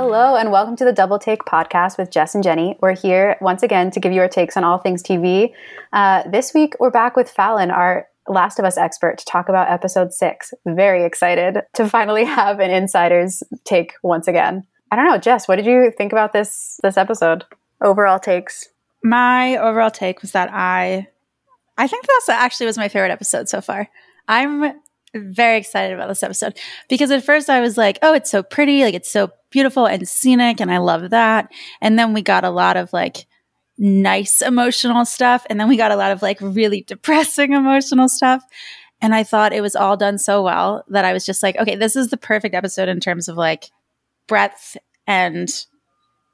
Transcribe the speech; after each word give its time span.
Hello, 0.00 0.36
and 0.36 0.52
welcome 0.52 0.76
to 0.76 0.84
the 0.84 0.92
Double 0.92 1.18
Take 1.18 1.42
podcast 1.42 1.98
with 1.98 2.08
Jess 2.08 2.32
and 2.32 2.44
Jenni. 2.44 2.78
We're 2.80 2.94
here 2.94 3.36
once 3.40 3.64
again 3.64 3.90
to 3.90 3.98
give 3.98 4.12
you 4.12 4.20
our 4.20 4.28
takes 4.28 4.56
on 4.56 4.62
all 4.62 4.78
things 4.78 5.02
TV. 5.02 5.52
Uh, 5.92 6.22
this 6.22 6.54
week, 6.54 6.74
we're 6.78 6.92
back 6.92 7.16
with 7.16 7.28
Falon, 7.28 7.72
our 7.72 8.06
Last 8.28 8.60
of 8.60 8.64
Us 8.64 8.78
expert, 8.78 9.18
to 9.18 9.24
talk 9.24 9.48
about 9.48 9.68
episode 9.68 10.12
six. 10.12 10.54
Very 10.64 11.04
excited 11.04 11.62
to 11.74 11.88
finally 11.88 12.22
have 12.24 12.60
an 12.60 12.70
insider's 12.70 13.42
take 13.64 13.94
once 14.04 14.28
again. 14.28 14.64
I 14.92 14.94
don't 14.94 15.04
know, 15.04 15.18
Jess, 15.18 15.48
what 15.48 15.56
did 15.56 15.66
you 15.66 15.92
think 15.98 16.12
about 16.12 16.32
this 16.32 16.78
this 16.80 16.96
episode? 16.96 17.42
Overall 17.80 18.20
takes. 18.20 18.68
My 19.02 19.56
overall 19.56 19.90
take 19.90 20.22
was 20.22 20.30
that 20.30 20.48
I, 20.52 21.08
I 21.76 21.88
think 21.88 22.06
this 22.06 22.28
actually 22.28 22.66
was 22.66 22.78
my 22.78 22.86
favorite 22.86 23.10
episode 23.10 23.48
so 23.48 23.60
far. 23.60 23.88
I'm 24.28 24.74
very 25.14 25.58
excited 25.58 25.94
about 25.94 26.08
this 26.08 26.22
episode 26.22 26.58
because 26.88 27.10
at 27.10 27.24
first 27.24 27.48
I 27.48 27.60
was 27.60 27.76
like, 27.76 27.98
oh, 28.02 28.12
it's 28.14 28.30
so 28.30 28.42
pretty, 28.42 28.82
like 28.82 28.94
it's 28.94 29.10
so 29.10 29.30
beautiful 29.50 29.86
and 29.86 30.08
scenic, 30.08 30.60
and 30.60 30.70
I 30.70 30.78
love 30.78 31.10
that. 31.10 31.50
And 31.80 31.98
then 31.98 32.12
we 32.12 32.22
got 32.22 32.44
a 32.44 32.50
lot 32.50 32.76
of 32.76 32.92
like 32.92 33.26
nice 33.78 34.42
emotional 34.42 35.04
stuff, 35.04 35.46
and 35.48 35.58
then 35.58 35.68
we 35.68 35.76
got 35.76 35.92
a 35.92 35.96
lot 35.96 36.12
of 36.12 36.22
like 36.22 36.38
really 36.40 36.82
depressing 36.82 37.52
emotional 37.54 38.08
stuff. 38.08 38.42
And 39.00 39.14
I 39.14 39.22
thought 39.22 39.52
it 39.52 39.60
was 39.60 39.76
all 39.76 39.96
done 39.96 40.18
so 40.18 40.42
well 40.42 40.84
that 40.88 41.04
I 41.04 41.12
was 41.12 41.24
just 41.24 41.42
like, 41.42 41.56
okay, 41.56 41.76
this 41.76 41.94
is 41.94 42.08
the 42.08 42.16
perfect 42.16 42.54
episode 42.54 42.88
in 42.88 42.98
terms 42.98 43.28
of 43.28 43.36
like 43.36 43.70
breadth 44.26 44.76
and 45.06 45.48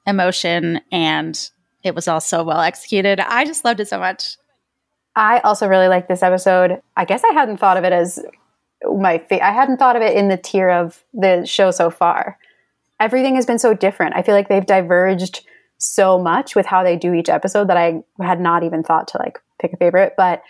emotion, 0.06 0.80
and 0.90 1.50
it 1.82 1.94
was 1.94 2.08
all 2.08 2.20
so 2.20 2.42
well 2.42 2.60
executed. 2.60 3.20
I 3.20 3.44
just 3.44 3.64
loved 3.64 3.80
it 3.80 3.88
so 3.88 3.98
much. 3.98 4.36
I 5.16 5.38
also 5.40 5.68
really 5.68 5.86
like 5.88 6.08
this 6.08 6.22
episode. 6.22 6.80
I 6.96 7.04
guess 7.04 7.22
I 7.22 7.32
hadn't 7.34 7.58
thought 7.58 7.76
of 7.76 7.84
it 7.84 7.92
as 7.92 8.18
my 8.98 9.18
fa- 9.18 9.44
I 9.44 9.52
hadn't 9.52 9.78
thought 9.78 9.96
of 9.96 10.02
it 10.02 10.16
in 10.16 10.28
the 10.28 10.36
tier 10.36 10.70
of 10.70 11.02
the 11.12 11.44
show 11.44 11.70
so 11.70 11.90
far. 11.90 12.38
Everything 13.00 13.34
has 13.34 13.46
been 13.46 13.58
so 13.58 13.74
different. 13.74 14.16
I 14.16 14.22
feel 14.22 14.34
like 14.34 14.48
they've 14.48 14.64
diverged 14.64 15.46
so 15.78 16.18
much 16.18 16.54
with 16.54 16.66
how 16.66 16.82
they 16.82 16.96
do 16.96 17.14
each 17.14 17.28
episode 17.28 17.68
that 17.68 17.76
I 17.76 18.02
had 18.20 18.40
not 18.40 18.62
even 18.62 18.82
thought 18.82 19.08
to 19.08 19.18
like 19.18 19.38
pick 19.60 19.72
a 19.72 19.76
favorite, 19.76 20.14
but 20.16 20.42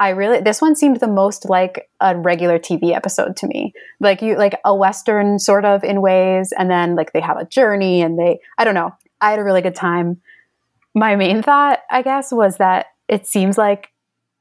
I 0.00 0.10
really 0.10 0.40
this 0.40 0.60
one 0.60 0.74
seemed 0.74 0.98
the 0.98 1.06
most 1.06 1.48
like 1.48 1.88
a 2.00 2.16
regular 2.16 2.58
TV 2.58 2.92
episode 2.92 3.36
to 3.36 3.46
me. 3.46 3.72
Like 4.00 4.20
you 4.20 4.36
like 4.36 4.58
a 4.64 4.74
western 4.74 5.38
sort 5.38 5.64
of 5.64 5.84
in 5.84 6.00
ways 6.00 6.52
and 6.58 6.68
then 6.68 6.96
like 6.96 7.12
they 7.12 7.20
have 7.20 7.36
a 7.36 7.44
journey 7.44 8.02
and 8.02 8.18
they 8.18 8.40
I 8.58 8.64
don't 8.64 8.74
know. 8.74 8.92
I 9.20 9.30
had 9.30 9.38
a 9.38 9.44
really 9.44 9.62
good 9.62 9.76
time. 9.76 10.20
My 10.92 11.14
main 11.14 11.40
thought, 11.42 11.78
I 11.88 12.02
guess, 12.02 12.32
was 12.32 12.56
that 12.56 12.86
it 13.06 13.28
seems 13.28 13.56
like 13.56 13.91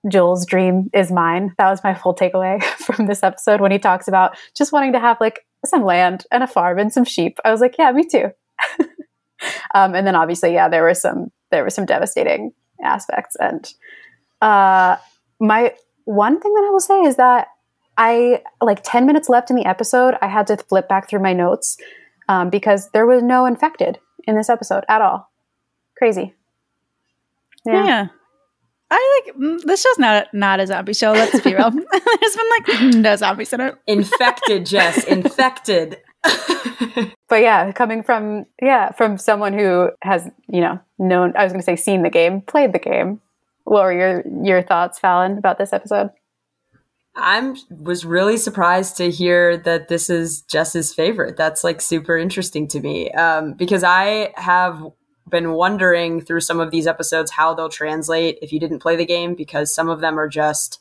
Joel's 0.10 0.46
dream 0.46 0.90
is 0.94 1.12
mine. 1.12 1.54
That 1.58 1.70
was 1.70 1.84
my 1.84 1.94
full 1.94 2.16
takeaway 2.16 2.64
from 2.86 3.08
this 3.08 3.24
episode 3.24 3.62
when 3.62 3.72
he 3.72 3.80
talks 3.80 4.08
about 4.08 4.36
just 4.56 4.72
wanting 4.72 4.94
to 4.94 5.00
have 5.00 5.18
like 5.22 5.46
some 5.66 5.84
land 5.84 6.26
and 6.32 6.44
a 6.44 6.48
farm 6.48 6.80
and 6.80 6.92
some 6.92 7.06
sheep. 7.06 7.38
I 7.46 7.52
was 7.52 7.62
like, 7.62 7.76
yeah, 7.78 7.92
me 7.92 8.08
too. 8.08 8.32
um, 9.76 9.94
and 9.94 10.08
then 10.08 10.16
obviously, 10.16 10.54
yeah, 10.54 10.70
there 10.70 10.84
were 10.84 10.94
some 10.94 11.32
there 11.52 11.64
were 11.64 11.70
some 11.70 11.86
devastating 11.86 12.54
aspects. 12.84 13.36
And 13.40 13.72
uh, 14.42 14.98
my 15.40 15.74
one 16.06 16.40
thing 16.40 16.54
that 16.54 16.66
I 16.68 16.72
will 16.72 16.80
say 16.80 17.02
is 17.02 17.18
that 17.18 17.48
I 17.98 18.42
like 18.62 18.82
ten 18.84 19.06
minutes 19.06 19.30
left 19.30 19.52
in 19.52 19.56
the 19.56 19.66
episode. 19.66 20.16
I 20.22 20.28
had 20.28 20.48
to 20.48 20.58
flip 20.58 20.90
back 20.90 21.10
through 21.10 21.22
my 21.22 21.34
notes 21.34 21.78
um, 22.28 22.50
because 22.50 22.90
there 22.92 23.06
was 23.06 23.22
no 23.22 23.46
infected 23.46 24.00
in 24.28 24.36
this 24.36 24.50
episode 24.50 24.84
at 24.90 25.02
all. 25.02 25.30
Crazy. 25.98 26.34
yeah. 27.66 27.86
yeah. 27.86 28.08
I 28.92 29.24
like 29.26 29.36
mm, 29.36 29.62
this 29.64 29.82
show's 29.82 29.98
not 29.98 30.28
not 30.34 30.60
a 30.60 30.68
zombie 30.68 30.94
show. 30.94 31.14
Let's 31.14 31.40
be 31.40 31.56
real. 31.56 31.72
There's 31.92 32.36
been 32.36 32.50
like 32.50 32.96
no 32.96 33.16
zombies 33.16 33.54
in 33.54 33.62
it. 33.62 33.76
Infected, 33.88 34.66
Jess. 34.66 35.04
Infected. 35.08 35.98
but 37.30 37.42
yeah, 37.42 37.72
coming 37.72 38.04
from 38.04 38.46
yeah 38.62 38.92
from 38.92 39.18
someone 39.18 39.54
who 39.54 39.90
has 40.02 40.30
you 40.50 40.60
know 40.60 40.78
known. 41.00 41.34
I 41.38 41.44
was 41.44 41.54
going 41.54 41.62
to 41.62 41.66
say 41.66 41.78
seen 41.78 42.04
the 42.04 42.10
game, 42.10 42.42
played 42.42 42.74
the 42.74 42.80
game. 42.80 43.22
What 43.64 43.84
were 43.84 43.94
your 43.94 44.24
your 44.44 44.62
thoughts, 44.62 45.00
Falon, 45.00 45.38
about 45.38 45.58
this 45.58 45.72
episode? 45.72 46.10
I'm 47.16 47.56
was 47.70 48.06
really 48.06 48.38
surprised 48.38 48.98
to 48.98 49.10
hear 49.10 49.58
that 49.58 49.88
this 49.88 50.10
is 50.10 50.42
Jess's 50.42 50.94
favorite. 50.94 51.38
That's 51.38 51.64
like 51.64 51.80
super 51.80 52.18
interesting 52.18 52.68
to 52.70 52.82
me 52.82 53.12
um, 53.12 53.54
because 53.54 53.84
I 53.84 54.34
have 54.36 54.84
been 55.30 55.52
wondering 55.52 56.22
through 56.22 56.42
some 56.42 56.60
of 56.60 56.72
these 56.72 56.88
episodes 56.88 57.32
how 57.32 57.54
they'll 57.54 57.70
translate 57.70 58.38
if 58.42 58.52
you 58.52 58.60
didn't 58.60 58.80
play 58.80 58.96
the 58.96 59.06
game 59.06 59.36
because 59.36 59.74
some 59.74 59.90
of 59.90 60.02
them 60.02 60.20
are 60.20 60.28
just 60.28 60.80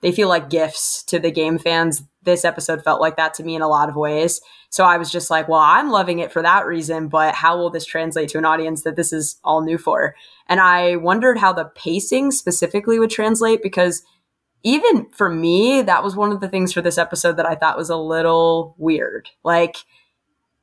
they 0.00 0.12
feel 0.12 0.28
like 0.28 0.50
gifts 0.50 1.02
to 1.04 1.18
the 1.18 1.30
game 1.30 1.58
fans. 1.58 2.02
This 2.22 2.44
episode 2.44 2.84
felt 2.84 3.00
like 3.00 3.16
that 3.16 3.34
to 3.34 3.42
me 3.42 3.56
in 3.56 3.62
a 3.62 3.68
lot 3.68 3.88
of 3.88 3.96
ways. 3.96 4.40
So 4.68 4.84
I 4.84 4.98
was 4.98 5.10
just 5.10 5.30
like, 5.30 5.48
well, 5.48 5.60
I'm 5.60 5.90
loving 5.90 6.18
it 6.18 6.32
for 6.32 6.42
that 6.42 6.66
reason, 6.66 7.08
but 7.08 7.34
how 7.34 7.56
will 7.56 7.70
this 7.70 7.86
translate 7.86 8.28
to 8.30 8.38
an 8.38 8.44
audience 8.44 8.82
that 8.82 8.96
this 8.96 9.12
is 9.12 9.36
all 9.42 9.62
new 9.62 9.78
for? 9.78 10.14
And 10.48 10.60
I 10.60 10.96
wondered 10.96 11.38
how 11.38 11.52
the 11.52 11.70
pacing 11.74 12.30
specifically 12.32 12.98
would 12.98 13.10
translate 13.10 13.62
because 13.62 14.02
even 14.62 15.08
for 15.10 15.30
me, 15.30 15.82
that 15.82 16.04
was 16.04 16.16
one 16.16 16.32
of 16.32 16.40
the 16.40 16.48
things 16.48 16.72
for 16.72 16.82
this 16.82 16.98
episode 16.98 17.36
that 17.36 17.46
I 17.46 17.54
thought 17.54 17.78
was 17.78 17.90
a 17.90 17.96
little 17.96 18.74
weird. 18.78 19.30
Like, 19.44 19.76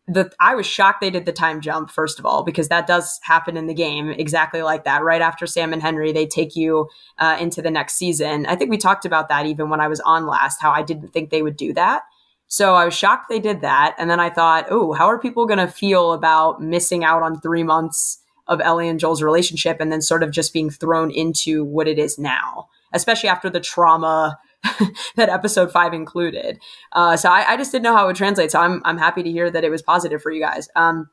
the 0.07 0.31
I 0.39 0.55
was 0.55 0.65
shocked 0.65 0.99
they 0.99 1.09
did 1.09 1.25
the 1.25 1.31
time 1.31 1.61
jump 1.61 1.89
first 1.89 2.19
of 2.19 2.25
all 2.25 2.43
because 2.43 2.67
that 2.67 2.87
does 2.87 3.19
happen 3.23 3.55
in 3.55 3.67
the 3.67 3.73
game 3.73 4.09
exactly 4.09 4.61
like 4.61 4.83
that. 4.83 5.03
Right 5.03 5.21
after 5.21 5.47
Sam 5.47 5.71
and 5.71 5.81
Henry, 5.81 6.11
they 6.11 6.25
take 6.25 6.55
you 6.55 6.89
uh, 7.19 7.37
into 7.39 7.61
the 7.61 7.71
next 7.71 7.95
season. 7.95 8.45
I 8.45 8.55
think 8.55 8.69
we 8.69 8.77
talked 8.77 9.05
about 9.05 9.29
that 9.29 9.45
even 9.45 9.69
when 9.69 9.79
I 9.79 9.87
was 9.87 10.01
on 10.01 10.27
last. 10.27 10.61
How 10.61 10.71
I 10.71 10.81
didn't 10.81 11.09
think 11.09 11.29
they 11.29 11.41
would 11.41 11.57
do 11.57 11.73
that. 11.73 12.03
So 12.47 12.75
I 12.75 12.85
was 12.85 12.93
shocked 12.93 13.29
they 13.29 13.39
did 13.39 13.61
that, 13.61 13.95
and 13.97 14.09
then 14.09 14.19
I 14.19 14.29
thought, 14.29 14.67
oh, 14.69 14.93
how 14.93 15.07
are 15.07 15.17
people 15.17 15.47
going 15.47 15.57
to 15.57 15.67
feel 15.67 16.13
about 16.13 16.61
missing 16.61 17.03
out 17.03 17.23
on 17.23 17.41
three 17.41 17.63
months 17.63 18.19
of 18.45 18.61
Ellie 18.61 18.89
and 18.89 18.99
Joel's 18.99 19.23
relationship, 19.23 19.77
and 19.79 19.91
then 19.91 20.01
sort 20.01 20.21
of 20.21 20.29
just 20.29 20.53
being 20.53 20.69
thrown 20.69 21.09
into 21.09 21.63
what 21.63 21.87
it 21.87 21.97
is 21.97 22.19
now, 22.19 22.67
especially 22.91 23.29
after 23.29 23.49
the 23.49 23.59
trauma 23.59 24.37
that 25.15 25.29
episode 25.29 25.71
five 25.71 25.93
included. 25.93 26.59
Uh, 26.91 27.17
so 27.17 27.29
I, 27.29 27.53
I, 27.53 27.57
just 27.57 27.71
didn't 27.71 27.83
know 27.83 27.95
how 27.95 28.03
it 28.05 28.07
would 28.07 28.15
translate. 28.15 28.51
So 28.51 28.59
I'm 28.59 28.81
I'm 28.85 28.97
happy 28.97 29.21
to 29.23 29.31
hear 29.31 29.51
that 29.51 29.63
it 29.63 29.69
was 29.69 29.81
positive 29.81 30.21
for 30.21 30.31
you 30.31 30.41
guys. 30.41 30.69
Um, 30.75 31.09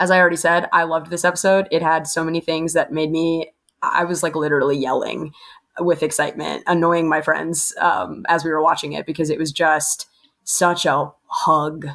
as 0.00 0.10
I 0.10 0.20
already 0.20 0.36
said, 0.36 0.68
I 0.72 0.84
loved 0.84 1.10
this 1.10 1.24
episode. 1.24 1.66
It 1.72 1.82
had 1.82 2.06
so 2.06 2.22
many 2.22 2.40
things 2.40 2.74
that 2.74 2.92
made 2.92 3.10
me. 3.10 3.50
I 3.82 4.04
was 4.04 4.22
like 4.22 4.36
literally 4.36 4.76
yelling 4.76 5.32
with 5.80 6.02
excitement, 6.02 6.64
annoying 6.66 7.08
my 7.08 7.20
friends 7.20 7.74
um, 7.80 8.24
as 8.28 8.44
we 8.44 8.50
were 8.50 8.62
watching 8.62 8.92
it 8.92 9.06
because 9.06 9.30
it 9.30 9.38
was 9.38 9.52
just 9.52 10.06
such 10.44 10.86
a 10.86 11.10
hug 11.26 11.86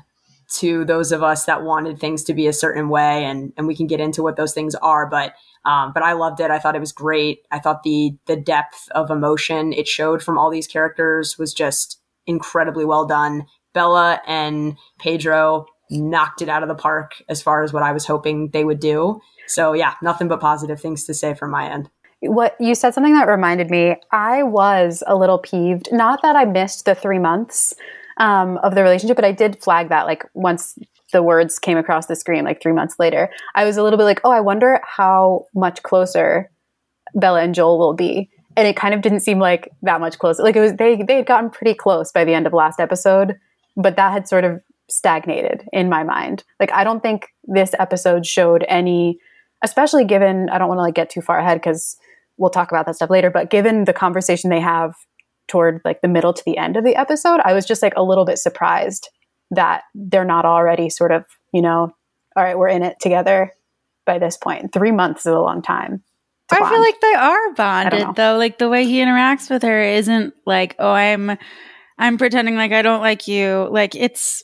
to 0.49 0.85
those 0.85 1.11
of 1.11 1.23
us 1.23 1.45
that 1.45 1.63
wanted 1.63 1.99
things 1.99 2.23
to 2.25 2.33
be 2.33 2.45
a 2.47 2.53
certain 2.53 2.87
way 2.89 3.25
and 3.25 3.51
and 3.57 3.65
we 3.65 3.75
can 3.75 3.87
get 3.87 3.99
into 3.99 4.21
what 4.21 4.35
those 4.35 4.53
things 4.53 4.75
are 4.75 5.07
but 5.07 5.33
um, 5.65 5.91
but 5.93 6.03
I 6.03 6.13
loved 6.13 6.39
it. 6.39 6.51
I 6.51 6.59
thought 6.59 6.75
it 6.75 6.79
was 6.79 6.91
great. 6.91 7.39
I 7.51 7.59
thought 7.59 7.83
the 7.83 8.17
the 8.27 8.35
depth 8.35 8.89
of 8.91 9.09
emotion 9.09 9.73
it 9.73 9.87
showed 9.87 10.21
from 10.21 10.37
all 10.37 10.49
these 10.49 10.67
characters 10.67 11.37
was 11.37 11.53
just 11.53 11.99
incredibly 12.25 12.85
well 12.85 13.05
done. 13.05 13.45
Bella 13.73 14.21
and 14.27 14.77
Pedro 14.99 15.65
knocked 15.89 16.41
it 16.41 16.49
out 16.49 16.63
of 16.63 16.69
the 16.69 16.75
park 16.75 17.21
as 17.29 17.41
far 17.41 17.63
as 17.63 17.73
what 17.73 17.83
I 17.83 17.91
was 17.91 18.05
hoping 18.05 18.49
they 18.49 18.63
would 18.63 18.79
do. 18.79 19.19
So 19.47 19.73
yeah, 19.73 19.95
nothing 20.01 20.27
but 20.27 20.39
positive 20.39 20.79
things 20.79 21.05
to 21.05 21.13
say 21.13 21.33
from 21.33 21.51
my 21.51 21.69
end. 21.69 21.89
What 22.21 22.55
you 22.59 22.73
said 22.75 22.93
something 22.93 23.13
that 23.13 23.27
reminded 23.27 23.69
me. 23.69 23.97
I 24.11 24.43
was 24.43 25.03
a 25.07 25.15
little 25.15 25.39
peeved. 25.39 25.89
Not 25.91 26.21
that 26.21 26.35
I 26.35 26.45
missed 26.45 26.85
the 26.85 26.95
three 26.95 27.19
months 27.19 27.73
um, 28.17 28.57
of 28.59 28.75
the 28.75 28.83
relationship, 28.83 29.15
but 29.17 29.25
I 29.25 29.33
did 29.33 29.61
flag 29.61 29.89
that 29.89 30.05
like 30.05 30.23
once 30.33 30.77
the 31.13 31.23
words 31.23 31.57
came 31.59 31.77
across 31.77 32.07
the 32.07 32.15
screen 32.15 32.43
like 32.43 32.61
three 32.61 32.73
months 32.73 32.95
later, 32.99 33.29
I 33.55 33.63
was 33.63 33.77
a 33.77 33.83
little 33.83 33.97
bit 33.97 34.03
like, 34.03 34.19
oh, 34.25 34.31
I 34.31 34.41
wonder 34.41 34.81
how 34.83 35.45
much 35.55 35.81
closer 35.83 36.51
Bella 37.15 37.41
and 37.41 37.55
Joel 37.55 37.79
will 37.79 37.93
be. 37.93 38.29
And 38.57 38.67
it 38.67 38.75
kind 38.75 38.93
of 38.93 39.01
didn't 39.01 39.21
seem 39.21 39.39
like 39.39 39.69
that 39.83 40.01
much 40.01 40.19
closer. 40.19 40.43
Like 40.43 40.55
it 40.55 40.59
was 40.59 40.73
they 40.73 41.01
they 41.01 41.15
had 41.15 41.25
gotten 41.25 41.49
pretty 41.49 41.73
close 41.73 42.11
by 42.11 42.25
the 42.25 42.33
end 42.33 42.45
of 42.45 42.53
last 42.53 42.79
episode, 42.79 43.35
but 43.77 43.95
that 43.95 44.11
had 44.11 44.27
sort 44.27 44.43
of 44.43 44.61
stagnated 44.89 45.63
in 45.71 45.89
my 45.89 46.03
mind. 46.03 46.43
Like 46.59 46.71
I 46.71 46.83
don't 46.83 47.01
think 47.01 47.27
this 47.45 47.73
episode 47.79 48.25
showed 48.25 48.65
any 48.67 49.17
especially 49.63 50.03
given 50.05 50.49
I 50.49 50.57
don't 50.57 50.67
want 50.67 50.79
to 50.79 50.83
like 50.83 50.93
get 50.93 51.09
too 51.09 51.21
far 51.21 51.39
ahead 51.39 51.61
cuz 51.63 51.95
we'll 52.37 52.49
talk 52.49 52.71
about 52.71 52.85
that 52.85 52.95
stuff 52.95 53.09
later, 53.09 53.29
but 53.29 53.49
given 53.49 53.85
the 53.85 53.93
conversation 53.93 54.49
they 54.49 54.59
have 54.59 54.93
toward 55.47 55.81
like 55.85 56.01
the 56.01 56.07
middle 56.07 56.33
to 56.33 56.43
the 56.45 56.57
end 56.57 56.77
of 56.77 56.83
the 56.83 56.95
episode, 56.95 57.39
I 57.43 57.53
was 57.53 57.65
just 57.65 57.81
like 57.81 57.93
a 57.95 58.03
little 58.03 58.25
bit 58.25 58.37
surprised 58.37 59.09
that 59.55 59.83
they're 59.95 60.25
not 60.25 60.45
already 60.45 60.89
sort 60.89 61.11
of, 61.11 61.25
you 61.51 61.61
know, 61.61 61.93
all 62.35 62.43
right, 62.43 62.57
we're 62.57 62.67
in 62.67 62.83
it 62.83 62.99
together 62.99 63.51
by 64.05 64.19
this 64.19 64.37
point. 64.37 64.73
Three 64.73 64.91
months 64.91 65.21
is 65.21 65.33
a 65.33 65.39
long 65.39 65.61
time. 65.61 66.03
I 66.51 66.59
bond. 66.59 66.71
feel 66.71 66.81
like 66.81 67.01
they 67.01 67.13
are 67.13 67.53
bonded 67.53 68.15
though. 68.15 68.37
Like 68.37 68.57
the 68.57 68.69
way 68.69 68.85
he 68.85 68.97
interacts 68.97 69.49
with 69.49 69.63
her 69.63 69.81
isn't 69.81 70.33
like, 70.45 70.75
oh, 70.77 70.91
I'm 70.91 71.37
I'm 71.97 72.17
pretending 72.17 72.55
like 72.55 72.71
I 72.71 72.81
don't 72.81 73.01
like 73.01 73.27
you. 73.27 73.67
Like 73.71 73.95
it's 73.95 74.43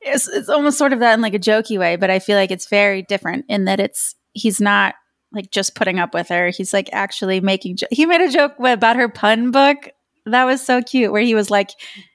it's 0.00 0.28
it's 0.28 0.48
almost 0.48 0.78
sort 0.78 0.92
of 0.92 1.00
that 1.00 1.14
in 1.14 1.20
like 1.20 1.34
a 1.34 1.38
jokey 1.38 1.78
way, 1.78 1.96
but 1.96 2.10
I 2.10 2.18
feel 2.18 2.36
like 2.36 2.50
it's 2.50 2.68
very 2.68 3.02
different 3.02 3.46
in 3.48 3.64
that 3.64 3.80
it's 3.80 4.14
he's 4.32 4.60
not 4.60 4.94
like 5.32 5.50
just 5.50 5.74
putting 5.74 5.98
up 5.98 6.14
with 6.14 6.28
her. 6.28 6.50
He's 6.50 6.72
like 6.72 6.90
actually 6.92 7.40
making. 7.40 7.76
Jo- 7.76 7.86
he 7.90 8.06
made 8.06 8.20
a 8.20 8.30
joke 8.30 8.54
about 8.58 8.96
her 8.96 9.08
pun 9.08 9.50
book. 9.50 9.90
That 10.26 10.44
was 10.44 10.60
so 10.64 10.82
cute, 10.82 11.12
where 11.12 11.22
he 11.22 11.34
was 11.34 11.50
like, 11.50 11.70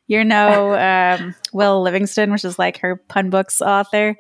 you're 0.08 0.24
no 0.24 0.74
um, 0.76 1.36
Will 1.54 1.82
Livingston, 1.82 2.32
which 2.32 2.46
is 2.46 2.60
like 2.60 2.78
her 2.80 2.96
pun 3.10 3.30
books 3.30 3.62
author. 3.62 4.16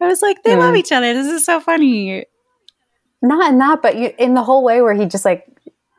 I 0.00 0.06
was 0.06 0.20
like, 0.22 0.42
they 0.42 0.54
Mm. 0.54 0.58
love 0.60 0.76
each 0.76 0.92
other. 0.92 1.14
This 1.14 1.26
is 1.28 1.44
so 1.44 1.60
funny. 1.60 2.24
Not 3.22 3.50
in 3.50 3.58
that, 3.58 3.82
but 3.82 3.96
you, 3.96 4.12
in 4.18 4.34
the 4.34 4.42
whole 4.42 4.62
way 4.64 4.82
where 4.82 4.94
he 4.94 5.06
just 5.06 5.24
like 5.24 5.44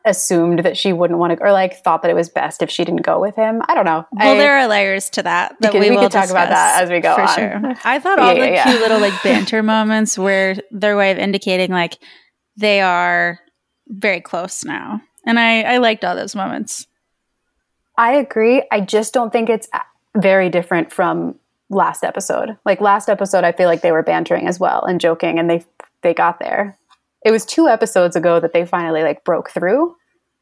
assumed 0.04 0.60
that 0.60 0.76
she 0.76 0.92
wouldn't 0.92 1.18
want 1.18 1.36
to, 1.36 1.42
or 1.44 1.52
like 1.52 1.82
thought 1.82 2.02
that 2.02 2.10
it 2.10 2.14
was 2.14 2.28
best 2.28 2.62
if 2.62 2.70
she 2.70 2.84
didn't 2.84 3.02
go 3.02 3.20
with 3.20 3.34
him. 3.36 3.60
I 3.68 3.74
don't 3.74 3.84
know. 3.84 4.06
Well, 4.12 4.34
I- 4.34 4.38
there 4.38 4.56
are 4.58 4.66
layers 4.68 5.10
to 5.10 5.22
that 5.24 5.56
that 5.60 5.72
We 5.74 5.80
we, 5.80 5.90
we 5.90 5.96
will 5.96 6.04
could 6.04 6.12
talk 6.12 6.30
about 6.30 6.48
that 6.48 6.82
as 6.82 6.90
we 6.90 7.00
go 7.00 7.14
for 7.14 7.22
on. 7.22 7.28
sure. 7.36 7.74
I 7.84 7.98
thought 8.00 8.18
all 8.18 8.34
yeah, 8.34 8.40
the 8.46 8.50
yeah. 8.52 8.64
cute 8.64 8.80
little 8.80 9.00
like 9.00 9.14
banter 9.22 9.62
moments 9.62 10.16
were 10.16 10.54
their 10.70 10.96
way 10.96 11.10
of 11.10 11.18
indicating 11.18 11.70
like 11.70 11.98
they 12.56 12.80
are 12.80 13.38
very 13.88 14.20
close 14.20 14.64
now, 14.64 15.00
and 15.26 15.38
I 15.40 15.62
I 15.62 15.76
liked 15.78 16.04
all 16.04 16.14
those 16.16 16.34
moments. 16.36 16.86
I 17.98 18.14
agree. 18.14 18.62
I 18.70 18.80
just 18.80 19.12
don't 19.12 19.30
think 19.30 19.50
it's 19.50 19.68
uh, 19.74 19.80
very 20.16 20.48
different 20.48 20.90
from 20.92 21.34
last 21.68 22.02
episode. 22.04 22.56
Like 22.64 22.80
last 22.80 23.10
episode, 23.10 23.44
I 23.44 23.52
feel 23.52 23.66
like 23.66 23.82
they 23.82 23.92
were 23.92 24.02
bantering 24.02 24.48
as 24.48 24.58
well 24.58 24.84
and 24.84 25.00
joking, 25.00 25.38
and 25.38 25.50
they 25.50 25.64
they 26.02 26.14
got 26.14 26.38
there. 26.38 26.78
It 27.24 27.32
was 27.32 27.44
two 27.44 27.68
episodes 27.68 28.16
ago 28.16 28.40
that 28.40 28.52
they 28.54 28.64
finally 28.64 29.02
like 29.02 29.24
broke 29.24 29.50
through, 29.50 29.94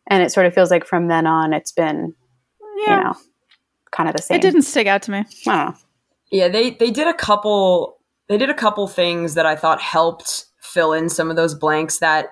and 0.09 0.23
it 0.23 0.31
sort 0.31 0.47
of 0.47 0.55
feels 0.55 0.71
like 0.71 0.87
from 0.87 1.09
then 1.09 1.27
on, 1.27 1.53
it's 1.53 1.73
been 1.73 2.15
Yeah, 2.87 2.97
you 2.99 3.05
know 3.05 3.15
kind 3.91 4.09
of 4.09 4.15
the 4.17 4.23
same. 4.23 4.37
it 4.37 4.43
didn't 4.43 4.63
stick 4.63 4.87
out 4.87 5.03
to 5.03 5.11
me. 5.11 5.19
I 5.19 5.25
don't 5.47 5.67
know. 5.71 5.77
Yeah, 6.31 6.49
they 6.49 6.71
they 6.71 6.91
did 6.91 7.09
a 7.09 7.15
couple 7.15 7.97
they 8.29 8.37
did 8.37 8.51
a 8.51 8.55
couple 8.55 8.87
things 8.89 9.35
that 9.35 9.47
I 9.47 9.57
thought 9.57 9.81
helped 9.81 10.47
fill 10.61 10.93
in 10.93 11.09
some 11.09 11.31
of 11.31 11.37
those 11.37 11.55
blanks 11.55 11.99
that 12.01 12.31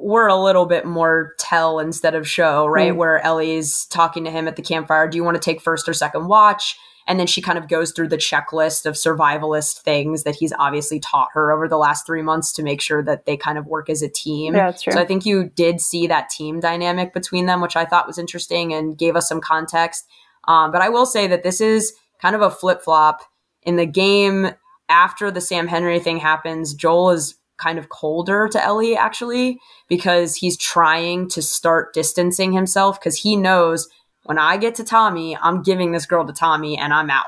were 0.00 0.26
a 0.28 0.36
little 0.36 0.66
bit 0.66 0.86
more 0.86 1.34
tell 1.38 1.78
instead 1.78 2.14
of 2.14 2.28
show, 2.28 2.66
right? 2.66 2.92
Mm. 2.92 2.96
Where 2.96 3.24
Ellie's 3.24 3.86
talking 3.86 4.24
to 4.24 4.30
him 4.30 4.48
at 4.48 4.56
the 4.56 4.62
campfire, 4.62 5.08
do 5.08 5.16
you 5.16 5.24
want 5.24 5.34
to 5.36 5.40
take 5.40 5.60
first 5.60 5.88
or 5.88 5.92
second 5.92 6.28
watch? 6.28 6.76
And 7.06 7.18
then 7.18 7.26
she 7.26 7.40
kind 7.40 7.56
of 7.56 7.68
goes 7.68 7.92
through 7.92 8.08
the 8.08 8.18
checklist 8.18 8.84
of 8.84 8.94
survivalist 8.94 9.80
things 9.80 10.24
that 10.24 10.34
he's 10.34 10.52
obviously 10.58 11.00
taught 11.00 11.28
her 11.32 11.50
over 11.50 11.66
the 11.66 11.78
last 11.78 12.06
three 12.06 12.20
months 12.20 12.52
to 12.52 12.62
make 12.62 12.82
sure 12.82 13.02
that 13.02 13.24
they 13.24 13.34
kind 13.34 13.56
of 13.56 13.66
work 13.66 13.88
as 13.88 14.02
a 14.02 14.10
team. 14.10 14.54
Yeah, 14.54 14.70
that's 14.70 14.82
true. 14.82 14.92
So 14.92 15.00
I 15.00 15.06
think 15.06 15.24
you 15.24 15.48
did 15.48 15.80
see 15.80 16.06
that 16.06 16.28
team 16.28 16.60
dynamic 16.60 17.14
between 17.14 17.46
them, 17.46 17.62
which 17.62 17.76
I 17.76 17.86
thought 17.86 18.06
was 18.06 18.18
interesting 18.18 18.74
and 18.74 18.96
gave 18.96 19.16
us 19.16 19.26
some 19.26 19.40
context. 19.40 20.06
Um, 20.46 20.70
but 20.70 20.82
I 20.82 20.90
will 20.90 21.06
say 21.06 21.26
that 21.28 21.42
this 21.42 21.62
is 21.62 21.94
kind 22.20 22.36
of 22.36 22.42
a 22.42 22.50
flip 22.50 22.82
flop 22.82 23.22
in 23.62 23.76
the 23.76 23.86
game. 23.86 24.50
After 24.90 25.30
the 25.30 25.40
Sam 25.40 25.66
Henry 25.66 26.00
thing 26.00 26.18
happens, 26.18 26.72
Joel 26.74 27.10
is 27.10 27.34
kind 27.58 27.78
of 27.78 27.88
colder 27.88 28.48
to 28.48 28.64
Ellie 28.64 28.96
actually 28.96 29.60
because 29.88 30.36
he's 30.36 30.56
trying 30.56 31.28
to 31.28 31.42
start 31.42 31.92
distancing 31.92 32.52
himself 32.52 32.98
because 32.98 33.16
he 33.16 33.36
knows 33.36 33.88
when 34.24 34.38
I 34.38 34.56
get 34.56 34.74
to 34.76 34.84
Tommy, 34.84 35.36
I'm 35.36 35.62
giving 35.62 35.92
this 35.92 36.06
girl 36.06 36.26
to 36.26 36.32
Tommy 36.32 36.76
and 36.78 36.92
I'm 36.92 37.10
out. 37.10 37.26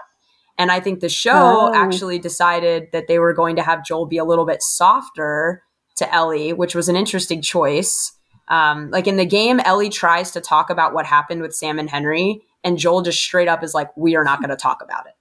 And 0.58 0.70
I 0.70 0.80
think 0.80 1.00
the 1.00 1.08
show 1.08 1.32
Oh. 1.34 1.72
actually 1.74 2.18
decided 2.18 2.88
that 2.92 3.08
they 3.08 3.18
were 3.18 3.32
going 3.32 3.56
to 3.56 3.62
have 3.62 3.84
Joel 3.84 4.06
be 4.06 4.18
a 4.18 4.24
little 4.24 4.44
bit 4.44 4.62
softer 4.62 5.62
to 5.96 6.14
Ellie, 6.14 6.52
which 6.52 6.74
was 6.74 6.88
an 6.88 6.96
interesting 6.96 7.40
choice. 7.40 8.12
Um, 8.48 8.90
like 8.90 9.06
in 9.06 9.16
the 9.16 9.24
game, 9.24 9.60
Ellie 9.60 9.88
tries 9.88 10.30
to 10.32 10.40
talk 10.40 10.68
about 10.70 10.92
what 10.92 11.06
happened 11.06 11.40
with 11.40 11.54
Sam 11.54 11.78
and 11.78 11.88
Henry, 11.88 12.42
and 12.64 12.76
Joel 12.76 13.00
just 13.02 13.22
straight 13.22 13.48
up 13.48 13.62
is 13.62 13.74
like, 13.74 13.88
"We 13.96 14.16
are 14.16 14.24
not 14.24 14.40
going 14.40 14.50
to 14.50 14.56
talk 14.56 14.82
about 14.82 15.06
it. 15.06 15.14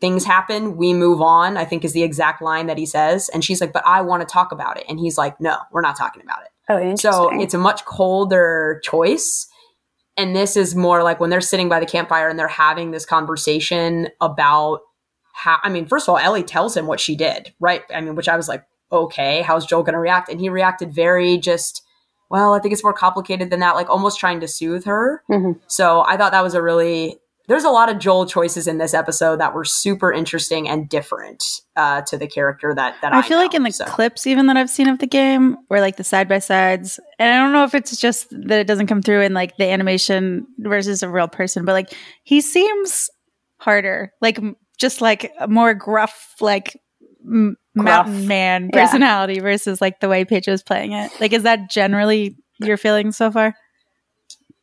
Things 0.00 0.24
happen, 0.24 0.76
we 0.76 0.94
move 0.94 1.20
on." 1.20 1.56
I 1.56 1.64
think 1.64 1.84
is 1.84 1.92
the 1.92 2.02
exact 2.02 2.40
line 2.42 2.66
that 2.66 2.78
he 2.78 2.86
says, 2.86 3.28
and 3.28 3.44
she's 3.44 3.60
like, 3.60 3.72
"But 3.72 3.86
I 3.86 4.00
want 4.00 4.20
to 4.22 4.32
talk 4.32 4.52
about 4.52 4.76
it," 4.76 4.84
and 4.88 4.98
he's 4.98 5.18
like, 5.18 5.40
"No, 5.40 5.56
we're 5.72 5.80
not 5.80 5.96
talking 5.96 6.22
about 6.22 6.42
it." 6.42 6.48
Oh, 6.68 6.78
interesting. 6.78 7.12
So 7.12 7.40
it's 7.40 7.54
a 7.54 7.58
much 7.58 7.84
colder 7.84 8.80
choice. 8.84 9.46
And 10.16 10.34
this 10.34 10.56
is 10.56 10.74
more 10.74 11.04
like 11.04 11.20
when 11.20 11.30
they're 11.30 11.40
sitting 11.40 11.68
by 11.68 11.78
the 11.78 11.86
campfire 11.86 12.28
and 12.28 12.36
they're 12.36 12.48
having 12.48 12.90
this 12.90 13.06
conversation 13.06 14.08
about 14.20 14.80
how, 15.32 15.58
I 15.62 15.68
mean, 15.68 15.86
first 15.86 16.08
of 16.08 16.12
all, 16.12 16.18
Ellie 16.18 16.42
tells 16.42 16.76
him 16.76 16.88
what 16.88 16.98
she 16.98 17.14
did, 17.14 17.54
right? 17.60 17.84
I 17.94 18.00
mean, 18.00 18.16
which 18.16 18.28
I 18.28 18.36
was 18.36 18.48
like, 18.48 18.64
okay, 18.90 19.42
how's 19.42 19.64
Joel 19.64 19.84
going 19.84 19.92
to 19.92 20.00
react? 20.00 20.28
And 20.28 20.40
he 20.40 20.48
reacted 20.48 20.92
very 20.92 21.38
just, 21.38 21.82
well, 22.30 22.52
I 22.52 22.58
think 22.58 22.72
it's 22.72 22.82
more 22.82 22.92
complicated 22.92 23.50
than 23.50 23.60
that, 23.60 23.76
like 23.76 23.88
almost 23.88 24.18
trying 24.18 24.40
to 24.40 24.48
soothe 24.48 24.86
her. 24.86 25.22
Mhm. 25.30 25.60
So 25.68 26.02
I 26.04 26.16
thought 26.16 26.32
that 26.32 26.42
was 26.42 26.54
a 26.54 26.62
really, 26.62 27.20
there's 27.48 27.64
a 27.64 27.70
lot 27.70 27.88
of 27.90 27.98
Joel 27.98 28.26
choices 28.26 28.68
in 28.68 28.78
this 28.78 28.94
episode 28.94 29.40
that 29.40 29.54
were 29.54 29.64
super 29.64 30.12
interesting 30.12 30.68
and 30.68 30.88
different 30.88 31.42
uh, 31.76 32.02
to 32.02 32.16
the 32.16 32.26
character 32.28 32.74
that, 32.74 32.96
that 33.02 33.12
I, 33.12 33.18
I 33.18 33.22
feel 33.22 33.38
like 33.38 33.54
in 33.54 33.62
the 33.64 33.72
So- 33.72 33.84
clips 33.86 34.26
even 34.26 34.46
that 34.46 34.56
I've 34.56 34.70
seen 34.70 34.88
of 34.88 34.98
the 35.00 35.06
game, 35.06 35.56
where 35.68 35.80
like 35.80 35.96
the 35.96 36.04
side 36.04 36.28
by 36.28 36.38
sides, 36.38 37.00
and 37.18 37.32
I 37.34 37.38
don't 37.42 37.52
know 37.52 37.64
if 37.64 37.74
it's 37.74 37.96
just 37.98 38.28
that 38.30 38.60
it 38.60 38.66
doesn't 38.66 38.86
come 38.86 39.02
through 39.02 39.22
in 39.22 39.34
like 39.34 39.56
the 39.56 39.64
animation 39.64 40.46
versus 40.58 41.02
a 41.02 41.08
real 41.08 41.26
person, 41.28 41.64
but 41.64 41.72
like 41.72 41.92
he 42.22 42.40
seems 42.40 43.10
harder, 43.56 44.12
like 44.20 44.38
just 44.78 45.00
like 45.00 45.32
a 45.40 45.48
more 45.48 45.74
gruff, 45.74 46.34
like 46.40 46.80
m- 47.24 47.56
Gruff. 47.76 48.06
mountain 48.06 48.28
man 48.28 48.70
Yeah. 48.72 48.82
personality 48.84 49.40
versus 49.40 49.80
like 49.80 50.00
the 50.00 50.08
way 50.08 50.24
Paige 50.24 50.48
was 50.48 50.62
playing 50.62 50.92
it. 50.92 51.10
Like, 51.20 51.32
is 51.32 51.42
that 51.44 51.70
generally 51.70 52.36
your 52.60 52.76
feeling 52.76 53.10
so 53.12 53.30
far? 53.30 53.54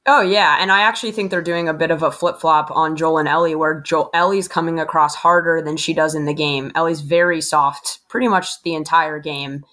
Oh 0.08 0.22
yeah, 0.22 0.58
and 0.60 0.72
I 0.72 0.82
actually 0.82 1.12
think 1.12 1.32
they're 1.32 1.42
doing 1.42 1.68
a 1.68 1.74
bit 1.74 1.90
of 1.90 2.04
a 2.04 2.12
flip 2.12 2.40
flop 2.40 2.70
on 2.70 2.96
Joel 2.96 3.18
and 3.18 3.28
Ellie, 3.28 3.56
where 3.56 3.82
Joel 3.82 4.12
Ellie's 4.14 4.48
coming 4.48 4.80
across 4.80 5.16
harder 5.16 5.64
than 5.64 5.78
she 5.78 5.96
does 5.96 6.14
in 6.14 6.26
the 6.26 6.34
game. 6.34 6.72
Ellie's 6.76 7.02
very 7.02 7.42
soft, 7.42 8.00
pretty 8.08 8.28
much 8.28 8.62
the 8.62 8.76
entire 8.76 9.18
game. 9.18 9.66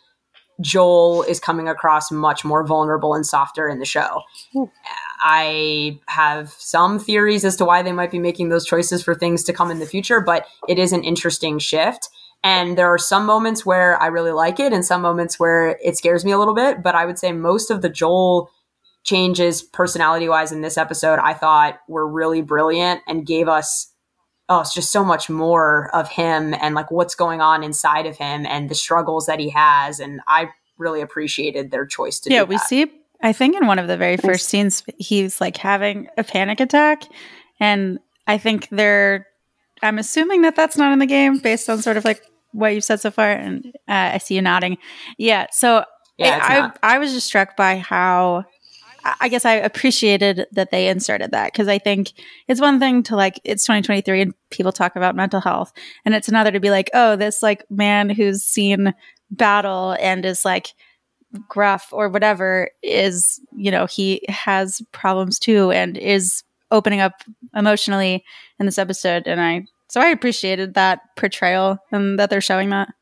Joel 0.61 1.23
is 1.25 1.39
coming 1.39 1.69
across 1.69 2.11
much 2.11 2.45
more 2.45 2.65
vulnerable 2.67 3.15
and 3.15 3.27
softer 3.27 3.69
in 3.69 3.79
the 3.79 3.85
show. 3.85 4.23
I 5.23 5.99
have 6.09 6.51
some 6.51 6.99
theories 6.99 7.45
as 7.45 7.57
to 7.57 7.65
why 7.65 7.83
they 7.83 7.93
might 7.93 8.11
be 8.11 8.19
making 8.19 8.49
those 8.49 8.65
choices 8.65 9.03
for 9.03 9.15
things 9.15 9.45
to 9.45 9.53
come 9.53 9.71
in 9.71 9.81
the 9.81 9.87
future, 9.87 10.21
but 10.21 10.47
it 10.69 10.79
is 10.79 10.93
an 10.93 11.05
interesting 11.05 11.59
shift. 11.59 12.09
And 12.45 12.79
there 12.79 12.89
are 12.89 12.99
some 12.99 13.27
moments 13.27 13.67
where 13.67 14.01
I 14.01 14.07
really 14.07 14.33
like 14.33 14.59
it, 14.59 14.73
and 14.73 14.85
some 14.85 15.03
moments 15.03 15.39
where 15.39 15.79
it 15.85 15.97
scares 15.97 16.25
me 16.25 16.33
a 16.33 16.39
little 16.39 16.55
bit. 16.55 16.83
But 16.83 16.95
I 16.95 17.05
would 17.05 17.19
say 17.19 17.33
most 17.33 17.71
of 17.71 17.83
the 17.83 17.89
Joel 17.89 18.51
changes 19.05 19.63
personality 19.63 20.29
wise 20.29 20.53
in 20.53 20.61
this 20.61 20.79
episode 20.79 21.19
I 21.19 21.35
thought 21.35 21.81
were 21.89 22.07
really 22.07 22.43
brilliant 22.43 23.01
and 23.07 23.27
gave 23.27 23.49
us 23.49 23.93
oh 24.49 24.61
it's 24.61 24.75
just 24.75 24.93
so 24.93 25.05
much 25.05 25.29
more 25.29 25.95
of 25.95 26.09
him 26.09 26.55
and 26.55 26.75
like 26.75 26.91
what's 26.91 27.15
going 27.15 27.41
on 27.41 27.65
inside 27.65 28.07
of 28.07 28.17
him 28.17 28.47
and 28.47 28.69
the 28.69 28.75
struggles 28.75 29.27
that 29.27 29.41
he 29.41 29.51
has 29.51 29.99
and 29.99 30.21
I 30.29 30.51
really 30.83 31.01
appreciated 31.01 31.71
their 31.71 31.87
choice 31.87 32.21
to 32.21 32.31
yeah, 32.31 32.41
do 32.41 32.47
we 32.47 32.57
that. 32.57 32.69
see. 32.69 32.87
I 33.23 33.33
think 33.33 33.57
in 33.57 33.67
one 33.67 33.79
of 33.79 33.87
the 33.87 33.97
very 33.97 34.17
first 34.17 34.49
scenes, 34.49 34.83
he's 34.99 35.41
like 35.41 35.57
having 35.57 36.09
a 36.19 36.25
panic 36.25 36.61
attack, 36.61 37.05
and 37.61 37.99
I 38.27 38.37
think 38.37 38.69
they're. 38.71 39.27
I'm 39.81 39.99
assuming 39.99 40.43
that 40.43 40.55
that's 40.55 40.77
not 40.77 40.93
in 40.93 41.01
the 41.01 41.07
game 41.07 41.39
based 41.39 41.69
on 41.69 41.83
sort 41.83 41.97
of 41.97 42.05
like 42.05 42.23
what 42.53 42.69
you've 42.75 42.85
said 42.85 43.01
so 43.01 43.11
far, 43.11 43.31
and 43.31 43.67
uh, 43.89 44.15
I 44.15 44.19
see 44.19 44.35
you 44.35 44.43
nodding. 44.43 44.77
Yeah, 45.19 45.47
so 45.53 45.85
yeah 46.19 46.37
it's 46.37 46.79
I. 46.83 46.95
I 46.95 46.99
was 46.99 47.13
just 47.13 47.27
struck 47.29 47.57
by 47.57 47.79
how. 47.79 48.45
I- 49.05 49.29
guess 49.29 49.45
I 49.45 49.55
appreciated 49.55 50.47
that 50.53 50.71
they 50.71 50.89
inserted 50.89 51.31
that 51.33 51.53
because 51.53 51.69
I 51.69 51.79
think 51.79 52.13
it's 52.49 52.61
one 52.61 52.79
thing 52.79 53.03
to 53.05 53.17
like 53.17 53.41
it's 53.45 53.65
2023 53.65 54.21
and 54.21 54.35
people 54.51 54.73
talk 54.73 54.97
about 54.97 55.17
mental 55.17 55.41
health, 55.41 55.73
and 56.05 56.15
it's 56.15 56.29
another 56.29 56.51
to 56.53 56.61
be 56.61 56.71
like, 56.71 56.91
oh, 56.95 57.17
this 57.17 57.43
like 57.43 57.65
man 57.71 58.11
who's 58.11 58.43
seen 58.43 58.95
battle 59.31 59.97
and 60.01 60.25
is 60.25 60.45
like 60.45 60.69
gruff 61.49 61.89
or 61.93 62.11
whatever 62.11 62.71
is 62.83 63.41
you 63.57 63.71
know 63.71 63.87
he 63.87 64.21
has 64.29 64.83
problems 64.93 65.39
too 65.39 65.71
and 65.71 65.97
is 65.97 66.43
opening 66.71 67.01
up 67.01 67.23
emotionally 67.57 68.23
in 68.61 68.67
this 68.67 68.77
episode 68.77 69.27
and 69.27 69.41
i 69.41 69.65
so 69.89 69.99
i 69.99 70.09
appreciated 70.09 70.75
that 70.75 71.01
portrayal 71.17 71.79
and 71.91 72.19
that 72.19 72.29
they're 72.29 72.43
showing 72.43 72.69
that 72.69 72.93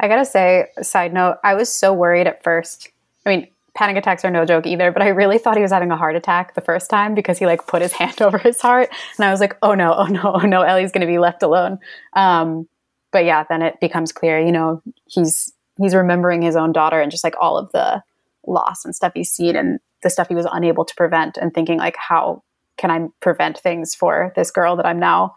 I 0.00 0.08
gotta 0.08 0.24
say, 0.24 0.66
side 0.82 1.12
note, 1.12 1.38
I 1.44 1.54
was 1.54 1.72
so 1.72 1.92
worried 1.92 2.26
at 2.26 2.42
first. 2.42 2.90
I 3.24 3.30
mean, 3.30 3.48
panic 3.74 3.96
attacks 3.96 4.24
are 4.24 4.30
no 4.30 4.44
joke 4.44 4.66
either, 4.66 4.92
but 4.92 5.02
I 5.02 5.08
really 5.08 5.38
thought 5.38 5.56
he 5.56 5.62
was 5.62 5.72
having 5.72 5.90
a 5.90 5.96
heart 5.96 6.16
attack 6.16 6.54
the 6.54 6.60
first 6.60 6.90
time 6.90 7.14
because 7.14 7.38
he 7.38 7.46
like 7.46 7.66
put 7.66 7.82
his 7.82 7.92
hand 8.00 8.20
over 8.20 8.38
his 8.38 8.60
heart, 8.60 8.90
and 9.16 9.24
I 9.24 9.30
was 9.30 9.40
like, 9.40 9.56
oh 9.62 9.74
no, 9.74 9.94
oh 9.94 10.06
no, 10.06 10.22
oh 10.34 10.46
no, 10.46 10.62
Ellie's 10.62 10.92
gonna 10.92 11.06
be 11.06 11.18
left 11.18 11.42
alone. 11.42 11.78
Um, 12.14 12.68
but 13.12 13.24
yeah, 13.24 13.44
then 13.48 13.62
it 13.62 13.80
becomes 13.80 14.12
clear, 14.12 14.38
you 14.38 14.52
know, 14.52 14.82
he's 15.06 15.52
he's 15.78 15.94
remembering 15.94 16.42
his 16.42 16.56
own 16.56 16.72
daughter 16.72 17.00
and 17.00 17.10
just 17.10 17.24
like 17.24 17.34
all 17.40 17.56
of 17.56 17.72
the 17.72 18.02
loss 18.46 18.84
and 18.84 18.94
stuff 18.94 19.12
he's 19.14 19.30
seen 19.30 19.56
and 19.56 19.78
the 20.02 20.10
stuff 20.10 20.28
he 20.28 20.34
was 20.34 20.46
unable 20.50 20.84
to 20.84 20.94
prevent, 20.94 21.36
and 21.36 21.54
thinking 21.54 21.78
like, 21.78 21.96
how 21.96 22.42
can 22.76 22.90
I 22.90 23.06
prevent 23.20 23.58
things 23.58 23.94
for 23.94 24.32
this 24.36 24.50
girl 24.50 24.76
that 24.76 24.86
I'm 24.86 24.98
now, 24.98 25.36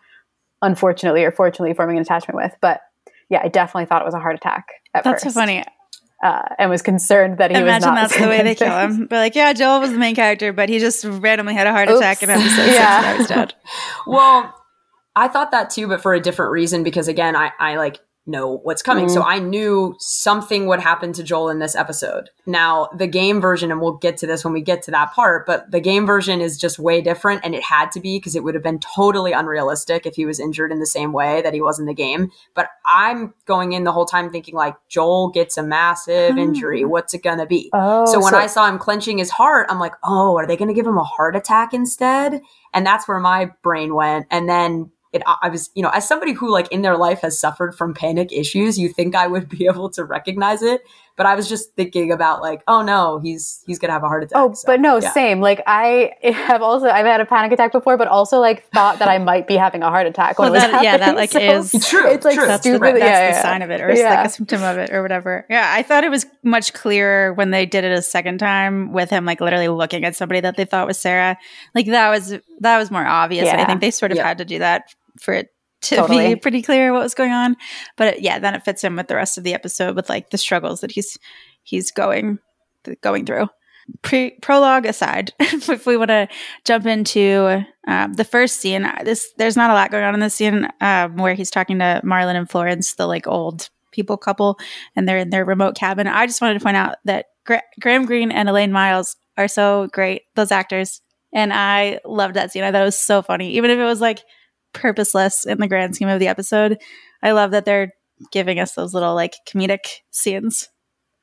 unfortunately 0.62 1.24
or 1.24 1.32
fortunately, 1.32 1.74
forming 1.74 1.98
an 1.98 2.01
attachment 2.01 2.38
with? 2.38 2.54
But 2.62 2.82
yeah, 3.30 3.42
I 3.44 3.48
definitely 3.48 3.86
thought 3.86 4.01
it 4.01 4.06
was 4.06 4.13
a 4.13 4.20
heart 4.20 4.36
attack 4.36 4.68
at 4.94 5.04
that's 5.04 5.24
first. 5.24 5.36
so 5.36 5.39
funny 5.39 5.63
Uh, 6.25 6.41
and 6.58 6.70
was 6.72 6.82
concerned 6.82 7.38
that 7.38 7.51
he 7.51 7.55
was 7.58 7.62
imagine 7.62 7.89
not. 7.94 7.96
that's 8.10 8.17
the 8.20 8.27
way 8.27 8.41
they 8.41 8.55
kill 8.55 8.75
him 8.79 9.05
but 9.05 9.17
like 9.17 9.36
yeah 9.36 9.53
joel 9.53 9.79
was 9.79 9.91
the 9.91 9.98
main 10.00 10.15
character 10.15 10.51
but 10.51 10.70
he 10.70 10.79
just 10.79 11.05
randomly 11.05 11.53
had 11.53 11.67
a 11.67 11.72
heart 11.72 11.88
Oops. 11.89 12.00
attack 12.00 12.24
in 12.24 12.29
episode 12.32 12.50
six 12.55 12.74
Yeah. 12.74 12.98
and 12.98 13.05
now 13.05 13.17
he's 13.17 13.27
dead 13.27 13.53
Well, 14.08 14.53
I 15.15 15.27
thought 15.27 15.51
that 15.51 15.70
too, 15.70 15.88
but 15.88 16.01
for 16.01 16.13
a 16.13 16.20
different 16.20 16.51
reason 16.51 16.84
because 16.84 17.08
again, 17.08 17.36
I, 17.36 17.51
I 17.60 17.77
like 17.77 18.00
know 18.27 18.58
what's 18.63 18.82
coming. 18.82 19.05
Mm. 19.05 19.12
So 19.12 19.22
I 19.22 19.39
knew 19.39 19.96
something 20.00 20.65
would 20.65 20.79
happen 20.79 21.13
to 21.13 21.24
Joel 21.24 21.50
in 21.50 21.60
this 21.60 21.75
episode. 21.75 22.29
Now, 22.46 22.89
the 22.96 23.08
game 23.08 23.39
version, 23.39 23.72
and 23.72 23.79
we'll 23.79 23.98
get 23.98 24.17
to 24.17 24.27
this 24.27 24.44
when 24.44 24.53
we 24.53 24.62
get 24.62 24.82
to 24.84 24.91
that 24.91 25.13
part, 25.13 25.46
but 25.46 25.70
the 25.72 25.79
game 25.79 26.05
version 26.05 26.41
is 26.41 26.58
just 26.58 26.79
way 26.79 27.01
different 27.01 27.41
and 27.44 27.53
it 27.53 27.63
had 27.63 27.91
to 27.91 28.00
be 28.00 28.17
because 28.17 28.36
it 28.36 28.44
would 28.44 28.55
have 28.55 28.63
been 28.63 28.79
totally 28.79 29.32
unrealistic 29.32 30.05
if 30.05 30.15
he 30.15 30.25
was 30.25 30.39
injured 30.39 30.72
in 30.72 30.79
the 30.79 30.88
same 30.88 31.13
way 31.13 31.41
that 31.41 31.53
he 31.53 31.62
was 31.62 31.79
in 31.79 31.86
the 31.86 31.94
game. 31.94 32.32
But 32.55 32.70
I'm 32.86 33.34
going 33.46 33.74
in 33.74 33.84
the 33.84 33.91
whole 33.91 34.05
time 34.05 34.32
thinking 34.32 34.55
like 34.55 34.75
Joel 34.89 35.29
gets 35.29 35.58
a 35.58 35.63
massive 35.63 36.34
hmm. 36.34 36.39
injury. 36.39 36.84
What's 36.84 37.13
it 37.13 37.24
going 37.24 37.39
to 37.39 37.46
be? 37.46 37.70
Oh, 37.74 38.05
so 38.05 38.20
when 38.20 38.34
so- 38.34 38.39
I 38.39 38.48
saw 38.48 38.67
him 38.67 38.79
clenching 38.79 39.20
his 39.20 39.29
heart, 39.29 39.67
I'm 39.70 39.79
like, 39.79 39.94
oh, 40.03 40.36
are 40.38 40.48
they 40.48 40.58
going 40.58 40.70
to 40.70 40.74
give 40.74 40.88
him 40.88 40.98
a 40.98 41.03
heart 41.03 41.36
attack 41.36 41.74
instead? 41.74 42.41
And 42.74 42.86
that's 42.86 43.08
where 43.08 43.20
my 43.20 43.51
brain 43.62 43.94
went. 43.96 44.27
And 44.32 44.50
then 44.50 44.91
it, 45.15 45.24
I 45.41 45.50
was, 45.50 45.69
you 45.75 45.81
know, 45.81 45.89
as 45.89 46.05
somebody 46.07 46.34
who 46.34 46.51
like 46.51 46.69
in 46.72 46.81
their 46.81 46.98
life 46.98 47.22
has 47.22 47.39
suffered 47.39 47.74
from 47.74 47.93
panic 47.93 48.34
issues, 48.34 48.77
you 48.77 48.89
think 48.89 49.15
I 49.15 49.27
would 49.27 49.48
be 49.57 49.65
able 49.65 49.89
to 49.91 50.03
recognize 50.03 50.62
it. 50.62 50.81
But 51.17 51.25
I 51.25 51.36
was 51.36 51.48
just 51.48 51.74
thinking 51.75 52.12
about 52.12 52.41
like, 52.41 52.62
oh 52.67 52.81
no, 52.81 53.19
he's 53.19 53.63
he's 53.65 53.79
gonna 53.79 53.93
have 53.93 54.03
a 54.03 54.10
heart 54.10 54.24
attack. 54.24 54.38
Oh, 54.38 54.53
so, 54.53 54.65
but 54.65 54.81
no, 54.81 54.98
yeah. 54.98 55.13
same. 55.13 55.39
Like 55.39 55.62
I 55.65 56.12
have 56.24 56.62
also 56.62 56.88
I've 56.88 57.05
had 57.05 57.22
a 57.22 57.25
panic 57.25 57.53
attack 57.53 57.72
before, 57.72 57.95
but 57.95 58.10
also 58.10 58.39
like 58.39 58.69
thought 58.72 59.00
that 59.00 59.07
I 59.07 59.17
might 59.17 59.48
be 59.48 59.55
having 59.55 59.81
a 59.81 59.89
heart 59.89 60.07
attack 60.07 60.38
when 60.38 60.51
well, 60.51 60.60
that, 60.60 60.84
Yeah, 60.84 60.98
that 60.98 61.15
like 61.15 61.31
so 61.31 61.39
is 61.39 61.72
true. 61.88 62.05
It's 62.12 62.25
like 62.25 62.36
true. 62.36 62.45
That's 62.45 62.63
stupid. 62.63 62.95
The, 62.95 63.00
that's 63.00 63.05
yeah, 63.05 63.27
the 63.29 63.36
yeah. 63.38 63.41
sign 63.41 63.62
of 63.62 63.72
it, 63.72 63.79
or 63.79 63.89
it's 63.89 64.01
like 64.01 64.25
a 64.25 64.29
symptom 64.29 64.62
of 64.62 64.77
it, 64.77 64.91
or 64.91 65.01
whatever. 65.01 65.45
Yeah, 65.50 65.72
I 65.74 65.84
thought 65.84 66.03
it 66.03 66.12
was 66.12 66.25
much 66.43 66.74
clearer 66.74 67.31
when 67.31 67.51
they 67.51 67.65
did 67.65 67.86
it 67.86 67.93
a 67.93 68.01
second 68.01 68.39
time 68.39 68.91
with 68.91 69.10
him 69.10 69.24
like 69.24 69.39
literally 69.39 69.69
looking 69.69 70.03
at 70.03 70.17
somebody 70.17 70.41
that 70.41 70.57
they 70.57 70.65
thought 70.65 70.86
was 70.86 70.98
Sarah. 70.98 71.38
Like 71.74 71.86
that 71.86 72.10
was 72.10 72.36
that 72.60 72.77
was 72.77 72.91
more 72.91 73.05
obvious. 73.05 73.48
I 73.48 73.63
think 73.63 73.79
they 73.79 73.91
sort 73.91 74.12
of 74.12 74.17
had 74.17 74.39
to 74.39 74.45
do 74.45 74.60
that 74.60 74.93
for 75.19 75.34
it 75.34 75.50
to 75.81 75.95
totally. 75.98 76.34
be 76.34 76.39
pretty 76.39 76.62
clear 76.62 76.91
what 76.91 77.03
was 77.03 77.13
going 77.13 77.31
on. 77.31 77.55
But 77.95 78.22
yeah, 78.22 78.39
then 78.39 78.55
it 78.55 78.63
fits 78.63 78.84
in 78.84 78.95
with 78.95 79.07
the 79.07 79.15
rest 79.15 79.38
of 79.38 79.43
the 79.43 79.53
episode 79.53 79.95
with 79.95 80.10
like 80.10 80.29
the 80.29 80.38
struggles 80.38 80.81
that 80.81 80.91
he's 80.91 81.17
he's 81.63 81.91
going 81.91 82.39
going 83.01 83.25
through. 83.25 83.48
Pre- 84.01 84.31
prologue 84.41 84.88
aside, 84.88 85.31
if 85.39 85.86
we 85.86 85.95
want 85.95 86.10
to 86.10 86.27
jump 86.63 86.88
into 86.88 87.63
um, 87.88 88.13
the 88.13 88.24
first 88.24 88.60
scene, 88.60 88.89
this 89.03 89.31
there's 89.38 89.55
not 89.55 89.69
a 89.69 89.74
lot 89.74 89.91
going 89.91 90.03
on 90.03 90.15
in 90.15 90.19
this 90.19 90.34
scene 90.34 90.67
um, 90.81 91.17
where 91.17 91.36
he's 91.36 91.51
talking 91.51 91.77
to 91.79 92.01
Marlon 92.03 92.36
and 92.36 92.50
Florence, 92.50 92.95
the 92.95 93.05
like 93.05 93.27
old 93.27 93.69
people 93.91 94.17
couple, 94.17 94.57
and 94.95 95.07
they're 95.07 95.19
in 95.19 95.29
their 95.29 95.45
remote 95.45 95.75
cabin. 95.75 96.07
I 96.07 96.25
just 96.25 96.41
wanted 96.41 96.55
to 96.55 96.63
point 96.63 96.77
out 96.77 96.95
that 97.05 97.27
Gra- 97.45 97.62
Graham 97.79 98.05
Greene 98.05 98.31
and 98.31 98.50
Elaine 98.50 98.72
Miles 98.72 99.17
are 99.38 99.48
so 99.48 99.88
great, 99.93 100.24
those 100.34 100.51
actors, 100.51 101.01
and 101.31 101.53
I 101.53 102.00
loved 102.05 102.34
that 102.34 102.51
scene. 102.51 102.63
I 102.63 102.72
thought 102.72 102.81
it 102.81 102.86
was 102.86 103.00
so 103.00 103.22
funny, 103.22 103.51
even 103.51 103.69
if 103.69 103.77
it 103.77 103.84
was 103.84 104.01
like 104.01 104.24
purposeless 104.75 105.46
in 105.46 105.60
the 105.60 105.67
grand 105.67 105.96
scheme 105.96 106.10
of 106.10 106.20
the 106.20 106.27
episode. 106.27 106.77
I 107.24 107.32
love 107.32 107.51
that 107.51 107.65
they're 107.65 107.94
giving 108.32 108.60
us 108.60 108.74
those 108.74 108.94
little 108.94 109.15
like 109.15 109.34
comedic 109.50 110.01
scenes. 110.12 110.70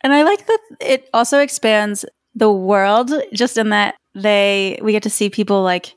And 0.03 0.13
I 0.13 0.25
like 0.25 0.47
that 0.47 0.59
it 0.81 1.09
also 1.15 1.39
expands 1.39 2.05
the 2.35 2.51
world 2.51 3.13
just 3.33 3.57
in 3.57 3.69
that 3.69 3.95
they 4.15 4.79
we 4.83 4.93
get 4.93 5.05
to 5.05 5.11
see 5.11 5.31
people 5.31 5.63
like 5.63 5.95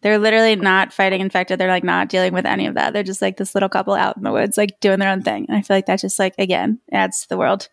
they're 0.00 0.18
literally 0.18 0.56
not 0.56 0.92
fighting 0.92 1.20
infected. 1.20 1.60
They're 1.60 1.68
like 1.68 1.84
not 1.84 2.08
dealing 2.08 2.32
with 2.32 2.46
any 2.46 2.66
of 2.66 2.74
that. 2.74 2.92
They're 2.92 3.04
just 3.04 3.22
like 3.22 3.36
this 3.36 3.54
little 3.54 3.68
couple 3.68 3.94
out 3.94 4.16
in 4.16 4.24
the 4.24 4.32
woods, 4.32 4.56
like 4.56 4.80
doing 4.80 4.98
their 4.98 5.10
own 5.10 5.22
thing. 5.22 5.46
And 5.48 5.56
I 5.56 5.62
feel 5.62 5.76
like 5.76 5.86
that 5.86 6.00
just 6.00 6.18
like 6.18 6.34
again 6.38 6.80
adds 6.90 7.22
to 7.22 7.28
the 7.28 7.36
world 7.36 7.68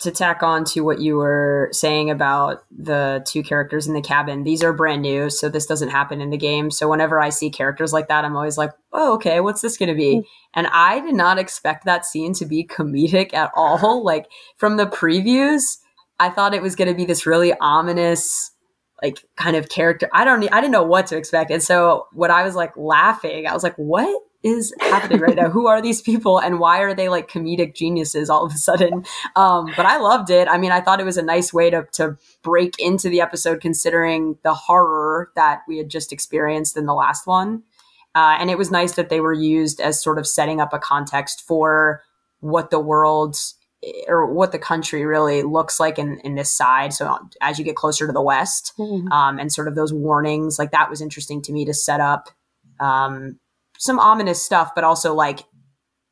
to 0.00 0.10
tack 0.10 0.42
on 0.42 0.64
to 0.64 0.80
what 0.80 1.00
you 1.00 1.16
were 1.16 1.68
saying 1.72 2.10
about 2.10 2.64
the 2.70 3.22
two 3.26 3.42
characters 3.42 3.86
in 3.86 3.94
the 3.94 4.02
cabin, 4.02 4.42
these 4.42 4.62
are 4.62 4.72
brand 4.72 5.02
new, 5.02 5.30
so 5.30 5.48
this 5.48 5.66
doesn't 5.66 5.90
happen 5.90 6.20
in 6.20 6.30
the 6.30 6.36
game. 6.36 6.70
So 6.70 6.88
whenever 6.88 7.20
I 7.20 7.28
see 7.28 7.50
characters 7.50 7.92
like 7.92 8.08
that, 8.08 8.24
I'm 8.24 8.36
always 8.36 8.58
like, 8.58 8.72
oh, 8.92 9.14
okay, 9.14 9.40
what's 9.40 9.60
this 9.60 9.76
going 9.76 9.88
to 9.88 9.94
be? 9.94 10.16
Mm. 10.16 10.24
And 10.54 10.66
I 10.68 11.00
did 11.00 11.14
not 11.14 11.38
expect 11.38 11.84
that 11.84 12.04
scene 12.04 12.34
to 12.34 12.46
be 12.46 12.64
comedic 12.64 13.32
at 13.34 13.50
all. 13.54 14.02
Like 14.12 14.26
from 14.56 14.76
the 14.76 14.86
previews, 14.86 15.78
I 16.18 16.28
thought 16.28 16.54
it 16.54 16.62
was 16.62 16.76
going 16.76 16.88
to 16.88 16.94
be 16.94 17.04
this 17.04 17.24
really 17.24 17.54
ominous, 17.60 18.50
like 19.02 19.24
kind 19.36 19.56
of 19.56 19.68
character. 19.68 20.08
I 20.12 20.24
don't, 20.24 20.42
I 20.52 20.60
didn't 20.60 20.72
know 20.72 20.82
what 20.82 21.06
to 21.08 21.16
expect. 21.16 21.50
And 21.50 21.62
so 21.62 22.06
when 22.12 22.30
I 22.30 22.42
was 22.42 22.54
like 22.54 22.76
laughing, 22.76 23.46
I 23.46 23.54
was 23.54 23.62
like, 23.62 23.76
what 23.76 24.22
is 24.42 24.74
happening 24.80 25.20
right 25.20 25.36
now? 25.36 25.48
Who 25.48 25.66
are 25.66 25.80
these 25.80 26.02
people 26.02 26.38
and 26.38 26.58
why 26.58 26.80
are 26.80 26.94
they 26.94 27.08
like 27.08 27.30
comedic 27.30 27.74
geniuses 27.74 28.28
all 28.28 28.44
of 28.44 28.52
a 28.52 28.56
sudden? 28.56 29.04
Um, 29.36 29.72
but 29.76 29.86
I 29.86 29.98
loved 29.98 30.30
it. 30.30 30.48
I 30.48 30.58
mean, 30.58 30.72
I 30.72 30.80
thought 30.80 31.00
it 31.00 31.04
was 31.04 31.16
a 31.16 31.22
nice 31.22 31.52
way 31.52 31.70
to, 31.70 31.86
to 31.92 32.16
break 32.42 32.74
into 32.78 33.08
the 33.08 33.20
episode 33.20 33.60
considering 33.60 34.36
the 34.42 34.54
horror 34.54 35.30
that 35.36 35.62
we 35.68 35.78
had 35.78 35.88
just 35.88 36.12
experienced 36.12 36.76
in 36.76 36.86
the 36.86 36.94
last 36.94 37.26
one. 37.26 37.62
Uh, 38.14 38.36
and 38.38 38.50
it 38.50 38.58
was 38.58 38.70
nice 38.70 38.92
that 38.96 39.08
they 39.08 39.20
were 39.20 39.32
used 39.32 39.80
as 39.80 40.02
sort 40.02 40.18
of 40.18 40.26
setting 40.26 40.60
up 40.60 40.72
a 40.72 40.78
context 40.78 41.40
for 41.40 42.02
what 42.40 42.70
the 42.70 42.80
world 42.80 43.36
or 44.06 44.32
what 44.32 44.52
the 44.52 44.58
country 44.58 45.04
really 45.04 45.42
looks 45.42 45.80
like 45.80 45.98
in, 45.98 46.20
in 46.20 46.34
this 46.34 46.52
side. 46.52 46.92
So 46.92 47.16
as 47.40 47.58
you 47.58 47.64
get 47.64 47.76
closer 47.76 48.06
to 48.06 48.12
the 48.12 48.22
West 48.22 48.72
mm-hmm. 48.78 49.10
um, 49.10 49.38
and 49.38 49.52
sort 49.52 49.66
of 49.66 49.74
those 49.74 49.92
warnings, 49.92 50.58
like 50.58 50.70
that 50.72 50.90
was 50.90 51.00
interesting 51.00 51.42
to 51.42 51.52
me 51.52 51.64
to 51.64 51.74
set 51.74 52.00
up 52.00 52.28
um, 52.80 53.38
some 53.82 53.98
ominous 53.98 54.40
stuff, 54.40 54.76
but 54.76 54.84
also 54.84 55.12
like 55.12 55.40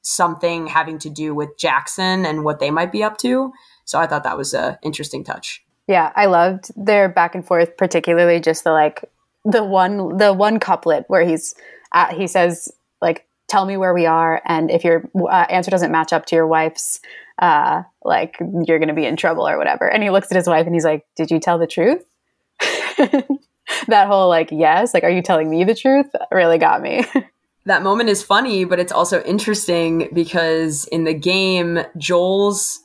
something 0.03 0.67
having 0.67 0.99
to 0.99 1.09
do 1.09 1.33
with 1.33 1.57
Jackson 1.57 2.27
and 2.27 2.45
what 2.45 2.59
they 2.59 2.69
might 2.69 2.91
be 2.91 3.05
up 3.05 3.17
to. 3.19 3.53
So 3.85 4.01
I 4.01 4.09
thought 4.09 4.25
that 4.25 4.37
was 4.37 4.53
a 4.55 4.77
interesting 4.83 5.23
touch. 5.23 5.63
Yeah, 5.87 6.11
I 6.17 6.27
loved 6.27 6.73
their 6.75 7.09
back 7.09 7.37
and 7.37 7.47
forth, 7.47 7.77
particularly 7.77 8.41
just 8.41 8.65
the 8.65 8.73
like 8.73 9.05
the 9.45 9.63
one 9.63 10.17
the 10.17 10.33
one 10.33 10.59
couplet 10.59 11.05
where 11.07 11.23
he's 11.23 11.55
uh, 11.93 12.13
he 12.13 12.27
says 12.27 12.69
like 13.01 13.25
tell 13.47 13.65
me 13.65 13.77
where 13.77 13.95
we 13.95 14.05
are 14.05 14.43
and 14.47 14.69
if 14.69 14.83
your 14.83 15.09
uh, 15.17 15.47
answer 15.49 15.71
doesn't 15.71 15.93
match 15.93 16.13
up 16.13 16.27
to 16.27 16.35
your 16.35 16.49
wife's 16.49 16.99
uh, 17.39 17.83
like 18.05 18.37
you're 18.65 18.79
going 18.79 18.89
to 18.89 18.95
be 18.95 19.07
in 19.07 19.17
trouble 19.17 19.49
or 19.49 19.57
whatever 19.57 19.89
and 19.89 20.03
he 20.03 20.11
looks 20.11 20.31
at 20.31 20.37
his 20.37 20.47
wife 20.47 20.67
and 20.67 20.75
he's 20.75 20.85
like 20.85 21.07
did 21.17 21.31
you 21.31 21.41
tell 21.41 21.59
the 21.59 21.67
truth 21.67 22.05
that 23.89 24.07
whole 24.07 24.29
like 24.29 24.51
yes 24.53 24.93
like 24.93 25.05
are 25.05 25.11
you 25.11 25.23
telling 25.23 25.49
me 25.49 25.65
the 25.65 25.75
truth 25.75 26.11
really 26.31 26.59
got 26.59 26.83
me 26.83 27.05
that 27.71 27.85
moment 27.85 28.09
is 28.09 28.21
funny, 28.21 28.65
but 28.65 28.81
it's 28.81 28.91
also 28.91 29.23
interesting 29.23 30.09
because 30.13 30.87
in 30.87 31.05
the 31.05 31.15
game, 31.15 31.79
Joel's 31.97 32.81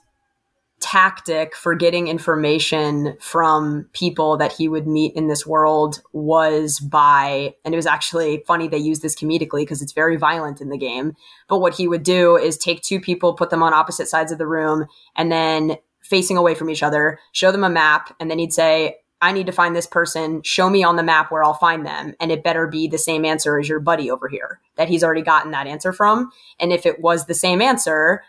tactic 0.80 1.56
for 1.56 1.74
getting 1.74 2.08
information 2.08 3.18
from 3.20 3.90
people 3.94 4.38
that 4.38 4.52
he 4.52 4.68
would 4.68 4.86
meet 4.86 5.12
in 5.16 5.28
this 5.28 5.44
world 5.44 6.04
was 6.14 6.80
by, 6.80 7.56
and 7.66 7.74
it 7.74 7.78
was 7.78 7.88
actually 7.88 8.44
funny 8.46 8.68
they 8.68 8.78
used 8.78 9.02
this 9.02 9.16
comedically 9.16 9.64
because 9.64 9.82
it's 9.82 9.94
very 9.94 10.18
violent 10.18 10.62
in 10.62 10.70
the 10.70 10.78
game. 10.78 11.14
But 11.48 11.62
what 11.62 11.74
he 11.74 11.88
would 11.88 12.04
do 12.04 12.38
is 12.38 12.56
take 12.56 12.84
two 12.84 13.00
people, 13.00 13.34
put 13.34 13.50
them 13.50 13.64
on 13.64 13.74
opposite 13.74 14.08
sides 14.08 14.32
of 14.32 14.38
the 14.38 14.46
room, 14.46 14.86
and 15.16 15.32
then 15.32 15.78
facing 16.04 16.38
away 16.38 16.54
from 16.54 16.70
each 16.70 16.84
other, 16.84 17.18
show 17.32 17.52
them 17.52 17.64
a 17.64 17.72
map, 17.72 18.16
and 18.20 18.30
then 18.30 18.38
he'd 18.38 18.54
say, 18.54 18.98
I 19.22 19.32
need 19.32 19.46
to 19.46 19.52
find 19.52 19.76
this 19.76 19.88
person. 19.88 20.42
Show 20.44 20.70
me 20.70 20.84
on 20.84 20.98
the 20.98 21.04
map 21.04 21.32
where 21.32 21.44
I'll 21.44 21.54
find 21.54 21.86
them. 21.86 22.14
And 22.20 22.32
it 22.32 22.44
better 22.44 22.68
be 22.68 22.88
the 22.88 22.98
same 22.98 23.26
answer 23.26 23.58
as 23.60 23.70
your 23.70 23.80
buddy 23.80 24.12
over 24.12 24.28
here 24.28 24.60
that 24.76 24.90
he's 24.90 25.04
already 25.04 25.22
gotten 25.22 25.52
that 25.52 25.68
answer 25.68 25.94
from. 25.94 26.32
And 26.60 26.74
if 26.74 26.86
it 26.86 27.00
was 27.00 27.26
the 27.26 27.34
same 27.34 27.62
answer, 27.62 28.24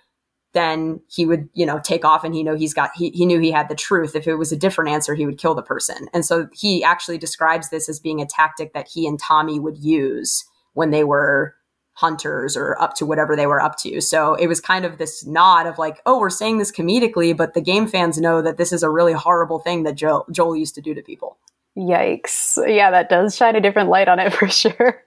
then 0.52 1.00
he 1.08 1.26
would, 1.26 1.48
you 1.52 1.66
know, 1.66 1.80
take 1.80 2.04
off 2.04 2.24
and 2.24 2.34
he 2.34 2.42
know 2.42 2.56
he's 2.56 2.72
got, 2.72 2.90
he, 2.94 3.10
he 3.10 3.26
knew 3.26 3.40
he 3.40 3.50
had 3.50 3.68
the 3.68 3.74
truth. 3.74 4.14
If 4.14 4.26
it 4.26 4.36
was 4.36 4.52
a 4.52 4.56
different 4.56 4.90
answer, 4.90 5.14
he 5.14 5.26
would 5.26 5.38
kill 5.38 5.54
the 5.54 5.62
person. 5.62 6.06
And 6.14 6.24
so 6.24 6.48
he 6.54 6.82
actually 6.82 7.18
describes 7.18 7.68
this 7.68 7.88
as 7.88 8.00
being 8.00 8.22
a 8.22 8.26
tactic 8.26 8.72
that 8.72 8.88
he 8.88 9.06
and 9.06 9.18
Tommy 9.18 9.60
would 9.60 9.76
use 9.76 10.46
when 10.72 10.92
they 10.92 11.04
were 11.04 11.55
hunters 11.96 12.56
or 12.56 12.80
up 12.80 12.94
to 12.94 13.06
whatever 13.06 13.34
they 13.34 13.46
were 13.46 13.60
up 13.60 13.76
to. 13.78 14.00
So 14.00 14.34
it 14.34 14.46
was 14.46 14.60
kind 14.60 14.84
of 14.84 14.98
this 14.98 15.24
nod 15.26 15.66
of 15.66 15.78
like, 15.78 16.00
oh, 16.04 16.20
we're 16.20 16.30
saying 16.30 16.58
this 16.58 16.70
comedically, 16.70 17.34
but 17.34 17.54
the 17.54 17.60
game 17.60 17.86
fans 17.86 18.18
know 18.18 18.42
that 18.42 18.58
this 18.58 18.72
is 18.72 18.82
a 18.82 18.90
really 18.90 19.14
horrible 19.14 19.58
thing 19.58 19.82
that 19.84 19.94
Joel, 19.94 20.26
Joel 20.30 20.56
used 20.56 20.74
to 20.74 20.82
do 20.82 20.94
to 20.94 21.02
people. 21.02 21.38
Yikes. 21.76 22.58
Yeah, 22.66 22.90
that 22.90 23.08
does 23.08 23.34
shine 23.34 23.56
a 23.56 23.60
different 23.60 23.88
light 23.88 24.08
on 24.08 24.18
it 24.18 24.32
for 24.34 24.48
sure. 24.48 25.02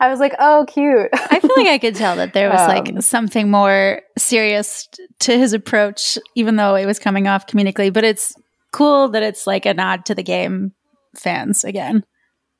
I 0.00 0.08
was 0.08 0.18
like, 0.18 0.34
oh, 0.38 0.64
cute. 0.66 1.10
I 1.12 1.40
feel 1.40 1.50
like 1.56 1.68
I 1.68 1.78
could 1.78 1.94
tell 1.94 2.16
that 2.16 2.32
there 2.32 2.50
was 2.50 2.60
um, 2.60 2.68
like 2.68 3.02
something 3.02 3.50
more 3.50 4.00
serious 4.18 4.88
to 5.20 5.38
his 5.38 5.52
approach, 5.52 6.18
even 6.34 6.56
though 6.56 6.74
it 6.74 6.86
was 6.86 6.98
coming 6.98 7.28
off 7.28 7.46
comedically. 7.46 7.92
But 7.92 8.04
it's 8.04 8.34
cool 8.72 9.10
that 9.10 9.22
it's 9.22 9.46
like 9.46 9.66
a 9.66 9.74
nod 9.74 10.06
to 10.06 10.14
the 10.14 10.22
game 10.22 10.72
fans 11.16 11.64
again. 11.64 12.02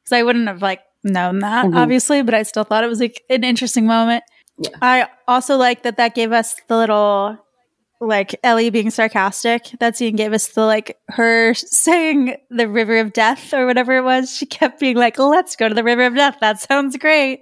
Because 0.02 0.18
I 0.18 0.22
wouldn't 0.22 0.49
have 0.49 0.62
like 0.62 0.80
known 1.04 1.40
that, 1.40 1.66
mm-hmm. 1.66 1.76
obviously, 1.76 2.23
but 2.23 2.35
I 2.35 2.42
still 2.42 2.64
thought 2.64 2.85
it 2.85 2.88
was 2.88 3.00
like 3.00 3.23
an 3.30 3.45
interesting 3.45 3.87
moment. 3.87 4.25
Yeah. 4.59 4.71
I 4.83 5.09
also 5.26 5.57
like 5.57 5.83
that 5.85 5.97
that 5.97 6.14
gave 6.14 6.33
us 6.33 6.54
the 6.69 6.76
little 6.76 7.38
like 8.00 8.35
Ellie 8.42 8.71
being 8.71 8.90
sarcastic. 8.90 9.71
That 9.78 9.97
scene 9.97 10.16
gave 10.16 10.33
us 10.33 10.49
the 10.49 10.64
like 10.64 10.99
her 11.09 11.52
saying 11.54 12.37
the 12.49 12.66
river 12.66 12.99
of 12.99 13.12
death 13.12 13.52
or 13.52 13.66
whatever 13.66 13.97
it 13.97 14.04
was. 14.04 14.35
She 14.35 14.47
kept 14.47 14.80
being 14.80 14.97
like, 14.97 15.19
let's 15.19 15.54
go 15.54 15.69
to 15.69 15.75
the 15.75 15.85
river 15.85 16.07
of 16.07 16.14
death. 16.14 16.38
That 16.40 16.61
sounds 16.61 16.97
great. 16.97 17.40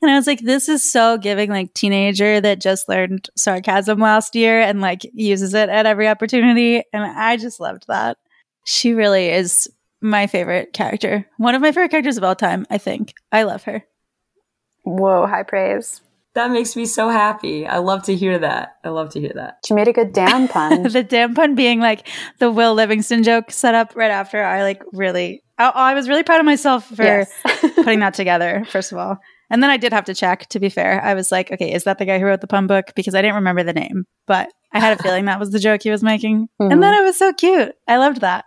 And 0.00 0.10
I 0.10 0.14
was 0.14 0.28
like, 0.28 0.40
this 0.40 0.68
is 0.68 0.90
so 0.90 1.18
giving 1.18 1.50
like 1.50 1.74
teenager 1.74 2.40
that 2.40 2.60
just 2.60 2.88
learned 2.88 3.28
sarcasm 3.36 3.98
last 3.98 4.36
year 4.36 4.60
and 4.60 4.80
like 4.80 5.00
uses 5.12 5.54
it 5.54 5.68
at 5.68 5.86
every 5.86 6.06
opportunity. 6.06 6.84
And 6.92 7.02
I 7.02 7.36
just 7.36 7.58
loved 7.58 7.86
that. 7.88 8.16
She 8.64 8.92
really 8.92 9.28
is 9.28 9.68
my 10.00 10.26
favorite 10.26 10.72
character. 10.72 11.26
One 11.38 11.54
of 11.54 11.62
my 11.62 11.72
favorite 11.72 11.90
characters 11.90 12.16
of 12.16 12.24
all 12.24 12.34
time, 12.36 12.66
I 12.70 12.78
think. 12.78 13.14
I 13.32 13.42
love 13.44 13.64
her. 13.64 13.84
Whoa, 14.84 15.26
high 15.26 15.42
praise. 15.42 16.00
That 16.34 16.50
makes 16.50 16.76
me 16.76 16.84
so 16.84 17.08
happy. 17.08 17.66
I 17.66 17.78
love 17.78 18.02
to 18.04 18.14
hear 18.14 18.38
that. 18.38 18.76
I 18.84 18.90
love 18.90 19.10
to 19.12 19.20
hear 19.20 19.32
that. 19.36 19.54
She 19.66 19.72
made 19.74 19.88
a 19.88 19.92
good 19.92 20.12
damn 20.12 20.48
pun. 20.56 20.82
the 20.82 21.02
damn 21.02 21.34
pun 21.34 21.54
being 21.54 21.80
like 21.80 22.06
the 22.38 22.50
Will 22.50 22.74
Livingston 22.74 23.22
joke 23.22 23.50
set 23.50 23.74
up 23.74 23.96
right 23.96 24.10
after. 24.10 24.42
I 24.44 24.62
like 24.62 24.82
really, 24.92 25.42
I, 25.58 25.68
I 25.74 25.94
was 25.94 26.08
really 26.08 26.22
proud 26.22 26.40
of 26.40 26.46
myself 26.46 26.86
for 26.94 27.02
Yes. 27.02 27.32
putting 27.76 28.00
that 28.00 28.12
together, 28.14 28.64
first 28.68 28.92
of 28.92 28.98
all. 28.98 29.16
And 29.48 29.62
then 29.62 29.70
I 29.70 29.76
did 29.76 29.92
have 29.92 30.04
to 30.06 30.14
check, 30.14 30.46
to 30.48 30.58
be 30.60 30.68
fair. 30.68 31.00
I 31.02 31.14
was 31.14 31.30
like, 31.32 31.52
okay, 31.52 31.72
is 31.72 31.84
that 31.84 31.98
the 31.98 32.04
guy 32.04 32.18
who 32.18 32.24
wrote 32.26 32.40
the 32.40 32.48
pun 32.48 32.66
book? 32.66 32.86
Because 32.96 33.14
I 33.14 33.22
didn't 33.22 33.36
remember 33.36 33.62
the 33.62 33.72
name, 33.72 34.04
but 34.26 34.50
I 34.72 34.80
had 34.80 34.98
a 34.98 35.02
feeling 35.02 35.26
that 35.26 35.38
was 35.38 35.52
the 35.52 35.60
joke 35.60 35.84
he 35.84 35.90
was 35.90 36.02
making. 36.02 36.48
Mhm. 36.60 36.72
And 36.72 36.82
then 36.82 36.94
it 36.94 37.02
was 37.04 37.16
so 37.16 37.32
cute. 37.32 37.72
I 37.88 37.96
loved 37.96 38.20
that. 38.22 38.44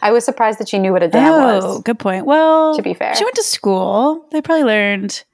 I 0.00 0.12
was 0.12 0.24
surprised 0.24 0.58
that 0.58 0.68
she 0.68 0.78
knew 0.78 0.92
what 0.92 1.02
a 1.02 1.08
damn 1.08 1.32
oh, 1.32 1.56
was. 1.74 1.82
good 1.82 1.98
point. 1.98 2.26
Well, 2.26 2.76
To 2.76 2.82
be 2.82 2.94
fair. 2.94 3.14
she 3.14 3.24
went 3.24 3.36
to 3.36 3.42
school. 3.42 4.26
They 4.30 4.40
probably 4.42 4.64
learned. 4.64 5.24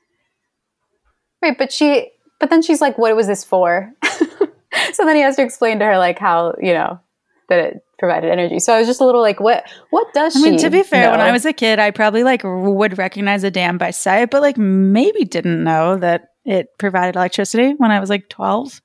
Right, 1.42 1.56
but 1.56 1.72
she 1.72 2.10
but 2.40 2.50
then 2.50 2.62
she's 2.62 2.80
like, 2.80 2.98
what 2.98 3.14
was 3.16 3.26
this 3.26 3.44
for? 3.44 3.92
so 4.04 5.04
then 5.04 5.16
he 5.16 5.22
has 5.22 5.36
to 5.36 5.42
explain 5.42 5.78
to 5.80 5.84
her 5.84 5.98
like 5.98 6.18
how, 6.18 6.54
you 6.60 6.72
know, 6.72 7.00
that 7.48 7.58
it 7.58 7.84
provided 7.98 8.30
energy. 8.30 8.58
So 8.60 8.72
I 8.74 8.78
was 8.78 8.86
just 8.86 9.00
a 9.00 9.04
little 9.04 9.20
like, 9.22 9.40
what 9.40 9.64
what 9.90 10.12
does 10.14 10.36
I 10.36 10.40
she 10.40 10.50
mean, 10.50 10.58
to 10.60 10.70
be 10.70 10.82
fair, 10.82 11.10
when? 11.10 11.20
I 11.20 11.32
was 11.32 11.44
a 11.46 11.52
kid, 11.52 11.78
I 11.78 11.90
probably 11.90 12.22
like 12.24 12.42
would 12.44 12.98
recognize 12.98 13.44
a 13.44 13.50
dam 13.50 13.78
by 13.78 13.90
sight, 13.90 14.30
but 14.30 14.42
like 14.42 14.56
maybe 14.58 15.24
didn't 15.24 15.62
know 15.64 15.96
that 15.96 16.30
it 16.44 16.68
provided 16.78 17.16
electricity 17.16 17.74
when 17.76 17.90
I 17.90 18.00
was 18.00 18.08
like 18.10 18.28
12. 18.28 18.80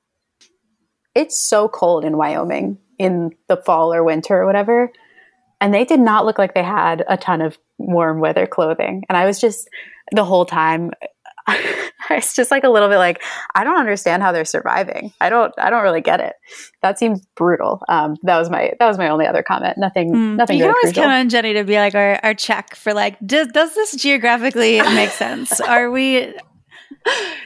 it's 1.16 1.40
so 1.40 1.68
cold 1.70 2.04
in 2.06 2.18
Wyoming 2.18 2.78
in 2.98 3.32
the 3.48 3.58
fall 3.58 3.94
or 3.94 4.04
winter 4.04 4.42
or 4.42 4.46
whatever. 4.46 4.92
And 5.64 5.74
they 5.74 5.86
did 5.86 6.02
not 6.02 6.26
look 6.26 6.38
like 6.38 6.54
they 6.54 6.62
had 6.64 7.06
a 7.08 7.16
ton 7.16 7.42
of 7.42 7.58
warm 7.78 8.20
weather 8.20 8.46
clothing. 8.46 9.04
And 9.08 9.18
I 9.18 9.26
was 9.26 9.40
just 9.40 9.70
the 10.12 10.26
whole 10.26 10.46
time 10.46 10.92
I 11.48 11.92
was 12.10 12.34
just 12.34 12.52
like 12.52 12.64
a 12.64 12.70
little 12.70 12.90
bit 12.90 12.98
like, 12.98 13.22
I 13.56 13.64
don't 13.64 13.78
understand 13.78 14.24
how 14.24 14.32
they're 14.32 14.46
surviving. 14.46 15.14
I 15.22 15.30
don't 15.30 15.54
I 15.58 15.70
don't 15.70 15.84
really 15.84 16.02
get 16.02 16.20
it. 16.20 16.34
That 16.82 17.00
seems 17.00 17.26
brutal. 17.36 17.82
Um, 17.88 18.18
that 18.24 18.38
was 18.38 18.50
my 18.50 18.74
that 18.80 18.88
was 18.88 18.98
my 18.98 19.10
only 19.10 19.26
other 19.26 19.42
comment. 19.42 19.78
Nothing 19.78 20.14
Mm, 20.14 20.36
nothing 20.36 20.58
you 20.58 20.64
can 20.64 20.70
really 20.70 20.82
always 20.84 20.94
count 20.94 21.12
on 21.12 21.30
Jenni 21.30 21.54
to 21.54 21.64
be 21.64 21.76
like 21.76 21.96
our, 21.96 22.20
our 22.24 22.34
check 22.34 22.76
for 22.76 22.94
like, 22.94 23.18
does, 23.26 23.48
does 23.48 23.74
this 23.74 23.96
geographically 23.96 24.82
make 24.82 25.10
sense? 25.24 25.62
Are 25.62 25.90
we, 25.90 26.34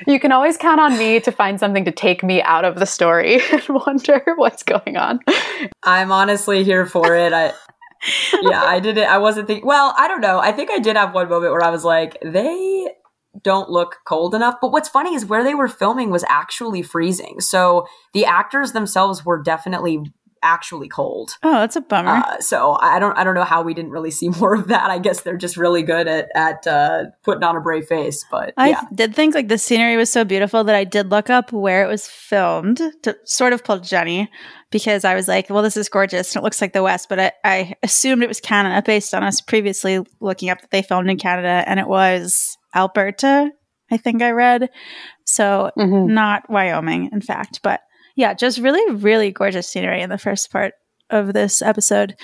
You 0.05 0.19
can 0.19 0.31
always 0.31 0.57
count 0.57 0.79
on 0.79 0.97
me 0.97 1.19
to 1.19 1.31
find 1.31 1.59
something 1.59 1.85
to 1.85 1.91
take 1.91 2.23
me 2.23 2.41
out 2.41 2.65
of 2.65 2.79
the 2.79 2.85
story 2.85 3.39
and 3.51 3.63
wonder 3.69 4.23
what's 4.35 4.63
going 4.63 4.97
on. 4.97 5.19
I'm 5.83 6.11
honestly 6.11 6.63
here 6.63 6.85
for 6.85 7.15
it. 7.15 7.33
I 7.33 7.53
yeah, 8.41 8.63
I 8.63 8.79
did 8.79 8.97
it. 8.97 9.07
I 9.07 9.17
wasn't 9.17 9.47
thinking. 9.47 9.65
Well, 9.65 9.93
I 9.97 10.07
don't 10.07 10.21
know. 10.21 10.39
I 10.39 10.51
think 10.51 10.69
I 10.71 10.79
did 10.79 10.95
have 10.95 11.13
one 11.13 11.29
moment 11.29 11.51
where 11.51 11.63
I 11.63 11.69
was 11.69 11.83
like, 11.83 12.17
they 12.23 12.87
don't 13.43 13.69
look 13.69 13.97
cold 14.05 14.33
enough. 14.33 14.55
But 14.61 14.71
what's 14.71 14.89
funny 14.89 15.15
is 15.15 15.25
where 15.25 15.43
they 15.43 15.55
were 15.55 15.67
filming 15.67 16.09
was 16.09 16.25
actually 16.27 16.81
freezing. 16.81 17.39
So 17.39 17.87
the 18.13 18.25
actors 18.25 18.71
themselves 18.71 19.25
were 19.25 19.41
definitely 19.41 20.03
actually 20.43 20.87
cold. 20.87 21.31
oh, 21.43 21.53
that's 21.53 21.75
a 21.75 21.81
bummer. 21.81 22.23
Uh, 22.25 22.39
so 22.39 22.77
I 22.81 22.99
don't 22.99 23.17
I 23.17 23.23
don't 23.23 23.35
know 23.35 23.43
how 23.43 23.61
we 23.61 23.73
didn't 23.73 23.91
really 23.91 24.11
see 24.11 24.29
more 24.39 24.55
of 24.55 24.67
that. 24.67 24.89
I 24.89 24.99
guess 24.99 25.21
they're 25.21 25.37
just 25.37 25.57
really 25.57 25.83
good 25.83 26.07
at 26.07 26.29
at 26.35 26.65
uh, 26.67 27.05
putting 27.23 27.43
on 27.43 27.55
a 27.55 27.61
brave 27.61 27.85
face. 27.87 28.25
But 28.29 28.53
I 28.57 28.69
yeah, 28.69 28.81
did 28.93 29.15
think 29.15 29.35
like 29.35 29.47
the 29.47 29.57
scenery 29.57 29.97
was 29.97 30.09
so 30.11 30.23
beautiful 30.23 30.63
that 30.65 30.75
I 30.75 30.83
did 30.83 31.09
look 31.11 31.29
up 31.29 31.51
where 31.51 31.83
it 31.83 31.87
was 31.87 32.07
filmed 32.07 32.77
to 33.03 33.17
sort 33.25 33.53
of 33.53 33.63
pull 33.63 33.79
Jenni 33.79 34.27
because 34.71 35.05
I 35.05 35.15
was 35.15 35.27
like, 35.27 35.49
well, 35.49 35.63
this 35.63 35.77
is 35.77 35.87
gorgeous 35.89 36.35
and 36.35 36.41
it 36.41 36.43
looks 36.43 36.59
like 36.61 36.73
the 36.73 36.83
West, 36.83 37.07
but 37.07 37.19
I, 37.19 37.31
I 37.45 37.75
assumed 37.83 38.21
it 38.21 38.27
was 38.27 38.41
Canada 38.41 38.81
based 38.85 39.13
on 39.13 39.23
us 39.23 39.39
previously 39.39 39.99
looking 40.19 40.49
up 40.49 40.59
that 40.59 40.71
they 40.71 40.81
filmed 40.81 41.09
in 41.09 41.17
Canada 41.17 41.63
and 41.65 41.79
it 41.79 41.87
was 41.87 42.57
Alberta, 42.75 43.49
I 43.89 43.95
think 43.97 44.21
I 44.21 44.31
read. 44.31 44.69
So 45.25 45.71
Mhm. 45.77 46.07
not 46.09 46.49
Wyoming, 46.49 47.09
in 47.13 47.21
fact. 47.21 47.61
But 47.63 47.79
yeah, 48.17 48.33
just 48.33 48.57
really, 48.59 48.93
really 48.95 49.31
gorgeous 49.31 49.69
scenery 49.69 50.01
in 50.01 50.09
the 50.09 50.17
first 50.17 50.51
part 50.51 50.73
of 51.09 51.33
this 51.33 51.61
episode. 51.61 52.15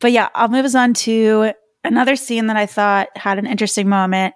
But 0.00 0.10
yeah, 0.10 0.28
I'll 0.34 0.48
move 0.48 0.64
us 0.64 0.74
on 0.74 0.94
to 0.94 1.52
another 1.84 2.16
scene 2.16 2.48
that 2.48 2.56
I 2.56 2.66
thought 2.66 3.08
had 3.14 3.38
an 3.38 3.46
interesting 3.46 3.88
moment. 3.88 4.34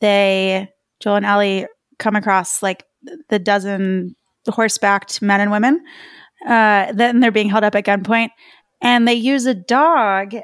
They, 0.00 0.68
Joel 1.00 1.16
and 1.16 1.24
Ellie, 1.26 1.66
come 1.98 2.16
across 2.16 2.62
like 2.62 2.84
the 3.30 3.38
dozen 3.38 4.16
horsebacked 4.46 5.22
men 5.22 5.40
and 5.40 5.50
women. 5.50 5.82
Uh, 6.46 6.92
then 6.92 7.20
they're 7.20 7.30
being 7.30 7.48
held 7.48 7.64
up 7.64 7.74
at 7.74 7.84
gunpoint, 7.86 8.28
and 8.82 9.08
they 9.08 9.14
use 9.14 9.46
a 9.46 9.54
dog 9.54 10.34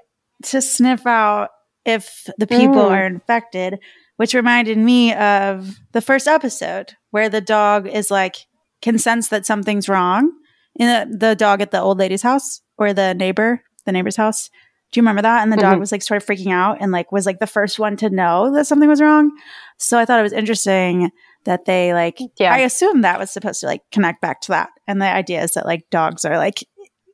to 0.44 0.62
sniff 0.62 1.06
out 1.06 1.50
if 1.84 2.26
the 2.38 2.46
people 2.46 2.76
Mm. 2.76 2.90
are 2.92 3.06
infected, 3.06 3.78
which 4.16 4.32
reminded 4.34 4.78
me 4.78 5.12
of 5.12 5.76
the 5.92 6.00
first 6.00 6.26
episode 6.26 6.94
where 7.10 7.28
the 7.28 7.40
dog 7.40 7.86
is 7.86 8.10
like 8.10 8.36
can 8.82 8.98
sense 8.98 9.28
that 9.28 9.46
something's 9.46 9.88
wrong 9.88 10.32
in 10.74 10.86
the, 10.86 11.16
the 11.28 11.34
dog 11.34 11.60
at 11.62 11.70
the 11.70 11.80
old 11.80 11.98
lady's 11.98 12.22
house 12.22 12.60
or 12.76 12.92
the 12.92 13.14
neighbor, 13.14 13.62
the 13.86 13.92
neighbor's 13.92 14.16
house. 14.16 14.50
Do 14.90 14.98
you 14.98 15.02
remember 15.02 15.22
that? 15.22 15.42
And 15.42 15.50
the 15.50 15.56
dog 15.56 15.76
Mhm. 15.76 15.80
was 15.80 15.92
like 15.92 16.02
sort 16.02 16.22
of 16.22 16.28
freaking 16.28 16.52
out 16.52 16.78
and 16.80 16.92
like 16.92 17.10
was 17.12 17.24
like 17.24 17.38
the 17.38 17.46
first 17.46 17.78
one 17.78 17.96
to 17.96 18.10
know 18.10 18.52
that 18.54 18.66
something 18.66 18.88
was 18.88 19.00
wrong. 19.00 19.30
So 19.78 19.98
I 19.98 20.04
thought 20.04 20.20
it 20.20 20.24
was 20.24 20.34
interesting 20.34 21.10
that 21.44 21.64
they 21.64 21.94
like 21.94 22.18
Yeah. 22.36 22.52
I 22.52 22.58
assume 22.58 23.00
that 23.00 23.18
was 23.18 23.30
supposed 23.30 23.60
to 23.60 23.66
like 23.66 23.82
connect 23.90 24.20
back 24.20 24.42
to 24.42 24.48
that. 24.52 24.68
And 24.86 25.00
the 25.00 25.06
idea 25.06 25.42
is 25.42 25.52
that 25.54 25.64
like 25.64 25.88
dogs 25.90 26.24
are 26.26 26.36
like 26.36 26.64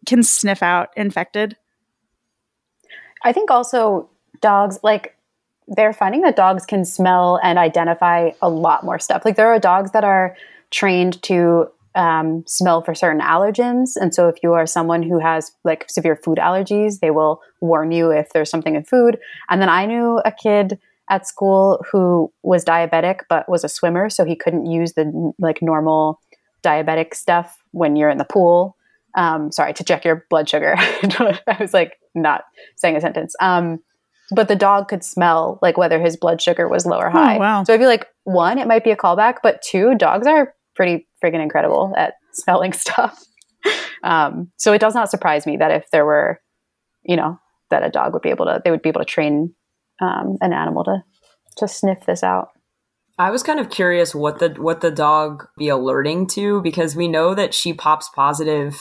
can 0.06 0.22
sniff 0.22 0.62
out 0.62 0.88
infected. 0.96 1.56
I 3.24 3.32
think 3.32 3.50
also 3.50 4.08
dogs 4.40 4.78
like 4.82 5.16
they're 5.66 5.92
finding 5.92 6.22
that 6.22 6.36
dogs 6.36 6.64
can 6.64 6.84
smell 6.84 7.38
and 7.42 7.58
identify 7.58 8.30
a 8.40 8.48
lot 8.48 8.84
more 8.84 8.98
stuff. 8.98 9.22
Like 9.24 9.36
there 9.36 9.48
are 9.52 9.58
dogs 9.58 9.90
that 9.92 10.04
are 10.04 10.36
trained 10.70 11.22
to 11.24 11.66
um, 11.94 12.44
smell 12.46 12.82
for 12.82 12.94
certain 12.94 13.20
allergens, 13.20 13.96
and 13.96 14.14
so 14.14 14.28
if 14.28 14.36
you 14.42 14.52
are 14.52 14.66
someone 14.66 15.02
who 15.02 15.18
has 15.18 15.52
like 15.64 15.86
severe 15.88 16.16
food 16.16 16.38
allergies, 16.38 17.00
they 17.00 17.10
will 17.10 17.40
warn 17.60 17.90
you 17.90 18.10
if 18.10 18.30
there's 18.32 18.50
something 18.50 18.74
in 18.74 18.84
food. 18.84 19.18
And 19.48 19.60
then 19.60 19.68
I 19.68 19.86
knew 19.86 20.20
a 20.24 20.32
kid 20.32 20.78
at 21.10 21.26
school 21.26 21.82
who 21.90 22.30
was 22.42 22.64
diabetic 22.64 23.20
but 23.28 23.48
was 23.48 23.64
a 23.64 23.68
swimmer, 23.68 24.10
so 24.10 24.24
he 24.24 24.36
couldn't 24.36 24.66
use 24.66 24.92
the 24.92 25.32
like 25.38 25.60
normal 25.62 26.20
diabetic 26.62 27.14
stuff 27.14 27.62
when 27.72 27.96
you're 27.96 28.10
in 28.10 28.18
the 28.18 28.24
pool. 28.24 28.76
Um, 29.16 29.50
sorry 29.50 29.72
to 29.74 29.84
check 29.84 30.04
your 30.04 30.26
blood 30.30 30.48
sugar. 30.48 30.74
I 30.78 31.56
was 31.58 31.74
like 31.74 31.98
not 32.14 32.44
saying 32.76 32.96
a 32.96 33.00
sentence. 33.00 33.34
Um, 33.40 33.80
but 34.30 34.48
the 34.48 34.56
dog 34.56 34.88
could 34.88 35.02
smell 35.02 35.58
like 35.62 35.78
whether 35.78 36.00
his 36.00 36.16
blood 36.16 36.42
sugar 36.42 36.68
was 36.68 36.84
low 36.84 36.98
or 36.98 37.10
high. 37.10 37.36
Oh, 37.36 37.40
wow. 37.40 37.64
So 37.64 37.74
I 37.74 37.78
feel 37.78 37.88
like 37.88 38.06
one, 38.24 38.58
it 38.58 38.68
might 38.68 38.84
be 38.84 38.90
a 38.90 38.96
callback, 38.96 39.36
but 39.42 39.62
two, 39.62 39.94
dogs 39.94 40.26
are 40.26 40.54
pretty 40.78 41.08
friggin' 41.22 41.42
incredible 41.42 41.92
at 41.96 42.14
smelling 42.32 42.72
stuff. 42.84 43.22
Um, 44.04 44.50
so 44.56 44.72
it 44.72 44.80
does 44.80 44.94
not 44.94 45.10
surprise 45.10 45.44
me 45.44 45.56
that 45.56 45.72
if 45.72 45.90
there 45.90 46.06
were, 46.06 46.40
you 47.02 47.16
know, 47.16 47.38
that 47.70 47.82
a 47.82 47.90
dog 47.90 48.12
would 48.14 48.22
be 48.22 48.30
able 48.30 48.46
to, 48.46 48.62
they 48.64 48.70
would 48.70 48.80
be 48.80 48.88
able 48.88 49.00
to 49.00 49.04
train 49.04 49.52
um, 50.00 50.38
an 50.40 50.54
animal 50.54 50.84
to 50.84 51.02
to 51.58 51.66
sniff 51.66 52.06
this 52.06 52.22
out. 52.22 52.50
I 53.18 53.30
was 53.30 53.42
kind 53.42 53.58
of 53.58 53.68
curious 53.68 54.14
what 54.14 54.38
the 54.38 54.50
what 54.50 54.80
the 54.80 54.92
dog 54.92 55.48
be 55.58 55.68
alerting 55.68 56.28
to 56.28 56.62
because 56.62 56.94
we 56.94 57.08
know 57.08 57.34
that 57.34 57.52
she 57.52 57.74
pops 57.74 58.08
positive 58.14 58.80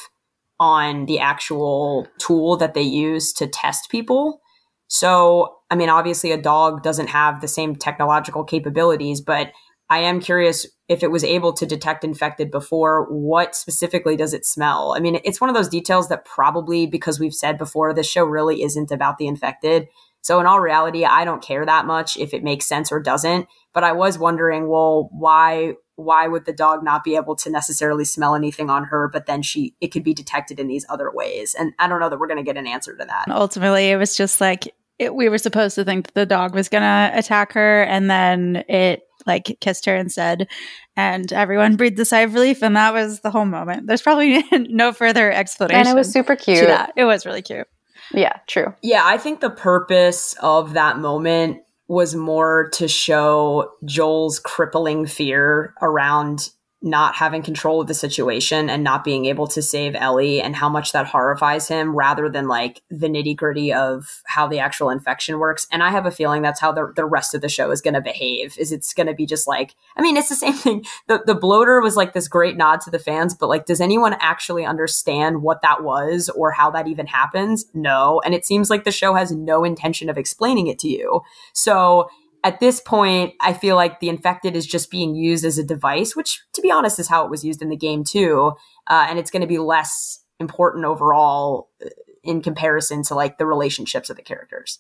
on 0.60 1.08
the 1.08 1.20
actual 1.20 2.08
tool 2.20 2.56
that 2.58 2.76
they 2.76 2.84
use 2.84 3.34
to 3.34 3.48
test 3.48 3.90
people. 3.90 4.40
So, 4.88 5.56
I 5.72 5.76
mean, 5.76 5.90
obviously 5.90 6.32
a 6.32 6.42
dog 6.42 6.84
doesn't 6.84 7.08
have 7.08 7.42
the 7.42 7.48
same 7.48 7.76
technological 7.76 8.44
capabilities, 8.44 9.22
but 9.22 9.52
I 9.90 10.00
am 10.00 10.20
curious 10.20 10.68
if 10.88 11.04
it 11.04 11.12
was 11.12 11.24
able 11.24 11.54
to 11.54 11.66
detect 11.66 12.04
infected 12.04 12.50
before, 12.50 13.06
what 13.10 13.56
specifically 13.56 14.16
does 14.16 14.34
it 14.34 14.46
smell? 14.46 14.94
I 14.96 15.00
mean, 15.00 15.20
it's 15.24 15.42
one 15.42 15.50
of 15.50 15.56
those 15.56 15.68
details 15.68 16.08
that 16.10 16.26
probably 16.26 16.88
because 16.88 17.20
we've 17.20 17.34
said 17.34 17.58
before 17.58 17.94
this 17.94 18.10
show 18.10 18.24
really 18.24 18.64
isn't 18.64 18.92
about 18.92 19.18
the 19.18 19.28
infected. 19.28 19.88
So 20.22 20.40
in 20.40 20.46
all 20.46 20.60
reality, 20.60 21.06
I 21.06 21.26
don't 21.26 21.44
care 21.44 21.66
that 21.66 21.86
much 21.86 22.18
if 22.18 22.34
it 22.34 22.44
makes 22.44 22.66
sense 22.66 22.92
or 22.92 23.02
doesn't 23.02 23.48
but 23.78 23.84
I 23.84 23.92
was 23.92 24.18
wondering, 24.18 24.70
well, 24.70 25.08
why 25.12 25.74
why 25.98 26.28
would 26.28 26.46
the 26.46 26.52
dog 26.52 26.84
not 26.84 27.04
be 27.04 27.16
able 27.16 27.36
to 27.36 27.52
necessarily 27.52 28.06
smell 28.06 28.34
anything 28.34 28.72
on 28.72 28.86
her, 28.86 29.08
but 29.08 29.28
then 29.28 29.44
she 29.44 29.76
it 29.82 29.90
could 29.90 30.04
be 30.04 30.16
detected 30.16 30.60
in 30.60 30.68
these 30.68 30.84
other 30.90 31.12
ways? 31.14 31.54
And 31.54 31.74
I 31.78 31.88
don't 31.88 32.00
know 32.00 32.10
that 32.10 32.20
we're 32.20 32.26
going 32.26 32.44
to 32.44 32.44
get 32.44 32.58
an 32.58 32.66
answer 32.66 32.98
to 32.98 33.06
that. 33.06 33.26
Ultimately, 33.30 33.92
it 33.92 33.98
was 33.98 34.18
just 34.18 34.42
like 34.42 34.74
it, 34.98 35.14
we 35.14 35.30
were 35.30 35.38
supposed 35.38 35.76
to 35.76 35.86
think 35.86 36.08
that 36.08 36.16
the 36.16 36.26
dog 36.26 36.56
was 36.56 36.70
going 36.70 36.82
to 36.82 37.12
attack 37.14 37.54
her, 37.54 37.84
and 37.84 38.10
then 38.10 38.64
it 38.68 39.07
like 39.28 39.58
kissed 39.60 39.86
her 39.86 39.96
and 39.96 40.12
said, 40.12 40.48
and 40.96 41.32
everyone 41.34 41.76
breathed 41.76 42.00
a 42.00 42.06
sigh 42.06 42.22
of 42.22 42.34
relief, 42.34 42.64
and 42.64 42.76
that 42.76 42.94
was 42.94 43.20
the 43.20 43.30
whole 43.30 43.46
moment. 43.46 43.88
There's 43.88 44.02
probably 44.02 44.44
no 44.52 44.94
further 44.94 45.32
explanation. 45.32 45.80
And 45.80 45.90
it 45.90 45.96
was 45.96 46.12
super 46.12 46.36
to 46.36 46.44
cute. 46.44 46.68
that. 46.68 46.94
It 46.96 47.06
was 47.06 47.26
really 47.26 47.42
cute. 47.42 47.68
Yeah, 48.14 48.38
true. 48.48 48.74
Yeah, 48.82 49.04
I 49.06 49.18
think 49.18 49.42
the 49.42 49.50
purpose 49.50 50.36
of 50.42 50.74
that 50.74 50.98
moment 50.98 51.62
was 51.88 52.16
more 52.16 52.70
to 52.74 52.88
show 52.88 53.72
Joel's 53.86 54.40
crippling 54.40 55.06
fear 55.06 55.74
around 55.82 56.50
not 56.82 57.16
having 57.16 57.42
control 57.42 57.82
of 57.82 57.88
the 57.88 57.94
situation 57.94 58.70
and 58.70 58.84
not 58.84 59.04
being 59.04 59.26
able 59.26 59.48
to 59.48 59.64
save 59.64 59.96
Ellie 59.96 60.40
and 60.40 60.56
how 60.56 60.70
much 60.70 60.92
that 60.92 61.08
horrifies 61.08 61.68
him 61.68 61.96
rather 61.96 62.30
than 62.30 62.48
like 62.48 62.84
the 62.92 63.08
nitty 63.08 63.36
gritty 63.36 63.74
of 63.74 64.22
how 64.28 64.48
the 64.48 64.60
actual 64.60 64.92
infection 64.92 65.40
works. 65.40 65.66
And 65.72 65.82
I 65.82 65.90
have 65.90 66.06
a 66.06 66.12
feeling 66.12 66.44
that's 66.44 66.60
how 66.60 66.72
the, 66.72 66.94
the 66.96 67.06
rest 67.06 67.34
of 67.34 67.42
the 67.42 67.50
show 67.50 67.72
is 67.72 67.82
going 67.82 67.96
to 67.96 68.02
behave 68.02 68.56
is 68.60 68.72
it's 68.72 68.94
going 68.94 69.08
to 69.08 69.16
be 69.16 69.26
just 69.26 69.48
like, 69.48 69.76
I 69.96 70.04
mean, 70.04 70.18
it's 70.18 70.30
the 70.30 70.36
same 70.36 70.54
thing. 70.54 70.86
The, 71.08 71.24
the 71.26 71.36
bloater 71.36 71.82
was 71.82 71.96
like 71.96 72.14
this 72.14 72.28
great 72.28 72.58
nod 72.58 72.82
to 72.82 72.92
the 72.92 73.00
fans, 73.00 73.34
but 73.34 73.50
like, 73.50 73.66
does 73.66 73.82
anyone 73.82 74.16
actually 74.20 74.64
understand 74.64 75.42
what 75.42 75.64
that 75.64 75.84
was 75.84 76.30
or 76.30 76.52
how 76.52 76.70
that 76.72 76.88
even 76.88 77.08
happens? 77.08 77.66
No. 77.74 78.22
And 78.24 78.36
it 78.36 78.46
seems 78.46 78.70
like 78.70 78.84
the 78.84 78.92
show 78.92 79.16
has 79.16 79.32
no 79.32 79.64
intention 79.64 80.10
of 80.10 80.18
explaining 80.18 80.68
it 80.68 80.78
to 80.80 80.88
you. 80.88 81.22
So 81.54 82.10
at 82.48 82.62
this 82.62 82.80
point, 82.80 83.34
I 83.42 83.52
feel 83.52 83.76
like 83.76 84.00
the 84.00 84.08
infected 84.08 84.56
is 84.56 84.66
just 84.66 84.90
being 84.90 85.16
used 85.16 85.44
as 85.44 85.58
a 85.58 85.66
device, 85.66 86.16
which, 86.16 86.42
to 86.54 86.62
be 86.62 86.72
honest, 86.72 86.98
is 86.98 87.10
how 87.10 87.26
it 87.26 87.30
was 87.30 87.44
used 87.44 87.62
in 87.62 87.68
the 87.68 87.76
game 87.76 88.06
too. 88.06 88.54
Uh, 88.90 89.06
and 89.10 89.20
it's 89.20 89.30
going 89.30 89.42
to 89.42 89.48
be 89.48 89.58
less 89.58 90.24
important 90.40 90.86
overall 90.86 91.70
uh, 91.86 91.90
in 92.24 92.42
comparison 92.42 93.04
to 93.04 93.16
like 93.16 93.38
the 93.38 93.46
relationships 93.46 94.10
of 94.10 94.16
the 94.16 94.22
characters. 94.22 94.80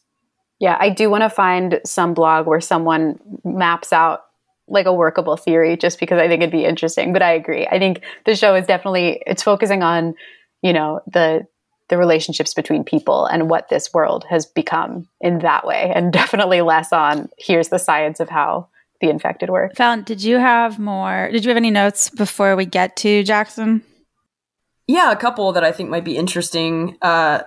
Yeah, 0.60 0.78
I 0.80 0.90
do 0.90 1.10
want 1.10 1.24
to 1.24 1.30
find 1.30 1.82
some 1.86 2.14
blog 2.14 2.48
where 2.48 2.62
someone 2.62 3.20
maps 3.44 3.92
out 3.92 4.22
like 4.70 4.86
a 4.86 4.94
workable 4.94 5.36
theory 5.36 5.76
just 5.76 6.00
because 6.00 6.22
I 6.22 6.30
think 6.30 6.42
it'd 6.42 6.52
be 6.52 6.64
interesting. 6.64 7.12
But 7.12 7.22
I 7.22 7.34
agree. 7.34 7.68
I 7.68 7.80
think 7.80 8.02
the 8.26 8.34
show 8.34 8.56
is 8.56 8.66
definitely 8.66 9.22
it's 9.28 9.44
focusing 9.44 9.84
on, 9.84 10.16
you 10.62 10.72
know, 10.72 11.02
the 11.06 11.46
the 11.90 11.98
relationships 11.98 12.54
between 12.54 12.84
people 12.84 13.26
and 13.26 13.50
what 13.50 13.70
this 13.70 13.94
world 13.94 14.26
has 14.30 14.46
become 14.46 15.08
in 15.22 15.40
that 15.40 15.66
way, 15.66 15.92
and 15.96 16.12
definitely 16.22 16.62
less 16.62 16.92
on 16.94 17.30
here's 17.38 17.70
the 17.70 17.80
science 17.80 18.20
of 18.20 18.30
how 18.30 18.68
the 19.02 19.10
infected 19.10 19.50
work. 19.50 19.76
Falon, 19.76 20.04
did 20.04 20.24
you 20.24 20.38
have 20.38 20.80
more? 20.80 21.30
Did 21.32 21.46
you 21.46 21.50
have 21.50 21.58
any 21.58 21.72
notes 21.72 22.10
before 22.10 22.56
we 22.56 22.66
get 22.66 22.96
to 22.98 23.24
Jackson? 23.24 23.84
Yeah, 24.88 25.12
a 25.12 25.16
couple 25.18 25.52
that 25.52 25.64
I 25.64 25.72
think 25.72 25.90
might 25.90 26.06
be 26.06 26.18
interesting. 26.18 26.98
Uh, 27.02 27.42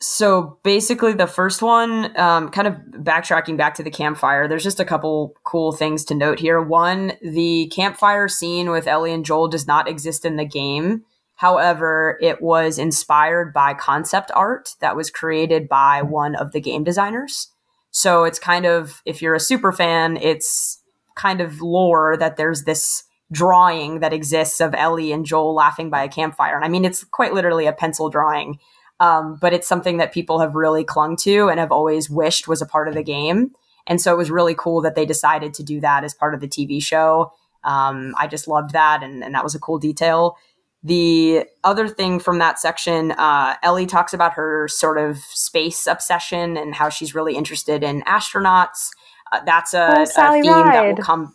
so 0.00 0.58
basically, 0.62 1.12
the 1.12 1.26
first 1.26 1.62
one, 1.62 2.18
um, 2.18 2.50
kind 2.50 2.68
of 2.68 2.74
backtracking 3.02 3.56
back 3.56 3.74
to 3.74 3.82
the 3.82 3.90
campfire, 3.90 4.46
there's 4.46 4.62
just 4.62 4.80
a 4.80 4.84
couple 4.84 5.34
cool 5.44 5.72
things 5.72 6.04
to 6.06 6.14
note 6.14 6.38
here. 6.38 6.60
One, 6.60 7.12
the 7.22 7.70
campfire 7.74 8.28
scene 8.28 8.70
with 8.70 8.86
Ellie 8.86 9.12
and 9.12 9.24
Joel 9.24 9.48
does 9.48 9.66
not 9.66 9.88
exist 9.88 10.24
in 10.24 10.36
the 10.36 10.44
game. 10.44 11.04
However, 11.36 12.18
it 12.20 12.40
was 12.40 12.78
inspired 12.78 13.52
by 13.52 13.74
concept 13.74 14.30
art 14.34 14.70
that 14.80 14.96
was 14.96 15.10
created 15.10 15.68
by 15.68 16.02
one 16.02 16.36
of 16.36 16.52
the 16.52 16.60
game 16.60 16.84
designers. 16.84 17.50
So 17.90 18.24
it's 18.24 18.38
kind 18.38 18.66
of, 18.66 19.02
if 19.04 19.20
you're 19.20 19.34
a 19.34 19.40
super 19.40 19.72
fan, 19.72 20.16
it's 20.16 20.80
kind 21.16 21.40
of 21.40 21.60
lore 21.60 22.16
that 22.16 22.36
there's 22.36 22.64
this 22.64 23.04
drawing 23.32 24.00
that 24.00 24.12
exists 24.12 24.60
of 24.60 24.74
Ellie 24.74 25.12
and 25.12 25.24
Joel 25.24 25.54
laughing 25.54 25.90
by 25.90 26.04
a 26.04 26.08
campfire. 26.08 26.56
And 26.56 26.64
I 26.64 26.68
mean, 26.68 26.84
it's 26.84 27.04
quite 27.04 27.34
literally 27.34 27.66
a 27.66 27.72
pencil 27.72 28.10
drawing, 28.10 28.58
um, 29.00 29.38
but 29.40 29.52
it's 29.52 29.68
something 29.68 29.96
that 29.98 30.12
people 30.12 30.40
have 30.40 30.54
really 30.54 30.84
clung 30.84 31.16
to 31.18 31.48
and 31.48 31.58
have 31.58 31.72
always 31.72 32.08
wished 32.08 32.48
was 32.48 32.62
a 32.62 32.66
part 32.66 32.88
of 32.88 32.94
the 32.94 33.02
game. 33.02 33.52
And 33.86 34.00
so 34.00 34.12
it 34.12 34.16
was 34.16 34.30
really 34.30 34.54
cool 34.56 34.80
that 34.82 34.94
they 34.94 35.04
decided 35.04 35.52
to 35.54 35.62
do 35.62 35.80
that 35.80 36.04
as 36.04 36.14
part 36.14 36.34
of 36.34 36.40
the 36.40 36.48
TV 36.48 36.82
show. 36.82 37.32
Um, 37.64 38.14
I 38.18 38.26
just 38.26 38.46
loved 38.46 38.72
that, 38.72 39.02
and, 39.02 39.24
and 39.24 39.34
that 39.34 39.44
was 39.44 39.54
a 39.54 39.58
cool 39.58 39.78
detail. 39.78 40.36
The 40.84 41.46
other 41.64 41.88
thing 41.88 42.20
from 42.20 42.38
that 42.40 42.58
section, 42.58 43.12
uh, 43.12 43.56
Ellie 43.62 43.86
talks 43.86 44.12
about 44.12 44.34
her 44.34 44.68
sort 44.68 44.98
of 44.98 45.16
space 45.16 45.86
obsession 45.86 46.58
and 46.58 46.74
how 46.74 46.90
she's 46.90 47.14
really 47.14 47.36
interested 47.36 47.82
in 47.82 48.02
astronauts. 48.02 48.90
Uh, 49.32 49.40
that's 49.46 49.72
a, 49.72 49.96
oh, 49.98 50.02
a 50.02 50.06
theme 50.42 50.52
Ride. 50.52 50.74
that 50.74 50.86
will 50.86 51.02
come. 51.02 51.34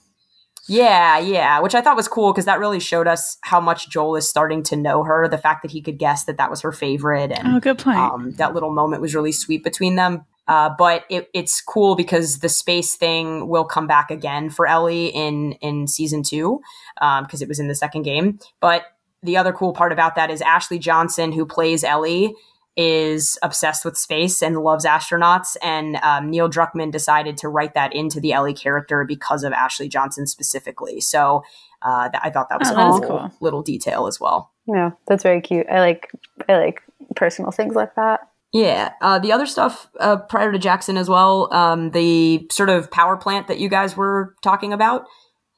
Yeah, 0.68 1.18
yeah, 1.18 1.60
which 1.62 1.74
I 1.74 1.82
thought 1.82 1.96
was 1.96 2.08
cool 2.08 2.32
because 2.32 2.46
that 2.46 2.60
really 2.60 2.80
showed 2.80 3.08
us 3.08 3.40
how 3.42 3.60
much 3.60 3.90
Joel 3.90 4.18
is 4.18 4.30
starting 4.30 4.62
to 4.64 4.76
know 4.76 5.04
her. 5.04 5.28
The 5.28 5.40
fact 5.40 5.64
that 5.64 5.72
he 5.72 5.82
could 5.82 5.98
guess 5.98 6.26
that 6.26 6.38
that 6.38 6.52
was 6.52 6.62
her 6.62 6.72
favorite, 6.72 7.32
and 7.32 7.56
oh, 7.56 7.60
good 7.60 7.80
point. 7.80 7.98
Um, 7.98 8.32
that 8.34 8.54
little 8.54 8.72
moment 8.72 9.02
was 9.02 9.16
really 9.16 9.32
sweet 9.32 9.64
between 9.64 9.96
them. 9.96 10.26
Uh, 10.48 10.70
but 10.78 11.06
it, 11.10 11.30
it's 11.34 11.60
cool 11.60 11.96
because 11.96 12.40
the 12.40 12.50
space 12.50 12.96
thing 12.96 13.48
will 13.48 13.66
come 13.66 13.88
back 13.88 14.12
again 14.12 14.52
for 14.52 14.68
Ellie 14.68 15.08
in 15.08 15.54
in 15.54 15.88
season 15.88 16.22
two 16.22 16.62
because 17.00 17.42
um, 17.42 17.42
it 17.42 17.48
was 17.48 17.60
in 17.60 17.68
the 17.68 17.76
second 17.76 18.04
game. 18.04 18.38
But 18.60 18.84
the 19.24 19.38
other 19.38 19.52
cool 19.52 19.74
part 19.74 19.92
about 19.92 20.16
that 20.16 20.30
is 20.30 20.42
Ashley 20.42 20.80
Johnson, 20.80 21.32
who 21.32 21.46
plays 21.46 21.84
Ellie, 21.84 22.36
is 22.78 23.38
obsessed 23.42 23.84
with 23.84 23.98
space 23.98 24.42
and 24.42 24.58
loves 24.60 24.86
astronauts. 24.86 25.58
And 25.62 25.98
um, 25.98 26.30
Neil 26.30 26.50
Druckmann 26.50 26.92
decided 26.92 27.38
to 27.38 27.50
write 27.50 27.74
that 27.74 27.94
into 27.94 28.20
the 28.20 28.32
Ellie 28.32 28.54
character 28.54 29.04
because 29.04 29.44
of 29.44 29.52
Ashley 29.52 29.90
Johnson 29.90 30.28
specifically. 30.28 31.02
So 31.02 31.44
uh, 31.82 32.10
th- 32.10 32.22
I 32.24 32.30
thought 32.30 32.50
that 32.50 32.60
was 32.60 32.72
oh, 32.72 32.74
a 32.74 33.00
cool, 33.02 33.08
cool 33.08 33.32
little 33.42 33.62
detail 33.62 34.08
as 34.08 34.20
well. 34.20 34.52
Yeah, 34.66 34.92
that's 35.08 35.24
very 35.24 35.42
cute. 35.42 35.68
I 35.70 35.80
like 35.80 36.10
I 36.48 36.58
like 36.58 36.82
personal 37.16 37.52
things 37.52 37.76
like 37.76 37.96
that. 37.96 38.22
Yeah. 38.54 38.94
Uh, 39.02 39.20
the 39.20 39.32
other 39.32 39.46
stuff 39.46 39.90
uh, 40.00 40.18
prior 40.18 40.52
to 40.52 40.58
Jackson 40.58 40.98
as 40.98 41.10
well, 41.10 41.54
um, 41.54 41.92
the 41.92 42.48
sort 42.52 42.70
of 42.70 42.90
power 42.90 43.16
plant 43.16 43.48
that 43.48 43.60
you 43.60 43.70
guys 43.70 43.96
were 43.96 44.36
talking 44.42 44.74
about, 44.74 45.06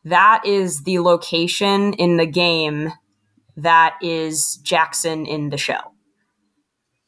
that 0.03 0.45
is 0.45 0.83
the 0.83 0.99
location 0.99 1.93
in 1.93 2.17
the 2.17 2.25
game 2.25 2.91
that 3.57 3.97
is 4.01 4.57
Jackson 4.63 5.25
in 5.25 5.49
the 5.49 5.57
show. 5.57 5.79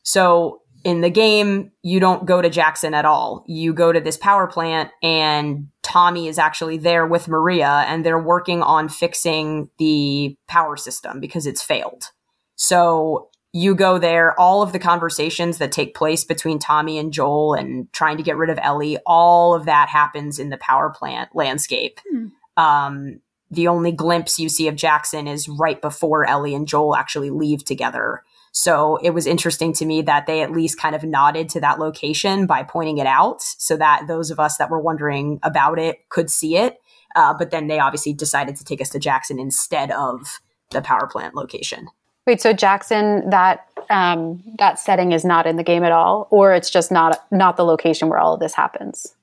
So 0.03 0.61
in 0.83 1.01
the 1.01 1.09
game, 1.09 1.71
you 1.81 1.99
don't 1.99 2.25
go 2.25 2.41
to 2.41 2.49
Jackson 2.49 2.93
at 2.93 3.05
all. 3.05 3.43
You 3.47 3.73
go 3.73 3.93
to 3.93 4.01
this 4.01 4.17
power 4.17 4.47
plant, 4.47 4.91
and 5.01 5.69
Tommy 5.81 6.27
is 6.27 6.37
actually 6.37 6.77
there 6.77 7.07
with 7.07 7.27
Maria, 7.27 7.85
and 7.87 8.05
they're 8.05 8.19
working 8.19 8.61
on 8.61 8.89
fixing 8.89 9.69
the 9.77 10.37
power 10.47 10.75
system 10.75 11.19
because 11.19 11.47
it's 11.47 11.63
failed. 11.63 12.11
So 12.55 13.29
you 13.53 13.75
go 13.75 13.97
there, 13.97 14.37
all 14.39 14.61
of 14.61 14.73
the 14.73 14.79
conversations 14.79 15.59
that 15.59 15.71
take 15.71 15.95
place 15.95 16.23
between 16.23 16.59
Tommy 16.59 16.97
and 16.97 17.13
Joel 17.13 17.53
and 17.53 17.91
trying 17.93 18.17
to 18.17 18.23
get 18.23 18.35
rid 18.35 18.49
of 18.49 18.59
Ellie, 18.61 18.97
all 19.05 19.53
of 19.53 19.65
that 19.65 19.89
happens 19.89 20.39
in 20.39 20.49
the 20.49 20.57
power 20.57 20.89
plant 20.89 21.29
landscape. 21.33 21.99
Hmm. 22.09 22.27
Um, 22.57 23.19
the 23.53 23.67
only 23.67 23.91
glimpse 23.91 24.39
you 24.39 24.49
see 24.49 24.67
of 24.67 24.75
Jackson 24.75 25.27
is 25.27 25.47
right 25.47 25.81
before 25.81 26.25
Ellie 26.25 26.55
and 26.55 26.67
Joel 26.67 26.95
actually 26.95 27.29
leave 27.29 27.63
together. 27.63 28.23
So 28.51 28.97
it 28.97 29.11
was 29.11 29.25
interesting 29.25 29.73
to 29.73 29.85
me 29.85 30.03
that 30.03 30.27
they 30.27 30.41
at 30.41 30.51
least 30.51 30.79
kind 30.79 30.95
of 30.95 31.03
nodded 31.03 31.49
to 31.49 31.61
that 31.61 31.79
location 31.79 32.45
by 32.45 32.61
pointing 32.61 32.99
it 32.99 33.07
out 33.07 33.41
so 33.41 33.75
that 33.77 34.05
those 34.07 34.29
of 34.29 34.39
us 34.39 34.57
that 34.57 34.69
were 34.69 34.79
wondering 34.79 35.39
about 35.41 35.79
it 35.79 36.07
could 36.09 36.29
see 36.29 36.57
it. 36.57 36.79
Uh, 37.15 37.33
but 37.33 37.49
then 37.49 37.67
they 37.67 37.79
obviously 37.79 38.13
decided 38.13 38.55
to 38.55 38.63
take 38.63 38.79
us 38.79 38.89
to 38.89 38.99
Jackson 38.99 39.39
instead 39.39 39.89
of 39.91 40.39
the 40.69 40.81
power 40.81 41.07
plant 41.07 41.35
location. 41.35 41.89
Wait, 42.25 42.41
so 42.41 42.53
Jackson, 42.53 43.29
that 43.29 43.67
um, 43.89 44.41
that 44.57 44.79
setting 44.79 45.11
is 45.11 45.25
not 45.25 45.45
in 45.45 45.57
the 45.57 45.63
game 45.63 45.83
at 45.83 45.91
all, 45.91 46.27
or 46.31 46.53
it's 46.53 46.69
just 46.69 46.91
not 46.91 47.25
not 47.31 47.57
the 47.57 47.65
location 47.65 48.07
where 48.07 48.19
all 48.19 48.35
of 48.35 48.39
this 48.39 48.53
happens. 48.53 49.15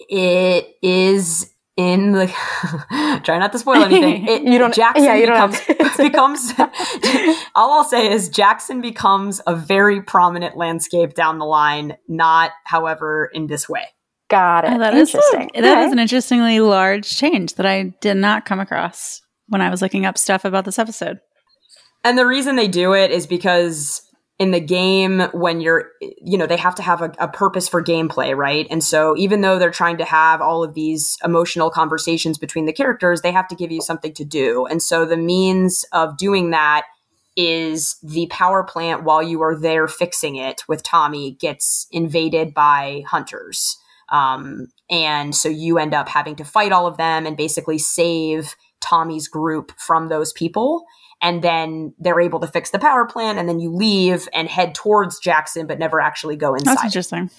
It 0.00 0.76
is 0.82 1.52
in 1.76 2.12
the 2.12 2.26
try 3.24 3.38
not 3.38 3.52
to 3.52 3.58
spoil 3.58 3.84
anything. 3.84 4.26
It, 4.28 4.42
you 4.42 4.58
don't. 4.58 4.74
Jackson 4.74 5.04
yeah, 5.04 5.14
you 5.14 5.26
becomes 5.26 5.60
becomes. 5.96 6.52
all 7.54 7.72
I'll 7.72 7.84
say 7.84 8.10
is 8.10 8.28
Jackson 8.28 8.80
becomes 8.80 9.40
a 9.46 9.54
very 9.54 10.02
prominent 10.02 10.56
landscape 10.56 11.14
down 11.14 11.38
the 11.38 11.44
line. 11.44 11.96
Not, 12.08 12.52
however, 12.64 13.30
in 13.32 13.46
this 13.46 13.68
way. 13.68 13.84
Got 14.28 14.64
oh, 14.64 14.68
it. 14.68 14.74
Oh, 14.74 14.78
that 14.78 14.94
interesting. 14.94 15.50
Is 15.54 15.60
a, 15.60 15.62
that 15.62 15.86
is 15.86 15.92
an 15.92 15.98
interestingly 15.98 16.60
large 16.60 17.08
change 17.08 17.54
that 17.54 17.66
I 17.66 17.94
did 18.00 18.16
not 18.16 18.46
come 18.46 18.58
across 18.58 19.20
when 19.48 19.60
I 19.60 19.70
was 19.70 19.82
looking 19.82 20.06
up 20.06 20.18
stuff 20.18 20.44
about 20.44 20.64
this 20.64 20.78
episode. 20.78 21.20
And 22.02 22.16
the 22.16 22.26
reason 22.26 22.56
they 22.56 22.68
do 22.68 22.94
it 22.94 23.10
is 23.10 23.26
because 23.26 24.02
in 24.38 24.50
the 24.50 24.60
game 24.60 25.20
when 25.32 25.60
you're 25.60 25.90
you 26.00 26.36
know 26.36 26.46
they 26.46 26.56
have 26.56 26.74
to 26.74 26.82
have 26.82 27.00
a, 27.00 27.10
a, 27.18 27.28
purpose 27.28 27.68
for 27.68 27.82
gameplay 27.82 28.36
right? 28.36 28.66
And 28.70 28.84
so 28.84 29.16
even 29.16 29.40
though 29.40 29.58
they're 29.58 29.70
trying 29.70 29.96
to 29.98 30.04
have 30.04 30.40
all 30.42 30.62
of 30.62 30.74
these 30.74 31.16
emotional 31.24 31.70
conversations 31.70 32.36
between 32.36 32.66
the 32.66 32.72
characters 32.72 33.22
they 33.22 33.32
have 33.32 33.48
to 33.48 33.54
give 33.54 33.72
you 33.72 33.80
something 33.80 34.12
to 34.14 34.24
do. 34.24 34.66
And 34.66 34.82
so 34.82 35.06
the 35.06 35.16
means 35.16 35.84
of 35.92 36.16
doing 36.18 36.50
that 36.50 36.84
is 37.36 37.96
the 38.02 38.26
power 38.30 38.62
plant 38.62 39.04
while 39.04 39.22
you 39.22 39.42
are 39.42 39.56
there 39.56 39.88
fixing 39.88 40.36
it 40.36 40.62
with 40.68 40.82
tommy 40.82 41.32
gets 41.32 41.86
invaded 41.90 42.54
by 42.54 43.04
hunters. 43.06 43.78
Um, 44.10 44.68
and 44.88 45.34
so 45.34 45.48
you 45.48 45.78
end 45.78 45.92
up 45.92 46.08
having 46.08 46.36
to 46.36 46.44
fight 46.44 46.72
all 46.72 46.86
of 46.86 46.96
them 46.96 47.26
and 47.26 47.36
basically 47.36 47.78
save 47.78 48.54
tommy's 48.80 49.28
group 49.28 49.72
from 49.78 50.08
those 50.08 50.32
people 50.32 50.84
and 51.22 51.42
then 51.42 51.94
they're 51.98 52.20
able 52.20 52.40
to 52.40 52.46
fix 52.46 52.70
the 52.70 52.78
power 52.78 53.06
plant 53.06 53.38
and 53.38 53.48
then 53.48 53.58
you 53.58 53.70
leave 53.70 54.28
and 54.32 54.48
head 54.48 54.74
towards 54.74 55.18
Jackson 55.18 55.66
but 55.66 55.78
never 55.78 56.00
actually 56.00 56.36
go 56.36 56.54
inside. 56.54 56.76
That's 56.76 56.84
interesting. 56.84 57.30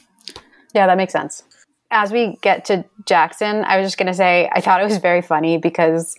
Yeah, 0.73 0.87
that 0.87 0.97
makes 0.97 1.13
sense. 1.13 1.43
As 1.89 2.11
we 2.11 2.37
get 2.41 2.65
to 2.65 2.83
Jackson, 3.05 3.63
I 3.63 3.77
was 3.77 3.87
just 3.87 3.97
going 3.97 4.07
to 4.07 4.13
say 4.13 4.49
I 4.51 4.61
thought 4.61 4.81
it 4.81 4.85
was 4.85 4.97
very 4.97 5.21
funny 5.21 5.57
because 5.57 6.15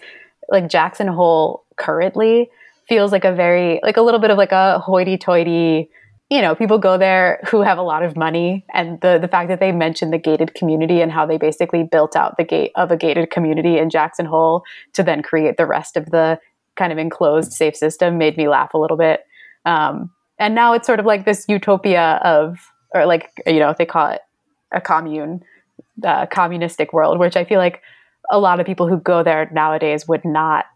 like 0.48 0.68
Jackson 0.68 1.08
Hole 1.08 1.64
currently 1.76 2.50
feels 2.88 3.12
like 3.12 3.24
a 3.24 3.32
very 3.32 3.80
like 3.82 3.96
a 3.96 4.02
little 4.02 4.20
bit 4.20 4.30
of 4.30 4.38
like 4.38 4.52
a 4.52 4.78
hoity-toity 4.78 5.90
you 6.30 6.42
know, 6.42 6.54
people 6.54 6.78
go 6.78 6.98
there 6.98 7.40
who 7.48 7.62
have 7.62 7.78
a 7.78 7.82
lot 7.82 8.02
of 8.02 8.14
money, 8.16 8.64
and 8.74 9.00
the 9.00 9.18
the 9.18 9.28
fact 9.28 9.48
that 9.48 9.60
they 9.60 9.72
mentioned 9.72 10.12
the 10.12 10.18
gated 10.18 10.54
community 10.54 11.00
and 11.00 11.10
how 11.10 11.24
they 11.24 11.38
basically 11.38 11.82
built 11.82 12.14
out 12.14 12.36
the 12.36 12.44
gate 12.44 12.70
of 12.74 12.90
a 12.90 12.96
gated 12.96 13.30
community 13.30 13.78
in 13.78 13.88
Jackson 13.88 14.26
Hole 14.26 14.62
to 14.92 15.02
then 15.02 15.22
create 15.22 15.56
the 15.56 15.66
rest 15.66 15.96
of 15.96 16.10
the 16.10 16.38
kind 16.78 16.92
of 16.92 16.98
enclosed 16.98 17.52
safe 17.52 17.76
system 17.76 18.16
made 18.16 18.36
me 18.36 18.48
laugh 18.48 18.72
a 18.72 18.78
little 18.78 18.96
bit. 18.96 19.20
Um, 19.66 20.10
and 20.38 20.54
now 20.54 20.72
it's 20.72 20.86
sort 20.86 21.00
of 21.00 21.06
like 21.06 21.24
this 21.24 21.44
utopia 21.48 22.20
of, 22.24 22.58
or 22.94 23.04
like 23.04 23.30
you 23.46 23.58
know, 23.58 23.74
they 23.76 23.84
call 23.84 24.10
it 24.10 24.20
a 24.72 24.80
commune, 24.80 25.42
uh, 26.04 26.26
communistic 26.26 26.92
world, 26.92 27.18
which 27.18 27.36
I 27.36 27.44
feel 27.44 27.58
like 27.58 27.82
a 28.30 28.38
lot 28.38 28.60
of 28.60 28.66
people 28.66 28.88
who 28.88 28.98
go 28.98 29.22
there 29.22 29.50
nowadays 29.52 30.06
would 30.06 30.24
not 30.24 30.66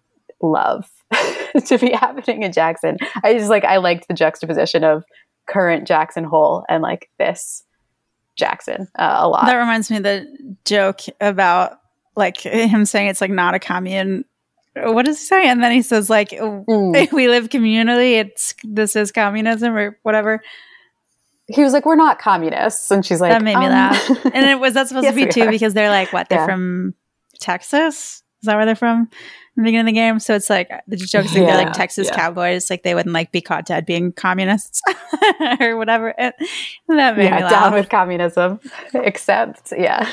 love 0.42 0.90
to 1.66 1.78
be 1.78 1.92
happening 1.92 2.42
in 2.42 2.52
Jackson. 2.52 2.98
I 3.22 3.34
just 3.34 3.50
like 3.50 3.64
I 3.64 3.76
liked 3.76 4.08
the 4.08 4.14
juxtaposition 4.14 4.84
of 4.84 5.04
current 5.48 5.86
Jackson 5.86 6.24
Hole 6.24 6.64
and 6.68 6.82
like 6.82 7.08
this 7.18 7.62
Jackson 8.36 8.88
uh, 8.98 9.16
a 9.18 9.28
lot. 9.28 9.46
That 9.46 9.56
reminds 9.56 9.90
me 9.90 9.98
the 9.98 10.56
joke 10.64 11.00
about 11.20 11.78
like 12.16 12.38
him 12.40 12.84
saying 12.84 13.08
it's 13.08 13.20
like 13.20 13.30
not 13.30 13.54
a 13.54 13.58
commune. 13.58 14.24
What 14.74 15.04
does 15.04 15.18
he 15.18 15.26
say? 15.26 15.48
And 15.48 15.62
then 15.62 15.72
he 15.72 15.82
says 15.82 16.08
like 16.08 16.30
mm. 16.30 17.12
we 17.12 17.28
live 17.28 17.48
communally. 17.48 18.18
It's 18.20 18.54
this 18.64 18.96
is 18.96 19.12
communism 19.12 19.74
or 19.74 19.98
whatever. 20.02 20.40
He 21.48 21.62
was 21.62 21.72
like, 21.72 21.84
"We're 21.84 21.96
not 21.96 22.18
communists," 22.18 22.90
and 22.90 23.04
she's 23.04 23.20
like, 23.20 23.32
"That 23.32 23.42
made 23.42 23.58
me 23.58 23.66
um. 23.66 23.72
laugh." 23.72 24.10
and 24.24 24.48
it 24.48 24.58
was 24.58 24.74
that 24.74 24.88
supposed 24.88 25.04
yes, 25.04 25.14
to 25.14 25.26
be 25.26 25.30
too 25.30 25.42
are. 25.42 25.50
because 25.50 25.74
they're 25.74 25.90
like, 25.90 26.12
what? 26.12 26.28
They're 26.28 26.38
yeah. 26.38 26.46
from 26.46 26.94
Texas. 27.40 28.22
Is 28.42 28.46
that 28.46 28.56
where 28.56 28.64
they're 28.64 28.74
from? 28.74 29.08
In 29.56 29.64
the 29.64 29.68
beginning 29.68 29.80
of 29.80 29.86
the 29.86 29.92
game, 29.92 30.18
so 30.18 30.34
it's 30.34 30.48
like 30.48 30.70
the 30.88 30.96
jokes 30.96 31.34
yeah, 31.34 31.44
they're 31.44 31.64
like 31.66 31.74
Texas 31.74 32.08
yeah. 32.08 32.16
cowboys, 32.16 32.70
like 32.70 32.84
they 32.84 32.94
wouldn't 32.94 33.12
like 33.12 33.32
be 33.32 33.42
caught 33.42 33.66
dead 33.66 33.84
being 33.84 34.10
communists 34.10 34.80
or 35.60 35.76
whatever. 35.76 36.14
It, 36.16 36.34
that 36.88 37.16
made 37.18 37.30
me 37.30 37.42
laugh. 37.42 37.50
down 37.50 37.74
with 37.74 37.90
communism, 37.90 38.60
except 38.94 39.74
yeah. 39.76 40.10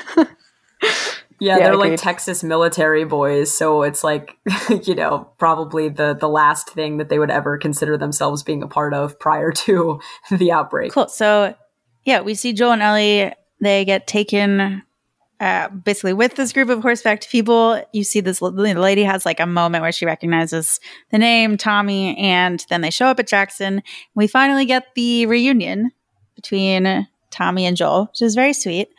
Yeah, 1.40 1.58
yeah, 1.58 1.64
they're 1.64 1.74
agreed. 1.74 1.92
like 1.92 2.00
Texas 2.00 2.44
military 2.44 3.06
boys, 3.06 3.56
so 3.56 3.84
it's 3.84 4.04
like 4.04 4.38
you 4.84 4.96
know 4.96 5.30
probably 5.38 5.90
the 5.90 6.14
the 6.14 6.30
last 6.30 6.70
thing 6.70 6.98
that 6.98 7.10
they 7.10 7.20
would 7.20 7.32
ever 7.32 7.58
consider 7.58 7.98
themselves 7.98 8.44
being 8.44 8.62
a 8.62 8.68
part 8.68 8.94
of 8.94 9.20
prior 9.20 9.52
to 9.52 10.00
the 10.32 10.52
outbreak. 10.52 10.92
Cool. 10.92 11.08
So 11.08 11.56
yeah, 12.04 12.22
we 12.22 12.36
see 12.36 12.54
Joel 12.54 12.74
and 12.74 12.82
Ellie. 12.82 13.34
They 13.62 13.84
get 13.86 14.08
taken 14.08 14.84
uh, 15.40 15.70
basically 15.70 16.14
with 16.14 16.36
this 16.36 16.52
group 16.52 16.70
of 16.70 16.82
horseback 16.82 17.26
people. 17.28 17.82
You 17.94 18.04
see 18.04 18.20
this 18.20 18.42
lady 18.42 19.04
has 19.04 19.26
like 19.26 19.40
a 19.40 19.46
moment 19.46 19.82
where 19.82 19.92
she 19.92 20.06
recognizes 20.06 20.80
the 21.12 21.18
name 21.18 21.58
Tommy, 21.58 22.18
and 22.18 22.66
then 22.70 22.82
they 22.82 22.90
show 22.90 23.08
up 23.08 23.20
at 23.20 23.28
Jackson. 23.28 23.82
We 24.16 24.28
finally 24.28 24.66
get 24.66 24.88
the 24.96 25.26
reunion 25.26 25.92
between 26.36 27.08
Tommy 27.32 27.66
and 27.66 27.78
Joel, 27.78 28.08
which 28.08 28.22
is 28.22 28.36
very 28.36 28.54
sweet. 28.54 28.90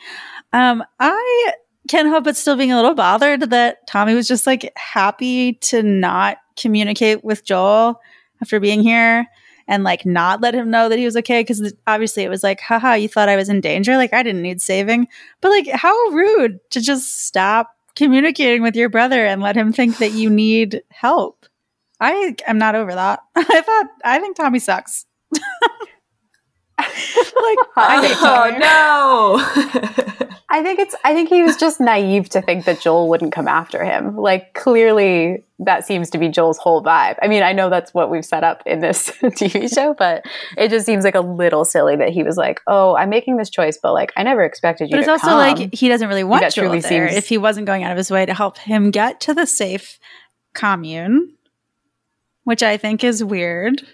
Um, 0.52 0.82
I 0.98 1.52
can't 1.88 2.08
help 2.08 2.24
but 2.24 2.36
still 2.36 2.56
being 2.56 2.72
a 2.72 2.76
little 2.76 2.94
bothered 2.94 3.50
that 3.50 3.86
Tommy 3.86 4.14
was 4.14 4.28
just 4.28 4.46
like 4.46 4.72
happy 4.76 5.54
to 5.54 5.82
not 5.82 6.38
communicate 6.56 7.24
with 7.24 7.44
Joel 7.44 8.00
after 8.42 8.60
being 8.60 8.82
here 8.82 9.26
and 9.66 9.84
like 9.84 10.04
not 10.04 10.40
let 10.40 10.54
him 10.54 10.70
know 10.70 10.88
that 10.88 10.98
he 10.98 11.04
was 11.04 11.16
okay 11.16 11.40
because 11.40 11.72
obviously 11.86 12.24
it 12.24 12.28
was 12.28 12.42
like 12.42 12.60
haha 12.60 12.94
you 12.94 13.08
thought 13.08 13.28
i 13.28 13.36
was 13.36 13.48
in 13.48 13.60
danger? 13.60 13.96
Like 13.96 14.12
i 14.12 14.22
didn't 14.22 14.42
need 14.42 14.60
saving. 14.60 15.08
But 15.40 15.50
like 15.50 15.68
how 15.68 15.94
rude 16.08 16.58
to 16.70 16.80
just 16.80 17.26
stop 17.26 17.70
communicating 17.96 18.62
with 18.62 18.76
your 18.76 18.88
brother 18.88 19.24
and 19.24 19.40
let 19.40 19.56
him 19.56 19.72
think 19.72 19.98
that 19.98 20.12
you 20.12 20.30
need 20.30 20.82
help. 20.90 21.46
I 22.00 22.34
am 22.46 22.58
not 22.58 22.74
over 22.74 22.94
that. 22.94 23.20
I 23.36 23.60
thought 23.60 23.86
i 24.04 24.18
think 24.18 24.36
tommy 24.36 24.58
sucks 24.58 25.06
like 27.42 27.58
oh 27.76 28.56
no 28.58 30.26
I 30.52 30.64
think 30.64 30.80
it's 30.80 30.96
I 31.04 31.14
think 31.14 31.28
he 31.28 31.42
was 31.42 31.56
just 31.56 31.80
naive 31.80 32.28
to 32.30 32.42
think 32.42 32.64
that 32.64 32.80
Joel 32.80 33.08
wouldn't 33.08 33.32
come 33.32 33.46
after 33.46 33.84
him. 33.84 34.16
Like 34.16 34.52
clearly 34.54 35.44
that 35.60 35.86
seems 35.86 36.10
to 36.10 36.18
be 36.18 36.28
Joel's 36.28 36.58
whole 36.58 36.82
vibe. 36.82 37.16
I 37.22 37.28
mean, 37.28 37.44
I 37.44 37.52
know 37.52 37.70
that's 37.70 37.94
what 37.94 38.10
we've 38.10 38.24
set 38.24 38.42
up 38.42 38.62
in 38.66 38.80
this 38.80 39.10
TV 39.22 39.72
show, 39.72 39.94
but 39.96 40.24
it 40.56 40.70
just 40.70 40.86
seems 40.86 41.04
like 41.04 41.14
a 41.14 41.20
little 41.20 41.64
silly 41.64 41.94
that 41.96 42.08
he 42.08 42.24
was 42.24 42.36
like, 42.36 42.60
"Oh, 42.66 42.96
I'm 42.96 43.10
making 43.10 43.36
this 43.36 43.48
choice, 43.48 43.78
but 43.80 43.92
like 43.92 44.12
I 44.16 44.24
never 44.24 44.42
expected 44.42 44.90
you." 44.90 44.96
But 44.96 45.00
it's 45.00 45.08
also 45.08 45.28
come. 45.28 45.36
like 45.36 45.72
he 45.72 45.88
doesn't 45.88 46.08
really 46.08 46.24
want 46.24 46.52
Joel 46.52 46.80
there 46.80 47.08
seems- 47.08 47.14
if 47.16 47.28
he 47.28 47.38
wasn't 47.38 47.66
going 47.66 47.84
out 47.84 47.92
of 47.92 47.96
his 47.96 48.10
way 48.10 48.26
to 48.26 48.34
help 48.34 48.58
him 48.58 48.90
get 48.90 49.20
to 49.20 49.34
the 49.34 49.46
safe 49.46 50.00
commune, 50.52 51.34
which 52.42 52.64
I 52.64 52.76
think 52.76 53.04
is 53.04 53.22
weird. 53.22 53.86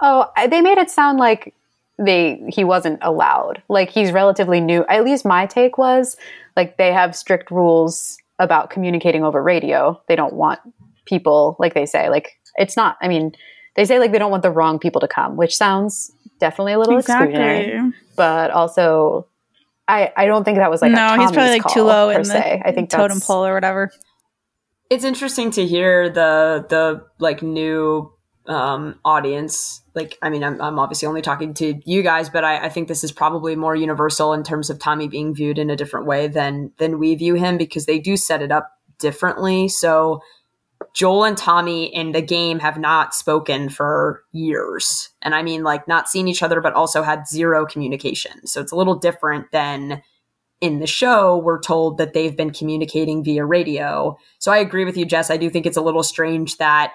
Oh, 0.00 0.30
they 0.50 0.60
made 0.60 0.76
it 0.76 0.90
sound 0.90 1.18
like 1.18 1.54
they 1.98 2.42
he 2.48 2.64
wasn't 2.64 2.98
allowed. 3.02 3.62
Like 3.68 3.90
he's 3.90 4.12
relatively 4.12 4.60
new. 4.60 4.84
At 4.88 5.04
least 5.04 5.24
my 5.24 5.46
take 5.46 5.78
was 5.78 6.16
like 6.56 6.76
they 6.76 6.92
have 6.92 7.14
strict 7.16 7.50
rules 7.50 8.18
about 8.38 8.70
communicating 8.70 9.24
over 9.24 9.42
radio. 9.42 10.00
They 10.08 10.16
don't 10.16 10.34
want 10.34 10.60
people 11.04 11.56
like 11.58 11.74
they 11.74 11.86
say 11.86 12.08
like 12.08 12.38
it's 12.56 12.76
not. 12.76 12.96
I 13.00 13.08
mean, 13.08 13.32
they 13.76 13.84
say 13.84 13.98
like 13.98 14.12
they 14.12 14.18
don't 14.18 14.30
want 14.30 14.42
the 14.42 14.50
wrong 14.50 14.78
people 14.78 15.00
to 15.00 15.08
come, 15.08 15.36
which 15.36 15.56
sounds 15.56 16.12
definitely 16.40 16.72
a 16.72 16.78
little 16.78 16.98
exactly. 16.98 17.34
exclusionary, 17.34 17.92
but 18.16 18.50
also 18.50 19.28
I 19.86 20.12
I 20.16 20.26
don't 20.26 20.44
think 20.44 20.58
that 20.58 20.70
was 20.70 20.82
like 20.82 20.92
no. 20.92 21.18
he's 21.18 21.30
probably 21.30 21.58
like 21.58 21.72
too 21.72 21.82
low 21.82 22.10
in 22.10 22.24
se. 22.24 22.60
the 22.62 22.68
I 22.68 22.72
think 22.72 22.90
totem 22.90 23.20
pole 23.20 23.44
or 23.46 23.54
whatever. 23.54 23.92
It's 24.90 25.04
interesting 25.04 25.50
to 25.52 25.66
hear 25.66 26.08
the 26.08 26.66
the 26.68 27.04
like 27.18 27.42
new 27.42 28.13
um, 28.46 28.98
audience. 29.04 29.82
Like, 29.94 30.18
I 30.22 30.30
mean, 30.30 30.44
I'm, 30.44 30.60
I'm 30.60 30.78
obviously 30.78 31.06
only 31.06 31.22
talking 31.22 31.54
to 31.54 31.80
you 31.84 32.02
guys, 32.02 32.28
but 32.28 32.44
I, 32.44 32.66
I 32.66 32.68
think 32.68 32.88
this 32.88 33.04
is 33.04 33.12
probably 33.12 33.56
more 33.56 33.76
universal 33.76 34.32
in 34.32 34.42
terms 34.42 34.70
of 34.70 34.78
Tommy 34.78 35.08
being 35.08 35.34
viewed 35.34 35.58
in 35.58 35.70
a 35.70 35.76
different 35.76 36.06
way 36.06 36.28
than 36.28 36.72
than 36.78 36.98
we 36.98 37.14
view 37.14 37.34
him 37.34 37.56
because 37.56 37.86
they 37.86 37.98
do 37.98 38.16
set 38.16 38.42
it 38.42 38.52
up 38.52 38.70
differently. 38.98 39.68
So 39.68 40.20
Joel 40.94 41.24
and 41.24 41.36
Tommy 41.36 41.94
in 41.94 42.12
the 42.12 42.22
game 42.22 42.58
have 42.58 42.78
not 42.78 43.14
spoken 43.14 43.68
for 43.68 44.22
years. 44.32 45.10
And 45.22 45.34
I 45.34 45.42
mean, 45.42 45.62
like, 45.62 45.88
not 45.88 46.08
seen 46.08 46.28
each 46.28 46.42
other, 46.42 46.60
but 46.60 46.74
also 46.74 47.02
had 47.02 47.26
zero 47.26 47.64
communication. 47.66 48.46
So 48.46 48.60
it's 48.60 48.72
a 48.72 48.76
little 48.76 48.96
different 48.96 49.50
than 49.50 50.02
in 50.60 50.78
the 50.78 50.86
show, 50.86 51.36
we're 51.36 51.60
told 51.60 51.98
that 51.98 52.14
they've 52.14 52.36
been 52.36 52.50
communicating 52.50 53.22
via 53.22 53.44
radio. 53.44 54.16
So 54.38 54.50
I 54.50 54.58
agree 54.58 54.86
with 54.86 54.96
you, 54.96 55.04
Jess. 55.04 55.30
I 55.30 55.36
do 55.36 55.50
think 55.50 55.66
it's 55.66 55.76
a 55.76 55.82
little 55.82 56.02
strange 56.02 56.56
that 56.56 56.94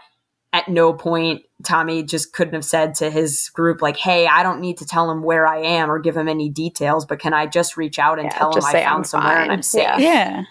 at 0.51 0.67
no 0.67 0.93
point 0.93 1.43
Tommy 1.63 2.03
just 2.03 2.33
couldn't 2.33 2.53
have 2.53 2.65
said 2.65 2.95
to 2.95 3.09
his 3.09 3.49
group 3.49 3.81
like, 3.81 3.97
"Hey, 3.97 4.27
I 4.27 4.43
don't 4.43 4.61
need 4.61 4.77
to 4.77 4.85
tell 4.85 5.11
him 5.11 5.21
where 5.21 5.45
I 5.45 5.59
am 5.59 5.91
or 5.91 5.99
give 5.99 6.15
him 6.15 6.27
any 6.27 6.49
details, 6.49 7.05
but 7.05 7.19
can 7.19 7.33
I 7.33 7.45
just 7.45 7.77
reach 7.77 7.99
out 7.99 8.19
and 8.19 8.29
yeah, 8.31 8.37
tell 8.37 8.51
him 8.53 8.63
I 8.63 8.71
found 8.71 8.97
I'm 8.99 9.03
somewhere 9.03 9.35
fine. 9.35 9.43
and 9.43 9.51
I'm 9.51 9.61
safe?" 9.61 9.83
Yeah. 9.83 9.97
yeah. 9.99 10.43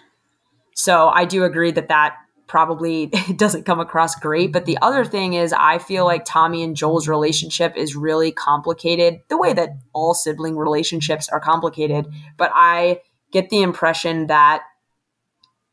So 0.75 1.09
I 1.09 1.25
do 1.25 1.43
agree 1.43 1.71
that 1.71 1.89
that 1.89 2.15
probably 2.47 3.07
doesn't 3.37 3.65
come 3.65 3.79
across 3.79 4.15
great. 4.15 4.51
But 4.51 4.65
the 4.65 4.77
other 4.81 5.05
thing 5.05 5.33
is, 5.33 5.53
I 5.53 5.77
feel 5.77 6.03
like 6.03 6.25
Tommy 6.25 6.63
and 6.63 6.75
Joel's 6.75 7.07
relationship 7.07 7.77
is 7.77 7.95
really 7.95 8.31
complicated, 8.31 9.21
the 9.29 9.37
way 9.37 9.53
that 9.53 9.77
all 9.93 10.13
sibling 10.13 10.57
relationships 10.57 11.29
are 11.29 11.39
complicated. 11.39 12.07
But 12.37 12.51
I 12.53 13.01
get 13.31 13.49
the 13.49 13.61
impression 13.61 14.27
that, 14.27 14.63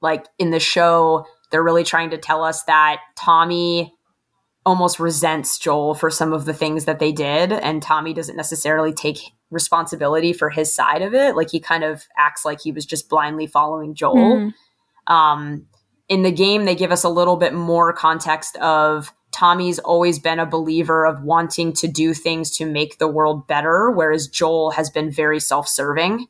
like 0.01 0.27
in 0.39 0.51
the 0.51 0.61
show, 0.61 1.27
they're 1.51 1.63
really 1.65 1.85
trying 1.85 2.11
to 2.11 2.19
tell 2.19 2.45
us 2.45 2.63
that 2.65 3.01
Tommy 3.17 3.96
almost 4.67 4.99
resents 4.99 5.59
Joel 5.59 5.95
for 5.95 6.11
some 6.11 6.33
of 6.33 6.45
the 6.45 6.53
things 6.53 6.85
that 6.85 6.99
they 6.99 7.13
did. 7.13 7.53
And 7.53 7.81
Tommy 7.81 8.13
doesn't 8.13 8.37
necessarily 8.37 8.93
take 8.93 9.19
responsibility 9.49 10.33
for 10.33 10.51
his 10.51 10.75
side 10.75 11.03
of 11.03 11.15
it. 11.15 11.37
Like 11.37 11.53
he 11.53 11.61
kind 11.61 11.85
of 11.85 12.05
acts 12.19 12.45
like 12.45 12.61
he 12.61 12.73
was 12.73 12.85
just 12.85 13.09
blindly 13.09 13.47
following 13.47 13.95
Joel. 13.95 14.17
Mm. 14.17 14.55
Um, 15.07 15.67
in 16.09 16.23
the 16.23 16.33
game, 16.33 16.65
they 16.65 16.75
give 16.75 16.91
us 16.91 17.05
a 17.05 17.09
little 17.09 17.37
bit 17.37 17.55
more 17.55 17.93
context 17.93 18.57
of 18.57 19.15
Tommy's 19.31 19.79
always 19.79 20.19
been 20.19 20.41
a 20.41 20.47
believer 20.47 21.07
of 21.07 21.23
wanting 21.23 21.73
to 21.75 21.87
do 21.87 22.13
things 22.13 22.51
to 22.57 22.67
make 22.67 22.99
the 22.99 23.09
world 23.09 23.47
better, 23.47 23.91
whereas 23.91 24.27
Joel 24.27 24.73
has 24.73 24.91
been 24.91 25.13
very 25.13 25.39
self 25.39 25.69
serving. 25.69 26.27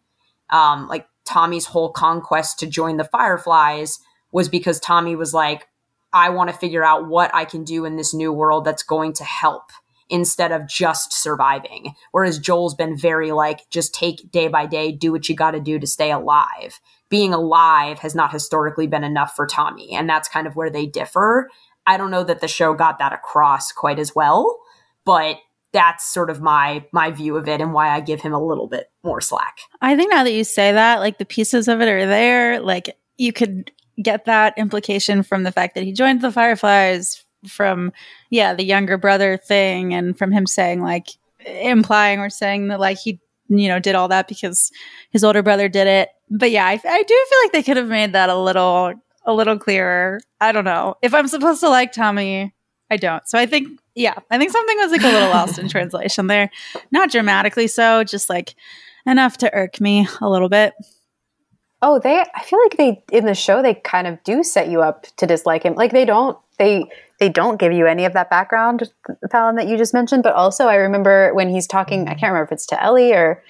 Um, 0.51 0.88
like 0.88 1.09
Tommy's 1.25 1.66
whole 1.66 1.90
conquest 1.90 2.59
to 2.61 2.66
join 2.66 2.99
the 2.99 3.05
Fireflies 3.05 3.99
was 4.31 4.49
because 4.51 4.79
Tommy 4.79 5.16
was 5.16 5.33
like, 5.33 5.68
I 6.17 6.31
want 6.31 6.49
to 6.49 6.57
figure 6.57 6.83
out 6.83 7.09
what 7.09 7.31
I 7.35 7.45
can 7.45 7.63
do 7.63 7.85
in 7.85 7.97
this 7.97 8.15
new 8.15 8.33
world 8.33 8.65
that's 8.65 8.83
going 8.83 9.13
to 9.15 9.25
help 9.25 9.65
instead 10.09 10.51
of 10.51 10.67
just 10.67 11.13
surviving. 11.13 11.95
Whereas 12.13 12.39
Joel's 12.39 12.75
been 12.75 12.97
very 12.97 13.33
like, 13.33 13.69
just 13.69 13.93
take 13.93 14.31
day 14.31 14.49
by 14.49 14.65
day, 14.65 14.93
do 14.93 15.13
what 15.13 15.29
you 15.29 15.37
got 15.37 15.51
to 15.51 15.61
do 15.61 15.79
to 15.79 15.87
stay 15.87 16.11
alive. 16.11 16.81
Being 17.11 17.35
alive 17.35 17.99
has 17.99 18.15
not 18.15 18.33
historically 18.33 18.87
been 18.87 19.05
enough 19.05 19.37
for 19.37 19.47
Tommy. 19.47 19.93
And 19.93 20.09
that's 20.09 20.27
kind 20.27 20.47
of 20.47 20.57
where 20.57 20.71
they 20.71 20.87
differ. 20.87 21.51
I 21.87 21.99
don't 21.99 22.11
know 22.11 22.25
that 22.25 22.41
the 22.41 22.49
show 22.49 22.73
got 22.73 22.99
that 22.99 23.13
across 23.13 23.71
quite 23.71 23.99
as 23.99 24.15
well, 24.15 24.59
but 25.05 25.37
that's 25.75 26.09
sort 26.09 26.31
of 26.31 26.41
my 26.41 26.87
my 26.93 27.11
view 27.11 27.37
of 27.37 27.47
it 27.47 27.61
and 27.61 27.75
why 27.75 27.91
I 27.91 28.01
give 28.01 28.23
him 28.23 28.33
a 28.33 28.43
little 28.43 28.69
bit 28.69 28.91
more 29.05 29.21
slack. 29.21 29.59
I 29.83 29.95
think 29.95 30.11
now 30.11 30.25
that 30.25 30.33
you 30.33 30.45
say 30.45 30.73
that, 30.73 31.01
like 31.01 31.19
the 31.19 31.27
pieces 31.27 31.69
of 31.69 31.83
it 31.83 31.89
are 31.89 32.07
there, 32.07 32.59
like 32.61 32.97
you 33.19 33.33
could 33.33 33.71
get 34.03 34.25
that 34.27 34.55
implication 34.57 35.23
from 35.23 35.43
the 35.43 35.53
fact 35.53 35.75
that 35.75 35.85
he 35.85 35.93
joined 35.93 36.21
the 36.21 36.33
Fireflies, 36.33 37.25
from 37.47 37.93
yeah, 38.31 38.55
the 38.55 38.65
younger 38.65 38.97
brother 38.97 39.37
thing, 39.37 39.95
and 39.95 40.17
from 40.19 40.33
him 40.33 40.47
saying 40.47 40.83
like 40.83 41.09
implying 41.45 42.19
or 42.19 42.31
saying 42.31 42.69
that 42.69 42.81
like 42.81 42.99
he 42.99 43.21
you 43.49 43.69
know 43.69 43.79
did 43.79 43.95
all 43.95 44.09
that 44.09 44.29
because 44.29 44.73
his 45.11 45.25
older 45.25 45.43
brother 45.43 45.69
did 45.69 45.87
it. 45.87 46.11
But 46.31 46.51
yeah, 46.51 46.67
I, 46.67 46.81
I 46.85 47.03
do 47.03 47.27
feel 47.31 47.39
like 47.45 47.53
they 47.53 47.63
could 47.63 47.77
have 47.77 47.89
made 47.89 48.13
that 48.13 48.29
a 48.29 48.37
little 48.37 48.95
a 49.25 49.35
little 49.35 49.59
clearer. 49.59 50.21
I 50.41 50.53
don't 50.53 50.65
know 50.65 50.97
if 51.03 51.15
I'm 51.15 51.29
supposed 51.29 51.61
to 51.61 51.69
like 51.69 51.93
Tommy. 51.93 52.53
I 52.91 52.97
don't. 52.97 53.27
So 53.29 53.39
I 53.39 53.47
think 53.47 53.81
yeah, 53.95 54.15
I 54.31 54.39
think 54.39 54.53
something 54.53 54.77
was 54.79 54.93
like 54.93 55.03
a 55.03 55.09
little 55.09 55.31
lost 55.31 55.59
in 55.59 55.69
translation 55.71 56.27
there. 56.27 56.51
Not 56.91 57.11
dramatically 57.11 57.67
so, 57.67 58.05
just 58.05 58.29
like 58.29 58.55
enough 59.07 59.39
to 59.39 59.55
irk 59.55 59.81
me 59.81 60.07
a 60.21 60.29
little 60.29 60.49
bit. 60.49 60.75
Oh, 61.83 61.99
they 61.99 62.25
I 62.35 62.43
feel 62.43 62.59
like 62.62 62.77
they 62.77 63.03
in 63.12 63.27
the 63.27 63.35
show 63.35 63.62
they 63.62 63.75
kind 63.75 64.07
of 64.07 64.23
do 64.25 64.43
set 64.43 64.69
you 64.69 64.83
up 64.83 65.07
to 65.17 65.27
dislike 65.27 65.62
him. 65.62 65.75
Like 65.75 65.93
they 65.93 66.05
don't 66.05 66.39
they 66.59 66.85
they 67.19 67.29
don't 67.29 67.59
give 67.59 67.73
you 67.73 67.87
any 67.87 68.05
of 68.05 68.12
that 68.12 68.31
background, 68.31 68.91
Falon, 69.31 69.57
that 69.57 69.69
you 69.69 69.77
just 69.77 69.95
mentioned. 69.95 70.23
But 70.23 70.35
also, 70.35 70.67
I 70.67 70.75
remember 70.77 71.33
when 71.35 71.49
he's 71.49 71.67
talking, 71.67 72.09
I 72.09 72.15
can't 72.15 72.33
remember 72.33 72.45
if 72.45 72.53
it's 72.53 72.67
to 72.67 72.83
Ellie 72.83 73.12
or 73.12 73.43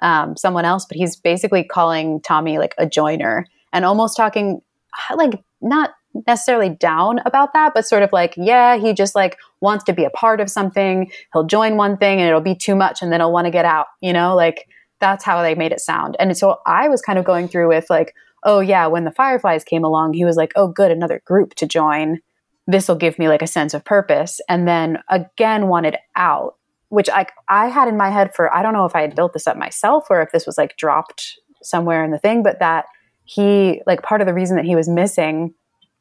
um, 0.00 0.36
someone 0.36 0.64
else, 0.64 0.84
but 0.84 0.96
he's 0.96 1.16
basically 1.16 1.64
calling 1.64 2.20
Tommy 2.20 2.58
like 2.58 2.74
a 2.76 2.86
joiner 2.86 3.46
and 3.72 3.84
almost 3.84 4.16
talking 4.16 4.60
like 5.16 5.42
not 5.60 5.90
necessarily 6.26 6.68
down 6.68 7.18
about 7.24 7.52
that, 7.54 7.72
but 7.74 7.86
sort 7.86 8.02
of 8.02 8.12
like, 8.12 8.34
yeah, 8.36 8.76
he 8.76 8.92
just 8.92 9.14
like 9.14 9.36
wants 9.60 9.84
to 9.84 9.92
be 9.92 10.04
a 10.04 10.10
part 10.10 10.40
of 10.40 10.50
something. 10.50 11.10
He'll 11.32 11.44
join 11.44 11.76
one 11.76 11.96
thing 11.96 12.20
and 12.20 12.28
it'll 12.28 12.40
be 12.40 12.54
too 12.54 12.76
much 12.76 13.02
and 13.02 13.12
then 13.12 13.20
he'll 13.20 13.32
want 13.32 13.46
to 13.46 13.50
get 13.50 13.64
out, 13.64 13.86
you 14.00 14.12
know, 14.12 14.36
like 14.36 14.68
that's 15.00 15.24
how 15.24 15.42
they 15.42 15.54
made 15.54 15.72
it 15.72 15.80
sound. 15.80 16.16
And 16.18 16.36
so 16.36 16.58
I 16.66 16.88
was 16.88 17.02
kind 17.02 17.18
of 17.18 17.24
going 17.24 17.48
through 17.48 17.68
with 17.68 17.90
like, 17.90 18.14
oh 18.44 18.60
yeah, 18.60 18.86
when 18.86 19.04
the 19.04 19.10
Fireflies 19.10 19.64
came 19.64 19.84
along, 19.84 20.14
he 20.14 20.24
was 20.24 20.36
like, 20.36 20.52
oh 20.56 20.68
good, 20.68 20.90
another 20.90 21.22
group 21.24 21.54
to 21.56 21.66
join. 21.66 22.20
This 22.66 22.88
will 22.88 22.96
give 22.96 23.18
me 23.18 23.28
like 23.28 23.42
a 23.42 23.46
sense 23.46 23.74
of 23.74 23.84
purpose. 23.84 24.40
And 24.48 24.66
then 24.66 24.98
again 25.08 25.68
wanted 25.68 25.96
out 26.16 26.56
which 26.90 27.08
I, 27.08 27.26
I 27.48 27.68
had 27.68 27.88
in 27.88 27.96
my 27.96 28.10
head 28.10 28.32
for 28.36 28.54
i 28.54 28.62
don't 28.62 28.74
know 28.74 28.84
if 28.84 28.94
i 28.94 29.00
had 29.00 29.16
built 29.16 29.32
this 29.32 29.48
up 29.48 29.56
myself 29.56 30.06
or 30.10 30.22
if 30.22 30.30
this 30.30 30.46
was 30.46 30.56
like 30.56 30.76
dropped 30.76 31.40
somewhere 31.60 32.04
in 32.04 32.12
the 32.12 32.18
thing 32.18 32.44
but 32.44 32.60
that 32.60 32.84
he 33.24 33.80
like 33.86 34.02
part 34.02 34.20
of 34.20 34.26
the 34.28 34.34
reason 34.34 34.56
that 34.56 34.64
he 34.64 34.76
was 34.76 34.88
missing 34.88 35.54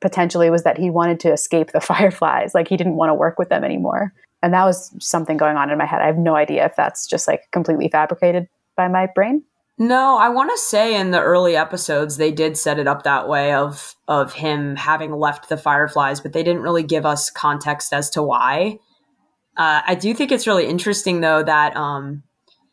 potentially 0.03 0.49
was 0.49 0.63
that 0.63 0.77
he 0.77 0.89
wanted 0.89 1.19
to 1.21 1.31
escape 1.31 1.71
the 1.71 1.81
fireflies. 1.91 2.53
Like 2.53 2.67
he 2.67 2.77
didn't 2.77 2.97
want 2.97 3.09
to 3.09 3.15
work 3.15 3.39
with 3.39 3.49
them 3.49 3.63
anymore. 3.63 4.13
And 4.43 4.53
that 4.53 4.65
was 4.65 4.93
something 4.99 5.37
going 5.37 5.55
on 5.57 5.71
in 5.71 5.77
my 5.77 5.85
head. 5.85 6.01
I 6.01 6.05
have 6.05 6.17
no 6.17 6.35
idea 6.35 6.65
if 6.65 6.75
that's 6.75 7.07
just 7.07 7.27
like 7.27 7.49
completely 7.51 7.87
fabricated 7.87 8.47
by 8.75 8.87
my 8.87 9.07
brain 9.13 9.43
no, 9.77 10.17
I 10.17 10.29
want 10.29 10.51
to 10.51 10.57
say 10.57 10.95
in 10.99 11.11
the 11.11 11.21
early 11.21 11.55
episodes 11.55 12.17
they 12.17 12.31
did 12.31 12.57
set 12.57 12.77
it 12.77 12.87
up 12.87 13.03
that 13.03 13.27
way 13.27 13.53
of 13.53 13.95
of 14.07 14.33
him 14.33 14.75
having 14.75 15.11
left 15.11 15.49
the 15.49 15.57
Fireflies, 15.57 16.21
but 16.21 16.31
they 16.31 16.43
didn't 16.43 16.61
really 16.61 16.83
give 16.83 17.05
us 17.05 17.31
context 17.31 17.91
as 17.91 18.09
to 18.11 18.21
why. 18.21 18.79
Uh, 19.57 19.81
I 19.85 19.95
do 19.95 20.13
think 20.13 20.31
it's 20.31 20.45
really 20.45 20.67
interesting 20.67 21.21
though 21.21 21.41
that 21.41 21.75
um, 21.75 22.21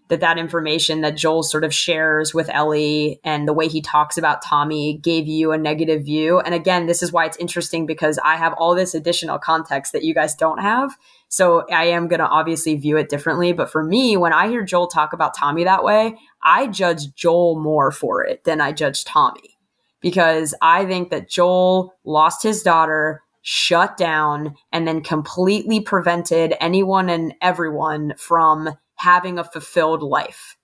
that 0.09 0.21
that 0.21 0.39
information 0.39 1.01
that 1.01 1.17
Joel 1.17 1.43
sort 1.43 1.65
of 1.65 1.73
shares 1.73 2.35
with 2.35 2.51
Ellie 2.51 3.19
and 3.25 3.49
the 3.49 3.55
way 3.55 3.67
he 3.67 3.81
talks 3.81 4.19
about 4.19 4.45
Tommy 4.45 4.99
gave 4.99 5.27
you 5.27 5.53
a 5.53 5.59
negative 5.59 6.05
view. 6.05 6.41
And 6.41 6.55
again, 6.55 6.85
this 6.85 7.03
is 7.03 7.13
why 7.13 7.25
it's 7.25 7.37
interesting 7.39 7.87
because 7.87 8.19
I 8.23 8.37
have 8.37 8.53
all 8.55 8.75
this 8.75 8.95
additional 8.95 9.39
context 9.39 9.93
that 9.93 10.05
you 10.05 10.13
guys 10.13 10.35
don't 10.35 10.61
have. 10.61 10.91
So 11.31 11.65
I 11.71 11.85
am 11.87 12.09
going 12.09 12.19
to 12.19 12.29
obviously 12.29 12.75
view 12.75 12.97
it 12.97 13.09
differently. 13.09 13.53
But 13.53 13.71
for 13.71 13.85
me, 13.85 14.17
when 14.17 14.33
I 14.33 14.49
hear 14.49 14.65
Joel 14.65 14.89
talk 14.89 15.13
about 15.13 15.35
Tommy 15.35 15.65
that 15.65 15.85
way, 15.85 16.17
I 16.43 16.67
judge 16.67 17.15
Joel 17.15 17.59
more 17.59 17.93
for 17.93 18.25
it 18.25 18.45
than 18.45 18.61
I 18.61 18.73
judge 18.73 19.05
Tommy 19.05 19.57
because 20.01 20.55
I 20.61 20.85
think 20.85 21.11
that 21.11 21.29
Joel 21.29 21.95
lost 22.05 22.43
his 22.43 22.63
daughter, 22.63 23.23
shut 23.43 23.97
down, 23.97 24.57
and 24.73 24.89
then 24.89 25.03
completely 25.03 25.81
prevented 25.81 26.55
anyone 26.61 27.09
and 27.09 27.33
everyone 27.41 28.15
from 28.17 28.77
having 28.97 29.39
a 29.39 29.45
fulfilled 29.45 30.03
life. 30.03 30.57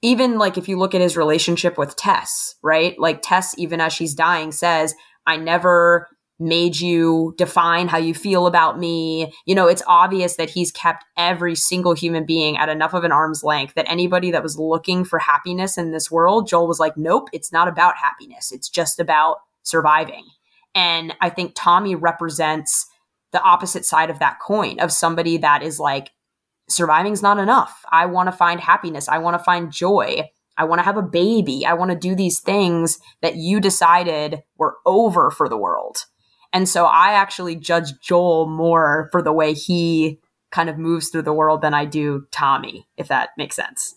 Even 0.00 0.38
like 0.38 0.56
if 0.56 0.66
you 0.66 0.78
look 0.78 0.94
at 0.94 1.02
his 1.02 1.16
relationship 1.16 1.76
with 1.76 1.94
Tess, 1.96 2.54
right? 2.62 2.98
Like 2.98 3.20
Tess, 3.20 3.54
even 3.58 3.82
as 3.82 3.92
she's 3.92 4.14
dying, 4.14 4.50
says, 4.50 4.94
I 5.26 5.36
never 5.36 6.08
made 6.40 6.80
you 6.80 7.34
define 7.36 7.86
how 7.86 7.98
you 7.98 8.14
feel 8.14 8.46
about 8.46 8.78
me. 8.78 9.32
You 9.44 9.54
know, 9.54 9.68
it's 9.68 9.82
obvious 9.86 10.36
that 10.36 10.50
he's 10.50 10.72
kept 10.72 11.04
every 11.16 11.54
single 11.54 11.92
human 11.92 12.24
being 12.24 12.56
at 12.56 12.70
enough 12.70 12.94
of 12.94 13.04
an 13.04 13.12
arm's 13.12 13.44
length 13.44 13.74
that 13.74 13.88
anybody 13.88 14.30
that 14.30 14.42
was 14.42 14.58
looking 14.58 15.04
for 15.04 15.18
happiness 15.18 15.76
in 15.76 15.92
this 15.92 16.10
world, 16.10 16.48
Joel 16.48 16.66
was 16.66 16.80
like, 16.80 16.96
nope, 16.96 17.28
it's 17.32 17.52
not 17.52 17.68
about 17.68 17.96
happiness. 17.96 18.50
It's 18.52 18.70
just 18.70 18.98
about 18.98 19.36
surviving. 19.62 20.24
And 20.74 21.14
I 21.20 21.28
think 21.28 21.52
Tommy 21.54 21.94
represents 21.94 22.86
the 23.32 23.42
opposite 23.42 23.84
side 23.84 24.10
of 24.10 24.18
that 24.18 24.40
coin 24.40 24.80
of 24.80 24.90
somebody 24.90 25.36
that 25.38 25.62
is 25.62 25.78
like, 25.78 26.10
surviving's 26.68 27.22
not 27.22 27.38
enough. 27.38 27.84
I 27.92 28.06
want 28.06 28.28
to 28.28 28.36
find 28.36 28.60
happiness. 28.60 29.08
I 29.08 29.18
want 29.18 29.38
to 29.38 29.44
find 29.44 29.70
joy. 29.70 30.28
I 30.56 30.64
want 30.64 30.78
to 30.78 30.84
have 30.84 30.96
a 30.96 31.02
baby. 31.02 31.66
I 31.66 31.74
want 31.74 31.90
to 31.90 31.96
do 31.96 32.14
these 32.14 32.40
things 32.40 32.98
that 33.22 33.36
you 33.36 33.60
decided 33.60 34.42
were 34.56 34.76
over 34.86 35.30
for 35.30 35.48
the 35.48 35.56
world. 35.56 36.06
And 36.52 36.68
so 36.68 36.86
I 36.86 37.12
actually 37.12 37.56
judge 37.56 37.98
Joel 38.00 38.48
more 38.48 39.08
for 39.12 39.22
the 39.22 39.32
way 39.32 39.54
he 39.54 40.20
kind 40.50 40.68
of 40.68 40.78
moves 40.78 41.08
through 41.08 41.22
the 41.22 41.32
world 41.32 41.62
than 41.62 41.74
I 41.74 41.84
do 41.84 42.26
Tommy, 42.32 42.88
if 42.96 43.08
that 43.08 43.30
makes 43.36 43.56
sense. 43.56 43.94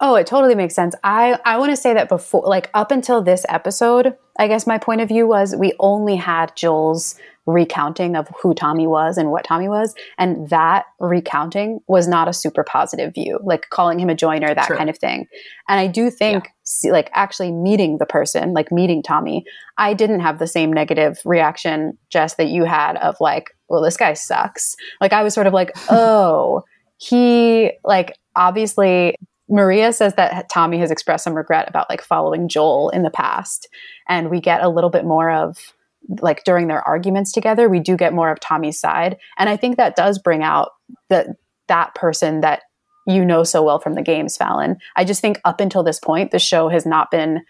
Oh, 0.00 0.16
it 0.16 0.26
totally 0.26 0.56
makes 0.56 0.74
sense. 0.74 0.96
I, 1.04 1.38
I 1.44 1.58
want 1.58 1.70
to 1.70 1.76
say 1.76 1.94
that 1.94 2.08
before, 2.08 2.42
like 2.44 2.70
up 2.74 2.90
until 2.90 3.22
this 3.22 3.46
episode, 3.48 4.16
I 4.36 4.48
guess 4.48 4.66
my 4.66 4.78
point 4.78 5.00
of 5.00 5.08
view 5.08 5.28
was 5.28 5.54
we 5.54 5.74
only 5.78 6.16
had 6.16 6.56
Joel's 6.56 7.14
recounting 7.46 8.14
of 8.14 8.28
who 8.40 8.54
Tommy 8.54 8.86
was 8.86 9.18
and 9.18 9.30
what 9.30 9.44
Tommy 9.44 9.68
was. 9.68 9.94
And 10.18 10.48
that 10.50 10.86
recounting 11.00 11.80
was 11.88 12.06
not 12.06 12.28
a 12.28 12.32
super 12.32 12.62
positive 12.62 13.14
view, 13.14 13.40
like 13.42 13.68
calling 13.70 13.98
him 13.98 14.08
a 14.08 14.14
joiner, 14.14 14.54
that 14.54 14.66
True. 14.66 14.76
kind 14.76 14.88
of 14.88 14.98
thing. 14.98 15.26
And 15.68 15.80
I 15.80 15.86
do 15.86 16.10
think, 16.10 16.48
yeah. 16.84 16.92
like, 16.92 17.10
actually 17.12 17.50
meeting 17.50 17.98
the 17.98 18.06
person, 18.06 18.52
like 18.52 18.70
meeting 18.70 19.02
Tommy, 19.02 19.44
I 19.76 19.94
didn't 19.94 20.20
have 20.20 20.38
the 20.38 20.46
same 20.46 20.72
negative 20.72 21.18
reaction, 21.24 21.98
Jess, 22.10 22.34
that 22.36 22.48
you 22.48 22.64
had 22.64 22.96
of 22.98 23.16
like, 23.20 23.50
well, 23.68 23.82
this 23.82 23.96
guy 23.96 24.14
sucks. 24.14 24.76
Like, 25.00 25.12
I 25.12 25.22
was 25.22 25.34
sort 25.34 25.46
of 25.46 25.52
like, 25.52 25.72
oh, 25.90 26.62
he, 26.98 27.72
like, 27.84 28.16
obviously 28.36 29.16
Maria 29.48 29.92
says 29.92 30.14
that 30.14 30.48
Tommy 30.48 30.78
has 30.78 30.90
expressed 30.90 31.24
some 31.24 31.34
regret 31.34 31.68
about 31.68 31.90
like 31.90 32.00
following 32.00 32.48
Joel 32.48 32.88
in 32.90 33.02
the 33.02 33.10
past. 33.10 33.68
And 34.08 34.30
we 34.30 34.40
get 34.40 34.62
a 34.62 34.68
little 34.68 34.88
bit 34.88 35.04
more 35.04 35.30
of 35.30 35.74
like 36.20 36.44
during 36.44 36.68
their 36.68 36.86
arguments 36.86 37.32
together, 37.32 37.68
we 37.68 37.80
do 37.80 37.96
get 37.96 38.12
more 38.12 38.30
of 38.30 38.40
Tommy's 38.40 38.78
side. 38.78 39.16
And 39.38 39.48
I 39.48 39.56
think 39.56 39.76
that 39.76 39.96
does 39.96 40.18
bring 40.18 40.42
out 40.42 40.70
that 41.08 41.28
that 41.68 41.94
person 41.94 42.40
that 42.40 42.62
you 43.06 43.24
know 43.24 43.44
so 43.44 43.62
well 43.62 43.78
from 43.78 43.94
the 43.94 44.02
games, 44.02 44.36
Falon. 44.36 44.76
I 44.96 45.04
just 45.04 45.20
think 45.20 45.40
up 45.44 45.60
until 45.60 45.82
this 45.82 45.98
point, 45.98 46.30
the 46.30 46.38
show 46.38 46.68
has 46.68 46.86
not 46.86 47.10
been 47.10 47.42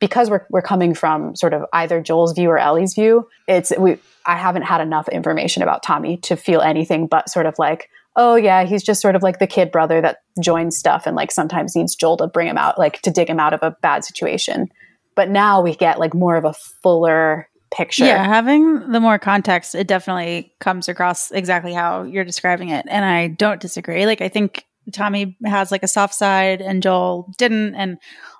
because 0.00 0.30
we're 0.30 0.46
we're 0.50 0.62
coming 0.62 0.94
from 0.94 1.36
sort 1.36 1.54
of 1.54 1.64
either 1.72 2.00
Joel's 2.00 2.32
view 2.32 2.50
or 2.50 2.58
Ellie's 2.58 2.94
view. 2.94 3.28
It's 3.46 3.72
we 3.78 3.98
I 4.26 4.36
haven't 4.36 4.62
had 4.62 4.80
enough 4.80 5.08
information 5.08 5.62
about 5.62 5.82
Tommy 5.82 6.16
to 6.18 6.36
feel 6.36 6.60
anything 6.60 7.06
but 7.06 7.28
sort 7.28 7.46
of 7.46 7.58
like, 7.58 7.88
oh 8.16 8.34
yeah, 8.34 8.64
he's 8.64 8.82
just 8.82 9.00
sort 9.00 9.14
of 9.14 9.22
like 9.22 9.38
the 9.38 9.46
kid 9.46 9.70
brother 9.70 10.00
that 10.00 10.18
joins 10.42 10.76
stuff 10.76 11.06
and 11.06 11.16
like 11.16 11.30
sometimes 11.30 11.76
needs 11.76 11.94
Joel 11.94 12.16
to 12.18 12.26
bring 12.26 12.48
him 12.48 12.58
out, 12.58 12.78
like 12.78 13.00
to 13.02 13.10
dig 13.10 13.28
him 13.28 13.40
out 13.40 13.54
of 13.54 13.62
a 13.62 13.76
bad 13.82 14.04
situation. 14.04 14.68
But 15.14 15.30
now 15.30 15.60
we 15.60 15.74
get 15.74 15.98
like 15.98 16.14
more 16.14 16.36
of 16.36 16.44
a 16.44 16.54
fuller 16.82 17.48
picture. 17.70 18.04
Yeah, 18.04 18.24
having 18.24 18.90
the 18.90 19.00
more 19.00 19.18
context, 19.18 19.74
it 19.74 19.86
definitely 19.86 20.52
comes 20.60 20.88
across 20.88 21.30
exactly 21.30 21.72
how 21.72 22.02
you're 22.02 22.24
describing 22.24 22.70
it. 22.70 22.86
And 22.88 23.04
I 23.04 23.28
don't 23.28 23.60
disagree. 23.60 24.06
Like, 24.06 24.20
I 24.20 24.28
think 24.28 24.66
Tommy 24.92 25.36
has 25.44 25.70
like 25.70 25.82
a 25.82 25.88
soft 25.88 26.14
side 26.14 26.60
and 26.60 26.82
Joel 26.82 27.32
didn't. 27.38 27.74
And 27.74 27.98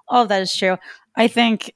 all 0.09 0.23
of 0.23 0.29
that 0.29 0.43
is 0.43 0.55
true. 0.55 0.77
I 1.17 1.29
think 1.29 1.75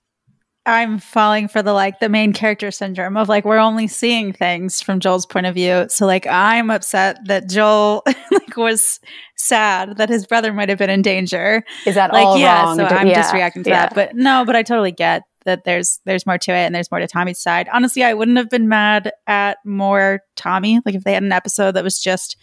I'm 0.67 0.99
falling 0.99 1.49
for 1.49 1.63
the 1.63 1.75
like 1.75 2.01
the 2.01 2.09
main 2.09 2.33
character 2.33 2.71
syndrome 2.71 3.19
of 3.19 3.29
like 3.29 3.45
we're 3.45 3.59
only 3.59 3.87
seeing 3.87 4.33
things 4.33 4.81
from 4.81 4.99
Joel's 4.99 5.27
point 5.27 5.45
of 5.45 5.55
view. 5.55 5.87
So 5.91 6.07
like 6.07 6.27
I'm 6.27 6.71
upset 6.71 7.19
that 7.27 7.51
Joel 7.51 8.03
like 8.31 8.57
was 8.57 8.99
sad 9.37 9.99
that 9.99 10.09
his 10.09 10.27
brother 10.27 10.55
might 10.55 10.71
have 10.71 10.79
been 10.79 10.89
in 10.89 11.03
danger. 11.03 11.65
Is 11.85 11.97
that 11.97 12.13
like 12.15 12.25
all 12.25 12.39
yeah? 12.39 12.63
Wrong? 12.63 12.77
So 12.77 12.85
I'm 12.87 13.07
yeah, 13.07 13.15
just 13.15 13.35
reacting 13.35 13.63
to 13.65 13.71
yeah. 13.71 13.87
that. 13.87 13.95
But 13.95 14.17
no, 14.17 14.45
but 14.47 14.57
I 14.57 14.63
totally 14.63 14.93
get 14.93 15.25
that 15.45 15.65
there's 15.65 16.01
there's 16.05 16.27
more 16.27 16.39
to 16.39 16.53
it 16.53 16.65
and 16.65 16.75
there's 16.75 16.91
more 16.91 17.01
to 17.01 17.07
Tommy's 17.07 17.41
side. 17.41 17.69
Honestly, 17.73 18.03
I 18.03 18.15
wouldn't 18.15 18.39
have 18.39 18.51
been 18.51 18.69
mad 18.69 19.13
at 19.27 19.59
more 19.65 20.21
Tommy. 20.37 20.81
Like 20.85 20.95
if 20.95 21.05
they 21.05 21.15
had 21.15 21.23
an 21.23 21.33
episode 21.33 21.73
that 21.73 21.85
was 21.85 22.01
just 22.01 22.37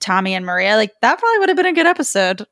Tommy 0.00 0.34
and 0.34 0.46
Maria, 0.46 0.76
like 0.76 0.92
that 1.00 1.18
probably 1.18 1.38
would 1.38 1.48
have 1.48 1.56
been 1.56 1.66
a 1.66 1.72
good 1.72 1.86
episode. 1.86 2.46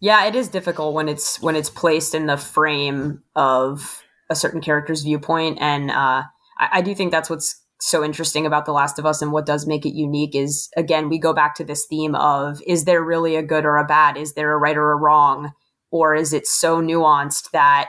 Yeah, 0.00 0.26
it 0.26 0.36
is 0.36 0.48
difficult 0.48 0.94
when 0.94 1.08
it's 1.08 1.40
when 1.42 1.56
it's 1.56 1.70
placed 1.70 2.14
in 2.14 2.26
the 2.26 2.36
frame 2.36 3.22
of 3.34 4.02
a 4.30 4.36
certain 4.36 4.60
character's 4.60 5.02
viewpoint, 5.02 5.58
and 5.60 5.90
uh, 5.90 6.22
I, 6.58 6.68
I 6.72 6.82
do 6.82 6.94
think 6.94 7.10
that's 7.10 7.30
what's 7.30 7.60
so 7.80 8.04
interesting 8.04 8.44
about 8.44 8.66
The 8.66 8.72
Last 8.72 8.98
of 8.98 9.06
Us 9.06 9.22
and 9.22 9.32
what 9.32 9.46
does 9.46 9.66
make 9.66 9.86
it 9.86 9.94
unique 9.94 10.34
is 10.34 10.68
again 10.76 11.08
we 11.08 11.18
go 11.18 11.32
back 11.32 11.54
to 11.56 11.64
this 11.64 11.86
theme 11.86 12.14
of 12.16 12.60
is 12.66 12.84
there 12.84 13.02
really 13.02 13.36
a 13.36 13.42
good 13.42 13.64
or 13.64 13.76
a 13.76 13.84
bad? 13.84 14.16
Is 14.16 14.34
there 14.34 14.52
a 14.52 14.58
right 14.58 14.76
or 14.76 14.92
a 14.92 14.96
wrong? 14.96 15.52
Or 15.90 16.14
is 16.14 16.32
it 16.32 16.46
so 16.46 16.82
nuanced 16.82 17.50
that 17.52 17.88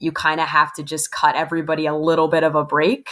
you 0.00 0.12
kind 0.12 0.40
of 0.40 0.48
have 0.48 0.72
to 0.74 0.82
just 0.82 1.12
cut 1.12 1.36
everybody 1.36 1.86
a 1.86 1.94
little 1.94 2.28
bit 2.28 2.42
of 2.42 2.54
a 2.54 2.64
break. 2.64 3.08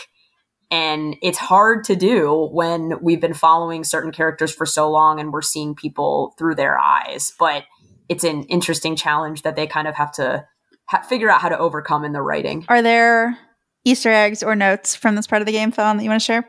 And 0.71 1.17
it's 1.23 1.39
hard 1.39 1.85
to 1.85 1.97
do 1.97 2.49
when 2.53 2.95
we've 3.01 3.21
been 3.21 3.35
following 3.35 3.85
certain 3.85 4.13
characters 4.13 4.53
for 4.53 4.67
so 4.67 4.91
long 4.91 5.19
and 5.19 5.33
we're 5.33 5.41
seeing 5.43 5.75
people 5.75 6.35
through 6.39 6.57
their 6.57 6.79
eyes. 6.79 7.33
But 7.39 7.65
it's 8.09 8.25
an 8.25 8.45
interesting 8.45 8.97
challenge 8.97 9.43
that 9.43 9.57
they 9.57 9.67
kind 9.67 9.89
of 9.89 9.95
have 9.95 10.13
to 10.13 10.47
ha- 10.87 11.03
figure 11.03 11.31
out 11.31 11.41
how 11.41 11.49
to 11.49 11.59
overcome 11.59 12.05
in 12.05 12.13
the 12.13 12.23
writing. 12.23 12.67
Are 12.69 12.83
there 12.83 13.39
Easter 13.85 14.11
eggs 14.11 14.43
or 14.43 14.55
notes 14.55 14.95
from 14.95 15.15
this 15.15 15.27
part 15.27 15.41
of 15.41 15.47
the 15.47 15.53
game, 15.53 15.71
Falon, 15.71 15.97
that 15.97 16.05
you 16.05 16.11
want 16.11 16.21
to 16.21 16.25
share? 16.25 16.49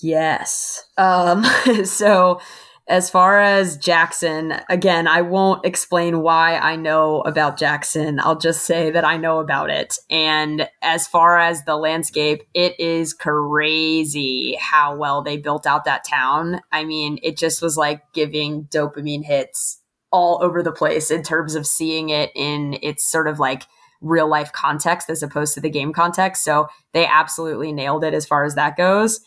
Yes. 0.00 0.84
Um, 0.96 1.44
so 1.84 2.40
as 2.86 3.08
far 3.08 3.40
as 3.40 3.78
Jackson, 3.78 4.60
again, 4.68 5.08
I 5.08 5.22
won't 5.22 5.64
explain 5.64 6.20
why 6.20 6.58
I 6.58 6.76
know 6.76 7.22
about 7.22 7.58
Jackson. 7.58 8.20
I'll 8.20 8.38
just 8.38 8.66
say 8.66 8.90
that 8.90 9.06
I 9.06 9.16
know 9.16 9.38
about 9.38 9.70
it. 9.70 9.98
And 10.10 10.68
as 10.82 11.08
far 11.08 11.38
as 11.38 11.64
the 11.64 11.76
landscape, 11.76 12.42
it 12.52 12.78
is 12.78 13.14
crazy 13.14 14.58
how 14.60 14.96
well 14.96 15.22
they 15.22 15.38
built 15.38 15.66
out 15.66 15.86
that 15.86 16.04
town. 16.04 16.60
I 16.72 16.84
mean, 16.84 17.18
it 17.22 17.38
just 17.38 17.62
was 17.62 17.78
like 17.78 18.02
giving 18.12 18.64
dopamine 18.64 19.24
hits 19.24 19.80
all 20.12 20.38
over 20.42 20.62
the 20.62 20.70
place 20.70 21.10
in 21.10 21.22
terms 21.22 21.54
of 21.54 21.66
seeing 21.66 22.10
it 22.10 22.30
in 22.34 22.76
its 22.82 23.10
sort 23.10 23.26
of 23.26 23.40
like 23.40 23.64
real 24.02 24.28
life 24.28 24.52
context 24.52 25.08
as 25.08 25.22
opposed 25.22 25.54
to 25.54 25.60
the 25.60 25.70
game 25.70 25.94
context. 25.94 26.44
So 26.44 26.68
they 26.92 27.06
absolutely 27.06 27.72
nailed 27.72 28.04
it 28.04 28.12
as 28.12 28.26
far 28.26 28.44
as 28.44 28.54
that 28.56 28.76
goes. 28.76 29.20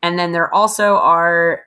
And 0.00 0.16
then 0.16 0.30
there 0.30 0.54
also 0.54 0.94
are 0.94 1.62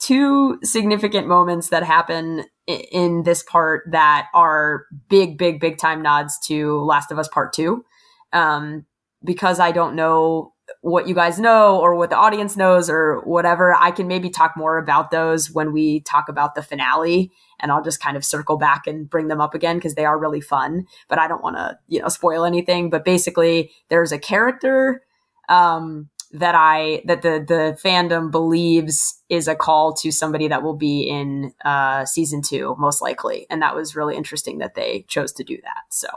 two 0.00 0.58
significant 0.62 1.26
moments 1.26 1.70
that 1.70 1.82
happen 1.82 2.44
in 2.66 3.22
this 3.22 3.42
part 3.42 3.84
that 3.90 4.26
are 4.34 4.84
big, 5.08 5.38
big, 5.38 5.60
big 5.60 5.78
time 5.78 6.02
nods 6.02 6.38
to 6.46 6.80
Last 6.80 7.10
of 7.10 7.18
Us 7.18 7.28
Part 7.28 7.52
Two. 7.52 7.84
Um, 8.32 8.84
because 9.24 9.58
I 9.58 9.72
don't 9.72 9.96
know 9.96 10.52
what 10.80 11.08
you 11.08 11.14
guys 11.14 11.38
know 11.38 11.80
or 11.80 11.94
what 11.94 12.10
the 12.10 12.16
audience 12.16 12.56
knows 12.56 12.90
or 12.90 13.20
whatever, 13.22 13.74
I 13.74 13.90
can 13.90 14.06
maybe 14.06 14.30
talk 14.30 14.56
more 14.56 14.78
about 14.78 15.10
those 15.10 15.50
when 15.50 15.72
we 15.72 16.00
talk 16.00 16.28
about 16.28 16.54
the 16.54 16.62
finale. 16.62 17.30
And 17.58 17.72
I'll 17.72 17.82
just 17.82 18.00
kind 18.00 18.16
of 18.16 18.24
circle 18.24 18.56
back 18.56 18.86
and 18.86 19.08
bring 19.08 19.28
them 19.28 19.40
up 19.40 19.54
again 19.54 19.76
because 19.76 19.94
they 19.94 20.04
are 20.04 20.18
really 20.18 20.40
fun. 20.40 20.86
But 21.08 21.18
I 21.18 21.26
don't 21.26 21.42
want 21.42 21.56
to, 21.56 21.78
you 21.88 22.00
know, 22.00 22.08
spoil 22.08 22.44
anything. 22.44 22.90
But 22.90 23.04
basically, 23.04 23.72
there's 23.88 24.12
a 24.12 24.18
character 24.18 25.02
um, 25.48 26.08
that 26.32 26.54
I 26.54 27.02
that 27.06 27.22
the 27.22 27.44
the 27.46 27.78
fandom 27.82 28.30
believes 28.30 29.22
is 29.28 29.48
a 29.48 29.54
call 29.54 29.94
to 29.94 30.10
somebody 30.12 30.48
that 30.48 30.62
will 30.62 30.76
be 30.76 31.02
in 31.02 31.52
uh, 31.64 32.04
season 32.04 32.42
two, 32.42 32.76
most 32.78 33.00
likely, 33.00 33.46
and 33.50 33.62
that 33.62 33.74
was 33.74 33.96
really 33.96 34.16
interesting 34.16 34.58
that 34.58 34.74
they 34.74 35.04
chose 35.08 35.32
to 35.34 35.44
do 35.44 35.56
that. 35.56 35.84
So, 35.90 36.08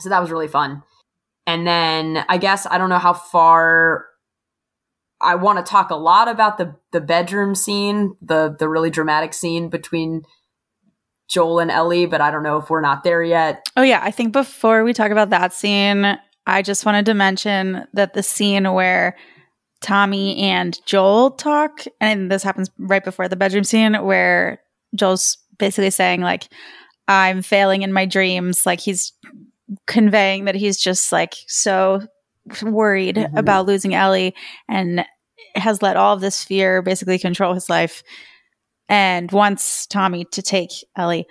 so 0.00 0.08
that 0.08 0.20
was 0.20 0.30
really 0.30 0.48
fun. 0.48 0.82
And 1.46 1.66
then 1.66 2.24
I 2.28 2.38
guess 2.38 2.66
I 2.66 2.78
don't 2.78 2.88
know 2.88 2.98
how 2.98 3.12
far 3.12 4.06
I 5.20 5.34
want 5.34 5.64
to 5.64 5.70
talk 5.70 5.90
a 5.90 5.96
lot 5.96 6.28
about 6.28 6.58
the 6.58 6.74
the 6.92 7.00
bedroom 7.00 7.54
scene, 7.54 8.16
the 8.22 8.56
the 8.58 8.68
really 8.68 8.90
dramatic 8.90 9.34
scene 9.34 9.68
between 9.68 10.22
Joel 11.28 11.58
and 11.58 11.70
Ellie, 11.70 12.06
but 12.06 12.20
I 12.20 12.30
don't 12.30 12.42
know 12.42 12.58
if 12.58 12.70
we're 12.70 12.80
not 12.80 13.04
there 13.04 13.22
yet. 13.22 13.68
Oh 13.76 13.82
yeah, 13.82 14.00
I 14.02 14.10
think 14.10 14.32
before 14.32 14.84
we 14.84 14.92
talk 14.92 15.10
about 15.10 15.30
that 15.30 15.52
scene, 15.52 16.18
I 16.46 16.62
just 16.62 16.86
wanted 16.86 17.06
to 17.06 17.14
mention 17.14 17.86
that 17.94 18.14
the 18.14 18.22
scene 18.22 18.72
where 18.72 19.16
Tommy 19.80 20.38
and 20.38 20.78
Joel 20.86 21.32
talk, 21.32 21.84
and 22.00 22.30
this 22.30 22.42
happens 22.42 22.70
right 22.78 23.04
before 23.04 23.28
the 23.28 23.36
bedroom 23.36 23.64
scene 23.64 23.94
where 23.94 24.60
Joel's 24.94 25.38
basically 25.58 25.90
saying, 25.90 26.20
like, 26.20 26.48
I'm 27.08 27.42
failing 27.42 27.82
in 27.82 27.92
my 27.92 28.06
dreams. 28.06 28.64
Like, 28.64 28.80
he's 28.80 29.12
conveying 29.86 30.44
that 30.44 30.54
he's 30.54 30.78
just 30.78 31.10
like 31.12 31.34
so 31.46 32.06
worried 32.62 33.16
mm-hmm. 33.16 33.36
about 33.36 33.66
losing 33.66 33.94
Ellie 33.94 34.34
and 34.68 35.04
has 35.54 35.82
let 35.82 35.96
all 35.96 36.14
of 36.14 36.20
this 36.20 36.44
fear 36.44 36.82
basically 36.82 37.18
control 37.18 37.54
his 37.54 37.68
life 37.68 38.02
and 38.88 39.30
wants 39.32 39.86
Tommy 39.86 40.24
to 40.26 40.42
take 40.42 40.70
Ellie. 40.96 41.26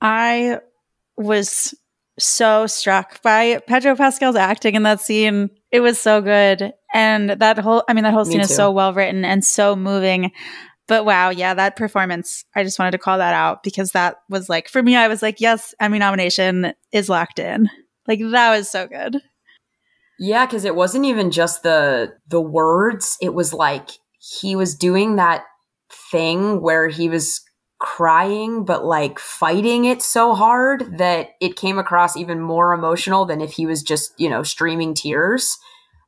I 0.00 0.60
was 1.16 1.74
so 2.18 2.66
struck 2.66 3.22
by 3.22 3.60
Pedro 3.66 3.94
Pascal's 3.96 4.36
acting 4.36 4.74
in 4.74 4.82
that 4.84 5.00
scene. 5.00 5.50
It 5.70 5.80
was 5.80 5.98
so 6.00 6.20
good. 6.20 6.72
And 6.94 7.30
that 7.30 7.58
whole, 7.58 7.84
I 7.88 7.92
mean, 7.92 8.04
that 8.04 8.14
whole 8.14 8.24
scene 8.24 8.40
is 8.40 8.54
so 8.54 8.70
well 8.70 8.94
written 8.94 9.24
and 9.24 9.44
so 9.44 9.76
moving. 9.76 10.32
But 10.88 11.04
wow, 11.04 11.30
yeah, 11.30 11.52
that 11.54 11.76
performance, 11.76 12.44
I 12.54 12.62
just 12.62 12.78
wanted 12.78 12.92
to 12.92 12.98
call 12.98 13.18
that 13.18 13.34
out 13.34 13.62
because 13.62 13.90
that 13.90 14.16
was 14.30 14.48
like, 14.48 14.68
for 14.68 14.82
me, 14.82 14.96
I 14.96 15.08
was 15.08 15.20
like, 15.20 15.40
yes, 15.40 15.74
Emmy 15.80 15.98
nomination 15.98 16.72
is 16.92 17.08
locked 17.08 17.38
in. 17.38 17.68
Like 18.06 18.20
that 18.20 18.56
was 18.56 18.70
so 18.70 18.86
good. 18.86 19.20
Yeah, 20.18 20.46
because 20.46 20.64
it 20.64 20.76
wasn't 20.76 21.04
even 21.04 21.30
just 21.30 21.62
the 21.62 22.14
the 22.28 22.40
words. 22.40 23.18
It 23.20 23.34
was 23.34 23.52
like 23.52 23.90
he 24.18 24.56
was 24.56 24.74
doing 24.74 25.16
that 25.16 25.44
thing 26.10 26.62
where 26.62 26.88
he 26.88 27.08
was 27.08 27.42
crying, 27.78 28.64
but 28.64 28.84
like 28.84 29.18
fighting 29.18 29.84
it 29.84 30.02
so 30.02 30.34
hard 30.34 30.98
that 30.98 31.30
it 31.40 31.56
came 31.56 31.78
across 31.78 32.16
even 32.16 32.40
more 32.40 32.72
emotional 32.72 33.24
than 33.26 33.40
if 33.40 33.52
he 33.52 33.66
was 33.66 33.82
just, 33.82 34.18
you 34.18 34.30
know, 34.30 34.42
streaming 34.42 34.94
tears. 34.94 35.58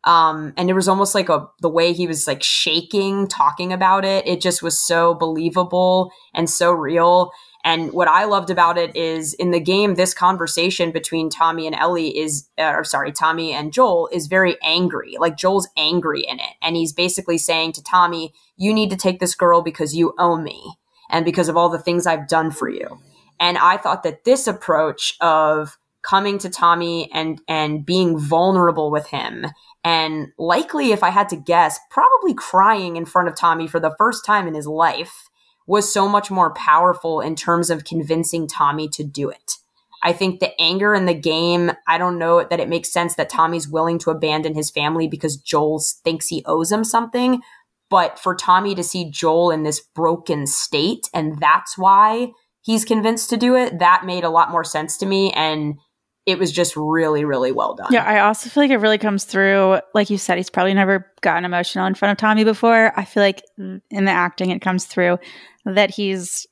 Um, 0.05 0.55
and 0.57 0.71
it 0.71 0.75
was 0.75 0.89
almost 0.89 1.15
like 1.15 1.29
a 1.29 1.47
the 1.61 1.69
way 1.69 1.93
he 1.93 2.07
was 2.07 2.27
like 2.27 2.43
shaking 2.43 3.27
talking 3.27 3.73
about 3.73 4.05
it. 4.05 4.27
It 4.27 4.41
just 4.41 4.63
was 4.63 4.83
so 4.83 5.15
believable 5.15 6.11
and 6.33 6.49
so 6.49 6.73
real. 6.73 7.33
And 7.65 7.93
what 7.93 8.09
I 8.09 8.25
loved 8.25 8.49
about 8.49 8.79
it 8.79 8.97
is 8.97 9.35
in 9.35 9.51
the 9.51 9.61
game, 9.61 9.97
this 9.97 10.15
conversation 10.15 10.93
between 10.93 11.29
Tommy 11.29 11.67
and 11.67 11.75
Ellie 11.75 12.17
is, 12.17 12.49
uh, 12.57 12.73
or 12.75 12.85
sorry, 12.85 13.13
Tommy 13.13 13.53
and 13.53 13.73
Joel 13.73 14.09
is 14.13 14.29
very 14.29 14.57
angry. 14.63 15.17
Like 15.19 15.37
Joel's 15.37 15.69
angry 15.77 16.23
in 16.23 16.39
it. 16.39 16.55
And 16.63 16.77
he's 16.77 16.93
basically 16.93 17.37
saying 17.37 17.73
to 17.73 17.83
Tommy, 17.83 18.33
you 18.57 18.73
need 18.73 18.91
to 18.91 18.97
take 18.97 19.19
this 19.19 19.35
girl 19.35 19.61
because 19.61 19.95
you 19.95 20.15
owe 20.19 20.37
me 20.37 20.78
and 21.11 21.25
because 21.25 21.49
of 21.49 21.57
all 21.57 21.69
the 21.69 21.79
things 21.79 22.07
I've 22.07 22.29
done 22.29 22.51
for 22.51 22.69
you. 22.69 23.01
And 23.41 23.57
I 23.59 23.77
thought 23.77 24.03
that 24.03 24.25
this 24.25 24.47
approach 24.47 25.15
of 25.21 25.79
coming 26.03 26.39
to 26.39 26.49
Tommy 26.49 27.11
and 27.13 27.41
and 27.49 27.85
being 27.85 28.19
vulnerable 28.19 28.91
with 28.91 29.09
him 29.09 29.47
and 29.85 30.29
likely 30.39 30.93
if 30.93 31.03
I 31.03 31.11
had 31.11 31.29
to 31.31 31.37
guess 31.37 31.79
probably 31.91 32.35
crying 32.35 32.97
in 32.97 33.05
front 33.05 33.29
of 33.29 33.35
Tommy 33.35 33.67
for 33.67 33.81
the 33.81 33.95
first 33.99 34.25
time 34.25 34.47
in 34.47 34.55
his 34.55 34.67
life 34.67 35.29
was 35.67 35.93
so 35.93 36.09
much 36.09 36.31
more 36.31 36.53
powerful 36.55 37.21
in 37.21 37.35
terms 37.35 37.69
of 37.69 37.85
convincing 37.85 38.47
Tommy 38.47 38.89
to 38.89 39.05
do 39.05 39.29
it. 39.29 39.57
I 40.03 40.13
think 40.13 40.41
the 40.41 40.59
anger 40.61 40.95
in 40.95 41.07
the 41.07 41.15
game, 41.15 41.73
I 41.87 41.99
don't 41.99 42.19
know 42.19 42.45
that 42.45 42.61
it 42.61 42.69
makes 42.69 42.93
sense 42.93 43.17
that 43.17 43.29
Tommy's 43.29 43.69
willing 43.69 43.99
to 44.01 44.11
abandon 44.11 44.55
his 44.55 44.71
family 44.71 45.09
because 45.09 45.37
Joel 45.37 45.83
thinks 46.05 46.29
he 46.29 46.45
owes 46.47 46.71
him 46.71 46.85
something, 46.85 47.43
but 47.91 48.19
for 48.19 48.35
Tommy 48.35 48.75
to 48.75 48.83
see 48.83 49.11
Joel 49.11 49.51
in 49.51 49.63
this 49.63 49.81
broken 49.95 50.47
state, 50.47 51.09
and 51.15 51.39
that's 51.39 51.79
why 51.79 52.33
he's 52.63 52.85
convinced 52.85 53.31
to 53.31 53.37
do 53.37 53.57
it, 53.57 53.79
that 53.79 54.05
made 54.05 54.25
a 54.25 54.31
lot 54.31 54.51
more 54.51 54.65
sense 54.65 54.99
to 54.99 55.07
me. 55.07 55.33
And 55.33 55.79
it 56.27 56.39
was 56.39 56.53
just 56.53 56.77
really, 56.77 57.25
really 57.25 57.53
well 57.53 57.75
done. 57.75 57.89
Yeah, 57.91 58.05
I 58.05 58.21
also 58.21 58.51
feel 58.51 58.65
like 58.65 58.71
it 58.71 58.77
really 58.77 58.99
comes 58.99 59.25
through. 59.25 59.79
Like 59.95 60.11
you 60.11 60.19
said, 60.19 60.37
he's 60.37 60.51
probably 60.51 60.75
never 60.75 61.11
gotten 61.23 61.47
emotional 61.47 61.87
in 61.87 61.95
front 61.95 62.13
of 62.13 62.19
Tommy 62.19 62.45
before. 62.45 62.93
I 62.99 63.07
feel 63.07 63.23
like 63.23 63.43
in 63.57 63.81
the 63.91 64.11
acting, 64.11 64.51
it 64.51 64.61
comes 64.61 64.85
through 64.85 65.19
that 65.65 65.91
he's 65.91 66.47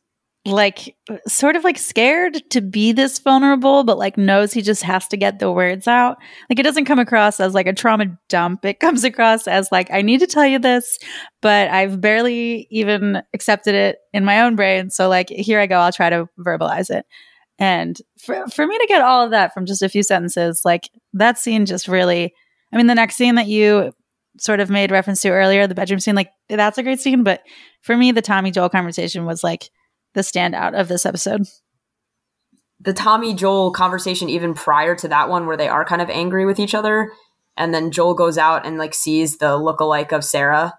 like 0.47 0.97
sort 1.27 1.57
of 1.57 1.65
like 1.65 1.77
scared 1.77 2.41
to 2.51 2.61
be 2.61 2.93
this 2.93 3.19
vulnerable 3.19 3.83
but 3.83 3.99
like 3.99 4.17
knows 4.17 4.53
he 4.53 4.63
just 4.63 4.83
has 4.85 5.09
to 5.09 5.17
get 5.17 5.39
the 5.39 5.51
words 5.51 5.89
out. 5.89 6.19
Like 6.49 6.59
it 6.59 6.63
doesn't 6.63 6.85
come 6.85 7.01
across 7.01 7.41
as 7.41 7.53
like 7.53 7.67
a 7.67 7.73
trauma 7.73 8.17
dump. 8.29 8.65
It 8.65 8.79
comes 8.81 9.03
across 9.05 9.49
as 9.49 9.71
like 9.73 9.91
i 9.91 10.03
need 10.03 10.21
to 10.21 10.27
tell 10.27 10.47
you 10.47 10.59
this 10.59 10.99
but 11.43 11.69
i've 11.69 12.01
barely 12.01 12.69
even 12.71 13.23
accepted 13.35 13.75
it 13.75 13.99
in 14.13 14.25
my 14.25 14.41
own 14.41 14.57
brain. 14.57 14.91
So 14.91 15.09
like 15.09 15.29
here 15.29 15.61
i 15.61 15.67
go. 15.67 15.79
I'll 15.79 15.93
try 15.93 16.11
to 16.11 16.29
verbalize 16.39 16.91
it. 16.91 17.05
And 17.59 17.97
for, 18.21 18.47
for 18.49 18.67
me 18.67 18.79
to 18.79 18.87
get 18.87 19.01
all 19.01 19.25
of 19.25 19.31
that 19.31 19.55
from 19.55 19.67
just 19.67 19.83
a 19.83 19.89
few 19.89 20.03
sentences 20.03 20.63
like 20.65 20.91
that 21.13 21.39
scene 21.39 21.67
just 21.67 21.89
really 21.89 22.35
i 22.73 22.77
mean 22.77 22.87
the 22.87 22.95
next 22.95 23.17
scene 23.17 23.35
that 23.37 23.49
you 23.49 23.93
sort 24.39 24.61
of 24.61 24.69
made 24.69 24.91
reference 24.91 25.23
to 25.23 25.31
earlier 25.31 25.67
the 25.67 25.75
bedroom 25.75 25.99
scene 25.99 26.15
like 26.15 26.31
that's 26.51 26.77
a 26.77 26.83
great 26.83 27.01
scene 27.01 27.25
but 27.25 27.43
for 27.81 27.97
me 27.97 28.13
the 28.13 28.21
tommy 28.21 28.51
joel 28.51 28.69
conversation 28.69 29.25
was 29.25 29.43
like 29.43 29.71
the 30.17 30.23
standout 30.23 30.75
of 30.75 30.89
this 30.89 31.07
episode. 31.07 31.43
The 32.81 32.93
Tommy 32.93 33.35
Joel 33.35 33.71
conversation, 33.71 34.29
even 34.29 34.55
prior 34.55 34.97
to 34.97 35.09
that 35.09 35.29
one, 35.29 35.47
where 35.47 35.57
they 35.57 35.69
are 35.69 35.85
kind 35.85 36.03
of 36.03 36.11
angry 36.11 36.45
with 36.45 36.59
each 36.59 36.75
other, 36.75 37.13
and 37.57 37.73
then 37.73 37.91
Joel 37.91 38.15
goes 38.15 38.37
out 38.37 38.67
and 38.67 38.79
like 38.79 38.95
sees 38.95 39.39
the 39.39 39.59
lookalike 39.59 40.13
of 40.13 40.25
Sarah 40.25 40.75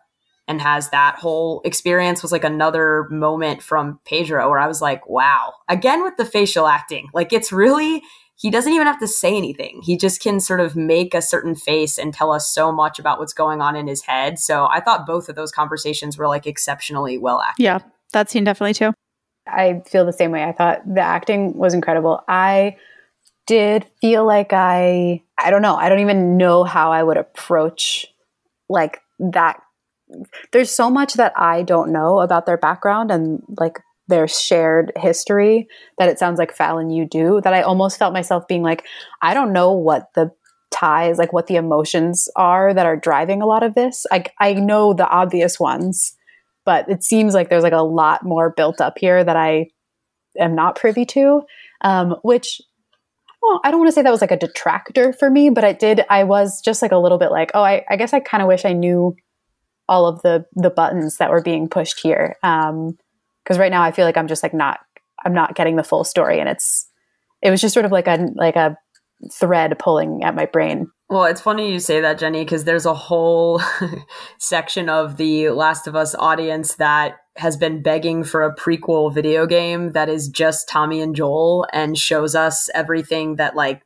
and 0.48 0.62
has 0.62 0.90
that 0.90 1.18
whole 1.20 1.62
experience 1.66 2.22
was 2.22 2.32
like 2.32 2.44
another 2.44 3.08
moment 3.10 3.62
from 3.62 4.00
Pedro 4.06 4.50
where 4.50 4.60
I 4.60 4.68
was 4.68 4.82
like, 4.82 5.08
wow. 5.08 5.54
Again 5.68 6.04
with 6.04 6.18
the 6.18 6.26
facial 6.26 6.68
acting. 6.68 7.10
Like 7.14 7.34
it's 7.34 7.52
really 7.52 8.02
he 8.36 8.52
doesn't 8.52 8.72
even 8.72 8.88
have 8.88 9.00
to 9.00 9.08
say 9.08 9.36
anything. 9.36 9.82
He 9.84 9.98
just 9.98 10.22
can 10.22 10.40
sort 10.40 10.60
of 10.60 10.76
make 10.76 11.14
a 11.16 11.24
certain 11.24 11.56
face 11.56 11.98
and 11.98 12.14
tell 12.14 12.32
us 12.32 12.54
so 12.54 12.72
much 12.72 13.00
about 13.00 13.20
what's 13.20 13.34
going 13.34 13.62
on 13.62 13.76
in 13.76 13.88
his 13.88 14.04
head. 14.04 14.40
So 14.40 14.68
I 14.72 14.80
thought 14.80 15.08
both 15.08 15.28
of 15.28 15.36
those 15.36 15.52
conversations 15.52 16.18
were 16.18 16.28
like 16.28 16.46
exceptionally 16.46 17.18
well 17.18 17.42
acted. 17.42 17.64
Yeah, 17.64 17.80
that 18.14 18.30
scene 18.30 18.44
definitely 18.44 18.76
too. 18.76 18.94
I 19.50 19.82
feel 19.86 20.06
the 20.06 20.14
same 20.14 20.32
way. 20.32 20.44
I 20.44 20.52
thought 20.52 20.82
the 20.86 21.02
acting 21.02 21.58
was 21.58 21.74
incredible. 21.74 22.24
I 22.28 22.78
did 23.46 23.86
feel 24.02 24.26
like 24.26 24.54
I 24.54 25.24
I 25.38 25.52
don't 25.52 25.62
know. 25.62 25.76
I 25.76 25.90
don't 25.90 26.00
even 26.00 26.38
know 26.38 26.64
how 26.64 26.92
I 26.92 27.04
would 27.04 27.18
approach 27.18 28.06
like 28.70 29.02
that 29.20 29.62
there's 30.52 30.72
so 30.72 30.90
much 30.90 31.16
that 31.16 31.34
I 31.36 31.64
don't 31.64 31.92
know 31.92 32.20
about 32.20 32.46
their 32.46 32.58
background 32.58 33.12
and 33.12 33.42
like 33.60 33.80
their 34.08 34.28
shared 34.28 34.94
history 34.96 35.68
that 35.98 36.08
it 36.08 36.18
sounds 36.18 36.40
like 36.40 36.56
Falon 36.56 36.90
you 36.90 37.06
do 37.06 37.42
that 37.42 37.54
I 37.54 37.62
almost 37.62 38.00
felt 38.00 38.14
myself 38.14 38.48
being 38.48 38.64
like 38.64 38.86
I 39.22 39.34
don't 39.34 39.52
know 39.52 39.74
what 39.74 40.14
the 40.16 40.32
ties 40.72 41.18
like 41.18 41.34
what 41.34 41.48
the 41.48 41.56
emotions 41.56 42.30
are 42.36 42.74
that 42.74 42.86
are 42.86 42.98
driving 42.98 43.42
a 43.42 43.46
lot 43.46 43.64
of 43.64 43.76
this. 43.76 44.06
I 44.12 44.26
I 44.40 44.54
know 44.54 44.94
the 44.94 45.08
obvious 45.08 45.60
ones, 45.60 46.16
but 46.68 46.90
it 46.90 47.02
seems 47.02 47.34
like 47.34 47.48
there's 47.48 47.64
like 47.64 47.72
a 47.72 47.78
lot 47.78 48.26
more 48.26 48.50
built 48.50 48.82
up 48.82 48.98
here 49.00 49.24
that 49.24 49.38
I 49.38 49.70
am 50.38 50.54
not 50.54 50.76
privy 50.76 51.06
to, 51.06 51.44
um, 51.80 52.18
which 52.24 52.62
well, 53.42 53.62
I 53.64 53.72
don't 53.72 53.80
want 53.80 53.88
to 53.88 53.94
say 53.94 54.02
that 54.02 54.12
was 54.12 54.20
like 54.20 54.32
a 54.32 54.38
detractor 54.38 55.14
for 55.14 55.30
me, 55.30 55.50
but 55.50 55.64
I 55.64 55.72
did. 55.72 56.04
I 56.10 56.26
was 56.26 56.62
just 56.62 56.82
like 56.82 56.92
a 56.92 56.98
little 56.98 57.18
bit 57.18 57.32
like, 57.32 57.52
oh, 57.54 57.64
I, 57.64 57.86
I 57.90 57.96
guess 57.96 58.14
I 58.14 58.20
kind 58.20 58.42
of 58.42 58.50
wish 58.50 58.66
I 58.66 58.74
knew 58.74 59.16
all 59.88 60.08
of 60.08 60.22
the 60.24 60.46
the 60.56 60.70
buttons 60.70 61.18
that 61.18 61.30
were 61.30 61.42
being 61.42 61.70
pushed 61.70 62.02
here. 62.02 62.36
Um, 62.44 62.98
because 63.44 63.58
right 63.58 63.72
now 63.72 63.82
I 63.82 63.94
feel 63.94 64.04
like 64.04 64.18
I'm 64.18 64.28
just 64.28 64.44
like 64.44 64.54
not, 64.54 64.82
I'm 65.26 65.34
not 65.34 65.56
getting 65.56 65.78
the 65.78 65.84
full 65.84 66.04
story, 66.04 66.42
and 66.42 66.50
it's, 66.50 66.90
it 67.42 67.50
was 67.50 67.62
just 67.62 67.74
sort 67.74 67.86
of 67.86 67.94
like 67.94 68.08
a 68.08 68.28
like 68.36 68.58
a 68.58 68.78
thread 69.32 69.80
pulling 69.80 70.26
at 70.26 70.36
my 70.36 70.48
brain. 70.48 70.92
Well, 71.10 71.24
it's 71.24 71.40
funny 71.40 71.72
you 71.72 71.80
say 71.80 72.02
that, 72.02 72.20
Jenni, 72.20 72.42
because 72.42 72.66
there's 72.66 72.86
a 72.86 72.94
whole 72.94 73.62
section 74.40 74.90
of 74.90 75.16
the 75.16 75.50
Last 75.52 75.88
of 75.88 75.96
Us 75.96 76.14
audience 76.16 76.76
that 76.76 77.20
has 77.38 77.56
been 77.56 77.82
begging 77.82 78.26
for 78.26 78.44
a 78.44 78.54
prequel 78.54 79.14
video 79.14 79.46
game 79.46 79.94
that 79.94 80.10
is 80.10 80.28
just 80.28 80.68
Tommy 80.68 81.00
and 81.00 81.16
Joel 81.16 81.66
and 81.72 81.98
shows 81.98 82.36
us 82.36 82.70
everything 82.74 83.38
that 83.38 83.56
like 83.56 83.84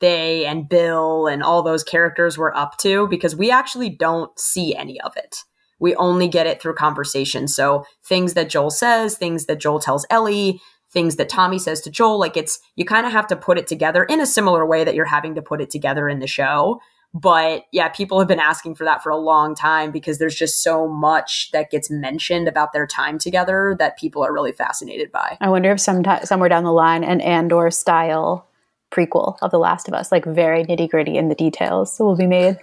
they 0.00 0.46
and 0.46 0.68
Bill 0.68 1.26
and 1.26 1.42
all 1.42 1.62
those 1.62 1.82
characters 1.82 2.38
were 2.38 2.56
up 2.56 2.76
to 2.78 3.08
because 3.08 3.34
we 3.34 3.50
actually 3.50 3.90
don't 3.90 4.36
see 4.38 4.74
any 4.76 5.00
of 5.00 5.16
it. 5.16 5.38
We 5.80 5.96
only 5.96 6.28
get 6.28 6.46
it 6.46 6.62
through 6.62 6.74
conversation. 6.74 7.48
So 7.48 7.84
things 8.04 8.34
that 8.34 8.50
Joel 8.50 8.70
says, 8.70 9.16
things 9.16 9.46
that 9.46 9.58
Joel 9.58 9.80
tells 9.80 10.06
Ellie, 10.10 10.60
things 10.92 11.16
that 11.16 11.28
Tommy 11.28 11.58
says 11.58 11.80
to 11.82 11.90
Joel, 11.90 12.18
like 12.18 12.36
it's 12.36 12.60
you 12.76 12.84
kind 12.84 13.06
of 13.06 13.12
have 13.12 13.26
to 13.28 13.36
put 13.36 13.58
it 13.58 13.66
together 13.66 14.04
in 14.04 14.20
a 14.20 14.26
similar 14.26 14.66
way 14.66 14.84
that 14.84 14.94
you're 14.94 15.04
having 15.04 15.34
to 15.34 15.42
put 15.42 15.60
it 15.60 15.70
together 15.70 16.08
in 16.08 16.18
the 16.18 16.26
show. 16.26 16.80
But 17.14 17.66
yeah, 17.72 17.88
people 17.88 18.18
have 18.18 18.28
been 18.28 18.40
asking 18.40 18.74
for 18.74 18.84
that 18.84 19.02
for 19.02 19.10
a 19.10 19.16
long 19.16 19.54
time 19.54 19.90
because 19.90 20.18
there's 20.18 20.34
just 20.34 20.62
so 20.62 20.88
much 20.88 21.50
that 21.52 21.70
gets 21.70 21.90
mentioned 21.90 22.48
about 22.48 22.72
their 22.72 22.86
time 22.86 23.18
together 23.18 23.76
that 23.78 23.98
people 23.98 24.24
are 24.24 24.32
really 24.32 24.52
fascinated 24.52 25.12
by. 25.12 25.36
I 25.40 25.50
wonder 25.50 25.70
if 25.72 25.80
sometime 25.80 26.24
somewhere 26.24 26.48
down 26.48 26.64
the 26.64 26.72
line 26.72 27.04
an 27.04 27.20
Andor 27.20 27.70
style 27.70 28.48
prequel 28.90 29.36
of 29.42 29.50
The 29.50 29.58
Last 29.58 29.88
of 29.88 29.94
Us, 29.94 30.10
like 30.10 30.24
very 30.24 30.64
nitty 30.64 30.88
gritty 30.88 31.16
in 31.18 31.28
the 31.28 31.34
details, 31.34 31.98
will 31.98 32.16
be 32.16 32.26
made. 32.26 32.58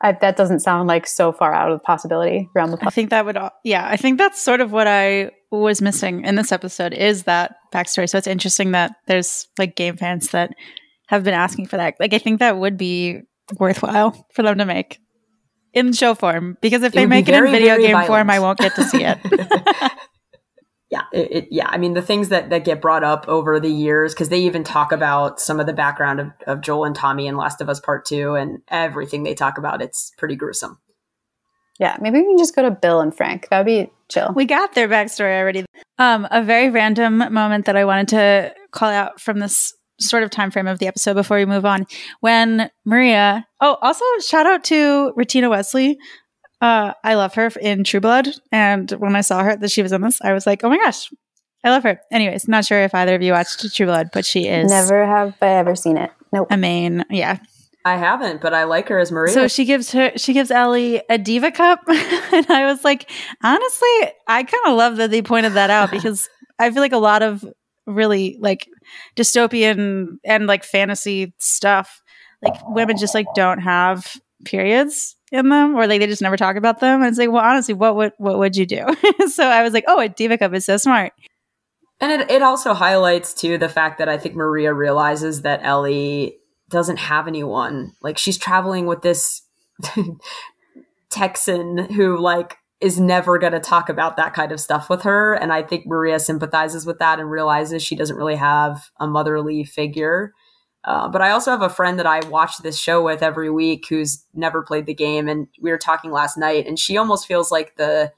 I, 0.00 0.12
that 0.12 0.36
doesn't 0.36 0.60
sound 0.60 0.88
like 0.88 1.06
so 1.06 1.32
far 1.32 1.52
out 1.52 1.70
of 1.70 1.78
the 1.78 1.84
possibility 1.84 2.48
realm 2.54 2.72
of. 2.72 2.78
I 2.82 2.90
think 2.90 3.10
that 3.10 3.26
would, 3.26 3.36
yeah, 3.64 3.86
I 3.86 3.96
think 3.96 4.16
that's 4.16 4.40
sort 4.40 4.60
of 4.60 4.72
what 4.72 4.86
I 4.86 5.32
was 5.50 5.80
missing 5.80 6.24
in 6.24 6.34
this 6.34 6.52
episode 6.52 6.92
is 6.92 7.24
that 7.24 7.56
backstory. 7.72 8.08
So 8.08 8.18
it's 8.18 8.26
interesting 8.26 8.72
that 8.72 8.92
there's 9.06 9.48
like 9.58 9.76
game 9.76 9.96
fans 9.96 10.28
that 10.30 10.52
have 11.08 11.24
been 11.24 11.34
asking 11.34 11.66
for 11.66 11.78
that. 11.78 11.94
Like, 11.98 12.12
I 12.12 12.18
think 12.18 12.40
that 12.40 12.58
would 12.58 12.76
be 12.76 13.22
worthwhile 13.58 14.26
for 14.32 14.42
them 14.42 14.58
to 14.58 14.64
make 14.66 14.98
in 15.72 15.92
show 15.92 16.14
form 16.14 16.56
because 16.60 16.82
if 16.82 16.92
it 16.92 16.96
they 16.96 17.06
make 17.06 17.26
very, 17.26 17.50
it 17.50 17.54
in 17.54 17.60
video 17.60 17.76
game 17.78 17.92
violent. 17.92 18.06
form, 18.08 18.30
I 18.30 18.40
won't 18.40 18.58
get 18.58 18.74
to 18.74 18.84
see 18.84 19.04
it. 19.04 19.18
yeah, 20.90 21.02
it, 21.12 21.32
it, 21.32 21.48
yeah. 21.50 21.68
I 21.68 21.78
mean, 21.78 21.94
the 21.94 22.02
things 22.02 22.28
that 22.28 22.50
that 22.50 22.64
get 22.64 22.80
brought 22.82 23.04
up 23.04 23.26
over 23.28 23.58
the 23.60 23.70
years 23.70 24.14
because 24.14 24.28
they 24.28 24.40
even 24.40 24.64
talk 24.64 24.92
about 24.92 25.40
some 25.40 25.60
of 25.60 25.66
the 25.66 25.72
background 25.72 26.20
of, 26.20 26.30
of 26.46 26.60
Joel 26.60 26.84
and 26.84 26.96
Tommy 26.96 27.26
in 27.26 27.36
Last 27.36 27.60
of 27.60 27.68
Us 27.68 27.80
Part 27.80 28.04
Two 28.04 28.34
and 28.34 28.58
everything 28.68 29.22
they 29.22 29.34
talk 29.34 29.58
about. 29.58 29.82
It's 29.82 30.12
pretty 30.18 30.36
gruesome. 30.36 30.78
Yeah, 31.78 31.96
maybe 32.00 32.18
we 32.18 32.26
can 32.26 32.38
just 32.38 32.56
go 32.56 32.62
to 32.62 32.70
Bill 32.70 33.00
and 33.00 33.16
Frank. 33.16 33.48
That 33.50 33.58
would 33.58 33.66
be 33.66 33.90
chill. 34.08 34.32
We 34.34 34.44
got 34.44 34.74
their 34.74 34.88
backstory 34.88 35.38
already. 35.38 35.64
Um, 35.98 36.26
a 36.30 36.42
very 36.42 36.70
random 36.70 37.18
moment 37.32 37.66
that 37.66 37.76
I 37.76 37.84
wanted 37.84 38.08
to 38.08 38.54
call 38.70 38.90
out 38.90 39.20
from 39.20 39.38
this 39.38 39.72
sort 40.00 40.22
of 40.22 40.30
time 40.30 40.50
frame 40.50 40.66
of 40.66 40.78
the 40.78 40.86
episode 40.86 41.14
before 41.14 41.38
we 41.38 41.44
move 41.44 41.64
on. 41.64 41.86
When 42.20 42.70
Maria, 42.84 43.46
oh, 43.60 43.76
also 43.82 44.04
shout 44.26 44.46
out 44.46 44.64
to 44.64 45.12
Rutina 45.16 45.50
Wesley. 45.50 45.98
Uh, 46.60 46.92
I 47.04 47.14
love 47.14 47.34
her 47.34 47.48
in 47.60 47.84
True 47.84 48.00
Blood, 48.00 48.28
and 48.50 48.90
when 48.92 49.14
I 49.14 49.20
saw 49.20 49.44
her 49.44 49.56
that 49.56 49.70
she 49.70 49.82
was 49.82 49.92
in 49.92 50.00
this, 50.00 50.20
I 50.22 50.32
was 50.32 50.44
like, 50.46 50.64
oh 50.64 50.68
my 50.68 50.78
gosh, 50.78 51.08
I 51.62 51.70
love 51.70 51.84
her. 51.84 52.00
Anyways, 52.10 52.48
not 52.48 52.64
sure 52.64 52.82
if 52.82 52.94
either 52.94 53.14
of 53.14 53.22
you 53.22 53.32
watched 53.32 53.74
True 53.74 53.86
Blood, 53.86 54.08
but 54.12 54.24
she 54.24 54.48
is 54.48 54.70
never 54.70 55.06
have 55.06 55.34
I 55.40 55.48
ever 55.48 55.76
seen 55.76 55.96
it. 55.96 56.10
Nope. 56.32 56.48
A 56.50 56.56
main, 56.56 57.04
yeah. 57.10 57.38
I 57.88 57.96
haven't, 57.96 58.40
but 58.40 58.52
I 58.52 58.64
like 58.64 58.88
her 58.88 58.98
as 58.98 59.10
Maria. 59.10 59.32
So 59.32 59.48
she 59.48 59.64
gives 59.64 59.92
her 59.92 60.12
she 60.16 60.32
gives 60.32 60.50
Ellie 60.50 61.02
a 61.08 61.16
diva 61.16 61.50
cup, 61.50 61.80
and 61.88 62.50
I 62.50 62.66
was 62.66 62.84
like, 62.84 63.10
honestly, 63.42 64.12
I 64.26 64.42
kind 64.42 64.62
of 64.66 64.76
love 64.76 64.96
that 64.98 65.10
they 65.10 65.22
pointed 65.22 65.54
that 65.54 65.70
out 65.70 65.90
because 65.92 66.28
I 66.58 66.70
feel 66.70 66.82
like 66.82 66.92
a 66.92 66.98
lot 66.98 67.22
of 67.22 67.44
really 67.86 68.36
like 68.40 68.68
dystopian 69.16 70.18
and 70.24 70.46
like 70.46 70.62
fantasy 70.62 71.32
stuff 71.38 72.02
like 72.42 72.54
women 72.68 72.98
just 72.98 73.14
like 73.14 73.26
don't 73.34 73.60
have 73.60 74.16
periods 74.44 75.16
in 75.32 75.48
them 75.48 75.74
or 75.74 75.86
like 75.86 76.00
they 76.00 76.06
just 76.06 76.22
never 76.22 76.36
talk 76.36 76.56
about 76.56 76.80
them. 76.80 77.00
And 77.00 77.08
it's 77.08 77.18
like 77.18 77.30
well 77.30 77.44
honestly 77.44 77.74
what 77.74 77.96
would 77.96 78.12
what 78.18 78.38
would 78.38 78.56
you 78.56 78.66
do? 78.66 78.84
So 79.28 79.46
i 79.46 79.62
was 79.62 79.72
like 79.72 79.84
oh 79.88 80.00
a 80.00 80.08
diva 80.08 80.36
cup 80.36 80.52
is 80.54 80.66
so 80.66 80.76
smart. 80.76 81.12
And 82.00 82.12
it, 82.12 82.30
it 82.30 82.42
also 82.42 82.74
highlights 82.74 83.34
too 83.34 83.58
the 83.58 83.68
fact 83.68 83.98
that 83.98 84.08
i 84.08 84.18
think 84.18 84.34
maria 84.34 84.72
realizes 84.72 85.42
that 85.42 85.60
ellie 85.62 86.38
doesn't 86.70 86.98
have 86.98 87.26
anyone 87.26 87.92
like 88.02 88.18
she's 88.18 88.38
traveling 88.38 88.86
with 88.86 89.02
this 89.02 89.42
texan 91.10 91.78
who 91.92 92.18
like 92.18 92.58
is 92.80 93.00
never 93.00 93.38
going 93.38 93.52
to 93.52 93.60
talk 93.60 93.88
about 93.88 94.16
that 94.16 94.34
kind 94.34 94.52
of 94.52 94.60
stuff 94.60 94.88
with 94.88 95.02
her. 95.02 95.34
And 95.34 95.52
I 95.52 95.62
think 95.62 95.86
Maria 95.86 96.20
sympathizes 96.20 96.86
with 96.86 96.98
that 97.00 97.18
and 97.18 97.30
realizes 97.30 97.82
she 97.82 97.96
doesn't 97.96 98.16
really 98.16 98.36
have 98.36 98.90
a 99.00 99.06
motherly 99.06 99.64
figure. 99.64 100.32
Uh, 100.84 101.08
but 101.08 101.20
I 101.20 101.30
also 101.30 101.50
have 101.50 101.62
a 101.62 101.68
friend 101.68 101.98
that 101.98 102.06
I 102.06 102.20
watch 102.28 102.58
this 102.58 102.78
show 102.78 103.02
with 103.02 103.22
every 103.22 103.50
week 103.50 103.86
who's 103.88 104.24
never 104.32 104.62
played 104.62 104.86
the 104.86 104.94
game. 104.94 105.28
And 105.28 105.48
we 105.60 105.70
were 105.70 105.78
talking 105.78 106.12
last 106.12 106.38
night, 106.38 106.66
and 106.66 106.78
she 106.78 106.96
almost 106.96 107.26
feels 107.26 107.50
like 107.50 107.74
the 107.76 108.12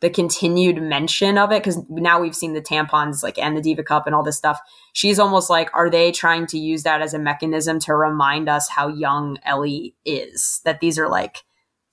the 0.00 0.10
continued 0.10 0.80
mention 0.80 1.38
of 1.38 1.50
it 1.50 1.62
because 1.62 1.82
now 1.88 2.20
we've 2.20 2.36
seen 2.36 2.52
the 2.52 2.60
tampons 2.60 3.22
like 3.22 3.38
and 3.38 3.56
the 3.56 3.60
diva 3.60 3.82
cup 3.82 4.06
and 4.06 4.14
all 4.14 4.22
this 4.22 4.38
stuff 4.38 4.60
she's 4.92 5.18
almost 5.18 5.50
like 5.50 5.68
are 5.74 5.90
they 5.90 6.12
trying 6.12 6.46
to 6.46 6.58
use 6.58 6.84
that 6.84 7.02
as 7.02 7.14
a 7.14 7.18
mechanism 7.18 7.78
to 7.80 7.94
remind 7.94 8.48
us 8.48 8.68
how 8.68 8.88
young 8.88 9.38
ellie 9.44 9.96
is 10.04 10.60
that 10.64 10.80
these 10.80 10.98
are 10.98 11.08
like 11.08 11.42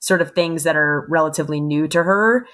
sort 0.06 0.22
of 0.22 0.32
things 0.32 0.62
that 0.62 0.76
are 0.76 1.06
relatively 1.08 1.60
new 1.60 1.88
to 1.88 2.02
her. 2.02 2.46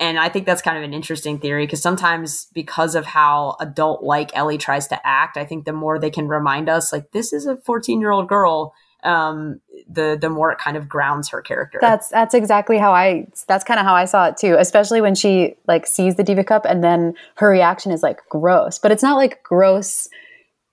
And 0.00 0.18
I 0.18 0.28
think 0.28 0.46
that's 0.46 0.62
kind 0.62 0.76
of 0.76 0.82
an 0.82 0.94
interesting 0.94 1.38
theory 1.38 1.66
because 1.66 1.82
sometimes, 1.82 2.48
because 2.52 2.94
of 2.94 3.06
how 3.06 3.56
adult 3.60 4.02
like 4.02 4.36
Ellie 4.36 4.58
tries 4.58 4.88
to 4.88 5.06
act, 5.06 5.36
I 5.36 5.44
think 5.44 5.64
the 5.64 5.72
more 5.72 5.98
they 5.98 6.10
can 6.10 6.28
remind 6.28 6.68
us, 6.68 6.92
like, 6.92 7.12
this 7.12 7.32
is 7.32 7.46
a 7.46 7.58
14 7.58 8.00
year 8.00 8.10
old 8.10 8.28
girl, 8.28 8.74
um, 9.04 9.60
the 9.88 10.16
the 10.20 10.28
more 10.28 10.50
it 10.52 10.58
kind 10.58 10.76
of 10.76 10.88
grounds 10.88 11.28
her 11.28 11.42
character. 11.42 11.78
That's 11.80 12.08
that's 12.08 12.34
exactly 12.34 12.78
how 12.78 12.92
I 12.92 13.26
that's 13.46 13.64
kind 13.64 13.78
of 13.78 13.86
how 13.86 13.94
I 13.94 14.04
saw 14.04 14.28
it 14.28 14.36
too. 14.36 14.56
Especially 14.58 15.00
when 15.00 15.14
she 15.14 15.56
like 15.66 15.86
sees 15.86 16.16
the 16.16 16.24
diva 16.24 16.44
cup 16.44 16.64
and 16.64 16.82
then 16.82 17.14
her 17.36 17.48
reaction 17.48 17.92
is 17.92 18.02
like 18.02 18.20
gross, 18.28 18.78
but 18.78 18.92
it's 18.92 19.02
not 19.02 19.16
like 19.16 19.42
gross 19.42 20.08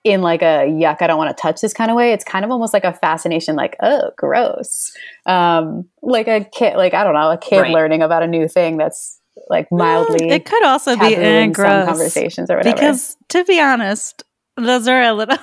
in 0.04 0.22
like 0.22 0.42
a 0.42 0.66
yuck, 0.68 0.98
I 1.02 1.08
don't 1.08 1.18
want 1.18 1.36
to 1.36 1.40
touch 1.40 1.62
this 1.62 1.74
kind 1.74 1.92
of 1.92 1.98
way. 1.98 2.12
It's 2.12 2.24
kind 2.24 2.44
of 2.44 2.52
almost 2.52 2.74
like 2.74 2.84
a 2.84 2.94
fascination, 2.94 3.56
like, 3.56 3.76
oh, 3.82 4.12
gross. 4.18 4.92
Um, 5.26 5.90
like 6.02 6.28
a 6.28 6.44
kid, 6.44 6.76
like, 6.76 6.94
I 6.94 7.04
don't 7.04 7.14
know, 7.14 7.30
a 7.30 7.38
kid 7.38 7.62
right. 7.62 7.72
learning 7.72 8.02
about 8.02 8.24
a 8.24 8.28
new 8.28 8.48
thing 8.48 8.78
that's 8.78 9.20
like 9.50 9.72
mildly. 9.72 10.30
it 10.30 10.46
could 10.46 10.64
also 10.66 10.98
be 10.98 11.14
in 11.14 11.52
gross 11.52 11.86
conversations 11.86 12.50
or 12.50 12.58
whatever. 12.58 12.76
Because 12.76 13.16
to 13.30 13.44
be 13.46 13.60
honest, 13.60 14.24
those 14.58 14.88
are 14.88 15.04
a 15.04 15.14
little. 15.14 15.38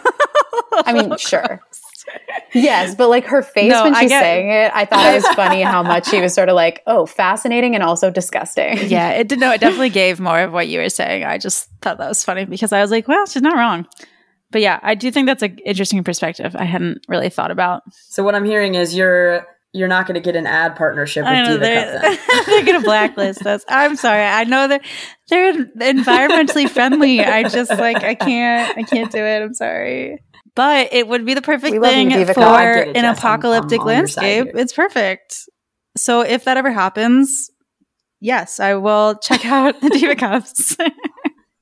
I 0.84 0.92
mean, 0.92 1.16
sure. 1.18 1.60
Yes, 2.54 2.94
but 2.94 3.08
like 3.08 3.26
her 3.26 3.42
face 3.42 3.70
no, 3.70 3.84
when 3.84 3.94
she's 3.94 4.08
get, 4.08 4.22
saying 4.22 4.50
it, 4.50 4.70
I 4.74 4.84
thought 4.84 5.12
it 5.12 5.14
was 5.16 5.26
funny 5.34 5.62
how 5.62 5.82
much 5.82 6.08
she 6.08 6.20
was 6.20 6.34
sort 6.34 6.48
of 6.48 6.54
like, 6.54 6.82
"Oh, 6.86 7.06
fascinating 7.06 7.74
and 7.74 7.82
also 7.82 8.10
disgusting." 8.10 8.78
Yeah, 8.88 9.10
it 9.10 9.28
did. 9.28 9.38
No, 9.38 9.52
it 9.52 9.60
definitely 9.60 9.90
gave 9.90 10.18
more 10.18 10.40
of 10.40 10.52
what 10.52 10.68
you 10.68 10.80
were 10.80 10.88
saying. 10.88 11.24
I 11.24 11.36
just 11.36 11.68
thought 11.82 11.98
that 11.98 12.08
was 12.08 12.24
funny 12.24 12.44
because 12.44 12.72
I 12.72 12.80
was 12.80 12.90
like, 12.90 13.06
"Well, 13.06 13.26
she's 13.26 13.42
not 13.42 13.56
wrong." 13.56 13.86
but 14.50 14.60
yeah, 14.60 14.80
I 14.82 14.94
do 14.94 15.10
think 15.10 15.26
that's 15.26 15.42
an 15.42 15.58
interesting 15.64 16.02
perspective. 16.04 16.56
I 16.56 16.64
hadn't 16.64 17.04
really 17.08 17.28
thought 17.28 17.50
about. 17.50 17.82
So 17.92 18.22
what 18.22 18.34
I'm 18.34 18.44
hearing 18.44 18.74
is 18.74 18.94
you're 18.94 19.46
you're 19.72 19.88
not 19.88 20.06
going 20.06 20.14
to 20.14 20.20
get 20.20 20.34
an 20.34 20.46
ad 20.46 20.76
partnership 20.76 21.24
with 21.24 21.32
know, 21.32 21.44
Diva 21.44 21.58
they're, 21.58 22.00
they're 22.46 22.64
going 22.64 22.80
to 22.80 22.84
blacklist 22.84 23.44
us. 23.46 23.64
I'm 23.68 23.96
sorry. 23.96 24.22
I 24.24 24.44
know 24.44 24.66
that 24.66 24.82
they're 25.28 25.52
environmentally 25.52 26.70
friendly. 26.70 27.20
I 27.20 27.42
just 27.48 27.70
like 27.70 28.02
I 28.02 28.14
can't 28.14 28.78
I 28.78 28.82
can't 28.82 29.12
do 29.12 29.18
it. 29.18 29.42
I'm 29.42 29.54
sorry. 29.54 30.22
But 30.58 30.92
it 30.92 31.06
would 31.06 31.24
be 31.24 31.34
the 31.34 31.40
perfect 31.40 31.74
we 31.74 31.78
thing 31.78 32.10
for 32.10 32.72
it, 32.72 32.96
an 32.96 33.04
apocalyptic 33.04 33.84
landscape. 33.84 34.48
It's 34.54 34.72
perfect. 34.72 35.48
So 35.96 36.22
if 36.22 36.46
that 36.46 36.56
ever 36.56 36.72
happens, 36.72 37.52
yes, 38.20 38.58
I 38.58 38.74
will 38.74 39.14
check 39.14 39.46
out 39.46 39.80
the 39.80 39.88
Diva 39.88 40.16
Cups. 40.16 40.76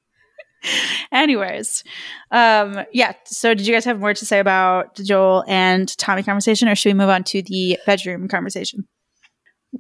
Anyways, 1.12 1.84
um, 2.30 2.86
yeah. 2.90 3.12
So, 3.26 3.52
did 3.52 3.66
you 3.66 3.74
guys 3.74 3.84
have 3.84 4.00
more 4.00 4.14
to 4.14 4.24
say 4.24 4.38
about 4.38 4.94
the 4.94 5.04
Joel 5.04 5.44
and 5.46 5.94
Tommy 5.98 6.22
conversation, 6.22 6.66
or 6.66 6.74
should 6.74 6.88
we 6.88 6.98
move 6.98 7.10
on 7.10 7.22
to 7.24 7.42
the 7.42 7.78
bedroom 7.84 8.28
conversation? 8.28 8.88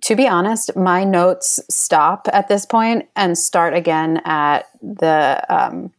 To 0.02 0.14
be 0.14 0.28
honest, 0.28 0.76
my 0.76 1.04
notes 1.04 1.58
stop 1.70 2.28
at 2.34 2.48
this 2.48 2.66
point 2.66 3.06
and 3.16 3.38
start 3.38 3.72
again 3.72 4.20
at 4.26 4.66
the 4.82 5.42
um, 5.48 5.94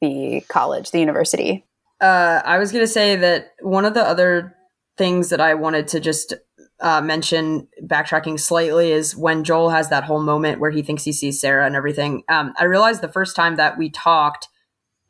the 0.00 0.42
college, 0.48 0.92
the 0.92 1.00
university. 1.00 1.66
Uh, 2.00 2.42
I 2.44 2.58
was 2.58 2.72
going 2.72 2.84
to 2.84 2.90
say 2.90 3.16
that 3.16 3.52
one 3.60 3.84
of 3.84 3.94
the 3.94 4.02
other 4.02 4.54
things 4.96 5.30
that 5.30 5.40
I 5.40 5.54
wanted 5.54 5.88
to 5.88 6.00
just 6.00 6.34
uh, 6.80 7.00
mention, 7.00 7.68
backtracking 7.82 8.38
slightly, 8.38 8.92
is 8.92 9.16
when 9.16 9.44
Joel 9.44 9.70
has 9.70 9.88
that 9.90 10.04
whole 10.04 10.22
moment 10.22 10.60
where 10.60 10.70
he 10.70 10.82
thinks 10.82 11.04
he 11.04 11.12
sees 11.12 11.40
Sarah 11.40 11.66
and 11.66 11.76
everything. 11.76 12.24
Um, 12.28 12.52
I 12.58 12.64
realized 12.64 13.00
the 13.00 13.08
first 13.08 13.36
time 13.36 13.56
that 13.56 13.78
we 13.78 13.90
talked, 13.90 14.48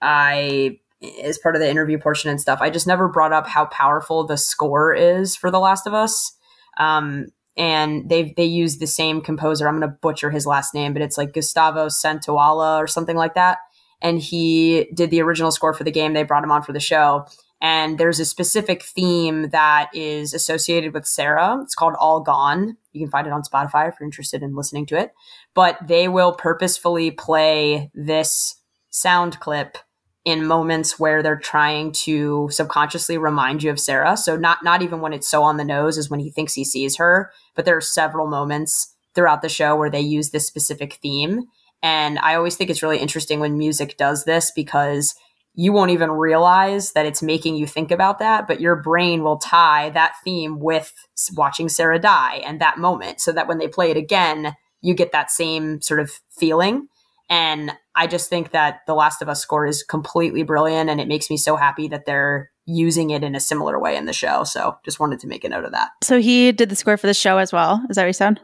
I 0.01 0.79
as 1.23 1.39
part 1.39 1.55
of 1.55 1.61
the 1.61 1.69
interview 1.69 1.99
portion 1.99 2.31
and 2.31 2.41
stuff, 2.41 2.61
I 2.63 2.71
just 2.71 2.87
never 2.87 3.09
brought 3.09 3.33
up 3.33 3.47
how 3.47 3.67
powerful 3.67 4.27
the 4.27 4.37
score 4.37 4.95
is 4.95 5.37
for 5.37 5.51
The 5.51 5.61
Last 5.61 5.87
of 5.87 5.95
Us. 5.95 6.33
Um, 6.79 7.27
and 7.57 8.09
they 8.09 8.35
they 8.37 8.45
use 8.45 8.79
the 8.79 8.87
same 8.87 9.21
composer. 9.21 9.69
I'm 9.69 9.79
going 9.79 9.89
to 9.89 9.99
butcher 10.01 10.31
his 10.31 10.47
last 10.47 10.75
name, 10.75 10.93
but 10.93 11.03
it's 11.03 11.17
like 11.17 11.33
Gustavo 11.33 11.87
Santaolalla 11.87 12.79
or 12.79 12.87
something 12.87 13.17
like 13.17 13.35
that. 13.35 13.59
And 14.03 14.19
he 14.19 14.89
did 14.95 15.11
the 15.11 15.23
original 15.23 15.51
score 15.51 15.75
for 15.75 15.85
the 15.85 15.91
game. 15.91 16.13
They 16.13 16.23
brought 16.23 16.45
him 16.45 16.53
on 16.53 16.63
for 16.63 16.73
the 16.73 16.81
show. 16.81 17.27
And 17.61 17.97
there's 17.99 18.21
a 18.21 18.27
specific 18.27 18.83
theme 18.83 19.49
that 19.51 19.89
is 19.95 20.35
associated 20.35 20.93
with 20.93 21.07
Sarah. 21.07 21.61
It's 21.63 21.75
called 21.75 21.95
All 21.99 22.21
Gone. 22.21 22.77
You 22.93 23.01
can 23.01 23.11
find 23.11 23.27
it 23.27 23.33
on 23.33 23.43
Spotify 23.43 23.89
if 23.89 23.95
you're 23.99 24.07
interested 24.07 24.43
in 24.43 24.55
listening 24.55 24.87
to 24.87 24.99
it. 24.99 25.13
But 25.55 25.79
they 25.87 26.09
will 26.09 26.35
purposefully 26.35 27.11
play 27.11 27.91
this 27.95 28.57
sound 28.91 29.41
clip 29.41 29.79
in 30.25 30.47
moments 30.47 30.99
where 30.99 31.23
they're 31.23 31.39
trying 31.39 31.93
to 31.93 32.49
subconsciously 32.51 33.19
remind 33.19 33.63
you 33.63 33.71
of 33.71 33.81
Sarah. 33.81 34.17
So 34.17 34.37
not 34.37 34.65
not 34.65 34.83
even 34.83 35.01
when 35.01 35.13
it's 35.13 35.29
so 35.29 35.43
on 35.43 35.57
the 35.57 35.65
nose 35.65 35.99
is 35.99 36.11
when 36.11 36.21
he 36.21 36.31
thinks 36.31 36.55
he 36.55 36.65
sees 36.65 36.97
her, 36.97 37.31
but 37.55 37.65
there 37.65 37.77
are 37.77 37.83
several 37.83 38.27
moments 38.27 38.95
throughout 39.15 39.43
the 39.43 39.49
show 39.49 39.77
where 39.77 39.91
they 39.91 40.01
use 40.01 40.31
this 40.31 40.47
specific 40.47 40.95
theme. 40.95 41.45
And 41.85 42.19
I 42.21 42.35
always 42.35 42.57
think 42.57 42.71
it's 42.71 42.83
really 42.83 42.99
interesting 42.99 43.41
when 43.41 43.59
music 43.59 43.99
does 43.99 44.25
this 44.25 44.51
because 44.51 45.15
you 45.55 45.71
won't 45.71 45.91
even 45.91 46.11
realize 46.11 46.93
that 46.93 47.05
it's 47.05 47.23
making 47.23 47.57
you 47.57 47.67
think 47.67 47.91
about 47.91 48.21
that, 48.21 48.49
but 48.49 48.59
your 48.59 48.75
brain 48.75 49.23
will 49.23 49.37
tie 49.37 49.91
that 49.91 50.15
theme 50.25 50.59
with 50.61 50.95
watching 51.37 51.69
Sarah 51.69 51.99
die 51.99 52.37
and 52.37 52.59
that 52.59 52.79
moment 52.79 53.21
so 53.21 53.33
that 53.33 53.47
when 53.47 53.59
they 53.59 53.69
play 53.69 53.91
it 53.91 53.99
again, 53.99 54.57
you 54.81 54.95
get 54.95 55.13
that 55.13 55.31
same 55.31 55.83
sort 55.83 56.01
of 56.01 56.11
feeling. 56.31 56.89
And 57.29 57.73
I 57.95 58.07
just 58.07 58.31
think 58.31 58.53
that 58.53 58.81
the 58.87 58.95
Last 58.95 59.21
of 59.21 59.29
Us 59.29 59.43
score 59.43 59.67
is 59.67 59.83
completely 59.83 60.43
brilliant 60.43 60.89
and 60.89 61.03
it 61.03 61.07
makes 61.07 61.29
me 61.29 61.37
so 61.37 61.55
happy 61.55 61.87
that 61.89 62.07
they're 62.07 62.51
using 62.65 63.11
it 63.11 63.23
in 63.23 63.35
a 63.35 63.41
similar 63.41 63.79
way 63.79 63.95
in 63.95 64.07
the 64.07 64.15
show. 64.15 64.43
So 64.45 64.79
just 64.87 65.01
wanted 65.01 65.21
to 65.21 65.27
make 65.27 65.45
a 65.45 65.51
note 65.51 65.67
of 65.67 65.73
that. 65.73 65.91
So 66.03 66.19
he 66.19 66.51
did 66.51 66.71
the 66.71 66.77
score 66.77 66.97
for 66.97 67.07
the 67.07 67.13
show 67.13 67.37
as 67.37 67.53
well. 67.53 67.85
Is 67.91 67.97
that 67.97 68.05
what 68.05 68.07
you 68.07 68.15
said? 68.15 68.41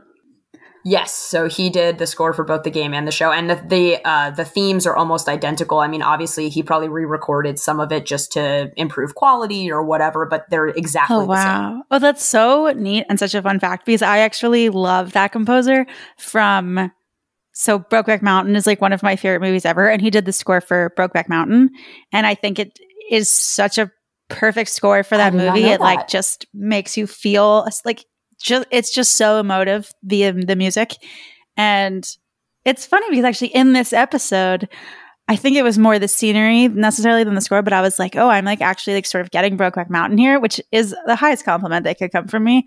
Yes, 0.82 1.12
so 1.12 1.48
he 1.48 1.68
did 1.68 1.98
the 1.98 2.06
score 2.06 2.32
for 2.32 2.42
both 2.42 2.62
the 2.62 2.70
game 2.70 2.94
and 2.94 3.06
the 3.06 3.12
show, 3.12 3.30
and 3.30 3.50
the 3.50 3.56
the, 3.56 3.98
uh, 4.04 4.30
the 4.30 4.44
themes 4.44 4.86
are 4.86 4.96
almost 4.96 5.28
identical. 5.28 5.78
I 5.78 5.88
mean, 5.88 6.00
obviously, 6.00 6.48
he 6.48 6.62
probably 6.62 6.88
re-recorded 6.88 7.58
some 7.58 7.80
of 7.80 7.92
it 7.92 8.06
just 8.06 8.32
to 8.32 8.72
improve 8.76 9.14
quality 9.14 9.70
or 9.70 9.82
whatever, 9.82 10.24
but 10.24 10.48
they're 10.48 10.68
exactly 10.68 11.16
the 11.16 11.20
same. 11.20 11.28
oh, 11.28 11.76
wow. 11.76 11.82
Oh, 11.90 11.98
that's 11.98 12.24
so 12.24 12.72
neat 12.74 13.04
and 13.08 13.18
such 13.18 13.34
a 13.34 13.42
fun 13.42 13.60
fact 13.60 13.84
because 13.84 14.02
I 14.02 14.18
actually 14.18 14.70
love 14.70 15.12
that 15.12 15.32
composer 15.32 15.86
from. 16.18 16.90
So 17.52 17.78
Brokeback 17.78 18.22
Mountain 18.22 18.56
is 18.56 18.66
like 18.66 18.80
one 18.80 18.92
of 18.92 19.02
my 19.02 19.16
favorite 19.16 19.42
movies 19.42 19.66
ever, 19.66 19.88
and 19.90 20.00
he 20.00 20.08
did 20.08 20.24
the 20.24 20.32
score 20.32 20.62
for 20.62 20.94
Brokeback 20.96 21.28
Mountain, 21.28 21.70
and 22.10 22.26
I 22.26 22.34
think 22.34 22.58
it 22.58 22.78
is 23.10 23.28
such 23.28 23.76
a 23.76 23.90
perfect 24.30 24.70
score 24.70 25.02
for 25.02 25.18
that 25.18 25.34
movie. 25.34 25.64
It 25.64 25.80
that. 25.80 25.80
like 25.80 26.08
just 26.08 26.46
makes 26.54 26.96
you 26.96 27.06
feel 27.06 27.68
like 27.84 28.04
just 28.40 28.66
it's 28.70 28.92
just 28.92 29.16
so 29.16 29.38
emotive 29.38 29.92
the 30.02 30.30
the 30.30 30.56
music 30.56 30.96
and 31.56 32.16
it's 32.64 32.86
funny 32.86 33.06
because 33.10 33.24
actually 33.24 33.54
in 33.54 33.72
this 33.72 33.92
episode 33.92 34.68
I 35.30 35.36
think 35.36 35.56
it 35.56 35.62
was 35.62 35.78
more 35.78 35.96
the 36.00 36.08
scenery 36.08 36.66
necessarily 36.66 37.22
than 37.22 37.36
the 37.36 37.40
score, 37.40 37.62
but 37.62 37.72
I 37.72 37.82
was 37.82 38.00
like, 38.00 38.16
oh, 38.16 38.28
I'm 38.28 38.44
like 38.44 38.60
actually 38.60 38.94
like 38.94 39.06
sort 39.06 39.22
of 39.22 39.30
getting 39.30 39.56
Brokeback 39.56 39.88
Mountain 39.88 40.18
here, 40.18 40.40
which 40.40 40.60
is 40.72 40.92
the 41.06 41.14
highest 41.14 41.44
compliment 41.44 41.84
that 41.84 41.98
could 41.98 42.10
come 42.10 42.26
from 42.26 42.42
me. 42.42 42.66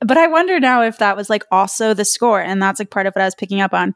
But 0.00 0.16
I 0.16 0.26
wonder 0.26 0.58
now 0.58 0.80
if 0.82 0.96
that 0.98 1.18
was 1.18 1.28
like 1.28 1.44
also 1.50 1.92
the 1.92 2.06
score, 2.06 2.40
and 2.40 2.62
that's 2.62 2.78
like 2.80 2.90
part 2.90 3.04
of 3.04 3.12
what 3.12 3.20
I 3.20 3.26
was 3.26 3.34
picking 3.34 3.60
up 3.60 3.74
on. 3.74 3.94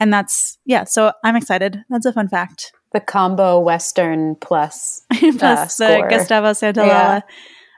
And 0.00 0.12
that's 0.12 0.58
yeah, 0.64 0.82
so 0.84 1.12
I'm 1.22 1.36
excited. 1.36 1.84
That's 1.88 2.04
a 2.04 2.12
fun 2.12 2.28
fact. 2.28 2.72
The 2.92 2.98
combo 2.98 3.60
Western 3.60 4.34
plus, 4.34 5.02
plus 5.38 5.80
uh, 5.80 5.88
the 5.88 6.06
Gustavo 6.10 6.50
Santaolalla. 6.50 6.88
Yeah. 6.88 7.20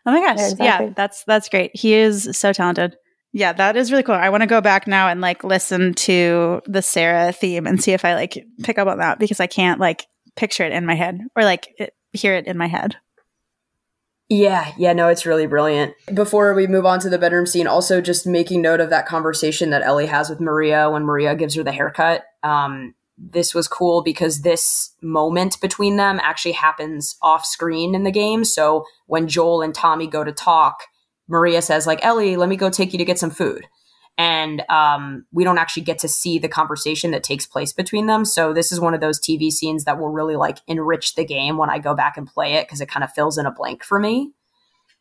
Oh 0.09 0.12
my 0.12 0.20
gosh. 0.20 0.38
Yeah, 0.38 0.48
exactly. 0.48 0.86
yeah, 0.86 0.92
that's 0.96 1.24
that's 1.24 1.50
great. 1.50 1.70
He 1.74 1.92
is 1.92 2.30
so 2.32 2.54
talented. 2.54 2.96
Yeah, 3.34 3.52
that 3.52 3.76
is 3.76 3.90
really 3.90 4.02
cool. 4.02 4.14
I 4.14 4.30
want 4.30 4.40
to 4.40 4.46
go 4.46 4.62
back 4.62 4.86
now 4.86 5.06
and 5.06 5.20
like 5.20 5.44
listen 5.44 5.92
to 5.94 6.62
the 6.64 6.80
Sarah 6.80 7.30
theme 7.30 7.66
and 7.66 7.82
see 7.82 7.92
if 7.92 8.06
I 8.06 8.14
like 8.14 8.42
pick 8.62 8.78
up 8.78 8.88
on 8.88 8.96
that 8.98 9.18
because 9.18 9.38
I 9.38 9.46
can't 9.46 9.78
like 9.78 10.06
picture 10.34 10.64
it 10.64 10.72
in 10.72 10.86
my 10.86 10.94
head 10.94 11.20
or 11.36 11.44
like 11.44 11.68
it, 11.78 11.92
hear 12.14 12.34
it 12.34 12.46
in 12.46 12.56
my 12.56 12.68
head. 12.68 12.96
Yeah, 14.30 14.72
yeah, 14.78 14.94
no, 14.94 15.09
it's 15.09 15.26
really 15.26 15.46
brilliant. 15.46 15.92
Before 16.14 16.54
we 16.54 16.66
move 16.66 16.86
on 16.86 17.00
to 17.00 17.11
the 17.11 17.18
bedroom 17.18 17.46
scene, 17.46 17.66
also 17.66 18.00
just 18.00 18.26
making 18.26 18.62
note 18.62 18.80
of 18.80 18.88
that 18.88 19.06
conversation 19.06 19.68
that 19.70 19.82
Ellie 19.82 20.06
has 20.06 20.30
with 20.30 20.40
Maria 20.40 20.90
when 20.90 21.04
Maria 21.04 21.34
gives 21.34 21.54
her 21.54 21.62
the 21.62 21.72
haircut. 21.72 22.24
Um, 22.42 22.94
this 23.18 23.54
was 23.54 23.68
cool 23.68 24.02
because 24.02 24.42
this 24.42 24.94
moment 25.02 25.60
between 25.60 25.96
them 25.96 26.20
actually 26.22 26.52
happens 26.52 27.16
off 27.20 27.44
screen 27.44 27.94
in 27.94 28.04
the 28.04 28.12
game. 28.12 28.44
So 28.44 28.84
when 29.06 29.28
Joel 29.28 29.62
and 29.62 29.74
Tommy 29.74 30.06
go 30.06 30.24
to 30.24 30.32
talk, 30.32 30.84
Maria 31.26 31.60
says 31.60 31.86
like, 31.86 32.04
"Ellie, 32.04 32.36
let 32.36 32.48
me 32.48 32.56
go 32.56 32.70
take 32.70 32.92
you 32.92 32.98
to 32.98 33.04
get 33.04 33.18
some 33.18 33.30
food." 33.30 33.66
And 34.16 34.68
um, 34.68 35.26
we 35.30 35.44
don't 35.44 35.58
actually 35.58 35.84
get 35.84 36.00
to 36.00 36.08
see 36.08 36.40
the 36.40 36.48
conversation 36.48 37.12
that 37.12 37.22
takes 37.22 37.46
place 37.46 37.72
between 37.72 38.06
them. 38.06 38.24
So 38.24 38.52
this 38.52 38.72
is 38.72 38.80
one 38.80 38.92
of 38.92 39.00
those 39.00 39.20
TV 39.20 39.50
scenes 39.50 39.84
that 39.84 39.98
will 39.98 40.08
really 40.08 40.34
like 40.34 40.58
enrich 40.66 41.14
the 41.14 41.24
game 41.24 41.56
when 41.56 41.70
I 41.70 41.78
go 41.78 41.94
back 41.94 42.16
and 42.16 42.26
play 42.26 42.54
it 42.54 42.66
because 42.66 42.80
it 42.80 42.88
kind 42.88 43.04
of 43.04 43.12
fills 43.12 43.38
in 43.38 43.46
a 43.46 43.52
blank 43.52 43.84
for 43.84 44.00
me. 44.00 44.32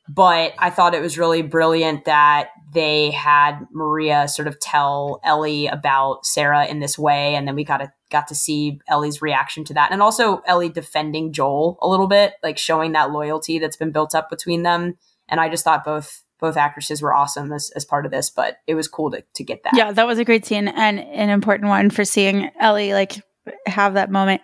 But 0.10 0.53
I 0.58 0.70
thought 0.70 0.93
it 0.93 1.01
was 1.01 1.18
really 1.18 1.41
brilliant 1.41 2.05
that 2.05 2.49
they 2.74 3.12
had 3.12 3.60
Maria 3.72 4.28
sort 4.28 4.47
of 4.47 4.60
tell 4.60 5.20
Ellie 5.24 5.68
about 5.68 6.26
Sarah 6.26 6.66
in 6.66 6.80
this 6.80 6.97
way, 6.97 7.36
and 7.36 7.47
then 7.47 7.55
we 7.55 7.64
got 7.64 7.78
to 7.78 7.91
got 8.10 8.28
to 8.28 8.36
see 8.36 8.80
Ellie's 8.88 9.22
reaction 9.22 9.66
to 9.66 9.74
that, 9.74 9.91
and 9.91 10.01
also 10.01 10.41
Ellie 10.45 10.70
defending 10.70 11.34
Joel 11.34 11.78
a 11.82 11.88
little 11.88 12.08
bit, 12.08 12.34
like 12.41 12.58
showing 12.58 12.93
that 12.93 13.12
loyalty 13.12 13.60
that's 13.60 13.76
been 13.76 13.91
built 13.91 14.16
up 14.16 14.30
between 14.30 14.64
them. 14.64 14.97
And 15.28 15.41
I 15.41 15.49
just 15.49 15.64
thought 15.64 15.84
both 15.84 16.24
both 16.39 16.55
actresses 16.55 17.01
were 17.01 17.14
awesome 17.14 17.51
as, 17.51 17.72
as 17.76 17.84
part 17.84 18.05
of 18.05 18.12
this, 18.12 18.30
but 18.30 18.58
it 18.68 18.76
was 18.76 18.88
cool 18.88 19.12
to, 19.12 19.24
to 19.34 19.43
get 19.43 19.64
that. 19.64 19.74
Yeah, 19.76 19.91
that 19.91 20.08
was 20.08 20.20
a 20.20 20.26
great 20.26 20.45
scene 20.45 20.68
and 20.68 20.99
an 20.99 21.30
important 21.30 21.70
one 21.70 21.89
for 21.89 22.05
seeing 22.05 22.49
Ellie 22.60 22.93
like 22.93 23.22
have 23.66 23.95
that 23.95 24.12
moment. 24.12 24.41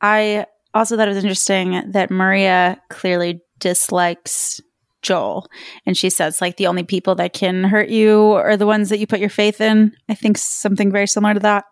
I 0.00 0.46
also 0.72 0.96
thought 0.96 1.06
it 1.06 1.14
was 1.14 1.22
interesting 1.22 1.92
that 1.92 2.10
Maria 2.10 2.80
clearly 2.88 3.42
dislikes 3.58 4.60
Joel. 5.04 5.46
And 5.86 5.96
she 5.96 6.10
says, 6.10 6.40
like, 6.40 6.56
the 6.56 6.66
only 6.66 6.82
people 6.82 7.14
that 7.14 7.32
can 7.32 7.62
hurt 7.62 7.88
you 7.88 8.32
are 8.32 8.56
the 8.56 8.66
ones 8.66 8.88
that 8.88 8.98
you 8.98 9.06
put 9.06 9.20
your 9.20 9.28
faith 9.28 9.60
in. 9.60 9.92
I 10.08 10.14
think 10.14 10.36
something 10.36 10.90
very 10.90 11.06
similar 11.06 11.34
to 11.34 11.40
that. 11.40 11.64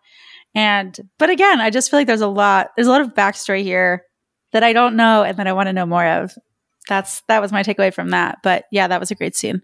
And, 0.55 0.97
but 1.19 1.31
again, 1.31 1.61
I 1.61 1.71
just 1.71 1.91
feel 1.91 1.99
like 1.99 2.07
there's 2.07 2.21
a 2.21 2.29
lot, 2.29 2.69
there's 2.77 2.87
a 2.87 2.91
lot 2.91 3.01
of 3.01 3.15
backstory 3.15 3.63
here 3.63 4.05
that 4.53 4.63
I 4.63 4.73
don't 4.73 4.97
know 4.97 5.25
and 5.25 5.39
that 5.39 5.47
I 5.47 5.55
want 5.55 5.69
to 5.69 5.73
know 5.73 5.87
more 5.87 6.07
of. 6.07 6.33
That's, 6.89 7.23
that 7.29 7.41
was 7.41 7.53
my 7.53 7.63
takeaway 7.63 7.93
from 7.93 8.11
that. 8.11 8.39
But 8.43 8.67
yeah, 8.71 8.87
that 8.87 9.01
was 9.01 9.11
a 9.11 9.15
great 9.15 9.35
scene. 9.35 9.63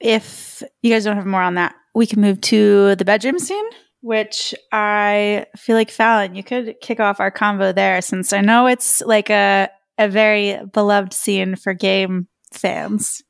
If 0.00 0.62
you 0.82 0.90
guys 0.90 1.04
don't 1.04 1.16
have 1.16 1.24
more 1.24 1.42
on 1.42 1.54
that, 1.54 1.74
we 1.94 2.06
can 2.06 2.20
move 2.20 2.40
to 2.42 2.96
the 2.96 3.04
bedroom 3.04 3.38
scene, 3.38 3.64
which 4.00 4.54
I 4.72 5.46
feel 5.56 5.76
like 5.76 5.90
Falon, 5.90 6.34
you 6.34 6.42
could 6.42 6.74
kick 6.82 6.98
off 6.98 7.20
our 7.20 7.30
convo 7.30 7.72
there 7.72 8.02
since 8.02 8.32
I 8.32 8.40
know 8.40 8.66
it's 8.66 9.00
like 9.02 9.30
a, 9.30 9.70
a 9.98 10.08
very 10.08 10.58
beloved 10.72 11.12
scene 11.12 11.54
for 11.54 11.74
game 11.74 12.26
fans. 12.54 13.22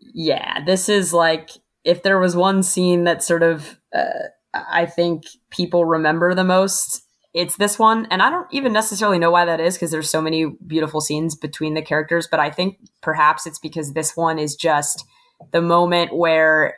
Yeah, 0.00 0.64
this 0.64 0.88
is 0.88 1.12
like 1.12 1.50
if 1.84 2.02
there 2.02 2.18
was 2.18 2.36
one 2.36 2.62
scene 2.62 3.04
that 3.04 3.22
sort 3.22 3.42
of 3.42 3.78
uh, 3.94 4.28
I 4.54 4.86
think 4.86 5.24
people 5.50 5.84
remember 5.84 6.34
the 6.34 6.44
most, 6.44 7.02
it's 7.32 7.56
this 7.56 7.78
one. 7.78 8.06
And 8.10 8.22
I 8.22 8.30
don't 8.30 8.46
even 8.52 8.72
necessarily 8.72 9.18
know 9.18 9.30
why 9.30 9.44
that 9.44 9.60
is 9.60 9.74
because 9.74 9.90
there's 9.90 10.10
so 10.10 10.22
many 10.22 10.46
beautiful 10.66 11.00
scenes 11.00 11.34
between 11.34 11.74
the 11.74 11.82
characters, 11.82 12.28
but 12.30 12.40
I 12.40 12.50
think 12.50 12.78
perhaps 13.02 13.46
it's 13.46 13.58
because 13.58 13.92
this 13.92 14.16
one 14.16 14.38
is 14.38 14.54
just 14.54 15.04
the 15.52 15.60
moment 15.60 16.16
where 16.16 16.76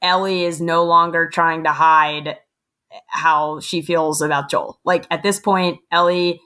Ellie 0.00 0.44
is 0.44 0.60
no 0.60 0.84
longer 0.84 1.28
trying 1.28 1.64
to 1.64 1.72
hide 1.72 2.38
how 3.08 3.60
she 3.60 3.82
feels 3.82 4.22
about 4.22 4.48
Joel. 4.48 4.80
Like 4.84 5.06
at 5.10 5.22
this 5.22 5.38
point, 5.38 5.78
Ellie 5.92 6.40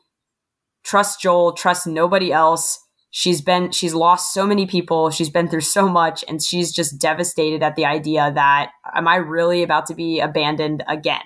trusts 0.82 1.20
Joel, 1.20 1.52
trusts 1.52 1.86
nobody 1.86 2.32
else 2.32 2.80
she's 3.10 3.40
been 3.40 3.70
she's 3.72 3.94
lost 3.94 4.32
so 4.32 4.46
many 4.46 4.66
people. 4.66 5.10
She's 5.10 5.30
been 5.30 5.48
through 5.48 5.62
so 5.62 5.88
much 5.88 6.24
and 6.28 6.42
she's 6.42 6.72
just 6.72 6.98
devastated 6.98 7.62
at 7.62 7.76
the 7.76 7.84
idea 7.84 8.32
that 8.34 8.70
am 8.94 9.08
i 9.08 9.16
really 9.16 9.62
about 9.62 9.86
to 9.86 9.94
be 9.94 10.20
abandoned 10.20 10.82
again 10.88 11.22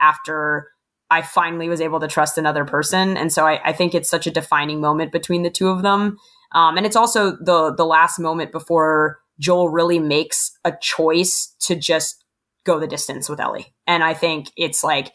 after 0.00 0.68
i 1.10 1.22
finally 1.22 1.68
was 1.68 1.80
able 1.80 2.00
to 2.00 2.08
trust 2.08 2.38
another 2.38 2.64
person? 2.64 3.16
And 3.16 3.32
so 3.32 3.46
i, 3.46 3.60
I 3.64 3.72
think 3.72 3.94
it's 3.94 4.08
such 4.08 4.26
a 4.26 4.32
defining 4.32 4.80
moment 4.80 5.12
between 5.12 5.42
the 5.42 5.50
two 5.50 5.68
of 5.68 5.82
them. 5.82 6.18
Um, 6.52 6.76
and 6.76 6.86
it's 6.86 6.96
also 6.96 7.32
the 7.32 7.74
the 7.74 7.86
last 7.86 8.18
moment 8.18 8.52
before 8.52 9.18
joel 9.40 9.68
really 9.68 9.98
makes 9.98 10.52
a 10.64 10.72
choice 10.80 11.54
to 11.60 11.74
just 11.74 12.24
go 12.64 12.78
the 12.78 12.86
distance 12.86 13.28
with 13.28 13.40
Ellie. 13.40 13.74
And 13.86 14.02
I 14.02 14.14
think 14.14 14.50
it's 14.56 14.82
like 14.82 15.12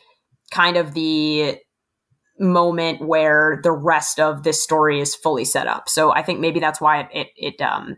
kind 0.51 0.77
of 0.77 0.93
the 0.93 1.57
moment 2.39 3.01
where 3.01 3.59
the 3.63 3.71
rest 3.71 4.19
of 4.19 4.43
this 4.43 4.63
story 4.63 4.99
is 4.99 5.15
fully 5.15 5.45
set 5.45 5.67
up. 5.67 5.89
So 5.89 6.11
I 6.11 6.21
think 6.21 6.39
maybe 6.39 6.59
that's 6.59 6.81
why 6.81 7.01
it 7.01 7.07
it, 7.13 7.27
it 7.35 7.61
um, 7.61 7.97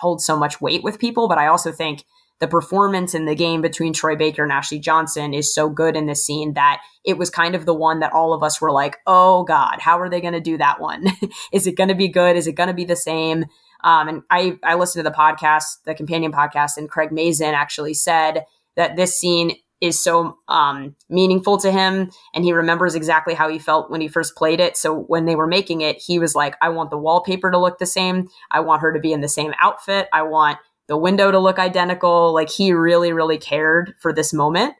holds 0.00 0.24
so 0.24 0.36
much 0.36 0.60
weight 0.60 0.82
with 0.82 0.98
people. 0.98 1.28
But 1.28 1.38
I 1.38 1.46
also 1.46 1.72
think 1.72 2.04
the 2.38 2.48
performance 2.48 3.14
in 3.14 3.24
the 3.24 3.34
game 3.34 3.62
between 3.62 3.92
Troy 3.92 4.14
Baker 4.14 4.42
and 4.42 4.52
Ashley 4.52 4.78
Johnson 4.78 5.32
is 5.32 5.54
so 5.54 5.70
good 5.70 5.96
in 5.96 6.06
this 6.06 6.24
scene 6.24 6.52
that 6.52 6.82
it 7.04 7.16
was 7.16 7.30
kind 7.30 7.54
of 7.54 7.64
the 7.64 7.74
one 7.74 8.00
that 8.00 8.12
all 8.12 8.34
of 8.34 8.42
us 8.42 8.60
were 8.60 8.72
like, 8.72 8.98
oh 9.06 9.44
God, 9.44 9.78
how 9.80 9.98
are 9.98 10.10
they 10.10 10.20
going 10.20 10.34
to 10.34 10.40
do 10.40 10.58
that 10.58 10.80
one? 10.80 11.06
is 11.52 11.66
it 11.66 11.76
going 11.76 11.88
to 11.88 11.94
be 11.94 12.08
good? 12.08 12.36
Is 12.36 12.46
it 12.46 12.52
going 12.52 12.68
to 12.68 12.74
be 12.74 12.84
the 12.84 12.96
same? 12.96 13.46
Um, 13.84 14.08
and 14.08 14.22
I, 14.30 14.58
I 14.62 14.74
listened 14.74 15.04
to 15.04 15.10
the 15.10 15.16
podcast, 15.16 15.82
the 15.84 15.94
companion 15.94 16.32
podcast, 16.32 16.76
and 16.76 16.90
Craig 16.90 17.10
Mazin 17.10 17.54
actually 17.54 17.94
said 17.94 18.44
that 18.76 18.96
this 18.96 19.18
scene 19.18 19.52
is 19.80 20.02
so 20.02 20.38
um, 20.48 20.96
meaningful 21.10 21.58
to 21.58 21.70
him 21.70 22.10
and 22.34 22.44
he 22.44 22.52
remembers 22.52 22.94
exactly 22.94 23.34
how 23.34 23.48
he 23.48 23.58
felt 23.58 23.90
when 23.90 24.00
he 24.00 24.08
first 24.08 24.34
played 24.34 24.60
it 24.60 24.76
so 24.76 25.00
when 25.02 25.26
they 25.26 25.36
were 25.36 25.46
making 25.46 25.82
it 25.82 25.98
he 25.98 26.18
was 26.18 26.34
like 26.34 26.54
i 26.62 26.68
want 26.68 26.90
the 26.90 26.96
wallpaper 26.96 27.50
to 27.50 27.58
look 27.58 27.78
the 27.78 27.84
same 27.84 28.26
i 28.50 28.58
want 28.58 28.80
her 28.80 28.92
to 28.92 29.00
be 29.00 29.12
in 29.12 29.20
the 29.20 29.28
same 29.28 29.52
outfit 29.60 30.08
i 30.14 30.22
want 30.22 30.58
the 30.88 30.96
window 30.96 31.30
to 31.30 31.38
look 31.38 31.58
identical. 31.58 32.32
Like 32.32 32.50
he 32.50 32.72
really, 32.72 33.12
really 33.12 33.38
cared 33.38 33.94
for 34.00 34.12
this 34.12 34.32
moment. 34.32 34.74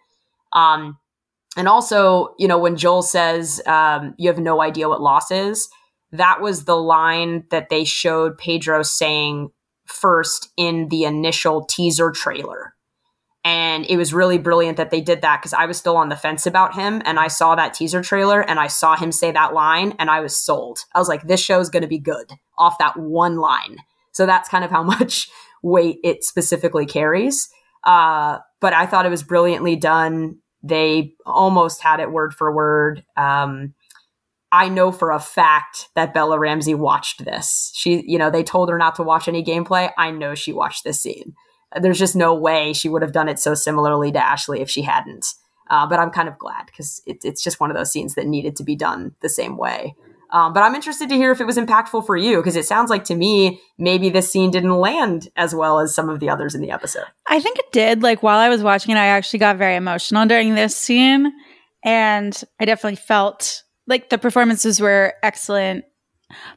Um, 0.52 0.98
and 1.56 1.68
also, 1.68 2.34
you 2.38 2.48
know, 2.48 2.58
when 2.58 2.76
Joel 2.76 3.02
says, 3.02 3.62
um, 3.66 4.14
you 4.18 4.28
have 4.28 4.38
no 4.38 4.62
idea 4.62 4.88
what 4.88 5.00
loss 5.00 5.30
is, 5.30 5.68
that 6.12 6.40
was 6.40 6.64
the 6.64 6.76
line 6.76 7.44
that 7.50 7.68
they 7.68 7.84
showed 7.84 8.38
Pedro 8.38 8.82
saying 8.82 9.50
first 9.86 10.50
in 10.56 10.88
the 10.88 11.04
initial 11.04 11.64
teaser 11.64 12.10
trailer. 12.10 12.74
And 13.46 13.86
it 13.86 13.96
was 13.96 14.12
really 14.12 14.38
brilliant 14.38 14.76
that 14.76 14.90
they 14.90 15.00
did 15.00 15.20
that 15.20 15.40
because 15.40 15.52
I 15.52 15.66
was 15.66 15.78
still 15.78 15.96
on 15.96 16.08
the 16.08 16.16
fence 16.16 16.46
about 16.46 16.74
him. 16.74 17.00
And 17.04 17.16
I 17.16 17.28
saw 17.28 17.54
that 17.54 17.74
teaser 17.74 18.02
trailer 18.02 18.40
and 18.40 18.58
I 18.58 18.66
saw 18.66 18.96
him 18.96 19.12
say 19.12 19.30
that 19.30 19.54
line 19.54 19.94
and 20.00 20.10
I 20.10 20.18
was 20.18 20.36
sold. 20.36 20.80
I 20.96 20.98
was 20.98 21.08
like, 21.08 21.28
this 21.28 21.40
show 21.40 21.60
is 21.60 21.70
going 21.70 21.84
to 21.84 21.88
be 21.88 22.00
good 22.00 22.32
off 22.58 22.78
that 22.78 22.98
one 22.98 23.36
line. 23.36 23.76
So 24.10 24.26
that's 24.26 24.48
kind 24.48 24.64
of 24.64 24.72
how 24.72 24.82
much 24.98 25.28
weight 25.62 26.00
it 26.02 26.24
specifically 26.24 26.86
carries. 26.86 27.48
Uh, 27.84 28.38
but 28.60 28.72
I 28.72 28.84
thought 28.84 29.06
it 29.06 29.10
was 29.10 29.22
brilliantly 29.22 29.76
done. 29.76 30.38
They 30.64 31.14
almost 31.24 31.80
had 31.80 32.00
it 32.00 32.10
word 32.10 32.34
for 32.34 32.52
word. 32.52 33.04
Um, 33.16 33.74
I 34.50 34.68
know 34.68 34.90
for 34.90 35.12
a 35.12 35.20
fact 35.20 35.88
that 35.94 36.12
Bella 36.12 36.36
Ramsey 36.36 36.74
watched 36.74 37.24
this. 37.24 37.70
She, 37.76 38.02
you 38.08 38.18
know, 38.18 38.28
they 38.28 38.42
told 38.42 38.70
her 38.70 38.78
not 38.78 38.96
to 38.96 39.04
watch 39.04 39.28
any 39.28 39.44
gameplay. 39.44 39.92
I 39.96 40.10
know 40.10 40.34
she 40.34 40.52
watched 40.52 40.82
this 40.82 41.00
scene. 41.00 41.34
There's 41.80 41.98
just 41.98 42.16
no 42.16 42.34
way 42.34 42.72
she 42.72 42.88
would 42.88 43.02
have 43.02 43.12
done 43.12 43.28
it 43.28 43.38
so 43.38 43.54
similarly 43.54 44.12
to 44.12 44.24
Ashley 44.24 44.60
if 44.60 44.70
she 44.70 44.82
hadn't. 44.82 45.34
Uh, 45.68 45.86
but 45.86 45.98
I'm 45.98 46.10
kind 46.10 46.28
of 46.28 46.38
glad 46.38 46.66
because 46.66 47.02
it, 47.06 47.18
it's 47.24 47.42
just 47.42 47.58
one 47.58 47.70
of 47.70 47.76
those 47.76 47.90
scenes 47.90 48.14
that 48.14 48.26
needed 48.26 48.56
to 48.56 48.64
be 48.64 48.76
done 48.76 49.14
the 49.20 49.28
same 49.28 49.56
way. 49.56 49.96
Um, 50.30 50.52
but 50.52 50.62
I'm 50.62 50.74
interested 50.74 51.08
to 51.08 51.14
hear 51.14 51.30
if 51.30 51.40
it 51.40 51.46
was 51.46 51.56
impactful 51.56 52.04
for 52.04 52.16
you 52.16 52.38
because 52.38 52.56
it 52.56 52.66
sounds 52.66 52.90
like 52.90 53.04
to 53.04 53.14
me 53.14 53.60
maybe 53.78 54.10
this 54.10 54.30
scene 54.30 54.50
didn't 54.50 54.76
land 54.76 55.28
as 55.36 55.54
well 55.54 55.78
as 55.78 55.94
some 55.94 56.08
of 56.08 56.20
the 56.20 56.28
others 56.28 56.54
in 56.54 56.60
the 56.60 56.70
episode. 56.70 57.04
I 57.28 57.40
think 57.40 57.58
it 57.58 57.72
did. 57.72 58.02
Like 58.02 58.22
while 58.22 58.38
I 58.38 58.48
was 58.48 58.62
watching 58.62 58.94
it, 58.94 58.98
I 58.98 59.06
actually 59.06 59.38
got 59.38 59.56
very 59.56 59.76
emotional 59.76 60.26
during 60.26 60.54
this 60.54 60.76
scene, 60.76 61.32
and 61.84 62.40
I 62.60 62.64
definitely 62.64 62.96
felt 62.96 63.62
like 63.86 64.10
the 64.10 64.18
performances 64.18 64.80
were 64.80 65.14
excellent. 65.22 65.84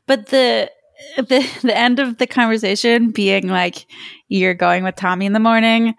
But 0.07 0.27
the 0.27 0.71
the 1.17 1.59
the 1.61 1.77
end 1.77 1.99
of 1.99 2.17
the 2.17 2.27
conversation 2.27 3.11
being 3.11 3.47
like 3.47 3.85
you're 4.27 4.53
going 4.53 4.83
with 4.83 4.95
Tommy 4.95 5.25
in 5.25 5.33
the 5.33 5.39
morning, 5.39 5.95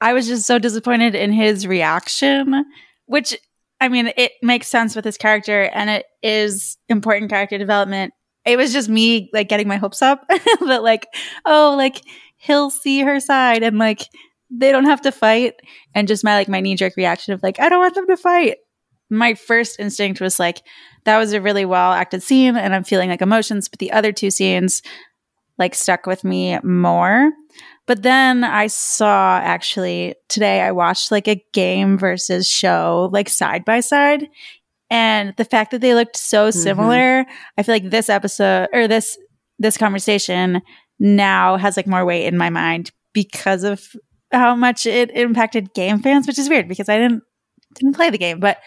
I 0.00 0.12
was 0.12 0.26
just 0.26 0.46
so 0.46 0.58
disappointed 0.58 1.14
in 1.14 1.32
his 1.32 1.66
reaction, 1.66 2.64
which 3.06 3.36
I 3.80 3.88
mean, 3.88 4.12
it 4.16 4.32
makes 4.42 4.68
sense 4.68 4.96
with 4.96 5.04
his 5.04 5.16
character 5.18 5.64
and 5.74 5.90
it 5.90 6.06
is 6.22 6.76
important 6.88 7.30
character 7.30 7.58
development. 7.58 8.14
It 8.44 8.56
was 8.56 8.72
just 8.72 8.88
me 8.88 9.30
like 9.32 9.48
getting 9.48 9.68
my 9.68 9.76
hopes 9.76 10.02
up 10.02 10.24
that 10.28 10.82
like, 10.82 11.06
oh, 11.44 11.74
like 11.76 12.02
he'll 12.36 12.70
see 12.70 13.00
her 13.00 13.20
side 13.20 13.62
and 13.62 13.78
like 13.78 14.08
they 14.50 14.72
don't 14.72 14.84
have 14.84 15.02
to 15.02 15.12
fight. 15.12 15.54
And 15.94 16.08
just 16.08 16.24
my 16.24 16.34
like 16.34 16.48
my 16.48 16.60
knee 16.60 16.76
jerk 16.76 16.96
reaction 16.96 17.34
of 17.34 17.42
like, 17.42 17.60
I 17.60 17.68
don't 17.68 17.80
want 17.80 17.94
them 17.94 18.06
to 18.06 18.16
fight. 18.16 18.56
My 19.10 19.34
first 19.34 19.78
instinct 19.78 20.20
was 20.20 20.38
like, 20.38 20.62
that 21.04 21.18
was 21.18 21.32
a 21.32 21.40
really 21.40 21.64
well 21.64 21.92
acted 21.92 22.22
scene 22.22 22.56
and 22.56 22.74
I'm 22.74 22.84
feeling 22.84 23.10
like 23.10 23.22
emotions, 23.22 23.68
but 23.68 23.78
the 23.78 23.92
other 23.92 24.12
two 24.12 24.30
scenes 24.30 24.82
like 25.58 25.74
stuck 25.74 26.06
with 26.06 26.24
me 26.24 26.58
more. 26.60 27.30
But 27.86 28.02
then 28.02 28.44
I 28.44 28.66
saw 28.68 29.38
actually 29.38 30.14
today 30.28 30.62
I 30.62 30.72
watched 30.72 31.10
like 31.10 31.28
a 31.28 31.44
game 31.52 31.98
versus 31.98 32.48
show 32.48 33.10
like 33.12 33.28
side 33.28 33.64
by 33.64 33.80
side. 33.80 34.28
And 34.90 35.34
the 35.36 35.44
fact 35.44 35.70
that 35.70 35.80
they 35.80 35.94
looked 35.94 36.16
so 36.16 36.48
mm-hmm. 36.48 36.58
similar, 36.58 37.24
mm-hmm. 37.24 37.30
I 37.58 37.62
feel 37.62 37.74
like 37.74 37.90
this 37.90 38.08
episode 38.08 38.68
or 38.72 38.88
this 38.88 39.18
this 39.58 39.76
conversation 39.76 40.62
now 40.98 41.56
has 41.56 41.76
like 41.76 41.86
more 41.86 42.04
weight 42.04 42.26
in 42.26 42.36
my 42.36 42.50
mind 42.50 42.90
because 43.12 43.64
of 43.64 43.94
how 44.32 44.54
much 44.54 44.86
it 44.86 45.10
impacted 45.10 45.74
game 45.74 46.00
fans, 46.00 46.26
which 46.26 46.38
is 46.38 46.48
weird 46.48 46.68
because 46.68 46.88
I 46.88 46.98
didn't 46.98 47.22
didn't 47.74 47.96
play 47.96 48.10
the 48.10 48.18
game, 48.18 48.40
but 48.40 48.58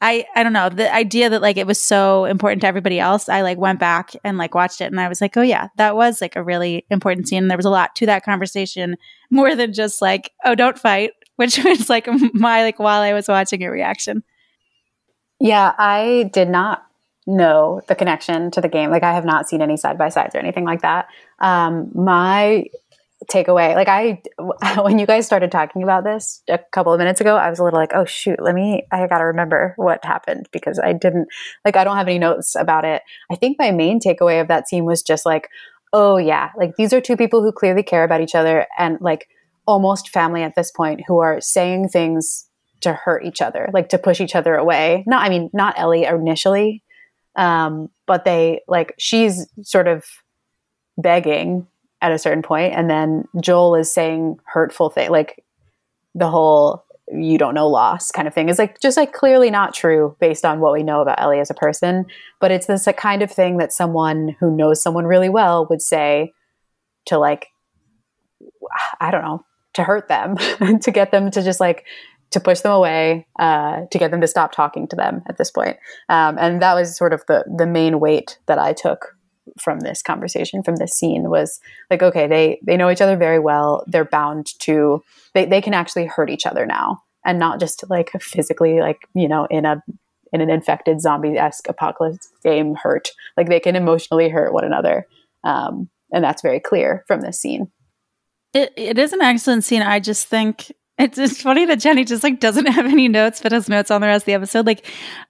I 0.00 0.26
I 0.34 0.42
don't 0.42 0.52
know 0.52 0.68
the 0.68 0.92
idea 0.94 1.28
that 1.30 1.42
like 1.42 1.56
it 1.56 1.66
was 1.66 1.82
so 1.82 2.24
important 2.24 2.60
to 2.60 2.68
everybody 2.68 3.00
else. 3.00 3.28
I 3.28 3.42
like 3.42 3.58
went 3.58 3.80
back 3.80 4.12
and 4.22 4.38
like 4.38 4.54
watched 4.54 4.80
it, 4.80 4.86
and 4.86 5.00
I 5.00 5.08
was 5.08 5.20
like, 5.20 5.36
oh 5.36 5.42
yeah, 5.42 5.68
that 5.76 5.96
was 5.96 6.20
like 6.20 6.36
a 6.36 6.42
really 6.42 6.86
important 6.90 7.28
scene. 7.28 7.48
There 7.48 7.56
was 7.56 7.66
a 7.66 7.70
lot 7.70 7.96
to 7.96 8.06
that 8.06 8.24
conversation, 8.24 8.96
more 9.30 9.54
than 9.54 9.72
just 9.72 10.00
like, 10.00 10.32
oh, 10.44 10.54
don't 10.54 10.78
fight, 10.78 11.12
which 11.36 11.62
was 11.64 11.88
like 11.88 12.06
my 12.32 12.62
like 12.62 12.78
while 12.78 13.02
I 13.02 13.12
was 13.12 13.28
watching 13.28 13.62
a 13.62 13.70
reaction. 13.70 14.22
Yeah, 15.40 15.74
I 15.78 16.30
did 16.32 16.48
not 16.48 16.84
know 17.26 17.80
the 17.88 17.94
connection 17.94 18.50
to 18.52 18.60
the 18.60 18.68
game. 18.68 18.90
Like 18.90 19.02
I 19.02 19.12
have 19.12 19.24
not 19.24 19.48
seen 19.48 19.62
any 19.62 19.76
side 19.76 19.98
by 19.98 20.08
sides 20.08 20.34
or 20.34 20.38
anything 20.38 20.64
like 20.64 20.82
that. 20.82 21.08
Um, 21.40 21.90
my 21.94 22.66
takeaway. 23.30 23.74
Like 23.74 23.88
I, 23.88 24.22
when 24.82 24.98
you 24.98 25.06
guys 25.06 25.26
started 25.26 25.50
talking 25.50 25.82
about 25.82 26.04
this 26.04 26.42
a 26.48 26.58
couple 26.72 26.92
of 26.92 26.98
minutes 26.98 27.20
ago, 27.20 27.36
I 27.36 27.50
was 27.50 27.58
a 27.58 27.64
little 27.64 27.78
like, 27.78 27.92
oh 27.94 28.04
shoot, 28.04 28.40
let 28.40 28.54
me, 28.54 28.86
I 28.92 29.06
got 29.06 29.18
to 29.18 29.24
remember 29.24 29.74
what 29.76 30.04
happened 30.04 30.48
because 30.52 30.78
I 30.78 30.92
didn't, 30.92 31.28
like, 31.64 31.76
I 31.76 31.84
don't 31.84 31.96
have 31.96 32.08
any 32.08 32.18
notes 32.18 32.54
about 32.54 32.84
it. 32.84 33.02
I 33.30 33.34
think 33.34 33.58
my 33.58 33.70
main 33.70 34.00
takeaway 34.00 34.40
of 34.40 34.48
that 34.48 34.68
scene 34.68 34.84
was 34.84 35.02
just 35.02 35.26
like, 35.26 35.48
oh 35.92 36.16
yeah, 36.16 36.50
like 36.56 36.76
these 36.76 36.92
are 36.92 37.00
two 37.00 37.16
people 37.16 37.42
who 37.42 37.52
clearly 37.52 37.82
care 37.82 38.04
about 38.04 38.20
each 38.20 38.34
other 38.34 38.66
and 38.78 38.98
like 39.00 39.28
almost 39.66 40.10
family 40.10 40.42
at 40.42 40.54
this 40.54 40.70
point 40.70 41.02
who 41.06 41.18
are 41.18 41.40
saying 41.40 41.88
things 41.88 42.48
to 42.80 42.92
hurt 42.92 43.24
each 43.24 43.42
other, 43.42 43.68
like 43.72 43.88
to 43.88 43.98
push 43.98 44.20
each 44.20 44.36
other 44.36 44.54
away. 44.54 45.04
Not, 45.06 45.24
I 45.24 45.28
mean, 45.28 45.50
not 45.52 45.78
Ellie 45.78 46.04
initially, 46.04 46.82
um, 47.36 47.88
but 48.06 48.24
they 48.24 48.60
like 48.68 48.94
she's 48.98 49.46
sort 49.62 49.88
of 49.88 50.04
begging 50.96 51.66
at 52.00 52.12
a 52.12 52.18
certain 52.18 52.42
point 52.42 52.74
and 52.74 52.88
then 52.88 53.24
joel 53.40 53.74
is 53.74 53.92
saying 53.92 54.36
hurtful 54.44 54.90
thing 54.90 55.10
like 55.10 55.44
the 56.14 56.28
whole 56.28 56.84
you 57.10 57.38
don't 57.38 57.54
know 57.54 57.68
loss 57.68 58.10
kind 58.10 58.28
of 58.28 58.34
thing 58.34 58.48
is 58.48 58.58
like 58.58 58.78
just 58.80 58.96
like 58.96 59.12
clearly 59.12 59.50
not 59.50 59.74
true 59.74 60.14
based 60.20 60.44
on 60.44 60.60
what 60.60 60.72
we 60.72 60.82
know 60.82 61.00
about 61.00 61.20
ellie 61.20 61.40
as 61.40 61.50
a 61.50 61.54
person 61.54 62.04
but 62.40 62.50
it's 62.50 62.66
this 62.66 62.86
kind 62.96 63.22
of 63.22 63.30
thing 63.30 63.56
that 63.56 63.72
someone 63.72 64.36
who 64.40 64.54
knows 64.54 64.82
someone 64.82 65.04
really 65.04 65.28
well 65.28 65.66
would 65.70 65.82
say 65.82 66.32
to 67.06 67.18
like 67.18 67.48
i 69.00 69.10
don't 69.10 69.22
know 69.22 69.42
to 69.74 69.82
hurt 69.82 70.08
them 70.08 70.36
to 70.82 70.90
get 70.90 71.10
them 71.10 71.30
to 71.30 71.42
just 71.42 71.60
like 71.60 71.84
to 72.30 72.40
push 72.40 72.60
them 72.60 72.72
away 72.72 73.26
uh, 73.38 73.82
to 73.90 73.98
get 73.98 74.10
them 74.10 74.20
to 74.20 74.26
stop 74.26 74.52
talking 74.52 74.86
to 74.88 74.96
them 74.96 75.22
at 75.28 75.38
this 75.38 75.50
point. 75.50 75.78
Um, 76.08 76.36
and 76.38 76.60
that 76.60 76.74
was 76.74 76.96
sort 76.96 77.12
of 77.12 77.24
the 77.26 77.44
the 77.56 77.66
main 77.66 78.00
weight 78.00 78.38
that 78.46 78.58
i 78.58 78.72
took 78.72 79.16
from 79.58 79.80
this 79.80 80.02
conversation 80.02 80.62
from 80.62 80.76
this 80.76 80.92
scene 80.92 81.28
was 81.30 81.60
like 81.90 82.02
okay 82.02 82.26
they 82.26 82.60
they 82.66 82.76
know 82.76 82.90
each 82.90 83.00
other 83.00 83.16
very 83.16 83.38
well. 83.38 83.84
They're 83.86 84.04
bound 84.04 84.58
to 84.60 85.02
they, 85.34 85.44
they 85.44 85.60
can 85.60 85.74
actually 85.74 86.06
hurt 86.06 86.30
each 86.30 86.46
other 86.46 86.66
now 86.66 87.02
and 87.24 87.38
not 87.38 87.60
just 87.60 87.84
like 87.90 88.10
physically 88.20 88.80
like 88.80 89.08
you 89.14 89.28
know 89.28 89.46
in 89.50 89.64
a 89.64 89.82
in 90.32 90.40
an 90.40 90.50
infected 90.50 91.00
zombie-esque 91.00 91.68
apocalypse 91.68 92.28
game 92.42 92.74
hurt. 92.74 93.10
Like 93.36 93.48
they 93.48 93.60
can 93.60 93.76
emotionally 93.76 94.28
hurt 94.28 94.52
one 94.52 94.64
another. 94.64 95.06
Um, 95.44 95.88
and 96.12 96.24
that's 96.24 96.42
very 96.42 96.60
clear 96.60 97.04
from 97.06 97.20
this 97.20 97.40
scene. 97.40 97.70
It, 98.54 98.72
it 98.76 98.98
is 98.98 99.12
an 99.12 99.22
excellent 99.22 99.64
scene. 99.64 99.82
I 99.82 100.00
just 100.00 100.26
think 100.26 100.72
it's, 100.98 101.18
it's 101.18 101.40
funny 101.40 101.64
that 101.66 101.78
Jenni 101.78 102.06
just 102.06 102.24
like 102.24 102.40
doesn't 102.40 102.66
have 102.72 102.86
any 102.86 103.08
notes, 103.08 103.40
but 103.40 103.52
has 103.52 103.68
notes 103.68 103.90
on 103.90 104.00
the 104.00 104.06
rest 104.06 104.22
of 104.22 104.26
the 104.26 104.34
episode. 104.34 104.66
Like, 104.66 104.86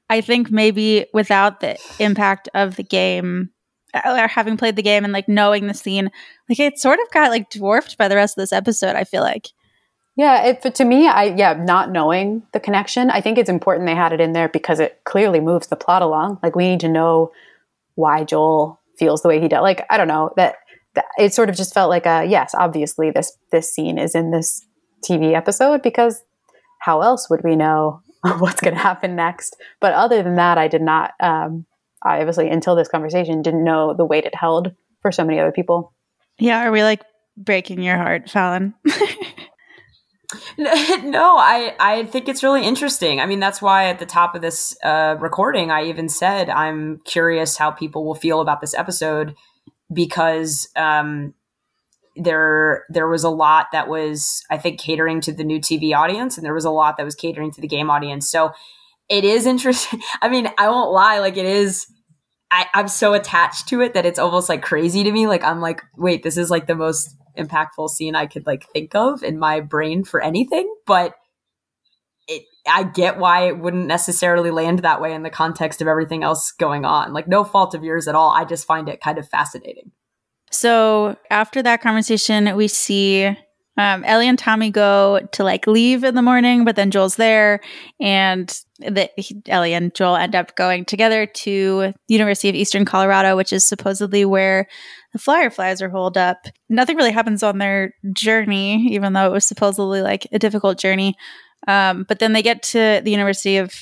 I 0.08 0.20
think 0.20 0.50
maybe 0.50 1.06
without 1.12 1.60
the 1.60 1.78
impact 1.98 2.48
of 2.54 2.76
the 2.76 2.84
game, 2.84 3.50
or 3.94 4.28
having 4.28 4.56
played 4.56 4.76
the 4.76 4.82
game 4.82 5.04
and 5.04 5.12
like 5.12 5.28
knowing 5.28 5.66
the 5.66 5.74
scene, 5.74 6.10
like 6.48 6.60
it 6.60 6.78
sort 6.78 6.98
of 7.00 7.10
got 7.10 7.30
like 7.30 7.50
dwarfed 7.50 7.98
by 7.98 8.08
the 8.08 8.16
rest 8.16 8.36
of 8.36 8.42
this 8.42 8.52
episode. 8.52 8.96
I 8.96 9.04
feel 9.04 9.22
like. 9.22 9.48
Yeah, 10.16 10.42
it, 10.46 10.74
to 10.74 10.84
me, 10.84 11.06
I 11.06 11.34
yeah, 11.36 11.52
not 11.52 11.92
knowing 11.92 12.42
the 12.52 12.58
connection, 12.58 13.08
I 13.10 13.20
think 13.20 13.38
it's 13.38 13.48
important 13.48 13.86
they 13.86 13.94
had 13.94 14.12
it 14.12 14.20
in 14.20 14.32
there 14.32 14.48
because 14.48 14.80
it 14.80 15.00
clearly 15.04 15.38
moves 15.38 15.68
the 15.68 15.76
plot 15.76 16.02
along. 16.02 16.40
Like 16.42 16.56
we 16.56 16.68
need 16.68 16.80
to 16.80 16.88
know 16.88 17.30
why 17.94 18.24
Joel 18.24 18.80
feels 18.98 19.22
the 19.22 19.28
way 19.28 19.40
he 19.40 19.46
does. 19.46 19.62
Like 19.62 19.86
I 19.90 19.96
don't 19.96 20.08
know 20.08 20.32
that, 20.36 20.56
that 20.94 21.04
it 21.18 21.34
sort 21.34 21.48
of 21.48 21.56
just 21.56 21.72
felt 21.72 21.88
like 21.88 22.04
a 22.04 22.24
yes, 22.24 22.54
obviously 22.54 23.12
this 23.12 23.36
this 23.52 23.72
scene 23.72 23.96
is 23.96 24.14
in 24.16 24.32
this 24.32 24.66
TV 25.08 25.34
episode 25.34 25.82
because 25.82 26.22
how 26.80 27.00
else 27.02 27.30
would 27.30 27.44
we 27.44 27.54
know 27.54 28.02
what's 28.38 28.60
going 28.60 28.74
to 28.74 28.80
happen 28.80 29.14
next? 29.14 29.56
But 29.80 29.92
other 29.92 30.22
than 30.22 30.34
that, 30.34 30.58
I 30.58 30.68
did 30.68 30.82
not. 30.82 31.12
Um, 31.20 31.64
I 32.02 32.18
obviously 32.18 32.48
until 32.48 32.76
this 32.76 32.88
conversation 32.88 33.42
didn't 33.42 33.64
know 33.64 33.94
the 33.94 34.04
weight 34.04 34.24
it 34.24 34.34
held 34.34 34.72
for 35.02 35.12
so 35.12 35.24
many 35.24 35.38
other 35.38 35.52
people. 35.52 35.92
Yeah, 36.38 36.66
are 36.66 36.72
we 36.72 36.82
like 36.82 37.02
breaking 37.36 37.82
your 37.82 37.96
heart, 37.96 38.30
Falon? 38.30 38.74
no, 40.58 41.36
I 41.38 41.74
I 41.80 42.04
think 42.04 42.28
it's 42.28 42.42
really 42.42 42.64
interesting. 42.64 43.20
I 43.20 43.26
mean, 43.26 43.40
that's 43.40 43.62
why 43.62 43.86
at 43.86 43.98
the 43.98 44.06
top 44.06 44.34
of 44.34 44.42
this 44.42 44.76
uh, 44.84 45.16
recording, 45.18 45.70
I 45.70 45.84
even 45.84 46.08
said 46.08 46.50
I'm 46.50 47.00
curious 47.04 47.56
how 47.56 47.70
people 47.70 48.04
will 48.04 48.14
feel 48.14 48.40
about 48.40 48.60
this 48.60 48.74
episode 48.74 49.34
because 49.90 50.68
um, 50.76 51.32
there 52.14 52.84
there 52.90 53.08
was 53.08 53.24
a 53.24 53.30
lot 53.30 53.68
that 53.72 53.88
was 53.88 54.44
I 54.50 54.58
think 54.58 54.78
catering 54.78 55.22
to 55.22 55.32
the 55.32 55.44
new 55.44 55.60
TV 55.60 55.94
audience, 55.94 56.36
and 56.36 56.44
there 56.44 56.54
was 56.54 56.66
a 56.66 56.70
lot 56.70 56.98
that 56.98 57.04
was 57.04 57.14
catering 57.14 57.50
to 57.52 57.60
the 57.62 57.68
game 57.68 57.88
audience. 57.88 58.28
So 58.28 58.52
it 59.08 59.24
is 59.24 59.46
interesting. 59.46 60.00
I 60.22 60.28
mean, 60.28 60.48
I 60.58 60.68
won't 60.68 60.92
lie, 60.92 61.18
like 61.18 61.36
it 61.36 61.46
is. 61.46 61.86
I, 62.50 62.66
I'm 62.72 62.88
so 62.88 63.12
attached 63.12 63.68
to 63.68 63.82
it 63.82 63.92
that 63.92 64.06
it's 64.06 64.18
almost 64.18 64.48
like 64.48 64.62
crazy 64.62 65.04
to 65.04 65.12
me. 65.12 65.26
Like 65.26 65.44
I'm 65.44 65.60
like, 65.60 65.82
wait, 65.96 66.22
this 66.22 66.38
is 66.38 66.50
like 66.50 66.66
the 66.66 66.74
most 66.74 67.14
impactful 67.38 67.90
scene 67.90 68.16
I 68.16 68.26
could 68.26 68.46
like 68.46 68.66
think 68.72 68.94
of 68.94 69.22
in 69.22 69.38
my 69.38 69.60
brain 69.60 70.02
for 70.02 70.22
anything, 70.22 70.72
but 70.86 71.14
it, 72.26 72.44
I 72.66 72.84
get 72.84 73.18
why 73.18 73.48
it 73.48 73.58
wouldn't 73.58 73.86
necessarily 73.86 74.50
land 74.50 74.80
that 74.80 75.00
way 75.00 75.12
in 75.12 75.22
the 75.22 75.30
context 75.30 75.82
of 75.82 75.88
everything 75.88 76.22
else 76.22 76.52
going 76.52 76.84
on. 76.84 77.12
Like 77.12 77.28
no 77.28 77.44
fault 77.44 77.74
of 77.74 77.84
yours 77.84 78.08
at 78.08 78.14
all. 78.14 78.30
I 78.30 78.44
just 78.44 78.66
find 78.66 78.88
it 78.88 79.00
kind 79.00 79.18
of 79.18 79.28
fascinating. 79.28 79.92
So 80.50 81.16
after 81.30 81.62
that 81.62 81.82
conversation, 81.82 82.56
we 82.56 82.68
see 82.68 83.36
um, 83.78 84.04
Ellie 84.04 84.26
and 84.26 84.38
Tommy 84.38 84.70
go 84.70 85.20
to 85.32 85.44
like 85.44 85.68
leave 85.68 86.02
in 86.02 86.16
the 86.16 86.22
morning, 86.22 86.64
but 86.64 86.74
then 86.74 86.90
Joel's 86.90 87.14
there, 87.14 87.60
and 88.00 88.48
the, 88.80 89.08
Ellie 89.46 89.72
and 89.72 89.94
Joel 89.94 90.16
end 90.16 90.34
up 90.34 90.56
going 90.56 90.84
together 90.84 91.26
to 91.26 91.94
University 92.08 92.48
of 92.48 92.56
Eastern 92.56 92.84
Colorado, 92.84 93.36
which 93.36 93.52
is 93.52 93.62
supposedly 93.64 94.24
where 94.24 94.66
the 95.12 95.20
Fireflies 95.20 95.80
are 95.80 95.88
holed 95.88 96.18
up. 96.18 96.48
Nothing 96.68 96.96
really 96.96 97.12
happens 97.12 97.44
on 97.44 97.58
their 97.58 97.94
journey, 98.12 98.88
even 98.88 99.12
though 99.12 99.26
it 99.26 99.32
was 99.32 99.44
supposedly 99.44 100.02
like 100.02 100.26
a 100.32 100.40
difficult 100.40 100.76
journey. 100.76 101.14
Um, 101.68 102.04
but 102.08 102.18
then 102.18 102.32
they 102.32 102.42
get 102.42 102.64
to 102.64 103.00
the 103.04 103.12
University 103.12 103.58
of 103.58 103.72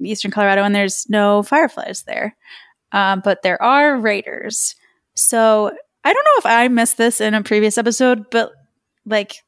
Eastern 0.00 0.30
Colorado, 0.30 0.62
and 0.62 0.76
there's 0.76 1.06
no 1.08 1.42
Fireflies 1.42 2.04
there, 2.04 2.36
um, 2.92 3.20
but 3.24 3.42
there 3.42 3.60
are 3.60 3.98
Raiders. 3.98 4.76
So 5.16 5.72
I 6.04 6.12
don't 6.12 6.24
know 6.24 6.38
if 6.38 6.46
I 6.46 6.68
missed 6.68 6.98
this 6.98 7.20
in 7.20 7.34
a 7.34 7.42
previous 7.42 7.76
episode, 7.76 8.30
but 8.30 8.52
like 9.06 9.42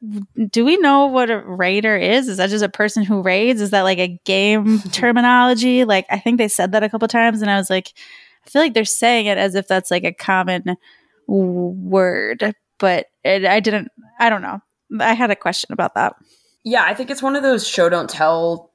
do 0.51 0.65
we 0.65 0.77
know 0.79 1.07
what 1.07 1.31
a 1.31 1.39
raider 1.39 1.97
is? 1.97 2.29
Is 2.29 2.39
that 2.39 2.51
just 2.51 2.65
a 2.65 2.69
person 2.69 3.05
who 3.05 3.23
raids? 3.23 3.61
Is 3.61 3.71
that 3.71 3.83
like 3.83 3.99
a 3.99 4.19
game 4.25 4.81
terminology? 4.93 5.85
Like 5.85 6.07
i 6.11 6.19
think 6.19 6.39
they 6.39 6.49
said 6.49 6.73
that 6.73 6.83
a 6.83 6.89
couple 6.89 7.09
times 7.09 7.43
and 7.43 7.51
i 7.51 7.57
was 7.57 7.71
like 7.71 7.93
i 8.47 8.51
feel 8.51 8.63
like 8.63 8.75
they're 8.75 8.85
saying 8.85 9.27
it 9.27 9.39
as 9.39 9.55
if 9.55 9.69
that's 9.69 9.91
like 9.91 10.05
a 10.05 10.13
common 10.13 10.77
word 11.27 12.55
but 12.79 13.07
it, 13.25 13.45
i 13.45 13.61
didn't 13.61 13.89
i 14.19 14.29
don't 14.29 14.43
know. 14.43 14.61
I 15.01 15.15
had 15.15 15.31
a 15.31 15.37
question 15.37 15.73
about 15.73 15.95
that. 15.95 16.15
Yeah 16.65 16.85
i 16.85 16.95
think 16.95 17.11
it's 17.11 17.23
one 17.23 17.37
of 17.37 17.43
those 17.43 17.67
show 17.67 17.89
don't 17.89 18.11
tell 18.11 18.73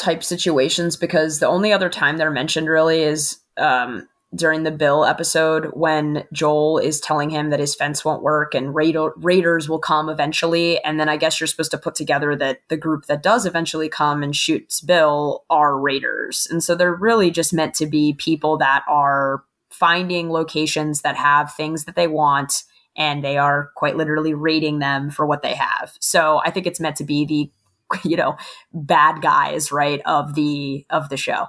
type 0.00 0.24
situations 0.24 0.96
because 0.96 1.38
the 1.38 1.46
only 1.46 1.72
other 1.72 1.90
time 1.90 2.16
they're 2.16 2.30
mentioned 2.30 2.68
really 2.68 3.02
is 3.02 3.38
um, 3.58 4.08
during 4.34 4.62
the 4.62 4.70
Bill 4.70 5.04
episode 5.04 5.66
when 5.72 6.24
Joel 6.32 6.78
is 6.78 7.00
telling 7.00 7.30
him 7.30 7.50
that 7.50 7.58
his 7.58 7.74
fence 7.74 8.04
won't 8.04 8.22
work 8.22 8.54
and 8.54 8.74
Raider- 8.74 9.12
Raiders 9.16 9.68
will 9.68 9.80
come 9.80 10.08
eventually. 10.08 10.82
And 10.84 11.00
then 11.00 11.08
I 11.08 11.16
guess 11.16 11.40
you're 11.40 11.48
supposed 11.48 11.72
to 11.72 11.78
put 11.78 11.96
together 11.96 12.36
that 12.36 12.60
the 12.68 12.76
group 12.76 13.06
that 13.06 13.22
does 13.22 13.44
eventually 13.44 13.88
come 13.88 14.22
and 14.22 14.34
shoots 14.34 14.80
Bill 14.80 15.44
are 15.50 15.78
Raiders. 15.78 16.46
And 16.48 16.62
so 16.62 16.74
they're 16.74 16.94
really 16.94 17.30
just 17.30 17.52
meant 17.52 17.74
to 17.74 17.86
be 17.86 18.14
people 18.14 18.56
that 18.58 18.84
are 18.88 19.42
finding 19.70 20.30
locations 20.30 21.02
that 21.02 21.16
have 21.16 21.52
things 21.54 21.84
that 21.84 21.96
they 21.96 22.06
want 22.06 22.62
and 22.96 23.24
they 23.24 23.36
are 23.38 23.70
quite 23.76 23.96
literally 23.96 24.34
rating 24.34 24.78
them 24.78 25.10
for 25.10 25.26
what 25.26 25.42
they 25.42 25.54
have. 25.54 25.96
So 26.00 26.40
I 26.44 26.50
think 26.50 26.66
it's 26.66 26.80
meant 26.80 26.96
to 26.96 27.04
be 27.04 27.24
the 27.24 27.50
you 28.08 28.16
know 28.16 28.36
bad 28.72 29.20
guys 29.22 29.72
right 29.72 30.00
of 30.06 30.34
the 30.34 30.86
of 30.90 31.08
the 31.08 31.16
show. 31.16 31.46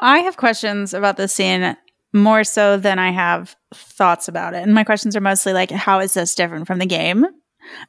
I 0.00 0.18
have 0.20 0.36
questions 0.36 0.94
about 0.94 1.16
this 1.16 1.32
scene 1.32 1.76
more 2.12 2.44
so 2.44 2.76
than 2.76 2.98
I 2.98 3.10
have 3.10 3.56
thoughts 3.74 4.28
about 4.28 4.54
it. 4.54 4.62
And 4.62 4.74
my 4.74 4.84
questions 4.84 5.16
are 5.16 5.20
mostly 5.20 5.52
like, 5.52 5.70
how 5.70 6.00
is 6.00 6.14
this 6.14 6.34
different 6.34 6.66
from 6.66 6.78
the 6.78 6.86
game? 6.86 7.26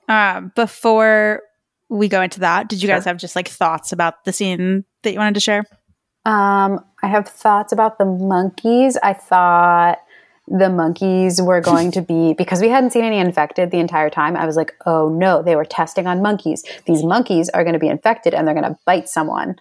Um, 0.08 0.52
before 0.56 1.42
we 1.90 2.08
go 2.08 2.22
into 2.22 2.40
that, 2.42 2.70
did 2.70 2.82
you 2.82 2.88
sure. 2.88 2.96
guys 2.96 3.06
have 3.06 3.18
just 3.18 3.36
like 3.36 3.48
thoughts 3.48 3.92
about 3.92 4.24
the 4.24 4.34
scene 4.34 4.86
that 5.04 5.14
you 5.14 5.20
wanted 5.20 5.36
to 5.36 5.40
share? 5.40 5.66
Um, 6.26 6.80
I 7.02 7.08
have 7.08 7.28
thoughts 7.28 7.74
about 7.74 7.98
the 7.98 8.06
monkeys. 8.06 8.98
I 9.04 9.14
thought 9.14 10.00
the 10.48 10.70
monkeys 10.70 11.42
were 11.42 11.62
going 11.62 11.92
to 11.92 12.02
be 12.02 12.34
because 12.38 12.62
we 12.62 12.70
hadn't 12.70 12.92
seen 12.92 13.04
any 13.04 13.18
infected 13.18 13.72
the 13.72 13.80
entire 13.80 14.10
time. 14.10 14.36
I 14.36 14.46
was 14.46 14.56
like, 14.56 14.74
oh 14.86 15.10
no, 15.10 15.42
they 15.42 15.56
were 15.56 15.66
testing 15.66 16.08
on 16.08 16.22
monkeys. 16.22 16.64
These 16.86 17.04
monkeys 17.04 17.50
are 17.50 17.64
going 17.64 17.74
to 17.74 17.80
be 17.80 17.88
infected 17.88 18.34
and 18.34 18.48
they're 18.48 18.56
going 18.56 18.72
to 18.72 18.80
bite 18.86 19.10
someone, 19.10 19.56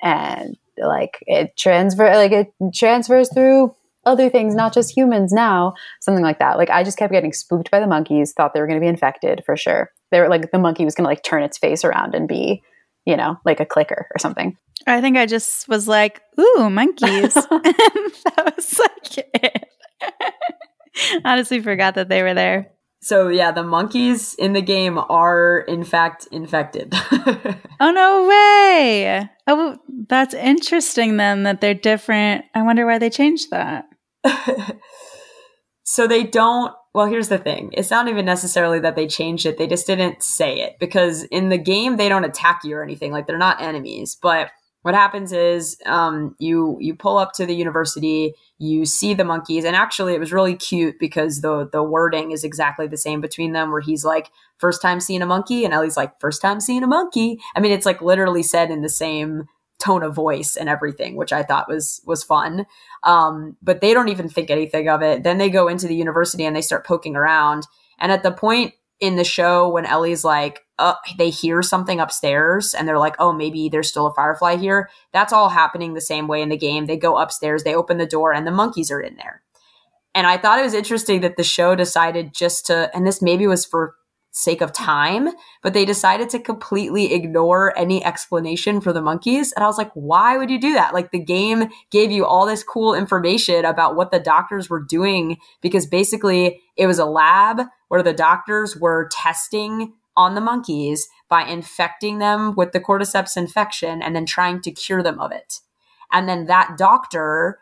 and 0.00 0.56
like 0.78 1.18
it 1.22 1.56
transfer 1.56 2.06
like 2.14 2.32
it 2.32 2.52
transfers 2.72 3.32
through 3.32 3.74
other 4.08 4.30
things, 4.30 4.54
not 4.54 4.72
just 4.72 4.96
humans 4.96 5.32
now, 5.32 5.74
something 6.00 6.24
like 6.24 6.38
that. 6.38 6.56
Like 6.56 6.70
I 6.70 6.82
just 6.82 6.98
kept 6.98 7.12
getting 7.12 7.32
spooked 7.32 7.70
by 7.70 7.78
the 7.78 7.86
monkeys, 7.86 8.32
thought 8.32 8.54
they 8.54 8.60
were 8.60 8.66
going 8.66 8.80
to 8.80 8.84
be 8.84 8.88
infected 8.88 9.42
for 9.44 9.56
sure. 9.56 9.92
They 10.10 10.20
were 10.20 10.28
like 10.28 10.50
the 10.50 10.58
monkey 10.58 10.84
was 10.84 10.94
going 10.94 11.04
to 11.04 11.10
like 11.10 11.22
turn 11.22 11.42
its 11.42 11.58
face 11.58 11.84
around 11.84 12.14
and 12.14 12.26
be, 12.26 12.62
you 13.04 13.16
know, 13.16 13.36
like 13.44 13.60
a 13.60 13.66
clicker 13.66 14.08
or 14.14 14.18
something. 14.18 14.56
I 14.86 15.00
think 15.00 15.16
I 15.16 15.26
just 15.26 15.68
was 15.68 15.86
like, 15.86 16.22
ooh, 16.40 16.70
monkeys. 16.70 17.34
that 17.34 18.52
was 18.56 18.78
like 18.78 19.26
it. 19.34 19.68
Honestly, 21.24 21.60
forgot 21.60 21.94
that 21.96 22.08
they 22.08 22.22
were 22.22 22.34
there. 22.34 22.72
So 23.00 23.28
yeah, 23.28 23.52
the 23.52 23.62
monkeys 23.62 24.34
in 24.34 24.54
the 24.54 24.62
game 24.62 24.98
are 24.98 25.60
in 25.60 25.84
fact 25.84 26.26
infected. 26.32 26.92
oh 27.80 27.90
no 27.92 28.26
way. 28.26 29.30
Oh, 29.46 29.78
that's 30.08 30.34
interesting 30.34 31.16
then 31.16 31.44
that 31.44 31.60
they're 31.60 31.74
different. 31.74 32.44
I 32.54 32.62
wonder 32.62 32.86
why 32.86 32.98
they 32.98 33.10
changed 33.10 33.50
that. 33.50 33.84
so 35.84 36.06
they 36.06 36.24
don't 36.24 36.72
well 36.94 37.06
here's 37.06 37.28
the 37.28 37.38
thing. 37.38 37.70
It's 37.74 37.90
not 37.90 38.08
even 38.08 38.24
necessarily 38.24 38.80
that 38.80 38.96
they 38.96 39.06
changed 39.06 39.46
it. 39.46 39.58
They 39.58 39.66
just 39.66 39.86
didn't 39.86 40.22
say 40.22 40.60
it 40.60 40.78
because 40.80 41.24
in 41.24 41.48
the 41.48 41.58
game 41.58 41.96
they 41.96 42.08
don't 42.08 42.24
attack 42.24 42.62
you 42.64 42.76
or 42.76 42.82
anything. 42.82 43.12
Like 43.12 43.26
they're 43.26 43.38
not 43.38 43.60
enemies. 43.60 44.16
But 44.20 44.50
what 44.82 44.94
happens 44.94 45.32
is 45.32 45.76
um, 45.86 46.34
you 46.38 46.76
you 46.80 46.94
pull 46.94 47.18
up 47.18 47.32
to 47.34 47.46
the 47.46 47.54
university 47.54 48.34
you 48.58 48.84
see 48.84 49.14
the 49.14 49.24
monkeys. 49.24 49.64
And 49.64 49.76
actually 49.76 50.14
it 50.14 50.20
was 50.20 50.32
really 50.32 50.56
cute 50.56 50.98
because 50.98 51.40
the 51.40 51.68
the 51.70 51.82
wording 51.82 52.32
is 52.32 52.44
exactly 52.44 52.86
the 52.86 52.96
same 52.96 53.20
between 53.20 53.52
them 53.52 53.70
where 53.70 53.80
he's 53.80 54.04
like 54.04 54.30
first 54.58 54.82
time 54.82 55.00
seeing 55.00 55.22
a 55.22 55.26
monkey. 55.26 55.64
And 55.64 55.72
ellie's 55.72 55.96
like 55.96 56.18
first 56.20 56.42
time 56.42 56.60
seeing 56.60 56.82
a 56.82 56.88
monkey. 56.88 57.38
I 57.54 57.60
mean 57.60 57.72
it's 57.72 57.86
like 57.86 58.02
literally 58.02 58.42
said 58.42 58.70
in 58.70 58.82
the 58.82 58.88
same 58.88 59.44
tone 59.78 60.02
of 60.02 60.14
voice 60.14 60.56
and 60.56 60.68
everything, 60.68 61.16
which 61.16 61.32
I 61.32 61.42
thought 61.42 61.68
was 61.68 62.00
was 62.04 62.24
fun. 62.24 62.66
Um, 63.04 63.56
but 63.62 63.80
they 63.80 63.94
don't 63.94 64.08
even 64.08 64.28
think 64.28 64.50
anything 64.50 64.88
of 64.88 65.02
it. 65.02 65.22
Then 65.22 65.38
they 65.38 65.48
go 65.48 65.68
into 65.68 65.86
the 65.86 65.94
university 65.94 66.44
and 66.44 66.54
they 66.54 66.62
start 66.62 66.86
poking 66.86 67.16
around. 67.16 67.66
And 67.98 68.12
at 68.12 68.22
the 68.22 68.32
point 68.32 68.74
in 69.00 69.16
the 69.16 69.24
show 69.24 69.68
when 69.68 69.86
Ellie's 69.86 70.24
like, 70.24 70.64
uh, 70.78 70.94
they 71.16 71.30
hear 71.30 71.62
something 71.62 72.00
upstairs 72.00 72.74
and 72.74 72.86
they're 72.86 72.98
like, 72.98 73.16
oh, 73.18 73.32
maybe 73.32 73.68
there's 73.68 73.88
still 73.88 74.06
a 74.06 74.14
firefly 74.14 74.56
here. 74.56 74.90
That's 75.12 75.32
all 75.32 75.48
happening 75.48 75.94
the 75.94 76.00
same 76.00 76.26
way 76.26 76.42
in 76.42 76.48
the 76.48 76.56
game. 76.56 76.86
They 76.86 76.96
go 76.96 77.16
upstairs, 77.16 77.62
they 77.62 77.74
open 77.74 77.98
the 77.98 78.06
door, 78.06 78.32
and 78.32 78.46
the 78.46 78.52
monkeys 78.52 78.90
are 78.90 79.00
in 79.00 79.16
there. 79.16 79.42
And 80.14 80.26
I 80.26 80.36
thought 80.36 80.58
it 80.58 80.64
was 80.64 80.74
interesting 80.74 81.20
that 81.20 81.36
the 81.36 81.44
show 81.44 81.74
decided 81.76 82.34
just 82.34 82.66
to, 82.66 82.90
and 82.94 83.06
this 83.06 83.22
maybe 83.22 83.46
was 83.46 83.64
for 83.64 83.94
sake 84.38 84.60
of 84.60 84.72
time, 84.72 85.28
but 85.62 85.74
they 85.74 85.84
decided 85.84 86.30
to 86.30 86.38
completely 86.38 87.12
ignore 87.12 87.76
any 87.76 88.04
explanation 88.04 88.80
for 88.80 88.92
the 88.92 89.02
monkeys. 89.02 89.52
And 89.52 89.64
I 89.64 89.66
was 89.66 89.78
like, 89.78 89.90
why 89.94 90.36
would 90.36 90.48
you 90.48 90.60
do 90.60 90.74
that? 90.74 90.94
Like 90.94 91.10
the 91.10 91.18
game 91.18 91.68
gave 91.90 92.12
you 92.12 92.24
all 92.24 92.46
this 92.46 92.62
cool 92.62 92.94
information 92.94 93.64
about 93.64 93.96
what 93.96 94.12
the 94.12 94.20
doctors 94.20 94.70
were 94.70 94.80
doing 94.82 95.38
because 95.60 95.86
basically 95.86 96.60
it 96.76 96.86
was 96.86 97.00
a 97.00 97.04
lab 97.04 97.62
where 97.88 98.02
the 98.02 98.12
doctors 98.12 98.76
were 98.76 99.08
testing 99.10 99.94
on 100.16 100.36
the 100.36 100.40
monkeys 100.40 101.08
by 101.28 101.42
infecting 101.42 102.18
them 102.18 102.54
with 102.54 102.70
the 102.70 102.80
cordyceps 102.80 103.36
infection 103.36 104.00
and 104.00 104.14
then 104.14 104.24
trying 104.24 104.60
to 104.60 104.70
cure 104.70 105.02
them 105.02 105.18
of 105.18 105.32
it. 105.32 105.54
And 106.12 106.28
then 106.28 106.46
that 106.46 106.76
doctor 106.78 107.58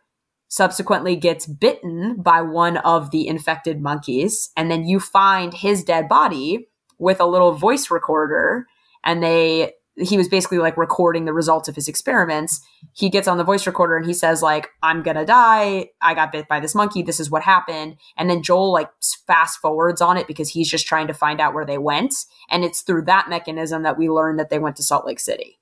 subsequently 0.49 1.17
gets 1.17 1.47
bitten 1.47 2.17
by 2.21 2.41
one 2.41 2.77
of 2.79 3.11
the 3.11 3.27
infected 3.27 3.81
monkeys. 3.81 4.51
And 4.57 4.71
then 4.71 4.85
you 4.85 5.01
find 5.01 5.53
his 5.53 5.83
dead 5.83 6.09
body 6.09 6.69
with 6.99 7.21
a 7.21 7.27
little 7.27 7.53
voice 7.53 7.91
recorder. 7.91 8.67
And 9.05 9.23
they, 9.23 9.73
he 9.97 10.17
was 10.17 10.29
basically 10.29 10.59
like 10.59 10.77
recording 10.77 11.25
the 11.25 11.33
results 11.33 11.69
of 11.69 11.75
his 11.75 11.89
experiments. 11.89 12.61
He 12.93 13.09
gets 13.09 13.27
on 13.27 13.39
the 13.39 13.45
voice 13.45 13.67
recorder 13.67 13.97
and 13.97 14.07
he 14.07 14.15
says, 14.15 14.43
like, 14.43 14.69
I'm 14.83 15.03
gonna 15.03 15.25
die. 15.25 15.89
I 16.01 16.15
got 16.15 16.33
bit 16.33 16.49
by 16.49 16.61
this 16.61 16.75
monkey. 16.75 17.03
This 17.03 17.19
is 17.19 17.31
what 17.31 17.43
happened. 17.43 17.97
And 18.17 18.29
then 18.29 18.43
Joel 18.43 18.73
like 18.73 18.91
fast 19.27 19.59
forwards 19.59 20.01
on 20.01 20.17
it 20.17 20.27
because 20.27 20.51
he's 20.51 20.71
just 20.71 20.87
trying 20.87 21.07
to 21.07 21.15
find 21.15 21.41
out 21.41 21.55
where 21.55 21.67
they 21.67 21.79
went. 21.79 22.15
And 22.51 22.65
it's 22.65 22.83
through 22.83 23.03
that 23.03 23.29
mechanism 23.29 23.83
that 23.83 23.99
we 23.99 24.11
learn 24.11 24.37
that 24.37 24.51
they 24.51 24.59
went 24.59 24.77
to 24.77 24.83
Salt 24.83 25.07
Lake 25.07 25.21
City. 25.21 25.59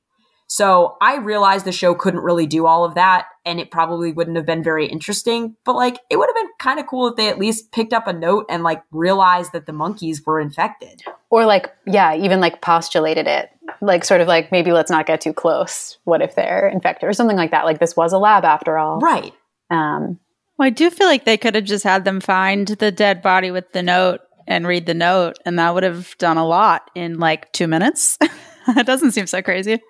So 0.54 0.96
I 1.00 1.16
realized 1.16 1.64
the 1.64 1.72
show 1.72 1.96
couldn't 1.96 2.20
really 2.20 2.46
do 2.46 2.64
all 2.64 2.84
of 2.84 2.94
that 2.94 3.26
and 3.44 3.58
it 3.58 3.72
probably 3.72 4.12
wouldn't 4.12 4.36
have 4.36 4.46
been 4.46 4.62
very 4.62 4.86
interesting, 4.86 5.56
but 5.64 5.74
like 5.74 5.98
it 6.10 6.16
would 6.16 6.28
have 6.28 6.36
been 6.36 6.52
kind 6.60 6.78
of 6.78 6.86
cool 6.86 7.08
if 7.08 7.16
they 7.16 7.28
at 7.28 7.40
least 7.40 7.72
picked 7.72 7.92
up 7.92 8.06
a 8.06 8.12
note 8.12 8.46
and 8.48 8.62
like 8.62 8.80
realized 8.92 9.50
that 9.50 9.66
the 9.66 9.72
monkeys 9.72 10.24
were 10.24 10.38
infected. 10.38 11.02
Or 11.28 11.44
like, 11.44 11.74
yeah, 11.88 12.14
even 12.14 12.38
like 12.38 12.62
postulated 12.62 13.26
it. 13.26 13.50
Like 13.80 14.04
sort 14.04 14.20
of 14.20 14.28
like 14.28 14.52
maybe 14.52 14.70
let's 14.70 14.92
not 14.92 15.06
get 15.06 15.20
too 15.20 15.32
close. 15.32 15.98
What 16.04 16.22
if 16.22 16.36
they're 16.36 16.68
infected 16.68 17.08
or 17.08 17.14
something 17.14 17.36
like 17.36 17.50
that? 17.50 17.64
Like 17.64 17.80
this 17.80 17.96
was 17.96 18.12
a 18.12 18.18
lab 18.18 18.44
after 18.44 18.78
all. 18.78 19.00
Right. 19.00 19.34
Um 19.70 20.20
Well, 20.56 20.66
I 20.66 20.70
do 20.70 20.88
feel 20.88 21.08
like 21.08 21.24
they 21.24 21.36
could 21.36 21.56
have 21.56 21.64
just 21.64 21.82
had 21.82 22.04
them 22.04 22.20
find 22.20 22.68
the 22.68 22.92
dead 22.92 23.22
body 23.22 23.50
with 23.50 23.72
the 23.72 23.82
note 23.82 24.20
and 24.46 24.68
read 24.68 24.86
the 24.86 24.94
note, 24.94 25.36
and 25.44 25.58
that 25.58 25.74
would 25.74 25.82
have 25.82 26.16
done 26.18 26.36
a 26.36 26.46
lot 26.46 26.92
in 26.94 27.18
like 27.18 27.50
two 27.50 27.66
minutes. 27.66 28.18
that 28.72 28.86
doesn't 28.86 29.10
seem 29.10 29.26
so 29.26 29.42
crazy. 29.42 29.80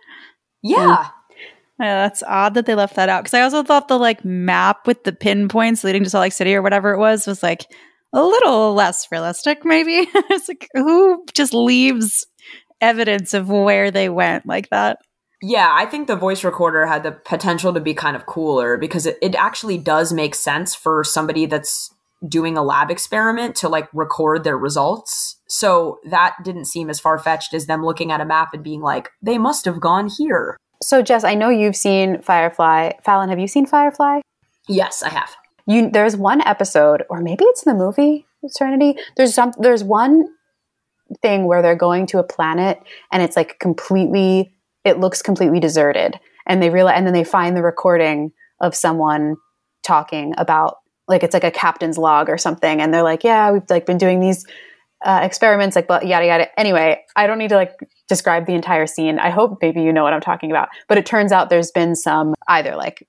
Yeah. 0.64 1.08
Yeah, 1.78 2.02
that's 2.02 2.22
odd 2.22 2.54
that 2.54 2.66
they 2.66 2.74
left 2.74 2.96
that 2.96 3.08
out. 3.08 3.22
Because 3.22 3.34
I 3.34 3.42
also 3.42 3.62
thought 3.62 3.88
the 3.88 3.98
like 3.98 4.24
map 4.24 4.86
with 4.86 5.04
the 5.04 5.12
pinpoints 5.12 5.84
leading 5.84 6.04
to 6.04 6.10
Salt 6.10 6.22
Lake 6.22 6.32
City 6.32 6.54
or 6.54 6.62
whatever 6.62 6.92
it 6.92 6.98
was 6.98 7.26
was 7.26 7.42
like 7.42 7.66
a 8.12 8.24
little 8.24 8.74
less 8.74 9.10
realistic. 9.12 9.64
Maybe 9.64 9.92
it's 10.14 10.48
like 10.48 10.68
who 10.74 11.24
just 11.34 11.52
leaves 11.52 12.26
evidence 12.80 13.34
of 13.34 13.48
where 13.48 13.90
they 13.90 14.08
went 14.08 14.46
like 14.46 14.70
that. 14.70 14.98
Yeah, 15.42 15.70
I 15.72 15.84
think 15.84 16.06
the 16.06 16.16
voice 16.16 16.44
recorder 16.44 16.86
had 16.86 17.02
the 17.02 17.12
potential 17.12 17.74
to 17.74 17.80
be 17.80 17.92
kind 17.92 18.16
of 18.16 18.24
cooler 18.24 18.78
because 18.78 19.04
it, 19.04 19.18
it 19.20 19.34
actually 19.34 19.76
does 19.76 20.12
make 20.12 20.34
sense 20.34 20.74
for 20.74 21.04
somebody 21.04 21.44
that's 21.44 21.92
doing 22.26 22.56
a 22.56 22.62
lab 22.62 22.90
experiment 22.90 23.56
to 23.56 23.68
like 23.68 23.88
record 23.92 24.44
their 24.44 24.56
results. 24.56 25.38
So 25.48 25.98
that 26.08 26.36
didn't 26.42 26.66
seem 26.66 26.88
as 26.88 27.00
far 27.00 27.18
fetched 27.18 27.54
as 27.54 27.66
them 27.66 27.84
looking 27.84 28.10
at 28.10 28.20
a 28.20 28.24
map 28.24 28.54
and 28.54 28.64
being 28.64 28.80
like, 28.80 29.10
they 29.22 29.38
must 29.38 29.64
have 29.64 29.80
gone 29.80 30.08
here. 30.16 30.56
so 30.82 31.02
Jess, 31.02 31.24
I 31.24 31.34
know 31.34 31.50
you've 31.50 31.76
seen 31.76 32.22
Firefly. 32.22 32.92
Falon, 33.04 33.28
have 33.28 33.38
you 33.38 33.48
seen 33.48 33.66
Firefly? 33.66 34.20
Yes, 34.68 35.02
I 35.02 35.10
have. 35.10 35.34
You 35.66 35.90
there's 35.90 36.16
one 36.16 36.40
episode, 36.42 37.04
or 37.08 37.20
maybe 37.20 37.44
it's 37.44 37.64
in 37.64 37.72
the 37.72 37.84
movie 37.84 38.26
Serenity. 38.48 38.96
There's 39.16 39.34
some 39.34 39.52
there's 39.58 39.84
one 39.84 40.26
thing 41.22 41.46
where 41.46 41.62
they're 41.62 41.76
going 41.76 42.06
to 42.06 42.18
a 42.18 42.24
planet 42.24 42.80
and 43.12 43.22
it's 43.22 43.36
like 43.36 43.58
completely 43.58 44.52
it 44.84 44.98
looks 44.98 45.22
completely 45.22 45.60
deserted. 45.60 46.18
And 46.46 46.62
they 46.62 46.70
realize 46.70 46.96
and 46.96 47.06
then 47.06 47.14
they 47.14 47.24
find 47.24 47.56
the 47.56 47.62
recording 47.62 48.32
of 48.60 48.74
someone 48.74 49.36
talking 49.82 50.34
about 50.38 50.76
like 51.08 51.22
it's 51.22 51.34
like 51.34 51.44
a 51.44 51.50
captain's 51.50 51.98
log 51.98 52.28
or 52.28 52.38
something 52.38 52.80
and 52.80 52.92
they're 52.92 53.02
like 53.02 53.22
yeah 53.24 53.50
we've 53.50 53.68
like 53.68 53.84
been 53.84 53.98
doing 53.98 54.20
these 54.20 54.46
uh, 55.04 55.20
experiments 55.22 55.76
like 55.76 55.86
yada 55.88 56.26
yada. 56.26 56.60
Anyway 56.60 57.00
i 57.16 57.26
don't 57.26 57.38
need 57.38 57.50
to 57.50 57.56
like 57.56 57.72
describe 58.08 58.46
the 58.46 58.54
entire 58.54 58.86
scene. 58.86 59.18
I 59.18 59.30
hope 59.30 59.58
maybe 59.62 59.82
you 59.82 59.92
know 59.92 60.02
what 60.02 60.12
i'm 60.12 60.20
talking 60.20 60.50
about. 60.50 60.68
But 60.88 60.98
it 60.98 61.06
turns 61.06 61.32
out 61.32 61.50
there's 61.50 61.70
been 61.70 61.94
some 61.94 62.34
either 62.48 62.76
like 62.76 63.06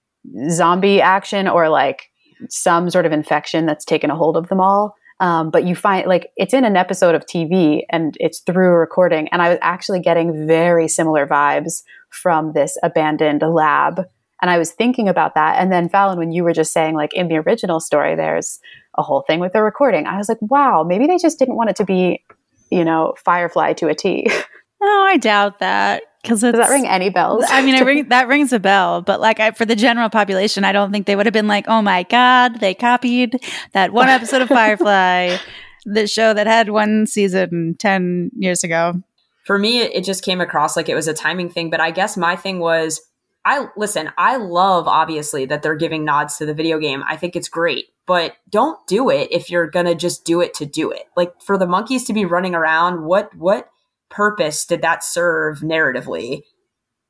zombie 0.50 1.02
action 1.02 1.48
or 1.48 1.70
like 1.70 2.10
some 2.50 2.89
sort 2.89 3.06
of 3.06 3.12
infection 3.12 3.66
that's 3.66 3.86
taken 3.86 4.10
a 4.10 4.16
hold 4.16 4.38
of 4.38 4.50
them 4.50 4.60
all. 4.60 4.96
Um, 5.22 5.50
but 5.50 5.66
you 5.66 5.76
find 5.76 6.08
like 6.08 6.32
it's 6.36 6.54
in 6.54 6.66
an 6.66 6.76
episode 6.76 7.16
of 7.16 7.26
tv 7.26 7.84
and 7.89 8.18
it's 8.20 8.39
through 8.39 8.68
a 8.68 8.78
recording. 8.78 9.28
And 9.30 9.41
i 9.41 9.50
was 9.50 9.60
actually 9.62 10.02
getting 10.02 10.48
very 10.48 10.88
similar 10.88 11.26
vibes 11.26 11.84
from 12.10 12.54
this 12.54 12.78
abandoned 12.84 13.41
lab. 13.41 14.06
And 14.41 14.52
I 14.52 14.58
was 14.58 14.72
thinking 14.72 15.08
about 15.08 15.36
that. 15.36 15.56
And 15.60 15.72
then 15.72 15.89
Falon, 15.89 16.20
when 16.20 16.32
you 16.32 16.43
were 16.43 16.54
just 16.54 16.74
saying 16.74 16.96
like 16.96 17.14
in 17.14 17.30
the 17.30 17.38
original 17.38 17.80
story, 17.80 18.16
there's 18.16 18.60
a 18.98 19.04
whole 19.04 19.24
thing 19.28 19.39
with 19.39 19.54
the 19.54 19.62
recording. 19.62 20.06
I 20.08 20.18
was 20.18 20.30
like, 20.30 20.38
wow, 20.41 20.84
maybe 20.84 21.08
they 21.08 21.18
just 21.18 21.39
didn't 21.39 21.56
want 21.56 21.70
it 21.70 21.76
to 21.78 21.86
be, 21.86 22.24
you 22.72 22.86
know, 22.86 23.14
Firefly 23.24 23.74
to 23.74 23.88
a 23.88 23.96
T. 23.96 24.28
Oh, 24.82 25.08
I 25.10 25.18
doubt 25.18 25.60
that 25.60 26.04
because 26.22 26.41
Does 26.41 26.54
that 26.54 26.70
ring 26.70 26.88
any 26.88 27.10
bells? 27.10 27.46
I 27.48 27.64
mean, 27.64 27.76
it 27.76 27.84
ring, 27.86 28.10
that 28.10 28.28
rings 28.28 28.52
a 28.52 28.60
bell, 28.60 29.02
but 29.02 29.20
like 29.20 29.39
I, 29.39 29.52
for 29.52 29.66
the 29.66 29.76
general 29.76 30.10
population, 30.10 30.64
I 30.64 30.72
don't 30.72 30.91
think 30.91 31.06
they 31.06 31.16
would 31.16 31.26
have 31.26 31.34
been 31.34 31.48
like, 31.48 31.66
"Oh 31.68 31.82
my 31.82 32.04
god, 32.04 32.60
they 32.60 32.74
copied 32.74 33.41
that 33.74 33.93
one 33.93 34.10
episode 34.10 34.41
of 34.41 34.50
Firefly, 34.50 35.38
the 35.86 36.08
show 36.08 36.34
that 36.34 36.46
had 36.46 36.70
one 36.70 37.08
season 37.08 37.76
ten 37.80 38.32
years 38.36 38.64
ago." 38.64 39.02
For 39.46 39.58
me, 39.58 39.82
it 39.82 40.04
just 40.04 40.24
came 40.24 40.41
across 40.41 40.76
like 40.76 40.89
it 40.89 40.96
was 40.96 41.08
a 41.08 41.14
timing 41.14 41.50
thing, 41.50 41.70
but 41.70 41.80
I 41.80 41.91
guess 41.91 42.18
my 42.18 42.36
thing 42.36 42.60
was 42.60 43.02
I 43.46 43.68
listen, 43.78 44.12
I 44.18 44.38
love 44.38 44.88
obviously 44.88 45.46
that 45.46 45.62
they're 45.62 45.76
giving 45.76 46.04
nods 46.04 46.38
to 46.38 46.46
the 46.46 46.54
video 46.54 46.80
game. 46.80 47.04
I 47.08 47.16
think 47.16 47.36
it's 47.36 47.50
great, 47.50 47.86
but 48.08 48.36
don't 48.49 48.86
do 48.88 49.10
it 49.10 49.32
if 49.32 49.49
you're 49.49 49.70
going 49.70 49.86
to 49.86 49.95
just 49.95 50.26
do 50.26 50.41
it 50.41 50.53
to 50.56 50.66
do 50.66 50.91
it. 50.91 51.03
Like 51.16 51.41
for 51.41 51.58
the 51.58 51.68
monkeys 51.68 52.06
to 52.06 52.14
be 52.14 52.26
running 52.26 52.56
around, 52.56 53.06
what 53.06 53.34
what 53.36 53.70
purpose 54.10 54.66
did 54.66 54.82
that 54.82 55.03
serve 55.03 55.60
narratively 55.60 56.41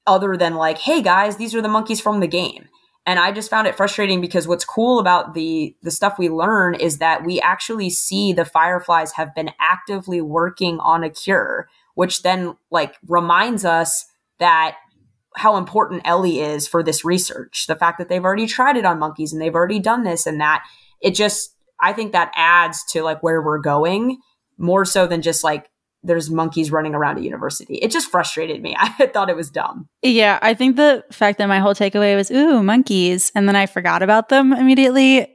other 0.08 0.38
than 0.38 0.56
like, 0.56 0.78
"Hey 0.80 1.02
guys, 1.02 1.38
these 1.38 1.54
are 1.56 1.62
the 1.62 1.68
monkeys 1.68 2.02
from 2.02 2.20
the 2.20 2.28
game." 2.28 2.68
And 3.08 3.20
I 3.20 3.32
just 3.32 3.52
found 3.52 3.68
it 3.68 3.76
frustrating 3.76 4.20
because 4.20 4.48
what's 4.48 4.66
cool 4.66 5.00
about 5.00 5.34
the 5.34 5.76
the 5.84 5.91
stuff 5.91 6.18
we 6.18 6.30
learn 6.30 6.76
is 6.76 6.98
that 6.98 7.24
we 7.24 7.39
actually 7.41 7.89
see 7.89 8.34
the 8.34 8.46
fireflies 8.46 9.14
have 9.14 9.36
been 9.36 9.52
actively 9.60 10.22
working 10.22 10.80
on 10.80 11.04
a 11.04 11.10
cure, 11.10 11.70
which 11.93 12.24
then 12.24 12.58
like 12.72 12.96
reminds 13.08 13.64
us 13.64 14.06
that 14.39 14.78
how 15.36 15.58
important 15.58 16.02
Ellie 16.06 16.39
is 16.39 16.68
for 16.68 16.82
this 16.82 17.06
research. 17.06 17.66
The 17.68 17.76
fact 17.76 18.00
that 18.00 18.10
they've 18.10 18.24
already 18.24 18.48
tried 18.48 18.78
it 18.78 18.86
on 18.86 19.00
monkeys 19.00 19.34
and 19.34 19.41
they've 19.41 19.54
already 19.54 19.80
done 19.80 20.04
this 20.04 20.26
and 20.26 20.39
that. 20.39 20.64
It 21.06 21.16
just, 21.16 21.56
I 21.80 21.93
think 21.93 22.12
that 22.12 22.32
adds 22.36 22.84
to 22.91 23.03
like 23.03 23.22
where 23.22 23.41
we're 23.41 23.60
going 23.60 24.18
more 24.58 24.86
so 24.86 25.06
than 25.08 25.22
just 25.22 25.43
like 25.43 25.70
there's 26.03 26.30
monkeys 26.30 26.72
running 26.72 26.95
around 26.95 27.18
a 27.18 27.22
university. 27.22 27.76
It 27.76 27.91
just 27.91 28.10
frustrated 28.10 28.62
me. 28.62 28.76
I 28.80 29.08
thought 29.08 29.30
it 29.30 29.36
was 29.36 29.49
dumb. 29.49 29.88
Yeah, 30.01 30.39
I 30.41 30.53
think 30.53 30.76
the 30.76 31.03
fact 31.12 31.38
that 31.38 31.47
my 31.47 31.60
whole 31.60 31.74
takeaway 31.74 32.16
was 32.16 32.32
"ooh 32.32 32.64
monkeys" 32.64 33.32
and 33.36 33.47
then 33.47 33.56
I 33.56 33.66
forgot 33.66 34.01
about 34.01 34.30
them 34.30 34.51
immediately 34.51 35.28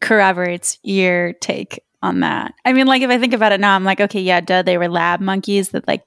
corroborates 0.00 0.78
your 0.82 1.32
take 1.34 1.82
on 2.02 2.20
that. 2.20 2.54
I 2.64 2.72
mean, 2.72 2.86
like 2.86 3.02
if 3.02 3.10
I 3.10 3.18
think 3.18 3.34
about 3.34 3.52
it 3.52 3.60
now, 3.60 3.74
I'm 3.74 3.84
like, 3.84 4.00
okay, 4.00 4.20
yeah, 4.20 4.40
duh, 4.40 4.62
they 4.62 4.78
were 4.78 4.88
lab 4.88 5.20
monkeys 5.20 5.70
that 5.70 5.86
like, 5.86 6.02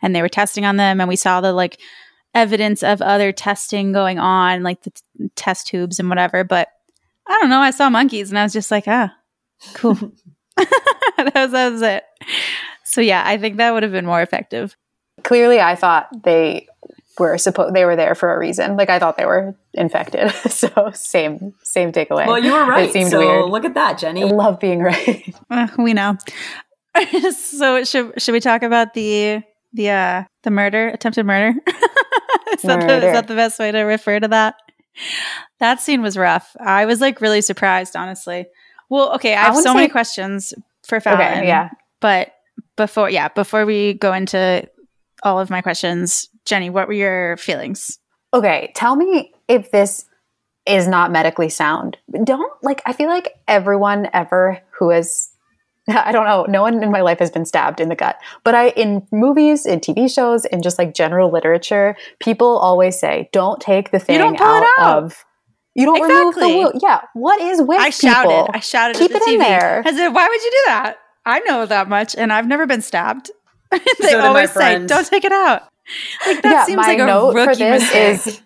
and 0.00 0.16
they 0.16 0.22
were 0.22 0.28
testing 0.28 0.64
on 0.64 0.76
them, 0.76 1.00
and 1.00 1.08
we 1.08 1.16
saw 1.16 1.40
the 1.40 1.52
like 1.52 1.78
evidence 2.34 2.82
of 2.82 3.00
other 3.02 3.32
testing 3.32 3.92
going 3.92 4.18
on, 4.18 4.62
like 4.62 4.82
the 4.82 4.90
t- 4.90 5.30
test 5.36 5.66
tubes 5.66 5.98
and 5.98 6.08
whatever. 6.08 6.44
But 6.44 6.68
I 7.26 7.38
don't 7.40 7.50
know. 7.50 7.60
I 7.60 7.70
saw 7.70 7.90
monkeys 7.90 8.30
and 8.30 8.38
I 8.38 8.42
was 8.42 8.52
just 8.52 8.70
like, 8.70 8.84
ah, 8.86 9.14
cool. 9.74 9.94
that, 10.56 11.32
was, 11.34 11.50
that 11.50 11.72
was 11.72 11.82
it. 11.82 12.04
So 12.84 13.00
yeah, 13.00 13.22
I 13.26 13.38
think 13.38 13.56
that 13.56 13.72
would 13.72 13.82
have 13.82 13.92
been 13.92 14.06
more 14.06 14.22
effective. 14.22 14.76
Clearly, 15.22 15.60
I 15.60 15.74
thought 15.74 16.08
they 16.22 16.68
were 17.18 17.38
supposed 17.38 17.74
they 17.74 17.84
were 17.84 17.96
there 17.96 18.14
for 18.14 18.34
a 18.34 18.38
reason. 18.38 18.76
Like 18.76 18.90
I 18.90 18.98
thought 18.98 19.16
they 19.16 19.26
were 19.26 19.56
infected. 19.72 20.30
so 20.50 20.90
same 20.94 21.54
same 21.62 21.92
takeaway. 21.92 22.26
Well, 22.26 22.38
you 22.38 22.52
were 22.52 22.64
right. 22.64 22.88
It 22.88 22.92
seemed 22.92 23.10
so 23.10 23.18
weird. 23.18 23.50
look 23.50 23.64
at 23.64 23.74
that, 23.74 23.98
Jenni. 23.98 24.22
I 24.22 24.34
love 24.34 24.60
being 24.60 24.80
right. 24.80 25.34
Uh, 25.50 25.68
we 25.78 25.94
know. 25.94 26.16
so 27.36 27.84
should 27.84 28.20
should 28.20 28.32
we 28.32 28.40
talk 28.40 28.62
about 28.62 28.94
the 28.94 29.42
the 29.72 29.90
uh 29.90 30.24
the 30.42 30.50
murder 30.50 30.88
attempted 30.88 31.26
murder? 31.26 31.58
is, 32.52 32.62
that 32.62 32.80
the, 32.80 32.86
Murder. 32.86 33.06
is 33.06 33.12
that 33.12 33.26
the 33.26 33.34
best 33.34 33.58
way 33.58 33.72
to 33.72 33.80
refer 33.80 34.20
to 34.20 34.28
that? 34.28 34.56
That 35.60 35.80
scene 35.80 36.02
was 36.02 36.16
rough. 36.16 36.54
I 36.60 36.84
was 36.84 37.00
like 37.00 37.20
really 37.20 37.40
surprised, 37.40 37.96
honestly. 37.96 38.46
Well, 38.90 39.14
okay, 39.14 39.34
I 39.34 39.40
I 39.40 39.44
have 39.44 39.54
wouldn't 39.54 39.64
so 39.64 39.74
many 39.74 39.88
questions 39.88 40.52
for 40.86 41.00
Falon. 41.00 41.20
okay, 41.20 41.46
yeah. 41.46 41.70
But 42.00 42.32
before, 42.76 43.08
yeah, 43.08 43.28
before 43.28 43.64
we 43.64 43.94
go 43.94 44.12
into 44.12 44.68
all 45.22 45.40
of 45.40 45.48
my 45.48 45.62
questions, 45.62 46.28
Jenni, 46.44 46.70
what 46.70 46.86
were 46.88 46.94
your 46.94 47.36
feelings? 47.38 47.98
Okay, 48.34 48.72
tell 48.74 48.96
me 48.96 49.32
if 49.48 49.70
this 49.70 50.04
is 50.66 50.86
not 50.88 51.12
medically 51.12 51.48
sound. 51.48 51.96
Don't 52.24 52.52
like 52.62 52.82
I 52.84 52.92
feel 52.92 53.08
like 53.08 53.34
everyone 53.48 54.08
ever 54.12 54.60
who 54.78 54.90
has 54.90 55.30
I 55.88 56.12
don't 56.12 56.24
know, 56.24 56.44
no 56.48 56.62
one 56.62 56.82
in 56.82 56.90
my 56.90 57.00
life 57.02 57.18
has 57.18 57.30
been 57.30 57.44
stabbed 57.44 57.80
in 57.80 57.88
the 57.88 57.94
gut. 57.96 58.16
But 58.42 58.54
I 58.54 58.68
in 58.70 59.06
movies, 59.12 59.66
in 59.66 59.80
TV 59.80 60.12
shows, 60.12 60.44
in 60.46 60.62
just 60.62 60.78
like 60.78 60.94
general 60.94 61.30
literature, 61.30 61.96
people 62.20 62.56
always 62.58 62.98
say, 62.98 63.28
don't 63.32 63.60
take 63.60 63.90
the 63.90 63.98
thing 63.98 64.18
don't 64.18 64.38
pull 64.38 64.56
it 64.56 64.64
out, 64.78 64.86
out. 64.86 65.04
of 65.04 65.24
you 65.74 65.84
don't 65.86 66.00
remove 66.00 66.34
the 66.36 66.40
Exactly. 66.40 66.56
wound. 66.64 66.80
Yeah. 66.82 67.00
What 67.14 67.40
is 67.40 67.60
with 67.60 67.80
I 67.80 67.90
people? 67.90 68.08
shouted. 68.10 68.50
I 68.56 68.60
shouted 68.60 68.96
Keep 68.96 69.10
at 69.10 69.20
the 69.22 69.28
it 69.28 69.32
in 69.34 69.38
there. 69.40 69.82
I 69.84 69.92
said, 69.94 70.08
"Why 70.10 70.28
would 70.28 70.42
you 70.42 70.50
do 70.50 70.62
that? 70.66 70.96
I 71.26 71.40
know 71.40 71.66
that 71.66 71.88
much, 71.88 72.14
and 72.14 72.32
I've 72.32 72.46
never 72.46 72.66
been 72.66 72.80
stabbed." 72.82 73.30
they 73.72 73.78
did 74.00 74.18
my 74.18 74.26
always 74.28 74.52
say, 74.52 74.86
"Don't 74.86 75.06
take 75.06 75.24
it 75.24 75.32
out." 75.32 75.62
Like 76.26 76.42
that 76.42 76.52
yeah, 76.52 76.64
seems 76.64 76.76
my 76.76 76.86
like 76.86 76.98
a 77.00 77.06
note 77.06 77.34
rookie 77.34 77.46
for 77.46 77.56
this 77.56 77.82
mistake. 77.82 78.26
is 78.26 78.42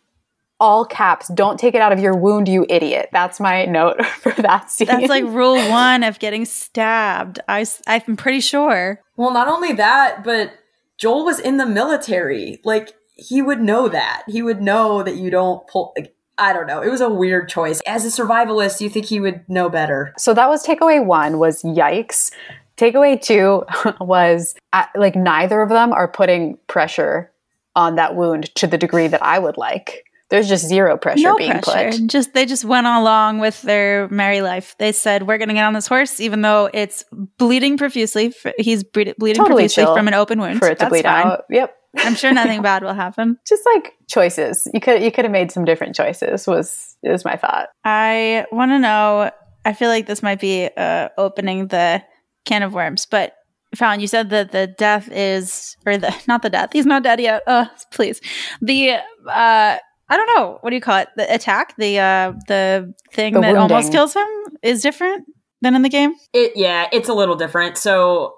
all 0.61 0.84
caps. 0.84 1.28
Don't 1.28 1.59
take 1.59 1.74
it 1.74 1.80
out 1.80 1.92
of 1.92 2.00
your 2.00 2.16
wound, 2.16 2.48
you 2.48 2.66
idiot. 2.68 3.09
That's 3.12 3.38
my 3.40 3.64
note 3.64 4.04
for 4.20 4.32
that 4.42 4.70
scene. 4.70 4.88
That's 4.88 5.09
like 5.09 5.24
rule 5.24 5.56
one 5.70 6.02
of 6.02 6.18
getting 6.18 6.44
stabbed. 6.44 7.40
I, 7.48 7.64
I'm 7.86 8.16
pretty 8.16 8.40
sure. 8.40 9.00
Well, 9.16 9.32
not 9.32 9.48
only 9.48 9.72
that, 9.74 10.24
but 10.24 10.52
Joel 10.96 11.24
was 11.24 11.38
in 11.38 11.56
the 11.56 11.66
military. 11.66 12.61
Like 12.64 12.94
he 13.14 13.42
would 13.42 13.61
know 13.61 13.88
that. 13.88 14.22
He 14.26 14.42
would 14.42 14.61
know 14.61 15.02
that 15.02 15.16
you 15.16 15.30
don't 15.30 15.66
pull. 15.68 15.92
Like, 15.96 16.14
I 16.38 16.52
don't 16.52 16.66
know. 16.66 16.82
It 16.82 16.90
was 16.90 17.00
a 17.00 17.09
weird 17.09 17.48
choice. 17.48 17.80
As 17.86 18.04
a 18.04 18.22
survivalist, 18.22 18.80
you 18.80 18.88
think 18.88 19.06
he 19.06 19.18
would 19.20 19.48
know 19.48 19.68
better. 19.68 20.14
so 20.18 20.34
that 20.34 20.48
was 20.48 20.64
takeaway 20.64 21.04
one 21.04 21.38
was 21.38 21.62
yikes. 21.62 22.30
Takeaway 22.76 23.20
two 23.20 23.64
was 24.00 24.54
like 24.96 25.16
neither 25.16 25.61
of 25.62 25.68
them 25.68 25.92
are 25.92 26.06
putting 26.06 26.56
pressure 26.68 27.32
on 27.74 27.96
that 27.96 28.14
wound 28.14 28.54
to 28.56 28.66
the 28.66 28.78
degree 28.78 29.09
that 29.09 29.22
I 29.22 29.38
would 29.38 29.56
like. 29.56 30.04
There's 30.30 30.48
just 30.48 30.66
zero 30.66 30.96
pressure 30.98 31.22
no 31.22 31.36
being 31.36 31.60
pressure. 31.62 31.98
put. 31.98 32.06
Just 32.08 32.34
they 32.34 32.44
just 32.44 32.64
went 32.64 32.86
along 32.86 33.38
with 33.38 33.62
their 33.62 34.08
merry 34.08 34.42
life. 34.42 34.74
They 34.78 34.92
said 34.92 35.26
we're 35.26 35.38
going 35.38 35.48
to 35.48 35.54
get 35.54 35.64
on 35.64 35.72
this 35.72 35.86
horse, 35.86 36.20
even 36.20 36.42
though 36.42 36.68
it's 36.74 37.04
bleeding 37.38 37.78
profusely. 37.78 38.34
He's 38.58 38.84
ble- 38.84 39.14
bleeding 39.18 39.42
Totally 39.42 39.62
profusely 39.64 39.84
from 39.84 40.06
an 40.08 40.14
open 40.14 40.38
wound. 40.40 40.58
For 40.58 40.66
it 40.68 40.74
to 40.74 40.78
That's 40.80 40.90
bleed 40.90 41.04
fine. 41.04 41.26
out. 41.26 41.44
Yep. 41.48 41.74
I'm 41.98 42.14
sure 42.14 42.32
nothing 42.34 42.60
bad 42.60 42.82
will 42.82 42.92
happen. 42.94 43.38
Just 43.46 43.62
like 43.74 43.94
choices. 44.08 44.68
You 44.74 44.80
could 44.80 45.02
you 45.02 45.10
could 45.10 45.24
have 45.24 45.32
made 45.32 45.50
some 45.50 45.64
different 45.64 45.94
choices 45.96 46.46
was 46.46 46.96
is 47.02 47.24
my 47.24 47.36
thought. 47.36 47.68
I 47.84 48.44
want 48.52 48.70
to 48.72 48.78
know. 48.78 49.30
I 49.64 49.72
feel 49.72 49.88
like 49.88 50.06
this 50.06 50.22
might 50.22 50.40
be 50.40 50.68
uh, 50.76 51.08
opening 51.16 51.68
the 51.68 52.02
can 52.44 52.62
of 52.62 52.72
worms, 52.74 53.06
but 53.10 53.34
Falon, 53.74 54.00
you 54.00 54.06
said 54.06 54.30
that 54.30 54.50
the 54.52 54.66
death 54.66 55.10
is, 55.12 55.76
or 55.84 55.98
the 55.98 56.14
not 56.28 56.42
the 56.42 56.50
death. 56.50 56.70
He's 56.72 56.86
not 56.86 57.02
dead 57.02 57.20
yet. 57.20 57.42
Uh, 57.46 57.66
please. 57.92 58.20
The 58.62 58.96
uh, 59.26 59.76
I 60.09 60.16
don't 60.16 60.36
know. 60.36 60.59
What 60.61 60.70
do 60.70 60.76
you 60.76 60.82
call 60.82 60.98
it? 60.98 61.09
The 61.16 61.32
attack, 61.32 61.76
the 61.76 61.98
uh, 61.98 62.32
the 62.48 62.94
thing 63.12 63.34
The 63.34 63.40
that 63.40 63.56
almost 63.56 63.92
kills 63.92 64.14
him 64.14 64.26
is 64.62 64.82
different 64.82 65.26
than 65.61 65.74
in 65.74 65.82
the 65.82 65.88
game. 65.88 66.14
It 66.32 66.52
yeah, 66.56 66.86
it's 66.92 67.09
a 67.09 67.14
little 67.14 67.36
different. 67.36 67.76
So 67.76 68.34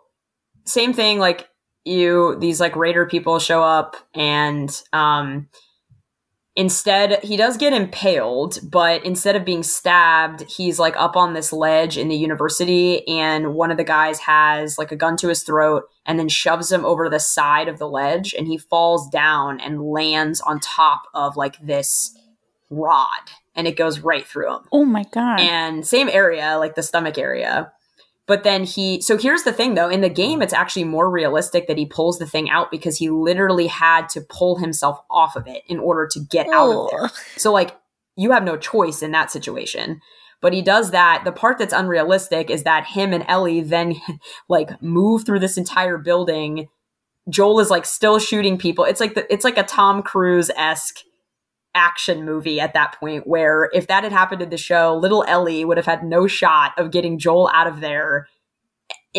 same 0.64 0.92
thing 0.92 1.18
like 1.18 1.48
you 1.84 2.36
these 2.40 2.60
like 2.60 2.76
raider 2.76 3.06
people 3.06 3.38
show 3.38 3.62
up 3.62 3.96
and 4.14 4.82
um 4.92 5.48
instead 6.56 7.22
he 7.22 7.36
does 7.36 7.56
get 7.56 7.72
impaled, 7.72 8.58
but 8.62 9.04
instead 9.04 9.36
of 9.36 9.44
being 9.44 9.62
stabbed, 9.62 10.42
he's 10.42 10.78
like 10.78 10.96
up 10.96 11.16
on 11.16 11.34
this 11.34 11.52
ledge 11.52 11.96
in 11.96 12.08
the 12.08 12.16
university 12.16 13.06
and 13.08 13.54
one 13.54 13.70
of 13.70 13.76
the 13.76 13.84
guys 13.84 14.20
has 14.20 14.76
like 14.78 14.92
a 14.92 14.96
gun 14.96 15.16
to 15.18 15.28
his 15.28 15.42
throat 15.42 15.84
and 16.04 16.18
then 16.18 16.28
shoves 16.28 16.70
him 16.70 16.84
over 16.84 17.08
the 17.08 17.20
side 17.20 17.68
of 17.68 17.78
the 17.78 17.88
ledge 17.88 18.34
and 18.34 18.46
he 18.46 18.58
falls 18.58 19.08
down 19.10 19.60
and 19.60 19.82
lands 19.82 20.40
on 20.40 20.60
top 20.60 21.02
of 21.14 21.36
like 21.36 21.56
this 21.60 22.16
rod 22.68 23.30
and 23.54 23.66
it 23.66 23.76
goes 23.76 24.00
right 24.00 24.26
through 24.26 24.54
him 24.54 24.62
Oh 24.72 24.84
my 24.84 25.04
god! 25.12 25.40
and 25.40 25.86
same 25.86 26.08
area, 26.08 26.56
like 26.58 26.74
the 26.74 26.82
stomach 26.82 27.18
area. 27.18 27.72
But 28.30 28.44
then 28.44 28.62
he, 28.62 29.00
so 29.00 29.18
here's 29.18 29.42
the 29.42 29.52
thing 29.52 29.74
though, 29.74 29.88
in 29.88 30.02
the 30.02 30.08
game, 30.08 30.40
it's 30.40 30.52
actually 30.52 30.84
more 30.84 31.10
realistic 31.10 31.66
that 31.66 31.76
he 31.76 31.84
pulls 31.84 32.20
the 32.20 32.28
thing 32.28 32.48
out 32.48 32.70
because 32.70 32.96
he 32.96 33.10
literally 33.10 33.66
had 33.66 34.08
to 34.10 34.20
pull 34.20 34.58
himself 34.58 35.00
off 35.10 35.34
of 35.34 35.48
it 35.48 35.64
in 35.66 35.80
order 35.80 36.06
to 36.06 36.20
get 36.20 36.46
out 36.46 36.70
of 36.70 36.90
there. 36.92 37.10
So, 37.36 37.52
like, 37.52 37.76
you 38.14 38.30
have 38.30 38.44
no 38.44 38.56
choice 38.56 39.02
in 39.02 39.10
that 39.10 39.32
situation. 39.32 40.00
But 40.40 40.52
he 40.52 40.62
does 40.62 40.92
that. 40.92 41.22
The 41.24 41.32
part 41.32 41.58
that's 41.58 41.74
unrealistic 41.74 42.50
is 42.50 42.62
that 42.62 42.86
him 42.86 43.12
and 43.12 43.24
Ellie 43.26 43.62
then, 43.62 43.96
like, 44.48 44.80
move 44.80 45.26
through 45.26 45.40
this 45.40 45.58
entire 45.58 45.98
building. 45.98 46.68
Joel 47.28 47.58
is 47.58 47.68
like 47.68 47.84
still 47.84 48.20
shooting 48.20 48.58
people. 48.58 48.84
It's 48.84 49.00
like 49.00 49.14
the, 49.14 49.26
it's 49.32 49.44
like 49.44 49.58
a 49.58 49.64
Tom 49.64 50.04
Cruise 50.04 50.52
esque 50.56 51.00
action 51.74 52.24
movie 52.24 52.60
at 52.60 52.74
that 52.74 52.96
point 52.98 53.26
where 53.26 53.70
if 53.72 53.86
that 53.86 54.02
had 54.02 54.12
happened 54.12 54.42
in 54.42 54.50
the 54.50 54.56
show, 54.56 54.96
little 54.96 55.24
Ellie 55.28 55.64
would 55.64 55.76
have 55.76 55.86
had 55.86 56.04
no 56.04 56.26
shot 56.26 56.72
of 56.76 56.90
getting 56.90 57.18
Joel 57.18 57.50
out 57.52 57.66
of 57.66 57.80
there 57.80 58.26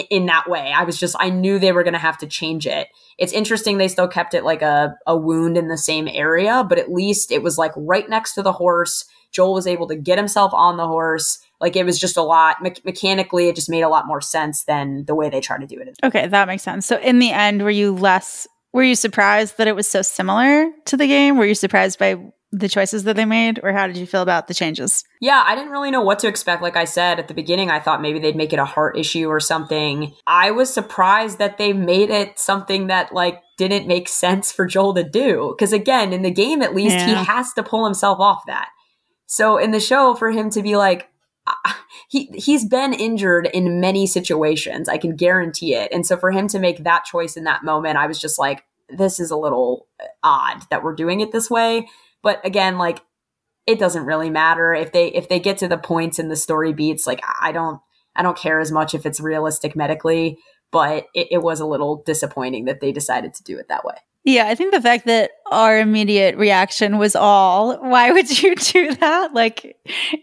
in 0.10 0.26
that 0.26 0.50
way. 0.50 0.72
I 0.72 0.84
was 0.84 0.98
just 0.98 1.16
I 1.20 1.30
knew 1.30 1.60
they 1.60 1.72
were 1.72 1.84
going 1.84 1.94
to 1.94 2.00
have 2.00 2.18
to 2.20 2.28
change 2.28 2.66
it. 2.66 2.88
It's 3.18 3.34
interesting 3.34 3.78
they 3.78 3.88
still 3.88 4.08
kept 4.08 4.34
it 4.34 4.44
like 4.44 4.62
a 4.62 4.96
a 5.06 5.18
wound 5.18 5.58
in 5.58 5.68
the 5.68 5.78
same 5.78 6.08
area, 6.08 6.66
but 6.68 6.80
at 6.80 6.92
least 6.92 7.32
it 7.32 7.44
was 7.44 7.58
like 7.58 7.74
right 7.76 8.10
next 8.10 8.34
to 8.36 8.42
the 8.42 8.54
horse. 8.54 9.06
Joel 9.32 9.54
was 9.54 9.68
able 9.68 9.88
to 9.88 9.96
get 9.96 10.18
himself 10.18 10.54
on 10.54 10.78
the 10.78 10.88
horse. 10.88 11.40
Like 11.60 11.76
it 11.76 11.86
was 11.86 12.00
just 12.00 12.18
a 12.18 12.22
lot 12.22 12.62
me- 12.62 12.74
mechanically 12.84 13.48
it 13.48 13.56
just 13.56 13.70
made 13.70 13.82
a 13.82 13.90
lot 13.90 14.08
more 14.08 14.22
sense 14.22 14.64
than 14.64 15.06
the 15.06 15.16
way 15.16 15.30
they 15.30 15.42
try 15.42 15.58
to 15.58 15.68
do 15.68 15.80
it. 15.80 15.98
Okay, 16.04 16.28
that 16.28 16.48
makes 16.48 16.64
sense. 16.64 16.86
So 16.86 16.98
in 16.98 17.20
the 17.20 17.32
end, 17.32 17.62
were 17.62 17.70
you 17.70 17.94
less? 17.94 18.48
Were 18.74 18.84
you 18.84 18.96
surprised 18.96 19.58
that 19.58 19.68
it 19.68 19.76
was 19.76 19.88
so 19.88 20.02
similar 20.02 20.72
to 20.86 20.98
the 20.98 21.08
game? 21.08 21.38
Were 21.38 21.46
you 21.46 21.56
surprised 21.56 22.00
by 22.00 22.18
the 22.54 22.68
choices 22.68 23.06
that 23.06 23.16
they 23.16 23.24
made, 23.24 23.62
or 23.64 23.72
how 23.72 23.88
did 23.88 23.96
you 23.96 24.06
feel 24.06 24.22
about 24.22 24.48
the 24.48 24.54
changes? 24.54 25.06
Yeah, 25.22 25.42
I 25.46 25.56
didn't 25.56 25.72
really 25.72 25.90
know 25.90 26.02
what 26.02 26.20
to 26.20 26.28
expect. 26.28 26.62
Like 26.62 26.76
I 26.76 26.84
said 26.84 27.18
at 27.18 27.30
the 27.30 27.34
beginning, 27.34 27.70
I 27.70 27.80
thought 27.80 28.02
maybe 28.02 28.20
they'd 28.20 28.36
make 28.36 28.52
it 28.52 28.60
a 28.60 28.66
heart 28.66 28.98
issue 28.98 29.28
or 29.28 29.40
something. 29.40 30.14
I 30.28 30.52
was 30.52 30.74
surprised 30.74 31.38
that 31.40 31.58
they 31.58 31.72
made 31.72 32.10
it 32.10 32.40
something 32.40 32.88
that 32.88 33.14
like 33.14 33.42
didn't 33.58 33.88
make 33.88 34.10
sense 34.10 34.52
for 34.52 34.66
Joel 34.66 34.94
to 34.96 35.04
do. 35.04 35.56
Because 35.58 35.72
again, 35.72 36.12
in 36.12 36.24
the 36.24 36.32
game 36.32 36.62
at 36.62 36.76
least, 36.76 36.96
he 36.96 37.14
has 37.14 37.54
to 37.54 37.64
pull 37.64 37.86
himself 37.86 38.20
off 38.20 38.42
that. 38.48 38.70
So 39.28 39.58
in 39.58 39.72
the 39.72 39.80
show, 39.80 40.14
for 40.14 40.32
him 40.32 40.50
to 40.50 40.62
be 40.62 40.76
like, 40.76 41.08
he 42.10 42.26
he's 42.34 42.66
been 42.66 42.94
injured 42.94 43.48
in 43.54 43.80
many 43.80 44.08
situations. 44.08 44.90
I 44.90 44.98
can 44.98 45.16
guarantee 45.16 45.76
it. 45.76 45.92
And 45.92 46.06
so 46.06 46.18
for 46.18 46.32
him 46.32 46.48
to 46.50 46.60
make 46.60 46.84
that 46.84 47.06
choice 47.06 47.38
in 47.38 47.44
that 47.46 47.64
moment, 47.64 47.98
I 47.98 48.08
was 48.08 48.20
just 48.20 48.40
like, 48.40 48.64
this 48.90 49.20
is 49.20 49.32
a 49.32 49.38
little 49.38 49.88
odd 50.24 50.64
that 50.70 50.84
we're 50.84 50.96
doing 50.96 51.22
it 51.22 51.32
this 51.32 51.50
way. 51.50 51.88
But 52.22 52.46
again, 52.46 52.78
like 52.78 53.02
it 53.68 53.80
doesn't 53.80 54.06
really 54.06 54.30
matter 54.30 54.74
if 54.74 54.92
they 54.92 55.08
if 55.10 55.30
they 55.30 55.40
get 55.40 55.58
to 55.60 55.68
the 55.68 55.78
points 55.78 56.20
and 56.20 56.32
the 56.32 56.36
story 56.36 56.74
beats 56.74 57.06
like 57.06 57.22
i 57.40 57.52
don't 57.52 57.80
i 58.16 58.22
don't 58.22 58.38
care 58.38 58.60
as 58.60 58.72
much 58.72 58.94
if 58.94 59.06
it's 59.06 59.20
realistic 59.20 59.76
medically 59.76 60.38
but 60.72 61.08
it, 61.14 61.28
it 61.32 61.42
was 61.42 61.60
a 61.60 61.66
little 61.66 62.02
disappointing 62.06 62.66
that 62.66 62.80
they 62.80 62.92
decided 62.92 63.34
to 63.34 63.44
do 63.44 63.58
it 63.58 63.68
that 63.70 63.86
way 63.86 63.96
Yeah, 64.24 64.48
I 64.48 64.56
think 64.56 64.74
the 64.74 64.82
fact 64.82 65.06
that 65.08 65.32
our 65.52 65.80
immediate 65.80 66.38
reaction 66.38 66.98
was 67.00 67.16
all, 67.16 67.78
"Why 67.78 68.12
would 68.12 68.42
you 68.42 68.56
do 68.74 68.94
that?" 68.96 69.34
like 69.34 69.78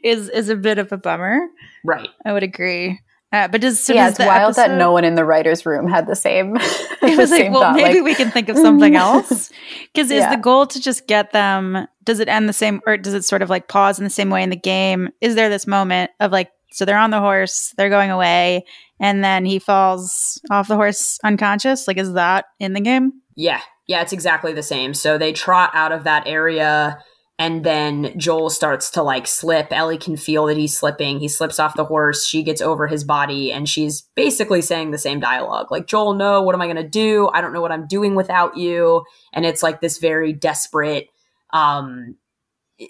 is 0.04 0.28
is 0.28 0.48
a 0.48 0.56
bit 0.56 0.78
of 0.78 0.92
a 0.92 0.96
bummer. 0.96 1.40
right 1.84 2.08
I 2.24 2.32
would 2.32 2.42
agree. 2.44 3.00
Uh, 3.30 3.46
but 3.46 3.60
does 3.60 3.78
so 3.78 3.92
yeah, 3.92 4.04
does 4.04 4.12
it's 4.12 4.18
the 4.20 4.24
wild 4.26 4.54
that 4.54 4.70
no 4.78 4.90
one 4.92 5.04
in 5.04 5.14
the 5.14 5.24
writers' 5.24 5.66
room 5.66 5.86
had 5.86 6.06
the 6.06 6.16
same. 6.16 6.56
It 7.02 7.12
the 7.12 7.16
was 7.16 7.30
like, 7.30 7.50
well, 7.50 7.60
thought, 7.60 7.76
maybe 7.76 8.00
like, 8.00 8.04
we 8.04 8.14
can 8.14 8.30
think 8.30 8.48
of 8.48 8.56
something 8.56 8.96
else. 8.96 9.50
Because 9.92 10.10
is 10.10 10.20
Yeah. 10.20 10.34
the 10.34 10.40
goal 10.42 10.66
to 10.66 10.80
just 10.80 11.06
get 11.06 11.32
them? 11.32 11.86
Does 12.04 12.18
it 12.20 12.28
end 12.28 12.48
the 12.48 12.52
same, 12.52 12.80
or 12.86 12.96
does 12.96 13.14
it 13.14 13.24
sort 13.24 13.40
of 13.42 13.50
like 13.50 13.68
pause 13.68 13.98
in 13.98 14.04
the 14.04 14.10
same 14.10 14.30
way 14.30 14.42
in 14.42 14.50
the 14.50 14.56
game? 14.56 15.10
Is 15.20 15.34
there 15.36 15.48
this 15.48 15.66
moment 15.66 16.10
of 16.20 16.32
like, 16.32 16.50
so 16.72 16.84
they're 16.84 16.98
on 16.98 17.10
the 17.10 17.20
horse, 17.20 17.72
they're 17.76 17.88
going 17.90 18.10
away, 18.10 18.64
and 18.98 19.22
then 19.22 19.44
he 19.44 19.58
falls 19.58 20.40
off 20.50 20.66
the 20.68 20.74
horse 20.76 21.18
unconscious? 21.22 21.86
Like, 21.86 21.98
is 21.98 22.14
that 22.14 22.46
in 22.58 22.72
the 22.72 22.80
game? 22.80 23.12
yeah 23.36 23.60
yeah 23.88 24.02
it's 24.02 24.12
exactly 24.12 24.52
the 24.52 24.62
same. 24.62 24.94
So 24.94 25.18
they 25.18 25.32
trot 25.32 25.70
out 25.74 25.90
of 25.90 26.04
that 26.04 26.26
area 26.26 27.02
and 27.40 27.64
then 27.64 28.12
joel 28.16 28.50
starts 28.50 28.90
to 28.90 29.02
like 29.02 29.26
slip. 29.26 29.72
Ellie 29.72 29.98
can 29.98 30.16
feel 30.16 30.46
that 30.46 30.56
he's 30.56 30.76
slipping. 30.76 31.18
He 31.18 31.28
slips 31.28 31.58
off 31.58 31.74
the 31.74 31.84
horse. 31.84 32.26
She 32.26 32.42
gets 32.42 32.60
over 32.60 32.86
his 32.86 33.02
body 33.02 33.50
and 33.50 33.68
she's 33.68 34.02
basically 34.14 34.60
saying 34.60 34.90
the 34.90 34.98
same 34.98 35.18
dialogue 35.18 35.72
like 35.72 35.86
joel 35.86 36.14
no 36.14 36.42
what 36.42 36.54
am 36.54 36.62
i 36.62 36.66
going 36.66 36.76
to 36.76 36.88
do? 36.88 37.28
I 37.32 37.40
don't 37.40 37.52
know 37.52 37.62
what 37.62 37.72
i'm 37.72 37.88
doing 37.88 38.14
without 38.14 38.56
you. 38.56 39.04
And 39.32 39.44
it's 39.44 39.62
like 39.62 39.80
this 39.80 39.98
very 39.98 40.32
desperate 40.32 41.08
um 41.52 42.16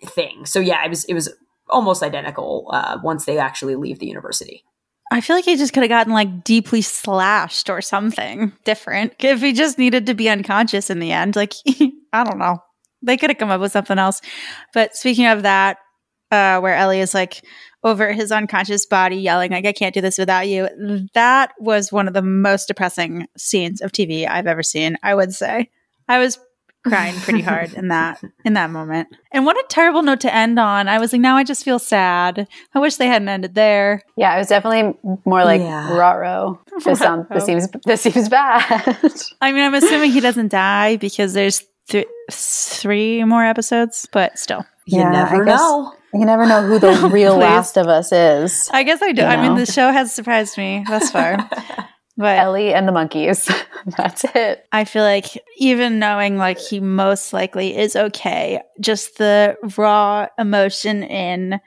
thing. 0.05 0.45
So 0.45 0.61
yeah 0.61 0.85
it 0.85 0.91
was 0.91 1.05
it 1.05 1.15
was 1.15 1.33
almost 1.71 2.03
identical 2.03 2.69
uh 2.73 2.99
once 3.03 3.25
they 3.25 3.39
actually 3.39 3.77
leave 3.77 3.99
the 4.01 4.07
university 4.07 4.65
I 5.11 5.21
feel 5.21 5.37
like 5.37 5.45
he 5.45 5.57
just 5.57 5.73
could 5.73 5.83
have 5.83 5.89
gotten 5.89 6.13
like 6.13 6.45
deeply 6.45 6.83
slashed 6.83 7.71
or 7.71 7.81
something 7.81 8.53
different. 8.65 9.15
If 9.21 9.41
he 9.41 9.53
just 9.53 9.79
needed 9.79 10.07
to 10.07 10.15
be 10.15 10.29
unconscious 10.29 10.91
in 10.91 10.99
the 10.99 11.13
end, 11.13 11.37
like 11.37 11.55
I 12.13 12.25
don't 12.25 12.39
know, 12.39 12.59
they 13.03 13.17
could 13.17 13.31
have 13.31 13.39
come 13.39 13.51
up 13.51 13.61
with 13.61 13.73
something 13.73 13.99
else. 13.99 14.21
But 14.75 14.97
speaking 14.97 15.27
of 15.27 15.43
that, 15.43 15.79
uh, 16.31 16.61
where 16.61 16.75
Ellie 16.75 17.01
is 17.01 17.15
like 17.15 17.43
over 17.85 18.13
his 18.13 18.33
unconscious 18.33 18.85
body 18.87 19.17
yelling 19.17 19.51
like 19.51 19.65
I 19.65 19.73
can't 19.73 19.95
do 19.95 20.01
this 20.01 20.19
without 20.19 20.49
you. 20.49 20.69
That 21.15 21.53
was 21.59 21.93
one 21.93 22.09
of 22.09 22.15
the 22.15 22.23
most 22.23 22.67
depressing 22.67 23.27
scenes 23.37 23.81
of 23.81 23.93
TV 23.93 24.29
I've 24.29 24.47
ever 24.47 24.63
seen. 24.63 24.99
I 25.03 25.15
would 25.15 25.35
say 25.35 25.71
I 26.09 26.19
was 26.19 26.39
crying 26.89 27.15
pretty 27.21 27.43
hard 27.43 27.73
in 27.75 27.89
that 27.89 28.21
in 28.45 28.55
that 28.55 28.71
moment. 28.71 29.09
And 29.33 29.45
what 29.45 29.57
a 29.57 29.65
terrible 29.69 30.03
note 30.03 30.21
to 30.21 30.35
end 30.35 30.59
on. 30.59 30.89
I 30.89 30.99
was 30.99 31.13
like, 31.13 31.21
now 31.21 31.37
I 31.37 31.45
just 31.45 31.65
feel 31.65 31.79
sad. 31.79 32.49
I 32.75 32.79
wish 32.79 32.97
they 32.97 33.07
hadn't 33.07 33.29
ended 33.29 33.55
there. 33.55 34.03
Yeah, 34.17 34.35
it 34.35 34.39
was 34.39 34.49
definitely 34.49 34.95
more 35.25 35.45
like 35.45 35.61
Yeah. 35.61 35.97
Raro. 35.97 36.61
This 36.77 36.87
um, 36.89 36.97
sounds 36.97 37.27
this 37.31 37.45
seems 37.47 37.69
this 37.85 38.01
seems 38.03 38.29
bad. 38.29 38.97
I 39.41 39.53
mean, 39.53 39.63
I'm 39.63 39.75
assuming 39.75 40.11
he 40.13 40.21
doesn't 40.21 40.49
die 40.49 40.97
because 40.97 41.35
there's 41.35 41.63
th- 41.89 42.07
three 42.31 43.25
more 43.25 43.45
episodes, 43.45 44.07
but 44.13 44.39
still. 44.39 44.65
you 44.87 45.01
Yeah, 45.01 45.11
never 45.11 45.43
I 45.43 45.47
guess- 45.47 45.61
know 45.61 45.95
you 46.15 46.25
never 46.25 46.47
know 46.47 46.63
who 46.67 46.79
the 46.79 47.11
real 47.13 47.37
Last 47.37 47.77
of 47.77 47.87
Us 47.87 48.13
is. 48.13 48.71
I 48.73 48.83
guess 48.83 49.03
I 49.03 49.13
do. 49.13 49.21
You 49.21 49.29
I 49.29 49.37
mean, 49.43 49.57
the 49.57 49.67
show 49.67 49.93
has 49.93 50.11
surprised 50.11 50.57
me 50.57 50.83
thus 50.89 51.11
far, 51.11 51.37
but 52.19 52.39
Ellie 52.39 52.75
and 52.75 52.87
the 52.87 52.93
monkeys. 52.93 53.49
That's 53.97 54.25
it. 54.35 54.67
I 54.73 54.85
feel 54.85 55.03
like 55.05 55.27
even 55.57 55.99
knowing 55.99 56.37
like 56.37 56.59
he 56.59 56.81
most 56.81 57.33
likely 57.33 57.75
is 57.79 57.97
okay, 57.97 58.61
just 58.81 59.17
the 59.17 59.57
raw 59.79 60.27
emotion 60.39 61.03
in 61.05 61.61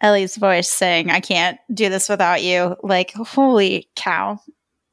Ellie's 0.00 0.36
voice 0.36 0.68
saying, 0.68 1.10
"I 1.10 1.20
can't 1.20 1.58
do 1.72 1.88
this 1.88 2.08
without 2.08 2.42
you," 2.42 2.74
like 2.82 3.12
holy 3.12 3.88
cow. 3.94 4.40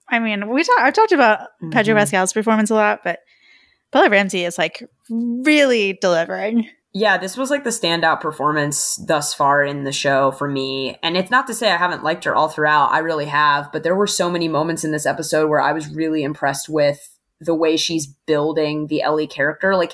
I 0.10 0.20
mean, 0.20 0.50
we 0.50 0.64
talk, 0.64 0.80
I've 0.80 0.94
talked 0.94 1.12
about 1.14 1.48
Pedro 1.72 1.96
Mhm. 1.96 2.00
Pascal's 2.00 2.34
performance 2.34 2.70
a 2.70 2.76
lot, 2.76 3.00
but 3.04 3.20
Bella 3.92 4.10
Ramsey 4.10 4.44
is 4.46 4.58
like 4.58 4.84
really 5.10 5.98
delivering. 6.02 6.70
Yeah, 7.00 7.20
this 7.20 7.38
was 7.38 7.52
like 7.52 7.64
the 7.64 7.70
standout 7.70 8.22
performance 8.22 8.96
thus 8.96 9.32
far 9.32 9.64
in 9.64 9.84
the 9.84 9.92
show 9.92 10.32
for 10.32 10.48
me. 10.48 10.98
And 11.04 11.16
it's 11.16 11.30
not 11.30 11.46
to 11.46 11.54
say 11.54 11.72
I 11.72 11.78
haven't 11.78 12.04
liked 12.04 12.24
her 12.24 12.34
all 12.34 12.50
throughout. 12.50 12.92
I 12.92 12.98
really 13.00 13.28
have. 13.28 13.72
But 13.72 13.84
there 13.84 13.96
were 13.96 14.08
so 14.08 14.32
many 14.32 14.48
moments 14.48 14.84
in 14.84 14.92
this 14.92 15.06
episode 15.06 15.48
where 15.48 15.62
I 15.62 15.74
was 15.74 15.94
really 15.94 16.24
impressed 16.24 16.70
with 16.70 17.16
the 17.40 17.54
way 17.54 17.78
she's 17.78 18.08
building 18.08 18.88
the 18.88 19.04
Ellie 19.04 19.28
character. 19.28 19.76
Like 19.76 19.94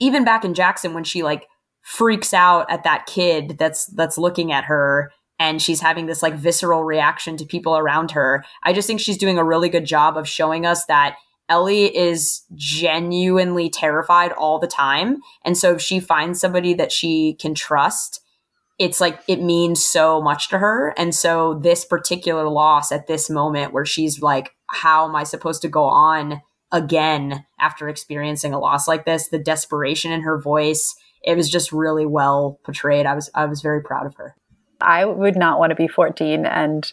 even 0.00 0.24
back 0.24 0.42
in 0.42 0.54
Jackson 0.54 0.94
when 0.94 1.04
she 1.04 1.22
like 1.22 1.46
freaks 1.82 2.32
out 2.32 2.70
at 2.70 2.84
that 2.84 3.04
kid 3.04 3.58
that's 3.58 3.84
that's 3.88 4.16
looking 4.16 4.50
at 4.50 4.64
her 4.64 5.12
and 5.38 5.60
she's 5.60 5.82
having 5.82 6.06
this 6.06 6.22
like 6.22 6.36
visceral 6.36 6.84
reaction 6.84 7.36
to 7.36 7.44
people 7.44 7.76
around 7.76 8.12
her. 8.12 8.46
I 8.62 8.72
just 8.72 8.86
think 8.86 9.00
she's 9.00 9.18
doing 9.18 9.36
a 9.36 9.44
really 9.44 9.68
good 9.68 9.84
job 9.84 10.16
of 10.16 10.26
showing 10.26 10.64
us 10.64 10.86
that 10.86 11.16
Ellie 11.50 11.94
is 11.94 12.42
genuinely 12.54 13.68
terrified 13.68 14.32
all 14.32 14.58
the 14.58 14.68
time. 14.68 15.18
And 15.44 15.58
so 15.58 15.74
if 15.74 15.82
she 15.82 16.00
finds 16.00 16.40
somebody 16.40 16.72
that 16.74 16.92
she 16.92 17.34
can 17.34 17.54
trust, 17.54 18.20
it's 18.78 19.00
like 19.00 19.20
it 19.28 19.42
means 19.42 19.84
so 19.84 20.22
much 20.22 20.48
to 20.48 20.58
her. 20.58 20.94
And 20.96 21.14
so 21.14 21.60
this 21.62 21.84
particular 21.84 22.48
loss 22.48 22.92
at 22.92 23.08
this 23.08 23.28
moment 23.28 23.74
where 23.74 23.84
she's 23.84 24.22
like, 24.22 24.54
how 24.68 25.06
am 25.06 25.16
I 25.16 25.24
supposed 25.24 25.60
to 25.62 25.68
go 25.68 25.84
on 25.84 26.40
again 26.72 27.44
after 27.58 27.88
experiencing 27.88 28.54
a 28.54 28.58
loss 28.60 28.88
like 28.88 29.04
this? 29.04 29.28
The 29.28 29.38
desperation 29.38 30.12
in 30.12 30.22
her 30.22 30.40
voice, 30.40 30.94
it 31.22 31.36
was 31.36 31.50
just 31.50 31.72
really 31.72 32.06
well 32.06 32.58
portrayed. 32.64 33.04
I 33.04 33.14
was 33.14 33.28
I 33.34 33.44
was 33.44 33.60
very 33.60 33.82
proud 33.82 34.06
of 34.06 34.14
her. 34.14 34.34
I 34.80 35.04
would 35.04 35.36
not 35.36 35.58
want 35.58 35.70
to 35.70 35.76
be 35.76 35.88
14 35.88 36.46
and 36.46 36.90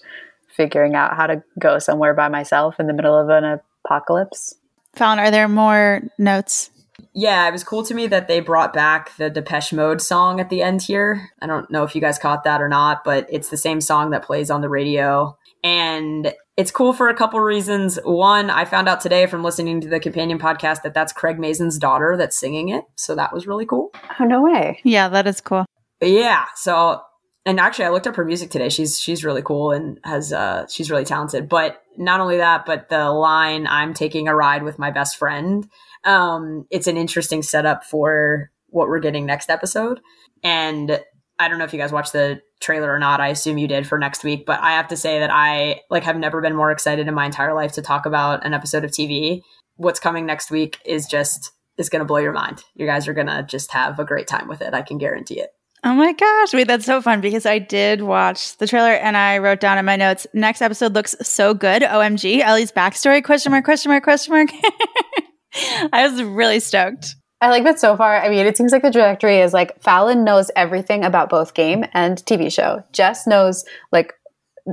figuring 0.50 0.96
out 0.96 1.16
how 1.16 1.28
to 1.28 1.44
go 1.60 1.80
somewhere 1.80 2.14
by 2.14 2.28
myself 2.28 2.80
in 2.80 2.88
the 2.88 2.94
middle 2.94 3.18
of 3.18 3.30
an 3.30 3.60
apocalypse. 3.88 4.56
Falon, 4.94 5.20
are 5.20 5.32
there 5.32 5.48
more 5.48 6.02
notes? 6.18 6.72
Yeah, 7.14 7.48
it 7.48 7.52
was 7.52 7.64
cool 7.64 7.84
to 7.84 7.94
me 7.94 8.08
that 8.08 8.28
they 8.28 8.40
brought 8.40 8.74
back 8.74 9.16
the 9.18 9.30
Depeche 9.30 9.74
Mode 9.74 10.02
song 10.02 10.40
at 10.40 10.50
the 10.50 10.62
end 10.62 10.82
here. 10.82 11.30
I 11.42 11.48
don't 11.48 11.70
know 11.72 11.84
if 11.84 11.96
you 11.96 12.02
guys 12.02 12.20
caught 12.20 12.44
that 12.44 12.62
or 12.62 12.70
not, 12.70 13.04
but 13.04 13.28
it's 13.30 13.50
the 13.50 13.58
same 13.58 13.82
song 13.82 14.12
that 14.12 14.24
plays 14.24 14.52
on 14.52 14.62
the 14.62 14.70
radio. 14.70 15.38
And 15.64 16.34
it's 16.58 16.72
cool 16.72 16.94
for 16.94 17.10
a 17.10 17.16
couple 17.16 17.40
reasons. 17.40 18.00
One, 18.04 18.50
I 18.50 18.66
found 18.66 18.88
out 18.88 19.02
today 19.02 19.26
from 19.26 19.44
listening 19.44 19.82
to 19.82 19.88
the 19.88 20.00
companion 20.00 20.40
podcast 20.40 20.84
that 20.84 20.94
that's 20.94 21.14
Craig 21.14 21.40
Mazin's 21.40 21.78
daughter 21.78 22.16
that's 22.18 22.38
singing 22.38 22.70
it. 22.70 22.84
So 22.96 23.16
that 23.16 23.34
was 23.34 23.48
really 23.48 23.66
cool. 23.66 23.92
Oh, 24.20 24.26
no 24.26 24.42
way. 24.42 24.80
Yeah, 24.84 25.10
that 25.10 25.28
is 25.28 25.42
cool. 25.42 25.66
But 26.00 26.10
yeah, 26.10 26.46
so 26.56 27.02
and 27.48 27.62
actually 27.62 27.86
I 27.86 27.90
looked 27.92 28.08
up 28.08 28.18
her 28.18 28.26
music 28.26 28.50
today. 28.50 28.68
She's 28.68 29.00
she's 29.00 29.24
really 29.24 29.42
cool 29.42 29.72
and 29.72 30.02
has 30.04 30.34
uh 30.34 30.68
she's 30.68 30.92
really 30.92 31.06
talented. 31.06 31.48
But 31.48 31.82
not 31.98 32.20
only 32.20 32.38
that, 32.38 32.66
but 32.66 32.90
the 32.90 33.10
line 33.10 33.66
I'm 33.68 33.94
taking 33.94 34.28
a 34.28 34.36
ride 34.36 34.64
with 34.64 34.78
my 34.78 34.92
best 34.92 35.16
friend. 35.16 35.66
Um 36.04 36.68
it's 36.70 36.88
an 36.88 36.98
interesting 36.98 37.42
setup 37.42 37.86
for 37.86 38.52
what 38.68 38.90
we're 38.90 39.00
getting 39.00 39.26
next 39.26 39.50
episode. 39.50 40.02
And 40.44 41.00
I 41.40 41.48
don't 41.48 41.58
know 41.58 41.64
if 41.64 41.72
you 41.72 41.80
guys 41.80 41.94
watched 41.94 42.12
the 42.12 42.42
trailer 42.60 42.92
or 42.92 43.00
not. 43.00 43.22
I 43.22 43.30
assume 43.30 43.58
you 43.58 43.68
did 43.68 43.88
for 43.88 43.98
next 43.98 44.26
week, 44.26 44.46
but 44.46 44.60
I 44.60 44.72
have 44.72 44.90
to 44.90 44.98
say 44.98 45.20
that 45.20 45.30
I 45.32 45.80
like 45.90 46.04
have 46.04 46.18
never 46.18 46.42
been 46.42 46.56
more 46.56 46.72
excited 46.72 47.08
in 47.08 47.14
my 47.14 47.26
entire 47.26 47.54
life 47.54 47.72
to 47.74 47.82
talk 47.82 48.06
about 48.06 48.46
an 48.46 48.54
episode 48.54 48.84
of 48.84 48.92
TV. 48.92 49.42
What's 49.78 50.02
coming 50.02 50.26
next 50.26 50.52
week 50.52 50.80
is 50.84 51.06
just 51.06 51.54
is 51.78 51.88
going 51.88 52.02
to 52.02 52.06
blow 52.06 52.18
your 52.18 52.34
mind. 52.34 52.66
You 52.76 52.88
guys 52.88 53.08
are 53.08 53.14
going 53.14 53.28
to 53.28 53.44
just 53.44 53.72
have 53.72 54.00
a 54.00 54.06
great 54.06 54.28
time 54.28 54.50
with 54.50 54.62
it. 54.62 54.74
I 54.74 54.82
can 54.82 54.98
guarantee 54.98 55.40
it. 55.40 55.52
Oh 55.88 55.94
my 55.94 56.12
gosh, 56.12 56.54
wait, 56.54 56.68
that's 56.68 56.86
so 56.86 57.02
fun 57.02 57.22
because 57.22 57.46
I 57.46 57.60
did 57.60 58.02
watch 58.02 58.58
the 58.58 58.68
trailer 58.68 58.92
and 58.92 59.16
I 59.16 59.38
wrote 59.38 59.62
down 59.62 59.78
in 59.78 59.86
my 59.86 59.96
notes, 59.96 60.28
next 60.34 60.62
episode 60.62 60.94
looks 60.94 61.16
so 61.22 61.54
good. 61.54 61.82
OMG, 61.82 62.42
Ellie's 62.42 62.74
backstory, 62.74 63.24
question 63.24 63.54
mark, 63.54 63.64
question 63.64 63.92
mark, 63.92 64.04
question 64.04 64.34
mark. 64.34 64.50
I 65.94 66.06
was 66.06 66.22
really 66.22 66.60
stoked. 66.60 67.16
I 67.40 67.52
like 67.52 67.64
that 67.64 67.80
so 67.80 67.96
far. 67.96 68.22
I 68.22 68.28
mean, 68.28 68.46
it 68.46 68.58
seems 68.58 68.74
like 68.74 68.82
the 68.82 68.92
trajectory 68.92 69.40
is 69.40 69.54
like 69.54 69.82
Falon 69.82 70.26
knows 70.26 70.52
everything 70.58 71.06
about 71.06 71.30
both 71.30 71.54
game 71.54 71.86
and 71.94 72.18
TV 72.18 72.52
show. 72.52 72.84
Jess 72.92 73.26
knows 73.26 73.64
like 73.94 74.14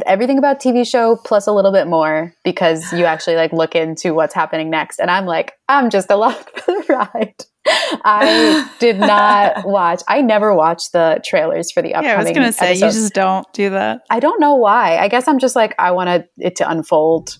everything 0.06 0.38
about 0.38 0.60
TV 0.60 0.86
show 0.86 1.16
plus 1.24 1.46
a 1.46 1.52
little 1.52 1.72
bit 1.72 1.86
more 1.86 2.34
because 2.44 2.92
you 2.92 3.04
actually 3.04 3.36
like 3.36 3.52
look 3.52 3.74
into 3.74 4.14
what's 4.14 4.34
happening 4.34 4.70
next. 4.70 4.98
And 4.98 5.10
I'm 5.10 5.26
like, 5.26 5.52
I'm 5.68 5.90
just 5.90 6.10
along 6.10 6.34
for 6.34 6.66
the 6.66 6.84
ride. 6.88 7.34
I 7.66 8.70
did 8.78 8.98
not 8.98 9.64
watch. 9.66 10.02
I 10.08 10.20
never 10.20 10.54
watched 10.54 10.92
the 10.92 11.22
trailers 11.24 11.70
for 11.70 11.82
the 11.82 11.94
upcoming. 11.94 12.10
Yeah, 12.10 12.20
I 12.20 12.22
was 12.22 12.32
going 12.32 12.46
to 12.46 12.52
say 12.52 12.70
episodes. 12.70 12.96
you 12.96 13.00
just 13.02 13.14
don't 13.14 13.50
do 13.52 13.70
that. 13.70 14.02
I 14.10 14.20
don't 14.20 14.40
know 14.40 14.54
why. 14.54 14.98
I 14.98 15.08
guess 15.08 15.28
I'm 15.28 15.38
just 15.38 15.56
like 15.56 15.74
I 15.78 15.92
wanted 15.92 16.28
it 16.38 16.56
to 16.56 16.70
unfold 16.70 17.38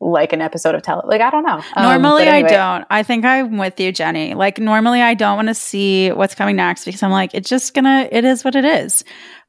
like 0.00 0.32
an 0.32 0.40
episode 0.40 0.74
of 0.74 0.82
tele. 0.82 1.02
Like 1.04 1.20
I 1.20 1.30
don't 1.30 1.44
know. 1.44 1.60
Um, 1.74 1.82
normally 1.82 2.22
anyway. 2.24 2.50
I 2.50 2.78
don't. 2.78 2.86
I 2.88 3.02
think 3.02 3.24
I'm 3.24 3.58
with 3.58 3.78
you, 3.80 3.92
Jenni. 3.92 4.34
Like 4.34 4.58
normally 4.58 5.02
I 5.02 5.14
don't 5.14 5.36
want 5.36 5.48
to 5.48 5.54
see 5.54 6.12
what's 6.12 6.34
coming 6.34 6.56
next 6.56 6.84
because 6.84 7.02
I'm 7.02 7.10
like 7.10 7.34
it's 7.34 7.48
just 7.48 7.74
gonna. 7.74 8.08
It 8.10 8.24
is 8.24 8.44
what 8.44 8.54
it 8.54 8.64
is. 8.64 9.02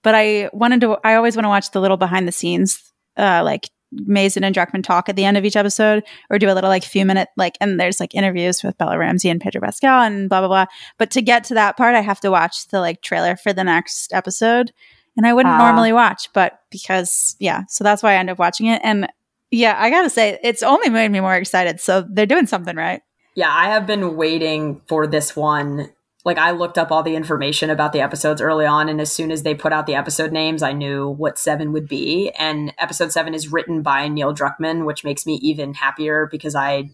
But 0.03 0.15
I 0.15 0.49
wanted 0.53 0.81
to. 0.81 0.97
I 1.03 1.15
always 1.15 1.35
want 1.35 1.45
to 1.45 1.49
watch 1.49 1.71
the 1.71 1.81
little 1.81 1.97
behind 1.97 2.27
the 2.27 2.31
scenes, 2.31 2.91
uh, 3.17 3.41
like 3.43 3.69
Mazin 3.91 4.43
and 4.43 4.55
Druckmann 4.55 4.83
talk 4.83 5.09
at 5.09 5.15
the 5.15 5.25
end 5.25 5.37
of 5.37 5.45
each 5.45 5.55
episode 5.55 6.03
or 6.29 6.37
do 6.37 6.49
a 6.49 6.53
little 6.53 6.69
like 6.69 6.83
few 6.83 7.05
minute 7.05 7.29
like 7.37 7.57
and 7.59 7.79
there's 7.79 7.99
like 7.99 8.13
interviews 8.13 8.63
with 8.63 8.77
Bella 8.77 8.97
Ramsey 8.97 9.29
and 9.29 9.41
Pedro 9.41 9.61
Pascal 9.61 10.03
and 10.03 10.29
blah 10.29 10.41
blah 10.41 10.47
blah. 10.47 10.65
But 10.97 11.11
to 11.11 11.21
get 11.21 11.43
to 11.45 11.53
that 11.55 11.77
part, 11.77 11.95
I 11.95 12.01
have 12.01 12.19
to 12.21 12.31
watch 12.31 12.67
the 12.67 12.79
like 12.79 13.01
trailer 13.01 13.35
for 13.35 13.53
the 13.53 13.63
next 13.63 14.13
episode. 14.13 14.71
And 15.17 15.25
I 15.25 15.33
wouldn't 15.33 15.55
uh, 15.55 15.57
normally 15.57 15.91
watch, 15.91 16.29
but 16.33 16.61
because 16.69 17.35
yeah, 17.39 17.63
so 17.67 17.83
that's 17.83 18.03
why 18.03 18.13
I 18.13 18.17
end 18.17 18.29
up 18.29 18.39
watching 18.39 18.67
it. 18.67 18.81
And 18.83 19.07
yeah, 19.51 19.75
I 19.77 19.89
gotta 19.89 20.09
say, 20.09 20.39
it's 20.43 20.63
only 20.63 20.89
made 20.89 21.11
me 21.11 21.19
more 21.19 21.35
excited. 21.35 21.81
So 21.81 22.05
they're 22.09 22.25
doing 22.25 22.45
something 22.45 22.75
right. 22.75 23.01
Yeah, 23.35 23.51
I 23.51 23.69
have 23.69 23.87
been 23.87 24.15
waiting 24.15 24.81
for 24.87 25.07
this 25.07 25.35
one 25.35 25.89
like 26.25 26.37
I 26.37 26.51
looked 26.51 26.77
up 26.77 26.91
all 26.91 27.01
the 27.01 27.15
information 27.15 27.69
about 27.69 27.93
the 27.93 28.01
episodes 28.01 28.41
early 28.41 28.65
on, 28.65 28.89
and 28.89 28.99
as 28.99 29.11
soon 29.11 29.31
as 29.31 29.43
they 29.43 29.55
put 29.55 29.71
out 29.71 29.85
the 29.85 29.95
episode 29.95 30.31
names, 30.31 30.61
I 30.61 30.73
knew 30.73 31.07
what 31.07 31.37
seven 31.37 31.71
would 31.71 31.87
be. 31.87 32.31
And 32.31 32.73
episode 32.77 33.11
seven 33.11 33.33
is 33.33 33.51
written 33.51 33.81
by 33.81 34.07
Neil 34.09 34.33
Druckmann, 34.33 34.85
which 34.85 35.03
makes 35.03 35.25
me 35.25 35.35
even 35.35 35.73
happier 35.73 36.27
because 36.29 36.55
I 36.55 36.89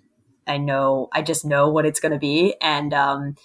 I 0.46 0.58
know 0.58 1.10
I 1.12 1.24
just 1.24 1.44
know 1.44 1.70
what 1.70 1.86
it's 1.86 2.00
going 2.00 2.12
to 2.12 2.20
be, 2.20 2.56
and 2.62 2.94
um, 2.94 3.36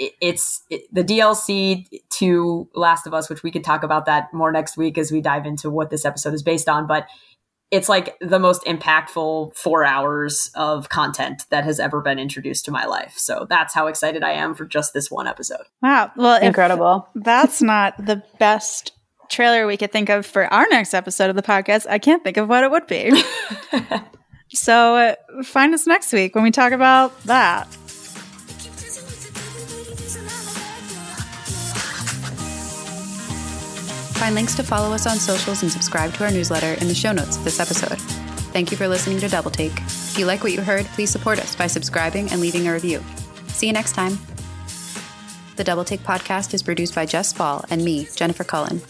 it, 0.00 0.12
it's 0.20 0.64
it, 0.68 0.82
the 0.92 1.04
DLC 1.04 1.86
to 2.10 2.68
Last 2.74 3.06
of 3.06 3.14
Us, 3.14 3.30
which 3.30 3.44
we 3.44 3.52
could 3.52 3.64
talk 3.64 3.84
about 3.84 4.06
that 4.06 4.34
more 4.34 4.50
next 4.50 4.76
week 4.76 4.98
as 4.98 5.12
we 5.12 5.20
dive 5.20 5.46
into 5.46 5.70
what 5.70 5.90
this 5.90 6.04
episode 6.04 6.34
is 6.34 6.42
based 6.42 6.68
on. 6.68 6.88
But 6.88 7.06
it's 7.70 7.88
like 7.88 8.16
the 8.20 8.38
most 8.38 8.64
impactful 8.64 9.54
four 9.54 9.84
hours 9.84 10.50
of 10.54 10.88
content 10.88 11.44
that 11.50 11.64
has 11.64 11.78
ever 11.78 12.00
been 12.00 12.18
introduced 12.18 12.64
to 12.64 12.70
my 12.70 12.86
life. 12.86 13.14
So 13.16 13.46
that's 13.48 13.74
how 13.74 13.86
excited 13.88 14.22
I 14.22 14.32
am 14.32 14.54
for 14.54 14.64
just 14.64 14.94
this 14.94 15.10
one 15.10 15.26
episode. 15.26 15.64
Wow. 15.82 16.10
Well, 16.16 16.40
incredible. 16.40 17.08
That's 17.14 17.60
not 17.60 17.94
the 18.04 18.22
best 18.38 18.92
trailer 19.28 19.66
we 19.66 19.76
could 19.76 19.92
think 19.92 20.08
of 20.08 20.24
for 20.24 20.52
our 20.52 20.66
next 20.70 20.94
episode 20.94 21.28
of 21.28 21.36
the 21.36 21.42
podcast. 21.42 21.86
I 21.88 21.98
can't 21.98 22.24
think 22.24 22.38
of 22.38 22.48
what 22.48 22.64
it 22.64 22.70
would 22.70 22.86
be. 22.86 23.22
so 24.48 24.96
uh, 24.96 25.42
find 25.42 25.74
us 25.74 25.86
next 25.86 26.12
week 26.12 26.34
when 26.34 26.44
we 26.44 26.50
talk 26.50 26.72
about 26.72 27.22
that. 27.24 27.68
Find 34.18 34.34
links 34.34 34.56
to 34.56 34.64
follow 34.64 34.92
us 34.92 35.06
on 35.06 35.16
socials 35.18 35.62
and 35.62 35.70
subscribe 35.70 36.12
to 36.14 36.24
our 36.24 36.30
newsletter 36.32 36.72
in 36.80 36.88
the 36.88 36.94
show 36.94 37.12
notes 37.12 37.36
of 37.36 37.44
this 37.44 37.60
episode. 37.60 37.98
Thank 38.50 38.72
you 38.72 38.76
for 38.76 38.88
listening 38.88 39.20
to 39.20 39.28
Double 39.28 39.52
Take. 39.52 39.76
If 39.78 40.18
you 40.18 40.26
like 40.26 40.42
what 40.42 40.50
you 40.50 40.60
heard, 40.60 40.86
please 40.86 41.10
support 41.10 41.38
us 41.38 41.54
by 41.54 41.68
subscribing 41.68 42.28
and 42.30 42.40
leaving 42.40 42.66
a 42.66 42.72
review. 42.72 43.00
See 43.46 43.68
you 43.68 43.72
next 43.72 43.92
time. 43.92 44.18
The 45.54 45.62
Double 45.62 45.84
Take 45.84 46.00
podcast 46.00 46.52
is 46.52 46.64
produced 46.64 46.96
by 46.96 47.06
Jess 47.06 47.28
Spoll 47.28 47.64
and 47.70 47.84
me, 47.84 48.08
Jennifer 48.16 48.42
Cullen. 48.42 48.80